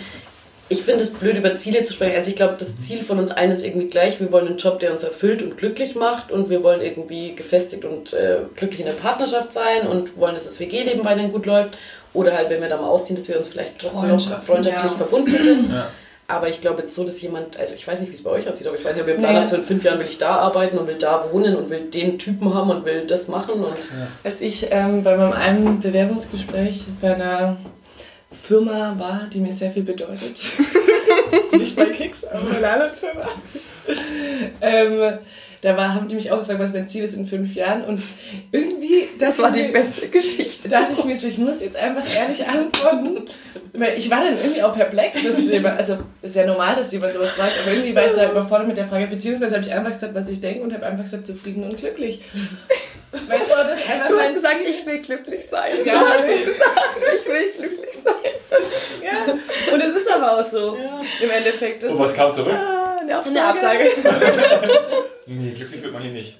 ich 0.69 0.83
finde 0.83 1.03
es 1.03 1.11
blöd, 1.11 1.37
über 1.37 1.55
Ziele 1.55 1.83
zu 1.83 1.93
sprechen. 1.93 2.15
Also 2.15 2.29
ich 2.29 2.35
glaube, 2.35 2.55
das 2.57 2.79
Ziel 2.79 3.03
von 3.03 3.19
uns 3.19 3.31
allen 3.31 3.51
ist 3.51 3.65
irgendwie 3.65 3.87
gleich. 3.87 4.19
Wir 4.19 4.31
wollen 4.31 4.47
einen 4.47 4.57
Job, 4.57 4.79
der 4.79 4.91
uns 4.91 5.03
erfüllt 5.03 5.41
und 5.41 5.57
glücklich 5.57 5.95
macht 5.95 6.31
und 6.31 6.49
wir 6.49 6.63
wollen 6.63 6.81
irgendwie 6.81 7.35
gefestigt 7.35 7.85
und 7.85 8.13
äh, 8.13 8.39
glücklich 8.55 8.79
in 8.79 8.85
der 8.85 8.93
Partnerschaft 8.93 9.53
sein 9.53 9.87
und 9.87 10.17
wollen, 10.17 10.35
dass 10.35 10.45
das 10.45 10.59
WG-Leben 10.59 11.03
weiterhin 11.03 11.31
gut 11.31 11.45
läuft. 11.45 11.77
Oder 12.13 12.37
halt, 12.37 12.49
wenn 12.49 12.61
wir 12.61 12.69
da 12.69 12.77
mal 12.77 12.87
ausziehen, 12.87 13.17
dass 13.17 13.27
wir 13.27 13.37
uns 13.37 13.47
vielleicht 13.47 13.79
trotzdem 13.79 14.09
noch 14.09 14.43
freundschaftlich 14.43 14.91
ja. 14.91 14.97
verbunden 14.97 15.31
sind. 15.31 15.71
Ja. 15.71 15.89
Aber 16.27 16.47
ich 16.47 16.61
glaube 16.61 16.81
jetzt 16.81 16.95
so, 16.95 17.03
dass 17.03 17.21
jemand, 17.21 17.57
also 17.57 17.75
ich 17.75 17.85
weiß 17.85 17.99
nicht, 17.99 18.09
wie 18.09 18.15
es 18.15 18.23
bei 18.23 18.29
euch 18.29 18.47
aussieht, 18.47 18.65
aber 18.65 18.77
ich 18.77 18.85
weiß 18.85 18.95
ja, 18.95 19.05
wir 19.05 19.15
planen 19.15 19.41
nee. 19.41 19.47
so 19.47 19.57
in 19.57 19.63
fünf 19.63 19.83
Jahren 19.83 19.99
will 19.99 20.07
ich 20.07 20.17
da 20.17 20.37
arbeiten 20.37 20.77
und 20.77 20.87
will 20.87 20.97
da 20.97 21.25
wohnen 21.31 21.55
und 21.55 21.69
will 21.69 21.81
den 21.81 22.17
Typen 22.17 22.53
haben 22.53 22.69
und 22.69 22.85
will 22.85 23.05
das 23.05 23.27
machen. 23.27 23.55
Und 23.55 23.77
ja. 23.77 24.07
Als 24.23 24.39
ich 24.39 24.67
ähm, 24.71 25.03
bei 25.03 25.17
meinem 25.17 25.33
einen 25.33 25.81
Bewerbungsgespräch 25.81 26.85
bei 27.01 27.15
einer 27.15 27.57
Firma 28.33 28.95
war, 28.97 29.27
die 29.31 29.39
mir 29.39 29.53
sehr 29.53 29.71
viel 29.71 29.83
bedeutet. 29.83 30.41
Nicht 31.51 31.75
bei 31.75 31.85
Kicks, 31.85 32.23
aber 32.25 32.43
bei 32.49 32.57
einer 32.57 32.73
anderen 32.73 32.95
Firma. 32.95 33.29
ähm, 34.61 35.19
Da 35.63 35.77
war, 35.77 35.93
haben 35.93 36.09
die 36.09 36.15
mich 36.15 36.29
auch 36.29 36.39
gefragt, 36.39 36.59
was 36.59 36.73
mein 36.73 36.89
Ziel 36.89 37.05
ist 37.05 37.15
in 37.15 37.25
fünf 37.25 37.55
Jahren. 37.55 37.85
Und 37.85 38.01
irgendwie, 38.51 39.07
das, 39.17 39.39
war 39.39 39.49
die 39.49 39.63
beste 39.63 40.09
Geschichte. 40.09 40.67
Da 40.67 40.81
dachte 40.81 40.95
ich 40.97 41.05
mir, 41.05 41.15
ich 41.15 41.37
muss 41.37 41.61
jetzt 41.61 41.77
einfach 41.77 42.03
ehrlich 42.13 42.45
antworten. 42.45 43.29
Weil 43.71 43.97
ich 43.97 44.11
war 44.11 44.25
dann 44.25 44.37
irgendwie 44.37 44.61
auch 44.61 44.75
perplex. 44.75 45.15
Das 45.23 45.37
ist 45.37 45.49
jemand, 45.49 45.79
also 45.79 45.99
ist 46.21 46.35
ja 46.35 46.45
normal, 46.45 46.75
dass 46.75 46.91
jemand 46.91 47.13
sowas 47.13 47.31
fragt, 47.31 47.53
aber 47.61 47.71
irgendwie 47.71 47.95
war 47.95 48.05
ich 48.05 48.11
da 48.11 48.29
überfordert 48.29 48.67
mit 48.67 48.75
der 48.75 48.89
Frage. 48.89 49.07
Beziehungsweise 49.07 49.55
habe 49.55 49.65
ich 49.65 49.71
einfach 49.71 49.93
gesagt, 49.93 50.13
was 50.13 50.27
ich 50.27 50.41
denke 50.41 50.63
und 50.63 50.73
habe 50.73 50.85
einfach 50.85 51.05
gesagt, 51.05 51.25
zufrieden 51.25 51.63
und 51.63 51.77
glücklich. 51.77 52.19
Weil 53.27 53.39
du, 53.39 53.45
das 53.45 54.09
du 54.09 54.19
hast 54.19 54.33
gesagt, 54.33 54.63
ich 54.67 54.85
will 54.85 54.99
glücklich 55.01 55.45
sein. 55.45 55.77
Ja, 55.83 55.99
so 55.99 56.07
hast 56.07 56.27
du 56.27 56.45
gesagt, 56.45 56.81
ich 57.15 57.25
will 57.27 57.51
glücklich 57.57 57.95
sein. 57.95 58.13
Ja, 59.03 59.33
und 59.73 59.81
es 59.81 59.95
ist 59.95 60.11
aber 60.11 60.39
auch 60.39 60.49
so 60.49 60.77
ja. 60.77 61.01
im 61.21 61.29
Endeffekt. 61.29 61.83
Und 61.83 61.99
was 61.99 62.13
kam 62.13 62.31
zurück? 62.31 62.53
Ja, 62.53 62.93
eine 63.01 63.15
Absage. 63.17 63.37
Eine 63.37 63.45
Absage. 63.49 63.89
nee, 65.27 65.51
glücklich 65.51 65.83
wird 65.83 65.93
man 65.93 66.01
hier 66.01 66.11
nicht. 66.11 66.39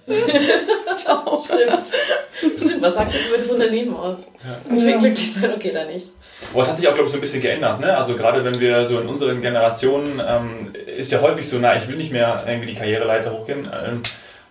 Ciao. 0.96 1.44
Stimmt. 1.44 2.60
Stimmt, 2.60 2.82
was 2.82 2.96
sagt 2.96 3.14
das 3.14 3.26
über 3.28 3.38
das 3.38 3.50
Unternehmen 3.52 3.96
aus? 3.96 4.20
Ja. 4.44 4.76
Ich 4.76 4.84
will 4.84 4.98
glücklich 4.98 5.34
sein, 5.34 5.54
okay, 5.56 5.72
dann 5.72 5.88
nicht. 5.88 6.08
Aber 6.52 6.62
es 6.62 6.70
hat 6.70 6.78
sich 6.78 6.88
auch, 6.88 6.94
glaube 6.94 7.08
ich, 7.08 7.12
so 7.12 7.18
ein 7.18 7.22
bisschen 7.22 7.42
geändert. 7.42 7.80
Ne? 7.80 7.96
Also 7.96 8.16
gerade 8.16 8.44
wenn 8.44 8.60
wir 8.60 8.86
so 8.86 9.00
in 9.00 9.08
unseren 9.08 9.42
Generationen, 9.42 10.22
ähm, 10.26 10.74
ist 10.98 11.12
ja 11.12 11.22
häufig 11.22 11.48
so, 11.48 11.60
na, 11.60 11.78
ich 11.78 11.88
will 11.88 11.96
nicht 11.96 12.12
mehr 12.12 12.44
irgendwie 12.48 12.68
die 12.68 12.76
Karriereleiter 12.76 13.32
hochgehen. 13.32 13.70
Ähm, 13.72 14.02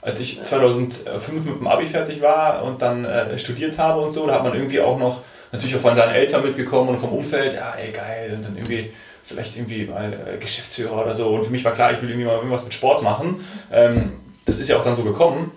als 0.02 0.20
ich 0.20 0.42
2005 0.42 1.44
mit 1.44 1.60
dem 1.60 1.66
Abi 1.66 1.86
fertig 1.86 2.20
war 2.20 2.62
und 2.64 2.82
dann 2.82 3.04
äh, 3.04 3.38
studiert 3.38 3.78
habe 3.78 4.00
und 4.00 4.12
so, 4.12 4.26
da 4.26 4.34
hat 4.34 4.42
man 4.42 4.54
irgendwie 4.54 4.80
auch 4.80 4.98
noch 4.98 5.22
natürlich 5.52 5.76
auch 5.76 5.80
von 5.80 5.94
seinen 5.94 6.14
Eltern 6.14 6.42
mitgekommen 6.42 6.90
und 6.90 7.00
vom 7.00 7.12
Umfeld, 7.12 7.54
ja, 7.54 7.74
ey, 7.74 7.92
geil, 7.92 8.32
und 8.34 8.44
dann 8.44 8.56
irgendwie 8.56 8.90
vielleicht 9.22 9.56
irgendwie 9.56 9.84
mal 9.86 10.12
äh, 10.12 10.38
Geschäftsführer 10.38 11.02
oder 11.02 11.14
so. 11.14 11.28
Und 11.28 11.44
für 11.44 11.52
mich 11.52 11.64
war 11.64 11.72
klar, 11.72 11.92
ich 11.92 12.02
will 12.02 12.08
irgendwie 12.08 12.26
mal 12.26 12.36
irgendwas 12.36 12.64
mit 12.64 12.74
Sport 12.74 13.02
machen. 13.02 13.44
Ähm, 13.70 14.20
das 14.44 14.58
ist 14.58 14.68
ja 14.68 14.76
auch 14.76 14.84
dann 14.84 14.96
so 14.96 15.04
gekommen. 15.04 15.52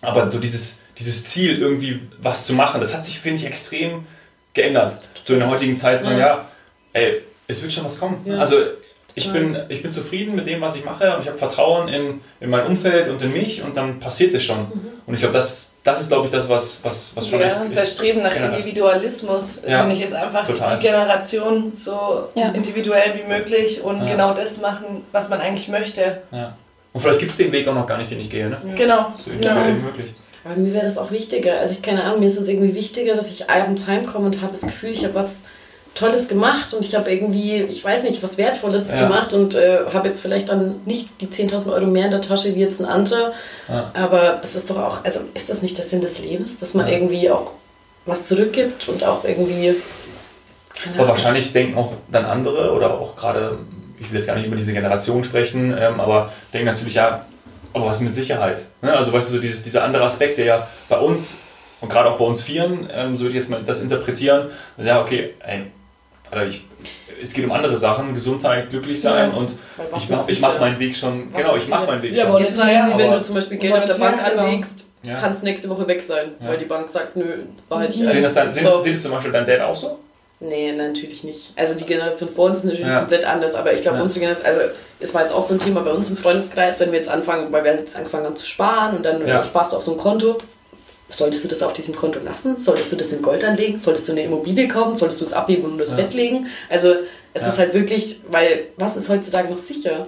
Aber 0.00 0.30
so 0.30 0.38
dieses, 0.38 0.84
dieses 0.98 1.24
Ziel, 1.24 1.58
irgendwie 1.58 2.00
was 2.20 2.46
zu 2.46 2.54
machen, 2.54 2.80
das 2.80 2.94
hat 2.94 3.04
sich, 3.04 3.18
finde 3.18 3.38
ich, 3.38 3.46
extrem 3.46 4.06
geändert. 4.54 5.00
So 5.22 5.32
in 5.32 5.40
der 5.40 5.48
heutigen 5.48 5.76
Zeit, 5.76 6.00
so, 6.00 6.10
ja, 6.10 6.18
ja 6.18 6.48
ey, 6.92 7.22
es 7.46 7.62
wird 7.62 7.72
schon 7.72 7.84
was 7.84 7.98
kommen. 7.98 8.20
Ja. 8.24 8.38
Also 8.38 8.56
ich 9.14 9.32
bin, 9.32 9.56
ich 9.68 9.82
bin 9.82 9.90
zufrieden 9.90 10.34
mit 10.34 10.46
dem, 10.46 10.60
was 10.60 10.76
ich 10.76 10.84
mache 10.84 11.14
und 11.14 11.22
ich 11.22 11.28
habe 11.28 11.38
Vertrauen 11.38 11.88
in, 11.88 12.20
in 12.40 12.50
mein 12.50 12.66
Umfeld 12.66 13.08
und 13.08 13.20
in 13.22 13.32
mich 13.32 13.62
und 13.62 13.76
dann 13.76 14.00
passiert 14.00 14.34
es 14.34 14.44
schon. 14.44 14.58
Mhm. 14.58 14.86
Und 15.06 15.14
ich 15.14 15.20
glaube, 15.20 15.32
das, 15.32 15.76
das 15.82 16.02
ist, 16.02 16.08
glaube 16.08 16.26
ich, 16.26 16.32
das, 16.32 16.48
was, 16.48 16.80
was, 16.82 17.16
was 17.16 17.28
schon 17.28 17.40
ja, 17.40 17.64
echt, 17.64 17.76
Das 17.76 17.92
Streben 17.92 18.22
nach 18.22 18.36
Individualismus, 18.36 19.62
ja, 19.66 19.80
finde 19.80 19.94
ich, 19.94 20.04
ist 20.04 20.14
einfach 20.14 20.46
total. 20.46 20.76
die 20.76 20.86
Generation 20.86 21.72
so 21.74 22.28
ja. 22.34 22.50
individuell 22.50 23.14
wie 23.22 23.26
möglich 23.26 23.82
und 23.82 24.00
ja. 24.02 24.12
genau 24.12 24.34
das 24.34 24.58
machen, 24.58 25.04
was 25.12 25.28
man 25.28 25.40
eigentlich 25.40 25.68
möchte. 25.68 26.22
Ja. 26.30 26.54
Und 26.92 27.00
vielleicht 27.00 27.20
gibt 27.20 27.30
es 27.30 27.38
den 27.38 27.52
Weg 27.52 27.66
auch 27.68 27.74
noch 27.74 27.86
gar 27.86 27.98
nicht, 27.98 28.10
den 28.10 28.20
ich 28.20 28.30
gehe. 28.30 28.48
Ne? 28.48 28.58
Genau. 28.76 29.14
So 29.16 29.30
individuell 29.30 29.76
wie 29.76 29.80
möglich. 29.80 30.14
Aber 30.44 30.56
mir 30.56 30.72
wäre 30.72 30.84
das 30.84 30.98
auch 30.98 31.10
wichtiger. 31.10 31.58
Also 31.58 31.74
ich 31.74 31.82
keine 31.82 32.04
Ahnung, 32.04 32.20
mir 32.20 32.26
ist 32.26 32.38
es 32.38 32.48
irgendwie 32.48 32.74
wichtiger, 32.74 33.14
dass 33.14 33.30
ich 33.30 33.50
abends 33.50 33.86
heimkomme 33.86 34.26
und 34.26 34.40
habe 34.40 34.52
das 34.52 34.62
Gefühl, 34.62 34.90
ich 34.90 35.04
habe 35.04 35.14
was 35.14 35.36
Tolles 35.98 36.28
gemacht 36.28 36.72
und 36.74 36.84
ich 36.84 36.94
habe 36.94 37.10
irgendwie, 37.10 37.62
ich 37.62 37.84
weiß 37.84 38.04
nicht, 38.04 38.22
was 38.22 38.38
Wertvolles 38.38 38.88
ja. 38.88 39.02
gemacht 39.02 39.32
und 39.32 39.54
äh, 39.54 39.80
habe 39.92 40.08
jetzt 40.08 40.20
vielleicht 40.20 40.48
dann 40.48 40.76
nicht 40.84 41.20
die 41.20 41.26
10.000 41.26 41.72
Euro 41.72 41.86
mehr 41.86 42.04
in 42.04 42.12
der 42.12 42.20
Tasche 42.20 42.54
wie 42.54 42.60
jetzt 42.60 42.80
ein 42.80 42.86
anderer. 42.86 43.32
Ja. 43.68 43.90
Aber 43.94 44.38
das 44.40 44.54
ist 44.54 44.70
doch 44.70 44.78
auch, 44.78 45.04
also 45.04 45.20
ist 45.34 45.50
das 45.50 45.60
nicht 45.60 45.76
der 45.76 45.84
Sinn 45.84 46.00
des 46.00 46.20
Lebens, 46.20 46.58
dass 46.60 46.74
man 46.74 46.86
ja. 46.86 46.94
irgendwie 46.94 47.30
auch 47.30 47.50
was 48.06 48.28
zurückgibt 48.28 48.88
und 48.88 49.02
auch 49.02 49.24
irgendwie. 49.24 49.74
Aber 50.96 51.08
wahrscheinlich 51.08 51.52
denken 51.52 51.76
auch 51.76 51.92
dann 52.10 52.24
andere 52.24 52.72
oder 52.72 52.94
auch 52.94 53.16
gerade, 53.16 53.58
ich 53.98 54.10
will 54.12 54.18
jetzt 54.18 54.28
gar 54.28 54.36
nicht 54.36 54.46
über 54.46 54.56
diese 54.56 54.72
Generation 54.72 55.24
sprechen, 55.24 55.76
ähm, 55.76 55.98
aber 55.98 56.32
denken 56.52 56.66
natürlich, 56.66 56.94
ja, 56.94 57.26
aber 57.72 57.86
was 57.86 58.00
mit 58.00 58.14
Sicherheit? 58.14 58.62
Ne? 58.82 58.92
Also 58.92 59.12
weißt 59.12 59.30
du, 59.30 59.34
so 59.34 59.40
dieses, 59.40 59.64
dieser 59.64 59.82
andere 59.82 60.04
Aspekt, 60.04 60.38
der 60.38 60.44
ja 60.44 60.68
bei 60.88 60.98
uns 60.98 61.40
und 61.80 61.88
gerade 61.90 62.08
auch 62.08 62.18
bei 62.18 62.24
uns 62.24 62.42
Vieren, 62.42 62.88
ähm, 62.92 63.16
so 63.16 63.22
würde 63.24 63.30
ich 63.30 63.42
jetzt 63.42 63.50
mal 63.50 63.64
das 63.64 63.82
interpretieren, 63.82 64.50
also 64.76 64.88
ja, 64.88 65.02
okay, 65.02 65.34
ey, 65.40 65.64
also 66.30 66.50
ich, 66.50 66.64
es 67.20 67.32
geht 67.32 67.44
um 67.44 67.52
andere 67.52 67.76
Sachen, 67.76 68.14
Gesundheit, 68.14 68.70
glücklich 68.70 69.00
sein 69.00 69.30
ja. 69.30 69.36
und 69.36 69.54
ich, 69.96 70.08
mach, 70.08 70.28
ich 70.28 70.40
mache 70.40 70.60
meinen 70.60 70.78
Weg 70.78 70.96
schon, 70.96 71.28
was 71.32 71.42
genau, 71.42 71.56
ich 71.56 71.68
mache 71.68 71.86
meinen 71.86 72.02
Weg 72.02 72.12
ja, 72.12 72.24
schon. 72.24 72.30
Aber 72.30 72.40
jetzt 72.40 72.56
sagen 72.56 72.92
Sie, 72.92 72.98
wenn 72.98 73.10
du 73.10 73.22
zum 73.22 73.34
Beispiel 73.34 73.58
Geld 73.58 73.74
auf 73.74 73.86
der 73.86 73.94
Bank 73.94 74.22
anlegst, 74.22 74.86
ja. 75.02 75.16
kann 75.16 75.32
es 75.32 75.42
nächste 75.42 75.68
Woche 75.68 75.86
weg 75.86 76.02
sein, 76.02 76.32
ja. 76.40 76.48
weil 76.48 76.58
die 76.58 76.64
Bank 76.64 76.88
sagt, 76.88 77.16
nö, 77.16 77.24
behalte 77.68 77.94
ich 77.94 78.02
alles. 78.02 78.14
Sehen 78.14 78.22
das, 78.22 78.34
dann, 78.34 78.96
zum 78.96 79.10
Beispiel 79.12 79.32
dein 79.32 79.46
Dad 79.46 79.60
auch 79.60 79.76
so? 79.76 79.98
Nee, 80.40 80.72
natürlich 80.72 81.24
nicht. 81.24 81.52
Also 81.56 81.74
die 81.74 81.84
Generation 81.84 82.28
vor 82.28 82.46
uns 82.46 82.60
ist 82.60 82.66
natürlich 82.66 82.86
ja. 82.86 83.00
komplett 83.00 83.24
anders, 83.24 83.56
aber 83.56 83.72
ich 83.72 83.82
glaube, 83.82 84.00
unsere 84.00 84.20
Generation, 84.20 84.46
also 84.46 84.70
es 85.00 85.12
war 85.12 85.22
jetzt 85.22 85.32
auch 85.32 85.44
so 85.44 85.54
ein 85.54 85.60
Thema 85.60 85.80
bei 85.80 85.90
uns 85.90 86.10
im 86.10 86.16
Freundeskreis, 86.16 86.78
wenn 86.78 86.92
wir 86.92 86.98
jetzt 86.98 87.10
anfangen, 87.10 87.52
weil 87.52 87.64
wir 87.64 87.74
jetzt 87.74 87.96
angefangen 87.96 88.26
haben 88.26 88.36
zu 88.36 88.46
sparen 88.46 88.96
und 88.96 89.04
dann 89.04 89.44
sparst 89.44 89.72
du 89.72 89.76
auf 89.76 89.82
so 89.82 89.92
ein 89.92 89.98
Konto 89.98 90.38
Solltest 91.10 91.44
du 91.44 91.48
das 91.48 91.62
auf 91.62 91.72
diesem 91.72 91.96
Konto 91.96 92.20
lassen? 92.20 92.58
Solltest 92.58 92.92
du 92.92 92.96
das 92.96 93.12
in 93.12 93.22
Gold 93.22 93.42
anlegen? 93.42 93.78
Solltest 93.78 94.08
du 94.08 94.12
eine 94.12 94.24
Immobilie 94.24 94.68
kaufen? 94.68 94.94
Solltest 94.94 95.20
du 95.20 95.24
es 95.24 95.32
abheben 95.32 95.64
und 95.64 95.78
das 95.78 95.90
ja. 95.90 95.96
Bett 95.96 96.12
legen? 96.12 96.46
Also 96.68 96.94
es 97.32 97.42
ja. 97.42 97.48
ist 97.48 97.58
halt 97.58 97.72
wirklich, 97.74 98.20
weil 98.30 98.66
was 98.76 98.96
ist 98.96 99.08
heutzutage 99.08 99.48
noch 99.48 99.58
sicher? 99.58 100.06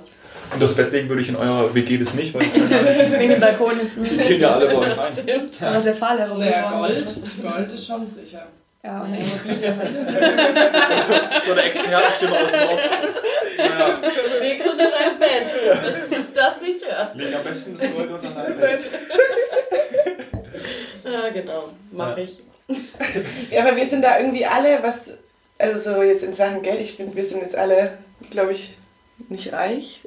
Und 0.53 0.61
das 0.61 0.75
Bett 0.75 0.93
legen 0.93 1.09
würde 1.09 1.23
ich 1.23 1.29
in 1.29 1.37
eurer 1.37 1.75
WG 1.75 1.97
das 1.97 2.15
nicht, 2.15 2.35
weil 2.35 2.43
wegen 3.19 3.31
dem 3.31 3.41
Balkon. 3.41 3.73
Die 3.97 4.17
gehen 4.17 4.41
ja 4.41 4.55
alle 4.55 4.67
bei 4.67 4.75
euch 4.75 4.99
rein. 4.99 5.13
Stimmt. 5.13 5.61
Ja. 5.61 5.77
Und 5.77 5.87
der 5.87 5.95
Fahrlehrer. 5.95 6.37
Naja, 6.37 6.71
Gold, 6.71 7.15
Gold 7.43 7.73
ist 7.73 7.87
schon 7.87 8.07
sicher. 8.07 8.47
Ja, 8.83 9.01
und 9.01 9.13
eine 9.13 9.21
Immobilie 9.21 9.77
halt. 9.77 9.97
so 11.47 11.53
eine 11.53 11.63
Expertenstimme 11.63 12.33
aus 12.33 12.53
dem 12.53 12.63
Off. 12.63 12.81
Naja. 13.59 13.99
Leg's 14.41 14.67
unter 14.67 14.85
dein 14.91 15.19
Bett. 15.19 15.47
Das 15.83 16.19
ist 16.19 16.37
das 16.37 16.61
sicher. 16.61 17.13
Leg 17.15 17.35
am 17.35 17.45
besten 17.45 17.77
das 17.79 17.93
Gold 17.93 18.11
unter 18.11 18.31
dein 18.31 18.59
Bett. 18.59 18.85
Ja, 21.05 21.29
genau, 21.31 21.69
mache 21.93 22.23
ich. 22.23 22.39
ja, 23.51 23.63
aber 23.63 23.77
wir 23.77 23.87
sind 23.87 24.03
da 24.03 24.19
irgendwie 24.19 24.47
alle, 24.47 24.83
was, 24.83 25.13
also 25.59 25.95
so 25.95 26.03
jetzt 26.03 26.23
in 26.23 26.33
Sachen 26.33 26.63
Geld, 26.63 26.81
ich 26.81 26.95
finde, 26.95 27.17
wir 27.17 27.25
sind 27.25 27.43
jetzt 27.43 27.57
alle, 27.57 27.99
glaube 28.31 28.53
ich, 28.53 28.77
nicht 29.29 29.53
reich. 29.53 30.01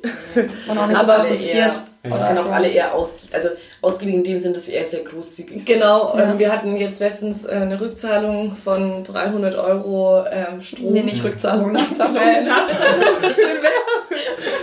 Und 0.68 0.78
auch 0.78 0.88
nicht 0.88 1.00
aber 1.00 1.18
so 1.18 1.24
fokussiert. 1.24 1.74
Wir 2.04 2.26
sind 2.26 2.40
auch 2.40 2.52
alle 2.52 2.68
eher 2.70 2.94
ausgiebig. 2.94 3.34
Also 3.34 3.50
ausgiebig 3.82 4.16
in 4.16 4.24
dem 4.24 4.40
Sinn, 4.40 4.54
dass 4.54 4.68
wir 4.68 4.74
eher 4.74 4.86
sehr 4.86 5.04
großzügig 5.04 5.64
sind. 5.64 5.66
Genau, 5.66 6.18
ja. 6.18 6.32
ähm, 6.32 6.40
wir 6.40 6.52
hatten 6.52 6.76
jetzt 6.78 7.00
letztens 7.00 7.46
äh, 7.46 7.52
eine 7.52 7.80
Rückzahlung 7.80 8.58
von 8.64 9.04
300 9.04 9.56
Euro 9.56 10.26
ähm, 10.30 10.62
Strom. 10.62 10.94
Nee, 10.94 11.04
nicht 11.04 11.24
Rückzahlung, 11.24 11.72
Nachzahlung. 11.72 12.18
Äh, 12.18 12.42
Nachzahlung. 12.42 13.22
Schön 13.22 13.62
wär's. 13.62 14.10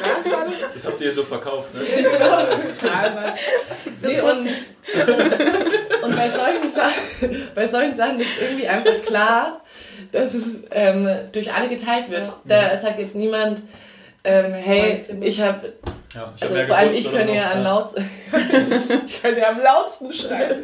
Das 0.82 0.90
habt 0.90 1.00
ihr 1.02 1.12
so 1.12 1.24
verkauft, 1.24 1.74
ne? 1.74 1.82
Genau. 1.94 2.40
Ja, 2.82 3.34
nee, 4.00 4.20
und, 4.20 4.48
und 6.04 6.16
bei 6.16 6.28
solchen 6.30 6.72
Sachen, 6.74 7.48
bei 7.54 7.66
solchen 7.66 7.94
Sachen 7.94 8.20
ist 8.20 8.30
irgendwie 8.40 8.66
einfach 8.66 9.02
klar, 9.02 9.60
dass 10.10 10.32
es 10.32 10.62
ähm, 10.70 11.06
durch 11.32 11.52
alle 11.52 11.68
geteilt 11.68 12.10
wird. 12.10 12.32
Da 12.46 12.74
sagt 12.78 12.98
jetzt 12.98 13.14
niemand, 13.14 13.62
ähm, 14.24 14.52
hey, 14.52 15.00
ich 15.20 15.40
habe. 15.40 15.72
Ja, 16.14 16.32
ich 16.36 16.42
also 16.42 16.58
hab 16.58 16.66
vor 16.66 16.76
allem 16.76 16.92
ich 16.92 17.10
könnte 17.10 17.28
so. 17.28 17.34
ja 17.34 17.52
am 17.52 17.62
lautsten. 17.62 18.10
ich 19.06 19.22
könnte 19.22 19.40
ja 19.40 19.50
am 19.50 19.62
lautsten 19.62 20.12
schreiben. 20.12 20.60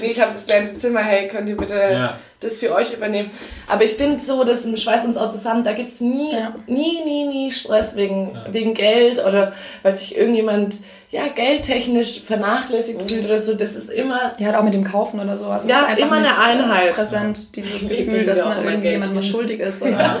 nee, 0.00 0.10
ich 0.10 0.20
habe 0.20 0.32
das 0.32 0.46
kleinste 0.46 0.78
Zimmer, 0.78 1.00
hey, 1.00 1.28
könnt 1.28 1.48
ihr 1.48 1.56
bitte 1.56 1.74
ja. 1.74 2.18
das 2.40 2.54
für 2.54 2.74
euch 2.74 2.94
übernehmen? 2.94 3.30
Aber 3.68 3.84
ich 3.84 3.92
finde 3.92 4.24
so, 4.24 4.42
das 4.42 4.62
schweißt 4.62 5.04
uns 5.04 5.18
auch 5.18 5.28
zusammen, 5.28 5.62
da 5.62 5.74
gibt 5.74 5.90
es 5.90 6.00
nie, 6.00 6.32
ja. 6.32 6.54
nie, 6.66 7.04
nie, 7.04 7.26
nie 7.26 7.52
Stress 7.52 7.96
wegen, 7.96 8.38
wegen 8.50 8.72
Geld 8.72 9.22
oder 9.24 9.52
weil 9.82 9.96
sich 9.96 10.16
irgendjemand 10.16 10.78
ja, 11.10 11.28
geldtechnisch 11.28 12.20
vernachlässigt 12.22 13.00
mhm. 13.00 13.08
fühlt 13.08 13.24
oder 13.26 13.38
so, 13.38 13.54
das 13.54 13.76
ist 13.76 13.90
immer. 13.90 14.32
Ja, 14.38 14.58
auch 14.58 14.64
mit 14.64 14.74
dem 14.74 14.84
Kaufen 14.84 15.20
oder 15.20 15.36
sowas. 15.36 15.62
Also 15.62 15.68
ja, 15.68 15.86
immer 15.94 16.16
eine 16.16 16.38
Einheit. 16.38 16.94
Präsent, 16.94 17.54
dieses 17.54 17.88
Gefühl, 17.88 18.24
dass 18.24 18.44
man 18.44 18.64
irgendwie 18.64 18.88
jemandem 18.88 19.22
schuldig 19.22 19.60
ist. 19.60 19.82
Oder? 19.82 19.90
Ja. 19.90 20.20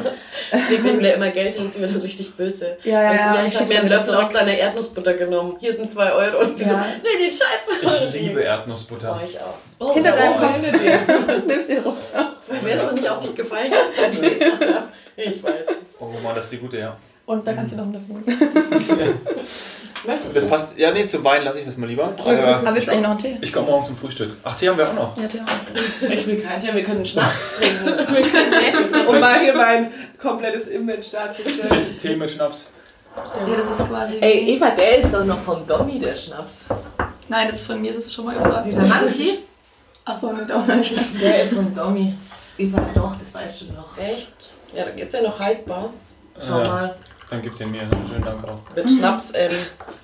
Legt 0.70 0.84
ihm 0.84 1.00
immer 1.00 1.30
Geld 1.30 1.54
hin 1.54 1.70
sie 1.70 1.80
wird 1.80 1.90
dann 1.90 2.00
richtig 2.00 2.34
böse. 2.34 2.76
Ja, 2.84 3.02
ja, 3.02 3.14
ja. 3.14 3.34
ja 3.34 3.44
ich 3.44 3.58
habe 3.58 3.68
mir 3.68 3.80
einen 3.80 3.88
Löffel 3.88 4.14
aus 4.14 4.32
deiner 4.32 4.56
Erdnussbutter 4.56 5.14
genommen. 5.14 5.56
Hier 5.58 5.74
sind 5.74 5.90
zwei 5.90 6.12
Euro. 6.12 6.44
Und 6.44 6.56
sie 6.56 6.64
ja. 6.64 6.70
so, 6.70 6.76
nee, 6.76 7.24
den 7.24 7.32
Scheiß. 7.32 8.12
Ich 8.12 8.20
liebe 8.20 8.42
Erdnussbutter. 8.42 9.18
Oh, 9.20 9.24
ich 9.26 9.38
auch. 9.38 9.54
Oh, 9.80 9.94
Hinter 9.94 10.12
deinem 10.12 10.38
Kopf. 10.38 10.58
Das 11.26 11.46
nimmst 11.46 11.70
du 11.70 11.82
runter. 11.82 12.36
Wärst 12.62 12.90
du 12.90 12.94
nicht 12.94 13.08
auf 13.08 13.20
dich 13.20 13.34
gefallen 13.34 13.72
hast, 13.72 13.98
dann 14.00 14.12
steht 14.12 14.40
da. 14.42 14.88
Ich 15.16 15.42
weiß. 15.42 15.66
Oh 15.98 16.06
Mann, 16.22 16.34
das 16.34 16.44
ist 16.44 16.52
die 16.52 16.58
gute, 16.58 16.78
ja. 16.78 16.96
Und 17.26 17.46
da 17.46 17.52
kannst 17.52 17.72
du 17.72 17.76
noch 17.78 17.84
einen 17.84 17.94
Löffel 17.94 19.14
Möchtest 20.06 20.36
das 20.36 20.48
passt. 20.48 20.78
Ja, 20.78 20.90
nee, 20.92 21.06
zum 21.06 21.24
Wein 21.24 21.44
lasse 21.44 21.60
ich 21.60 21.64
das 21.64 21.76
mal 21.76 21.86
lieber. 21.86 22.14
Aber, 22.18 22.30
aber 22.30 22.74
willst 22.74 22.88
du 22.88 22.92
eigentlich 22.92 23.02
noch 23.02 23.10
einen 23.10 23.18
Tee? 23.18 23.38
Ich 23.40 23.52
komme 23.52 23.66
morgen 23.66 23.84
zum 23.84 23.96
Frühstück. 23.96 24.32
Ach, 24.42 24.56
Tee 24.56 24.68
haben 24.68 24.76
wir 24.76 24.88
auch 24.88 24.94
noch. 24.94 25.16
Ja, 25.16 25.26
Tee 25.26 25.40
auch. 25.40 26.08
Ich 26.08 26.26
will 26.26 26.40
keinen 26.40 26.60
Tee, 26.60 26.74
wir 26.74 26.84
können 26.84 27.04
Schnaps 27.04 27.56
trinken. 27.58 28.14
wir 28.14 28.22
können 28.22 29.08
Um 29.08 29.20
mal 29.20 29.40
hier 29.40 29.54
mein 29.54 29.92
komplettes 30.20 30.68
Image 30.68 31.12
darzustellen. 31.12 31.96
Tee, 31.98 32.08
Tee 32.08 32.16
mit 32.16 32.30
Schnaps. 32.30 32.70
Ja, 33.16 33.56
das 33.56 33.78
ist 33.78 33.88
quasi. 33.88 34.18
Ey, 34.20 34.54
Eva, 34.56 34.70
der 34.70 34.98
ist 34.98 35.12
doch 35.14 35.24
noch 35.24 35.38
vom 35.40 35.66
Dommi, 35.66 35.98
der 35.98 36.14
Schnaps. 36.14 36.66
Nein, 37.28 37.46
das 37.46 37.56
ist 37.56 37.66
von 37.66 37.80
mir, 37.80 37.92
das 37.92 38.04
ist 38.04 38.12
schon 38.12 38.26
mal 38.26 38.34
gefragt. 38.34 38.66
Dieser 38.66 38.82
Monkey? 38.82 39.38
Achso, 40.04 40.32
nicht 40.32 40.52
auch 40.52 40.66
nicht. 40.66 40.94
Der 41.22 41.42
ist 41.44 41.54
vom 41.54 41.74
Dommi. 41.74 42.14
Eva, 42.58 42.80
doch, 42.94 43.16
das 43.18 43.32
weißt 43.32 43.62
du 43.62 43.64
noch. 43.72 43.96
Echt? 43.98 44.58
Ja, 44.74 44.84
ist 44.84 45.12
der 45.12 45.22
noch 45.22 45.38
haltbar? 45.38 45.90
Schau 46.38 46.58
ja. 46.58 46.68
mal. 46.68 46.96
Dann 47.30 47.42
gib 47.42 47.56
den 47.56 47.70
mir. 47.70 47.80
Schönen 47.80 48.22
Dank 48.24 48.44
auch. 48.44 48.60
Mit 48.76 48.90
Schnaps, 48.90 49.32
ähm, 49.34 49.50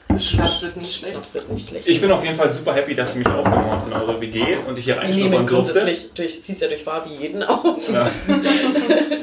Das 0.08 0.62
wird 0.62 0.76
nicht 0.76 0.94
schlecht. 0.94 1.16
Das 1.20 1.34
wird 1.34 1.50
nicht 1.50 1.68
schlecht. 1.68 1.86
Ich 1.86 2.00
bin 2.00 2.10
auf 2.10 2.24
jeden 2.24 2.36
Fall 2.36 2.50
super 2.50 2.74
happy, 2.74 2.94
dass 2.94 3.14
ihr 3.14 3.18
mich 3.20 3.28
aufgenommen 3.28 3.70
habt 3.70 3.86
in 3.86 3.92
eure 3.92 4.20
WG 4.20 4.56
und 4.66 4.78
ich 4.78 4.84
hier 4.84 4.96
reinschnuppern 4.96 5.46
durfte. 5.46 5.72
grundsätzlich, 5.72 6.12
durch, 6.14 6.42
ziehst 6.42 6.60
ja 6.62 6.68
durch 6.68 6.82
Fabi 6.82 7.10
jeden 7.20 7.42
auf. 7.42 7.88
Ja. 7.92 8.10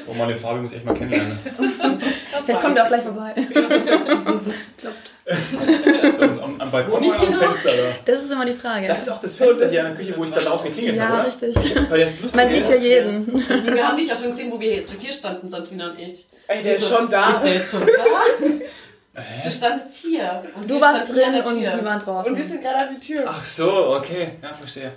Oh 0.10 0.14
Mann, 0.14 0.30
den 0.30 0.38
Fabi 0.38 0.62
muss 0.62 0.72
ich 0.72 0.78
echt 0.78 0.86
mal 0.86 0.94
kennenlernen. 0.94 1.38
Vielleicht 2.46 2.62
kommt 2.62 2.78
er 2.78 2.86
auch 2.86 2.88
gleich 2.88 3.02
vorbei. 3.04 3.36
So, 5.28 6.24
am, 6.42 6.62
am 6.62 6.72
Balkon 6.72 7.04
oder 7.04 7.20
am 7.20 7.34
Fenster? 7.34 7.70
Oder? 7.70 7.96
Das 8.06 8.24
ist 8.24 8.32
immer 8.32 8.46
die 8.46 8.54
Frage. 8.54 8.88
Das 8.88 9.02
ist 9.02 9.10
auch 9.10 9.20
das 9.20 9.36
Fenster 9.36 9.70
hier 9.70 9.82
an 9.86 9.88
der 9.88 9.96
Küche, 9.96 10.18
wo 10.18 10.24
ich 10.24 10.32
da 10.32 10.40
draußen 10.40 10.70
geklingelt 10.70 10.96
ja, 10.96 11.10
habe, 11.10 11.18
oder? 11.20 11.28
richtig. 11.28 11.56
Weil 11.90 12.00
das 12.00 12.20
lustig 12.22 12.42
Man 12.42 12.52
sieht 12.52 12.62
ist. 12.62 12.70
ja 12.70 12.76
jeden. 12.78 13.46
Also, 13.50 13.68
wir 13.68 13.88
haben 13.88 13.98
dich 13.98 14.08
ja 14.08 14.16
schon 14.16 14.30
gesehen, 14.30 14.52
wo 14.52 14.60
wir 14.60 14.84
hier 15.00 15.12
standen, 15.14 15.50
Sandrina 15.50 15.92
und 15.92 16.00
ich. 16.00 16.28
Ey, 16.48 16.62
der 16.62 16.78
ist 16.78 16.88
schon 16.88 17.10
da. 17.10 17.32
Ist 17.32 17.42
der 17.42 17.54
jetzt 17.54 17.72
schon 17.72 17.82
da? 17.86 19.24
Du 19.44 19.52
standest 19.52 19.96
hier. 19.96 20.44
Und 20.56 20.70
Du 20.70 20.80
warst 20.80 21.10
drin 21.10 21.34
und 21.44 21.48
sie 21.48 21.66
waren 21.66 21.66
Und 21.66 21.84
wir 21.84 21.98
draußen. 21.98 22.36
sind 22.44 22.62
gerade 22.62 22.78
an 22.78 22.96
die 22.96 23.00
Tür. 23.06 23.24
Ach 23.28 23.44
so, 23.44 23.96
okay, 23.96 24.28
ja, 24.44 24.54
verstehe. 24.54 24.92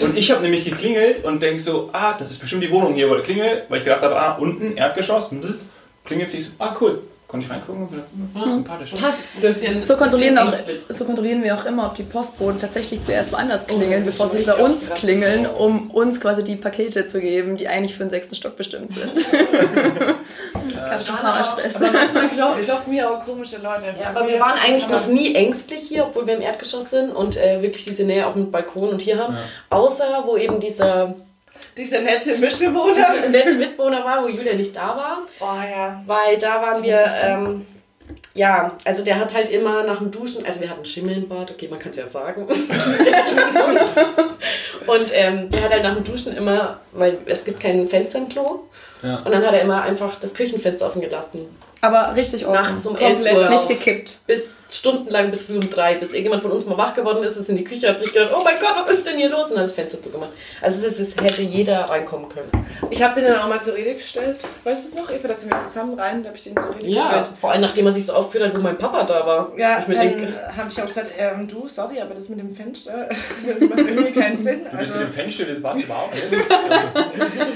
Und 0.00 0.16
ich 0.16 0.30
habe 0.30 0.40
nämlich 0.40 0.64
geklingelt 0.64 1.22
und 1.22 1.40
denk 1.42 1.60
so, 1.60 1.90
ah, 1.92 2.14
das 2.14 2.30
ist 2.30 2.38
bestimmt 2.38 2.62
die 2.62 2.70
Wohnung 2.70 2.94
hier, 2.94 3.10
wo 3.10 3.14
der 3.14 3.22
klingelt, 3.22 3.64
weil 3.68 3.78
ich 3.78 3.84
gedacht 3.84 4.02
habe, 4.02 4.18
ah, 4.18 4.36
unten, 4.36 4.74
Erdgeschoss, 4.76 5.28
bzzt, 5.28 5.60
klingelt 6.04 6.30
sich 6.30 6.46
so, 6.46 6.52
ah, 6.58 6.74
cool. 6.80 7.02
Konnte 7.28 7.44
ich 7.44 7.52
reingucken 7.52 7.82
und 7.82 7.92
wieder, 7.92 8.04
hm, 8.42 8.52
sympathisch. 8.52 8.92
Passt. 8.92 9.86
So 9.86 9.96
kontrollieren, 9.98 10.38
auch, 10.38 10.50
so 10.88 11.04
kontrollieren 11.04 11.44
wir 11.44 11.54
auch 11.54 11.66
immer, 11.66 11.84
ob 11.84 11.94
die 11.94 12.02
Postboten 12.02 12.58
tatsächlich 12.58 13.02
zuerst 13.02 13.32
woanders 13.32 13.66
klingeln, 13.66 14.02
Oh, 14.02 14.06
bevor 14.06 14.28
sie 14.30 14.38
ich 14.38 14.46
bei 14.46 14.54
uns 14.54 14.88
klingeln, 14.94 15.44
um 15.44 15.90
uns 15.90 16.22
quasi 16.22 16.42
die 16.42 16.56
Pakete 16.56 17.06
zu 17.06 17.20
geben, 17.20 17.58
die 17.58 17.68
eigentlich 17.68 17.92
für 17.94 18.04
den 18.04 18.08
sechsten 18.08 18.34
Stock 18.34 18.56
bestimmt 18.56 18.94
sind. 18.94 19.12
Gab 20.74 21.02
schon 21.04 21.16
ein 21.16 21.20
paar 21.20 21.34
Mal 21.34 21.44
Stress. 21.44 21.74
Klopfen, 21.74 22.64
klopfen 22.64 22.92
mir 22.94 23.10
auch 23.10 23.22
komische 23.22 23.58
Leute. 23.58 23.94
Ja, 24.00 24.08
aber 24.08 24.26
wir 24.26 24.40
waren 24.40 24.58
eigentlich 24.64 24.88
noch 24.88 25.06
nie 25.06 25.34
ängstlich 25.34 25.80
hier, 25.80 26.04
obwohl 26.04 26.26
wir 26.26 26.34
im 26.34 26.40
Erdgeschoss 26.40 26.88
sind 26.88 27.10
und 27.10 27.36
äh, 27.36 27.60
wirklich 27.60 27.84
diese 27.84 28.04
Nähe 28.04 28.26
auch 28.26 28.36
mit 28.36 28.50
Balkon 28.50 28.88
und 28.88 29.02
hier 29.02 29.18
haben. 29.18 29.34
Ja. 29.34 29.40
Außer 29.68 30.24
wo 30.24 30.38
eben 30.38 30.60
dieser 30.60 31.14
Dieser 31.78 32.00
nette 32.00 32.36
Mischbewohner. 32.38 33.14
nette 33.30 33.54
Mitbewohner 33.54 34.04
war, 34.04 34.22
wo 34.24 34.28
Julia 34.28 34.54
nicht 34.54 34.74
da 34.76 34.88
war. 34.88 35.18
Oh 35.40 35.62
ja. 35.70 36.02
Weil 36.06 36.36
da 36.36 36.60
waren 36.60 36.82
wir, 36.82 37.04
ähm, 37.22 37.64
ja, 38.34 38.72
also 38.84 39.04
der 39.04 39.18
hat 39.20 39.32
halt 39.34 39.48
immer 39.50 39.84
nach 39.84 39.98
dem 39.98 40.10
Duschen, 40.10 40.44
also 40.44 40.60
wir 40.60 40.68
hatten 40.68 40.84
Schimmel 40.84 41.14
im 41.18 41.28
Bad, 41.28 41.50
okay, 41.52 41.68
man 41.68 41.78
kann 41.78 41.92
es 41.92 41.96
ja 41.98 42.08
sagen. 42.08 42.46
und 44.86 45.06
ähm, 45.12 45.48
der 45.50 45.62
hat 45.62 45.70
halt 45.72 45.82
nach 45.84 45.94
dem 45.94 46.04
Duschen 46.04 46.36
immer, 46.36 46.80
weil 46.92 47.18
es 47.26 47.44
gibt 47.44 47.60
kein 47.60 47.88
Fenster 47.88 48.18
im 48.18 48.28
Klo, 48.28 48.64
Ja. 49.02 49.16
und 49.18 49.30
dann 49.32 49.44
hat 49.46 49.54
er 49.54 49.62
immer 49.62 49.82
einfach 49.82 50.16
das 50.16 50.34
Küchenfenster 50.34 50.86
offen 50.86 51.00
gelassen. 51.00 51.46
Aber 51.80 52.14
richtig 52.16 52.44
offen. 52.44 52.54
Nachts 52.54 52.86
um 52.86 52.96
11 52.96 53.12
Komplett 53.14 53.36
Uhr. 53.38 53.48
nicht 53.50 53.68
gekippt. 53.68 54.20
Bis 54.26 54.50
stundenlang 54.70 55.30
bis 55.30 55.42
früh 55.44 55.56
um 55.56 55.70
drei, 55.70 55.94
bis 55.94 56.10
irgendjemand 56.12 56.42
von 56.42 56.52
uns 56.52 56.66
mal 56.66 56.76
wach 56.76 56.94
geworden 56.94 57.22
ist, 57.24 57.36
ist 57.36 57.48
in 57.48 57.56
die 57.56 57.64
Küche, 57.64 57.88
hat 57.88 58.00
sich 58.00 58.12
gedacht, 58.12 58.32
oh 58.36 58.42
mein 58.44 58.58
Gott, 58.60 58.74
was 58.76 58.90
ist 58.90 59.06
denn 59.06 59.16
hier 59.16 59.30
los? 59.30 59.50
Und 59.50 59.56
hat 59.58 59.64
das 59.64 59.72
Fenster 59.72 60.00
zugemacht. 60.00 60.30
Also 60.60 60.86
es, 60.86 60.98
ist, 61.00 61.16
es 61.16 61.24
hätte 61.24 61.42
jeder 61.42 61.80
reinkommen 61.88 62.28
können. 62.28 62.50
Ich 62.90 63.02
habe 63.02 63.14
den 63.14 63.24
dann 63.30 63.40
auch 63.40 63.48
mal 63.48 63.60
zur 63.60 63.74
Rede 63.74 63.94
gestellt. 63.94 64.46
Weißt 64.64 64.84
du 64.84 64.88
es 64.88 64.94
noch, 64.94 65.10
Eva? 65.10 65.28
Da 65.28 65.34
sind 65.34 65.50
wir 65.52 65.66
zusammen 65.66 65.98
rein, 65.98 66.22
da 66.22 66.28
habe 66.28 66.38
ich 66.38 66.44
den 66.44 66.56
zur 66.56 66.74
Rede 66.74 66.86
Ja, 66.86 67.02
gestellt. 67.04 67.30
vor 67.40 67.50
allem 67.52 67.62
nachdem 67.62 67.86
er 67.86 67.92
sich 67.92 68.04
so 68.06 68.12
aufgeführt 68.12 68.50
hat, 68.50 68.56
wo 68.58 68.62
mein 68.62 68.76
Papa 68.78 69.04
da 69.04 69.26
war. 69.26 69.52
Ja, 69.56 69.80
ich 69.80 69.88
mir 69.88 69.94
dann 69.94 70.56
habe 70.56 70.68
ich 70.70 70.80
auch 70.82 70.86
gesagt, 70.86 71.12
ähm, 71.18 71.48
du, 71.48 71.68
sorry, 71.68 72.00
aber 72.00 72.14
das 72.14 72.28
mit 72.28 72.38
dem 72.38 72.54
Fenster 72.54 73.08
das 73.46 73.68
macht 73.68 73.78
irgendwie 73.78 74.12
keinen 74.12 74.42
Sinn. 74.42 74.66
Du 74.70 74.76
Also, 74.76 74.92
mit 74.94 75.02
dem 75.02 75.12
Fenster, 75.12 75.44
das 75.44 75.62
war's 75.62 75.78
überhaupt 75.80 76.14
nicht. 76.14 76.24
ähm, 76.32 76.40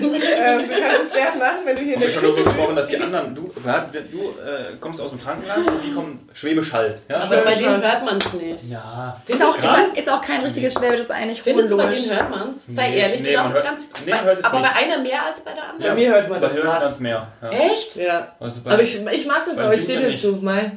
du 0.02 0.80
kannst 0.80 1.00
es 1.08 1.14
wert 1.14 1.38
machen, 1.38 1.58
wenn 1.64 1.76
du 1.76 1.82
hier 1.82 1.94
Haben 1.94 2.00
wir 2.00 2.08
in 2.08 2.14
schon 2.14 2.22
darüber 2.22 2.44
gesprochen, 2.44 2.76
dass 2.76 2.88
die 2.88 2.96
anderen, 2.98 3.34
du, 3.34 3.42
du 3.52 4.18
äh, 4.40 4.76
kommst 4.80 5.00
aus 5.00 5.10
dem 5.10 5.18
Frankenland 5.18 5.66
und 5.70 5.84
die 5.84 5.92
kommen 5.92 6.28
Schwäbisch 6.32 6.72
Hall. 6.72 7.00
Ja? 7.10 7.18
aber 7.18 7.36
bei 7.42 7.54
denen 7.54 7.82
hört 7.82 8.04
man 8.04 8.18
es 8.18 8.32
nicht. 8.32 8.70
ja. 8.70 9.14
Ist 9.26 9.42
auch, 9.42 9.56
ist, 9.58 9.64
Ja. 9.64 9.86
ist 9.94 10.10
auch 10.10 10.20
kein 10.22 10.40
richtiges 10.42 10.72
Schwäbisch, 10.74 10.98
das 10.98 11.06
ist 11.06 11.10
eigentlich 11.12 11.42
Findest 11.42 11.70
du, 11.70 11.76
bei 11.76 11.86
denen 11.86 12.10
hört 12.10 12.30
man 12.30 12.50
es? 12.50 12.64
Sei 12.66 12.88
Nee, 12.88 12.98
ehrlich, 12.98 13.22
nee, 13.22 13.28
du 13.30 13.34
darfst 13.34 13.52
man 13.52 13.58
es 13.62 13.64
hört- 13.64 13.64
ganz. 13.64 13.90
nee, 14.04 14.10
bei, 14.10 14.16
man 14.16 14.24
hört 14.26 14.38
es 14.38 14.44
aber 14.44 14.60
nicht. 14.60 14.72
bei 14.74 14.80
einer 14.80 14.98
mehr 14.98 15.22
als 15.26 15.40
bei 15.40 15.52
der 15.52 15.64
anderen? 15.68 15.90
Bei 15.94 16.00
mir 16.00 16.08
hört 16.14 16.28
man 16.28 16.40
Bei 16.40 16.46
das 16.46 16.56
hört 16.56 16.64
krass. 16.66 16.84
man's 16.84 17.00
mehr. 17.00 17.26
Ja. 17.42 17.48
Echt? 17.50 17.96
Ja. 17.96 18.28
Also 18.40 18.60
bei, 18.62 18.70
Aber 18.72 18.82
ich, 18.82 19.06
ich 19.06 19.26
mag 19.26 19.44
das 19.44 19.58
auch, 19.58 19.70
ich 19.72 19.82
stehe 19.82 20.10
dazu. 20.12 20.38
Mai. 20.40 20.72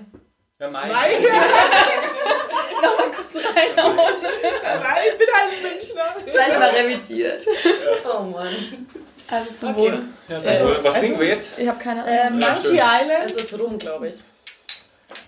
ja, 0.60 0.68
Mai. 0.70 0.88
Mai. 0.88 1.12
Nochmal 2.82 3.12
kurz 3.12 3.44
reinhauen. 3.46 3.96
Mai, 3.96 5.02
ich 5.12 5.18
bin 5.18 5.28
halt 5.34 5.52
ein 5.54 5.62
Münchner. 5.64 6.32
Gleich 6.34 6.60
mal 6.60 6.70
revidiert. 6.70 7.42
Oh 8.18 8.22
Mann. 8.24 8.56
Also 9.30 9.54
zum 9.56 9.70
Okay. 9.70 9.80
Wohl. 9.80 10.00
Ja, 10.30 10.64
wohl. 10.66 10.80
Was 10.84 10.96
trinken 10.96 11.20
wir 11.20 11.28
jetzt? 11.28 11.58
Ich 11.58 11.68
habe 11.68 11.80
keine 11.84 12.06
Äh, 12.06 12.20
Ahnung. 12.28 12.40
Monkey 12.40 12.76
Ja, 12.78 13.00
Island. 13.02 13.26
Es 13.26 13.32
ist 13.34 13.60
rum, 13.60 13.80
glaube 13.80 14.10
ich. 14.10 14.16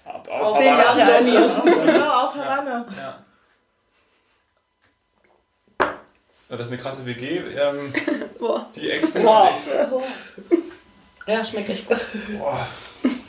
Ab, 0.08 0.28
Auf 0.30 0.58
zehn 0.58 0.72
Havanna. 0.78 1.00
Jahre 1.00 1.14
alt. 1.16 1.26
Genau, 1.86 2.10
auf 2.28 2.36
Havanna. 2.36 2.86
Ja. 2.98 3.20
Ja, 6.50 6.56
Das 6.56 6.62
ist 6.62 6.68
eine 6.74 6.82
krasse 6.82 7.06
WG. 7.06 7.40
Ähm, 7.40 7.94
Boah. 8.40 8.66
die 8.76 8.90
Wow. 9.24 9.50
und 9.92 10.04
Ja, 11.34 11.44
schmeckt 11.44 11.70
echt 11.70 11.86
gut. 11.88 11.98
ich. 12.14 12.38
Boah. 12.40 12.66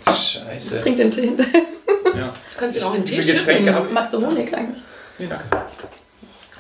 Scheiße. 0.07 0.81
Trink 0.81 0.97
den 0.99 1.11
Tee. 1.11 1.33
Ja. 2.17 2.29
Du 2.29 2.59
kannst 2.59 2.79
ihn 2.79 2.85
auch 2.85 2.95
in 2.95 3.03
den 3.03 3.05
Tee 3.05 3.23
schütten. 3.23 3.93
Magst 3.93 4.13
du 4.15 4.25
Honig 4.25 4.55
eigentlich? 4.57 4.83
Nee, 5.19 5.27
danke. 5.27 5.45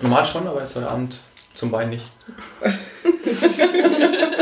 Normal 0.01 0.27
schon, 0.27 0.47
aber 0.49 0.61
jetzt 0.63 0.75
heute 0.77 0.89
Abend 0.91 1.17
zum 1.55 1.71
Wein 1.73 1.91
nicht. 1.91 2.07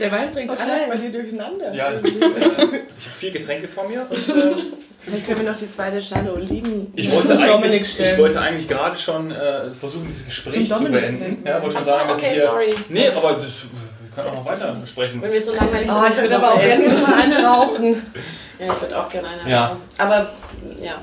Der 0.00 0.12
Wein 0.12 0.30
bringt 0.32 0.50
Okay. 0.50 0.62
alles 0.62 0.88
bei 0.88 0.96
dir 0.96 1.10
durcheinander. 1.10 1.72
Ja, 1.74 1.90
das 1.92 2.02
ist, 2.04 2.22
äh, 2.22 2.26
ich 2.28 2.36
habe 2.38 3.16
vier 3.18 3.30
Getränke 3.30 3.68
vor 3.68 3.88
mir 3.88 4.06
und 4.08 4.12
äh, 4.28 4.54
Vielleicht 5.00 5.26
können 5.26 5.40
wir 5.44 5.50
noch 5.52 5.58
die 5.58 5.70
zweite 5.70 6.00
Schale 6.02 6.32
Oliven 6.34 6.92
ich, 6.96 7.10
wollte 7.12 7.28
Dominik 7.28 7.52
eigentlich, 7.54 7.82
ich 7.82 7.92
stellen. 7.92 8.18
wollte 8.18 8.40
eigentlich 8.40 8.68
gerade 8.68 8.98
schon 8.98 9.30
äh, 9.30 9.70
versuchen, 9.78 10.06
dieses 10.08 10.26
Gespräch 10.26 10.68
Zum 10.68 10.86
zu 10.86 10.92
beenden. 10.92 11.46
Ja, 11.46 11.62
wollte 11.62 11.76
schon 11.76 11.82
Ach 11.82 11.86
so, 11.86 11.90
sagen, 11.92 12.08
dass 12.08 12.16
okay, 12.18 12.26
ich 12.26 12.32
hier, 12.32 12.42
sorry. 12.42 12.74
Nee, 12.88 13.08
aber 13.10 13.32
das, 13.34 13.44
wir 13.44 14.10
können 14.14 14.28
auch 14.28 14.34
noch 14.34 14.46
weiter 14.50 14.76
sprechen. 14.84 15.22
Wenn 15.22 15.32
wir 15.32 15.40
so 15.40 15.52
langweilig 15.52 15.88
sind. 15.88 15.90
Oh, 15.90 16.06
ich 16.10 16.16
würde 16.20 16.36
aber 16.36 16.54
auch 16.54 16.60
gerne 16.60 16.88
noch 16.88 17.06
mal 17.08 17.14
eine 17.22 17.44
rauchen. 17.44 18.06
Ja, 18.58 18.72
ich 18.72 18.80
würde 18.80 18.98
auch 18.98 19.08
gerne 19.10 19.28
eine 19.28 19.50
Ja. 19.50 19.68
haben. 19.68 19.80
Aber, 19.98 20.30
ja. 20.82 20.94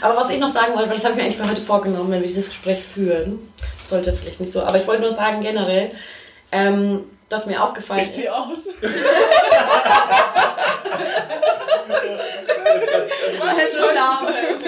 Aber 0.00 0.16
was 0.16 0.30
ich 0.30 0.38
noch 0.38 0.48
sagen 0.48 0.74
wollte, 0.74 0.88
weil 0.88 0.94
das 0.94 1.02
habe 1.04 1.14
ich 1.14 1.18
mir 1.18 1.24
eigentlich 1.24 1.36
für 1.38 1.50
heute 1.50 1.60
vorgenommen, 1.60 2.08
wenn 2.12 2.20
wir 2.20 2.28
dieses 2.28 2.46
Gespräch 2.46 2.84
führen. 2.84 3.40
Das 3.80 3.90
sollte 3.90 4.12
vielleicht 4.12 4.38
nicht 4.38 4.52
so. 4.52 4.62
Aber 4.62 4.76
ich 4.76 4.86
wollte 4.86 5.02
nur 5.02 5.10
sagen, 5.10 5.40
generell, 5.42 5.90
ähm, 6.52 7.00
dass 7.34 7.46
mir 7.46 7.62
aufgefallen 7.62 8.00
Ich 8.00 8.08
ist. 8.08 8.14
zieh 8.16 8.28
aus. 8.28 8.58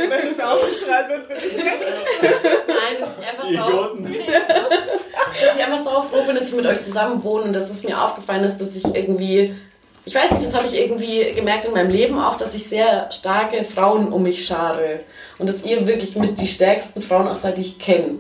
Wenn 0.09 0.29
es 0.29 0.41
ausgestrahlt 0.41 1.09
wird, 1.09 1.29
bin 1.29 1.37
ich 1.39 1.57
Nein, 1.57 3.01
dass 3.01 3.19
ich 3.19 3.27
einfach 3.27 3.45
so. 3.45 3.51
Idioten. 3.51 4.05
dass 5.45 5.57
ich 5.57 5.65
einfach 5.65 5.85
so 5.85 6.03
froh 6.03 6.25
bin, 6.27 6.37
dass 6.37 6.49
ich 6.49 6.55
mit 6.55 6.67
euch 6.67 6.83
zusammen 6.83 7.23
wohne 7.23 7.45
und 7.45 7.55
dass 7.57 7.71
es 7.71 7.85
mir 7.85 8.01
aufgefallen 8.01 8.45
ist, 8.45 8.59
dass 8.59 8.75
ich 8.77 8.85
irgendwie, 8.85 9.55
ich 10.05 10.15
weiß 10.15 10.33
nicht, 10.33 10.45
das 10.45 10.55
habe 10.55 10.67
ich 10.67 10.79
irgendwie 10.79 11.33
gemerkt 11.33 11.65
in 11.65 11.73
meinem 11.73 11.91
Leben 11.91 12.19
auch, 12.19 12.37
dass 12.37 12.55
ich 12.55 12.69
sehr 12.69 13.11
starke 13.13 13.65
Frauen 13.65 14.13
um 14.13 14.23
mich 14.23 14.47
schare 14.47 15.01
und 15.39 15.49
dass 15.49 15.65
ihr 15.65 15.87
wirklich 15.87 16.17
mit 16.17 16.41
die 16.41 16.47
stärksten 16.47 17.01
Frauen 17.03 17.29
auch 17.29 17.37
seid, 17.37 17.57
die 17.59 17.63
ich 17.63 17.79
kenne 17.79 18.19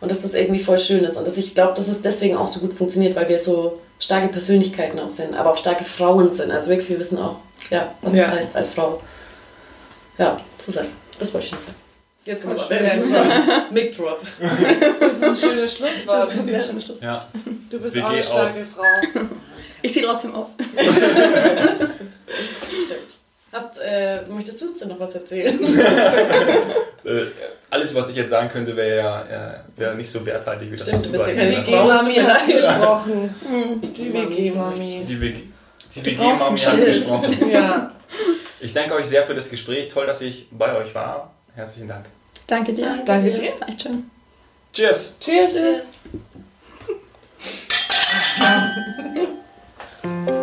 und 0.00 0.10
dass 0.10 0.22
das 0.22 0.34
irgendwie 0.34 0.60
voll 0.62 0.78
schön 0.78 1.04
ist 1.04 1.16
und 1.16 1.26
dass 1.26 1.36
ich 1.38 1.54
glaube, 1.54 1.74
dass 1.74 1.88
es 1.88 2.02
deswegen 2.02 2.36
auch 2.36 2.48
so 2.48 2.60
gut 2.60 2.74
funktioniert, 2.74 3.16
weil 3.16 3.28
wir 3.28 3.38
so 3.38 3.80
starke 3.98 4.28
Persönlichkeiten 4.28 4.98
auch 5.00 5.10
sind, 5.10 5.34
aber 5.34 5.52
auch 5.52 5.56
starke 5.56 5.84
Frauen 5.84 6.32
sind. 6.32 6.50
Also 6.50 6.68
wirklich, 6.68 6.88
wir 6.90 6.98
wissen 6.98 7.18
auch, 7.18 7.36
ja, 7.70 7.94
was 8.02 8.14
Ja. 8.14 8.24
das 8.24 8.32
heißt 8.32 8.56
als 8.56 8.68
Frau. 8.70 9.00
Ja, 10.18 10.40
so 10.64 10.72
sein. 10.72 10.86
Das 11.18 11.32
wollte 11.32 11.46
ich 11.46 11.52
noch 11.52 11.60
sagen. 11.60 11.74
Jetzt 12.26 12.42
kommt 12.42 12.58
Das 12.58 12.68
das 12.68 12.80
Mic 13.70 13.92
Drop. 13.96 14.20
Das 15.00 15.12
ist 15.12 15.22
ein 15.22 15.36
schönes 15.36 15.76
Schlusswort. 15.76 16.18
Das 16.22 16.32
ist 16.32 16.40
ein 16.40 16.46
sehr 16.46 16.62
schöner 16.62 16.80
Schluss. 16.80 17.00
Ja. 17.00 17.26
Du 17.70 17.78
bist 17.78 17.96
auch 17.98 18.08
eine 18.10 18.22
starke 18.22 18.64
Frau. 18.64 18.82
Ich 19.82 19.92
ziehe 19.92 20.04
trotzdem 20.04 20.34
aus. 20.34 20.56
Stimmt. 22.84 23.18
Hast, 23.56 23.78
äh, 23.78 24.20
möchtest 24.28 24.60
du 24.60 24.66
uns 24.66 24.78
denn 24.80 24.88
noch 24.88 25.00
was 25.00 25.14
erzählen? 25.14 25.58
Äh, 27.06 27.26
alles, 27.70 27.94
was 27.94 28.08
ich 28.08 28.16
jetzt 28.16 28.30
sagen 28.30 28.48
könnte, 28.48 28.76
wäre 28.76 28.96
ja 28.96 29.22
äh, 29.22 29.58
wäre 29.76 29.94
nicht 29.94 30.10
so 30.10 30.26
werthaltig 30.26 30.72
wie 30.72 30.76
das, 30.76 30.88
Stimmt, 30.88 31.02
was 31.02 31.28
du 31.28 31.32
keine 31.32 31.50
gesagt 31.50 31.58
hast. 31.58 31.64
Frau. 31.68 31.84
WG-Mami 31.88 32.14
hat 32.16 32.46
gesprochen. 32.48 33.34
Die 33.80 33.92
Die 33.92 34.12
WG-Mami. 34.12 35.04
Die 35.06 35.14
die 35.94 36.04
WG-Mami 36.04 36.58
hat 36.58 36.84
gesprochen. 36.84 37.50
Ja. 37.52 37.92
Ich 38.58 38.72
danke 38.74 38.94
euch 38.96 39.06
sehr 39.06 39.22
für 39.22 39.36
das 39.36 39.48
Gespräch. 39.48 39.88
Toll, 39.88 40.06
dass 40.08 40.20
ich 40.20 40.48
bei 40.50 40.74
euch 40.76 40.92
war. 40.96 41.32
Herzlichen 41.54 41.86
Dank. 41.86 42.06
Danke 42.48 42.72
dir. 42.72 42.98
Danke 43.06 43.32
dir. 43.32 43.52
War 43.60 43.68
echt 43.68 43.82
schön. 43.82 44.10
Cheers! 44.72 45.14
Cheers. 45.20 45.52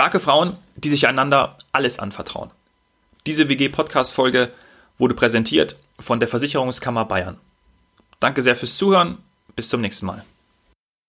Starke 0.00 0.18
Frauen, 0.18 0.56
die 0.76 0.88
sich 0.88 1.08
einander 1.08 1.58
alles 1.72 1.98
anvertrauen. 1.98 2.50
Diese 3.26 3.50
WG-Podcast-Folge 3.50 4.50
wurde 4.96 5.12
präsentiert 5.12 5.76
von 5.98 6.20
der 6.20 6.26
Versicherungskammer 6.26 7.04
Bayern. 7.04 7.36
Danke 8.18 8.40
sehr 8.40 8.56
fürs 8.56 8.78
Zuhören. 8.78 9.18
Bis 9.56 9.68
zum 9.68 9.82
nächsten 9.82 10.06
Mal. 10.06 10.24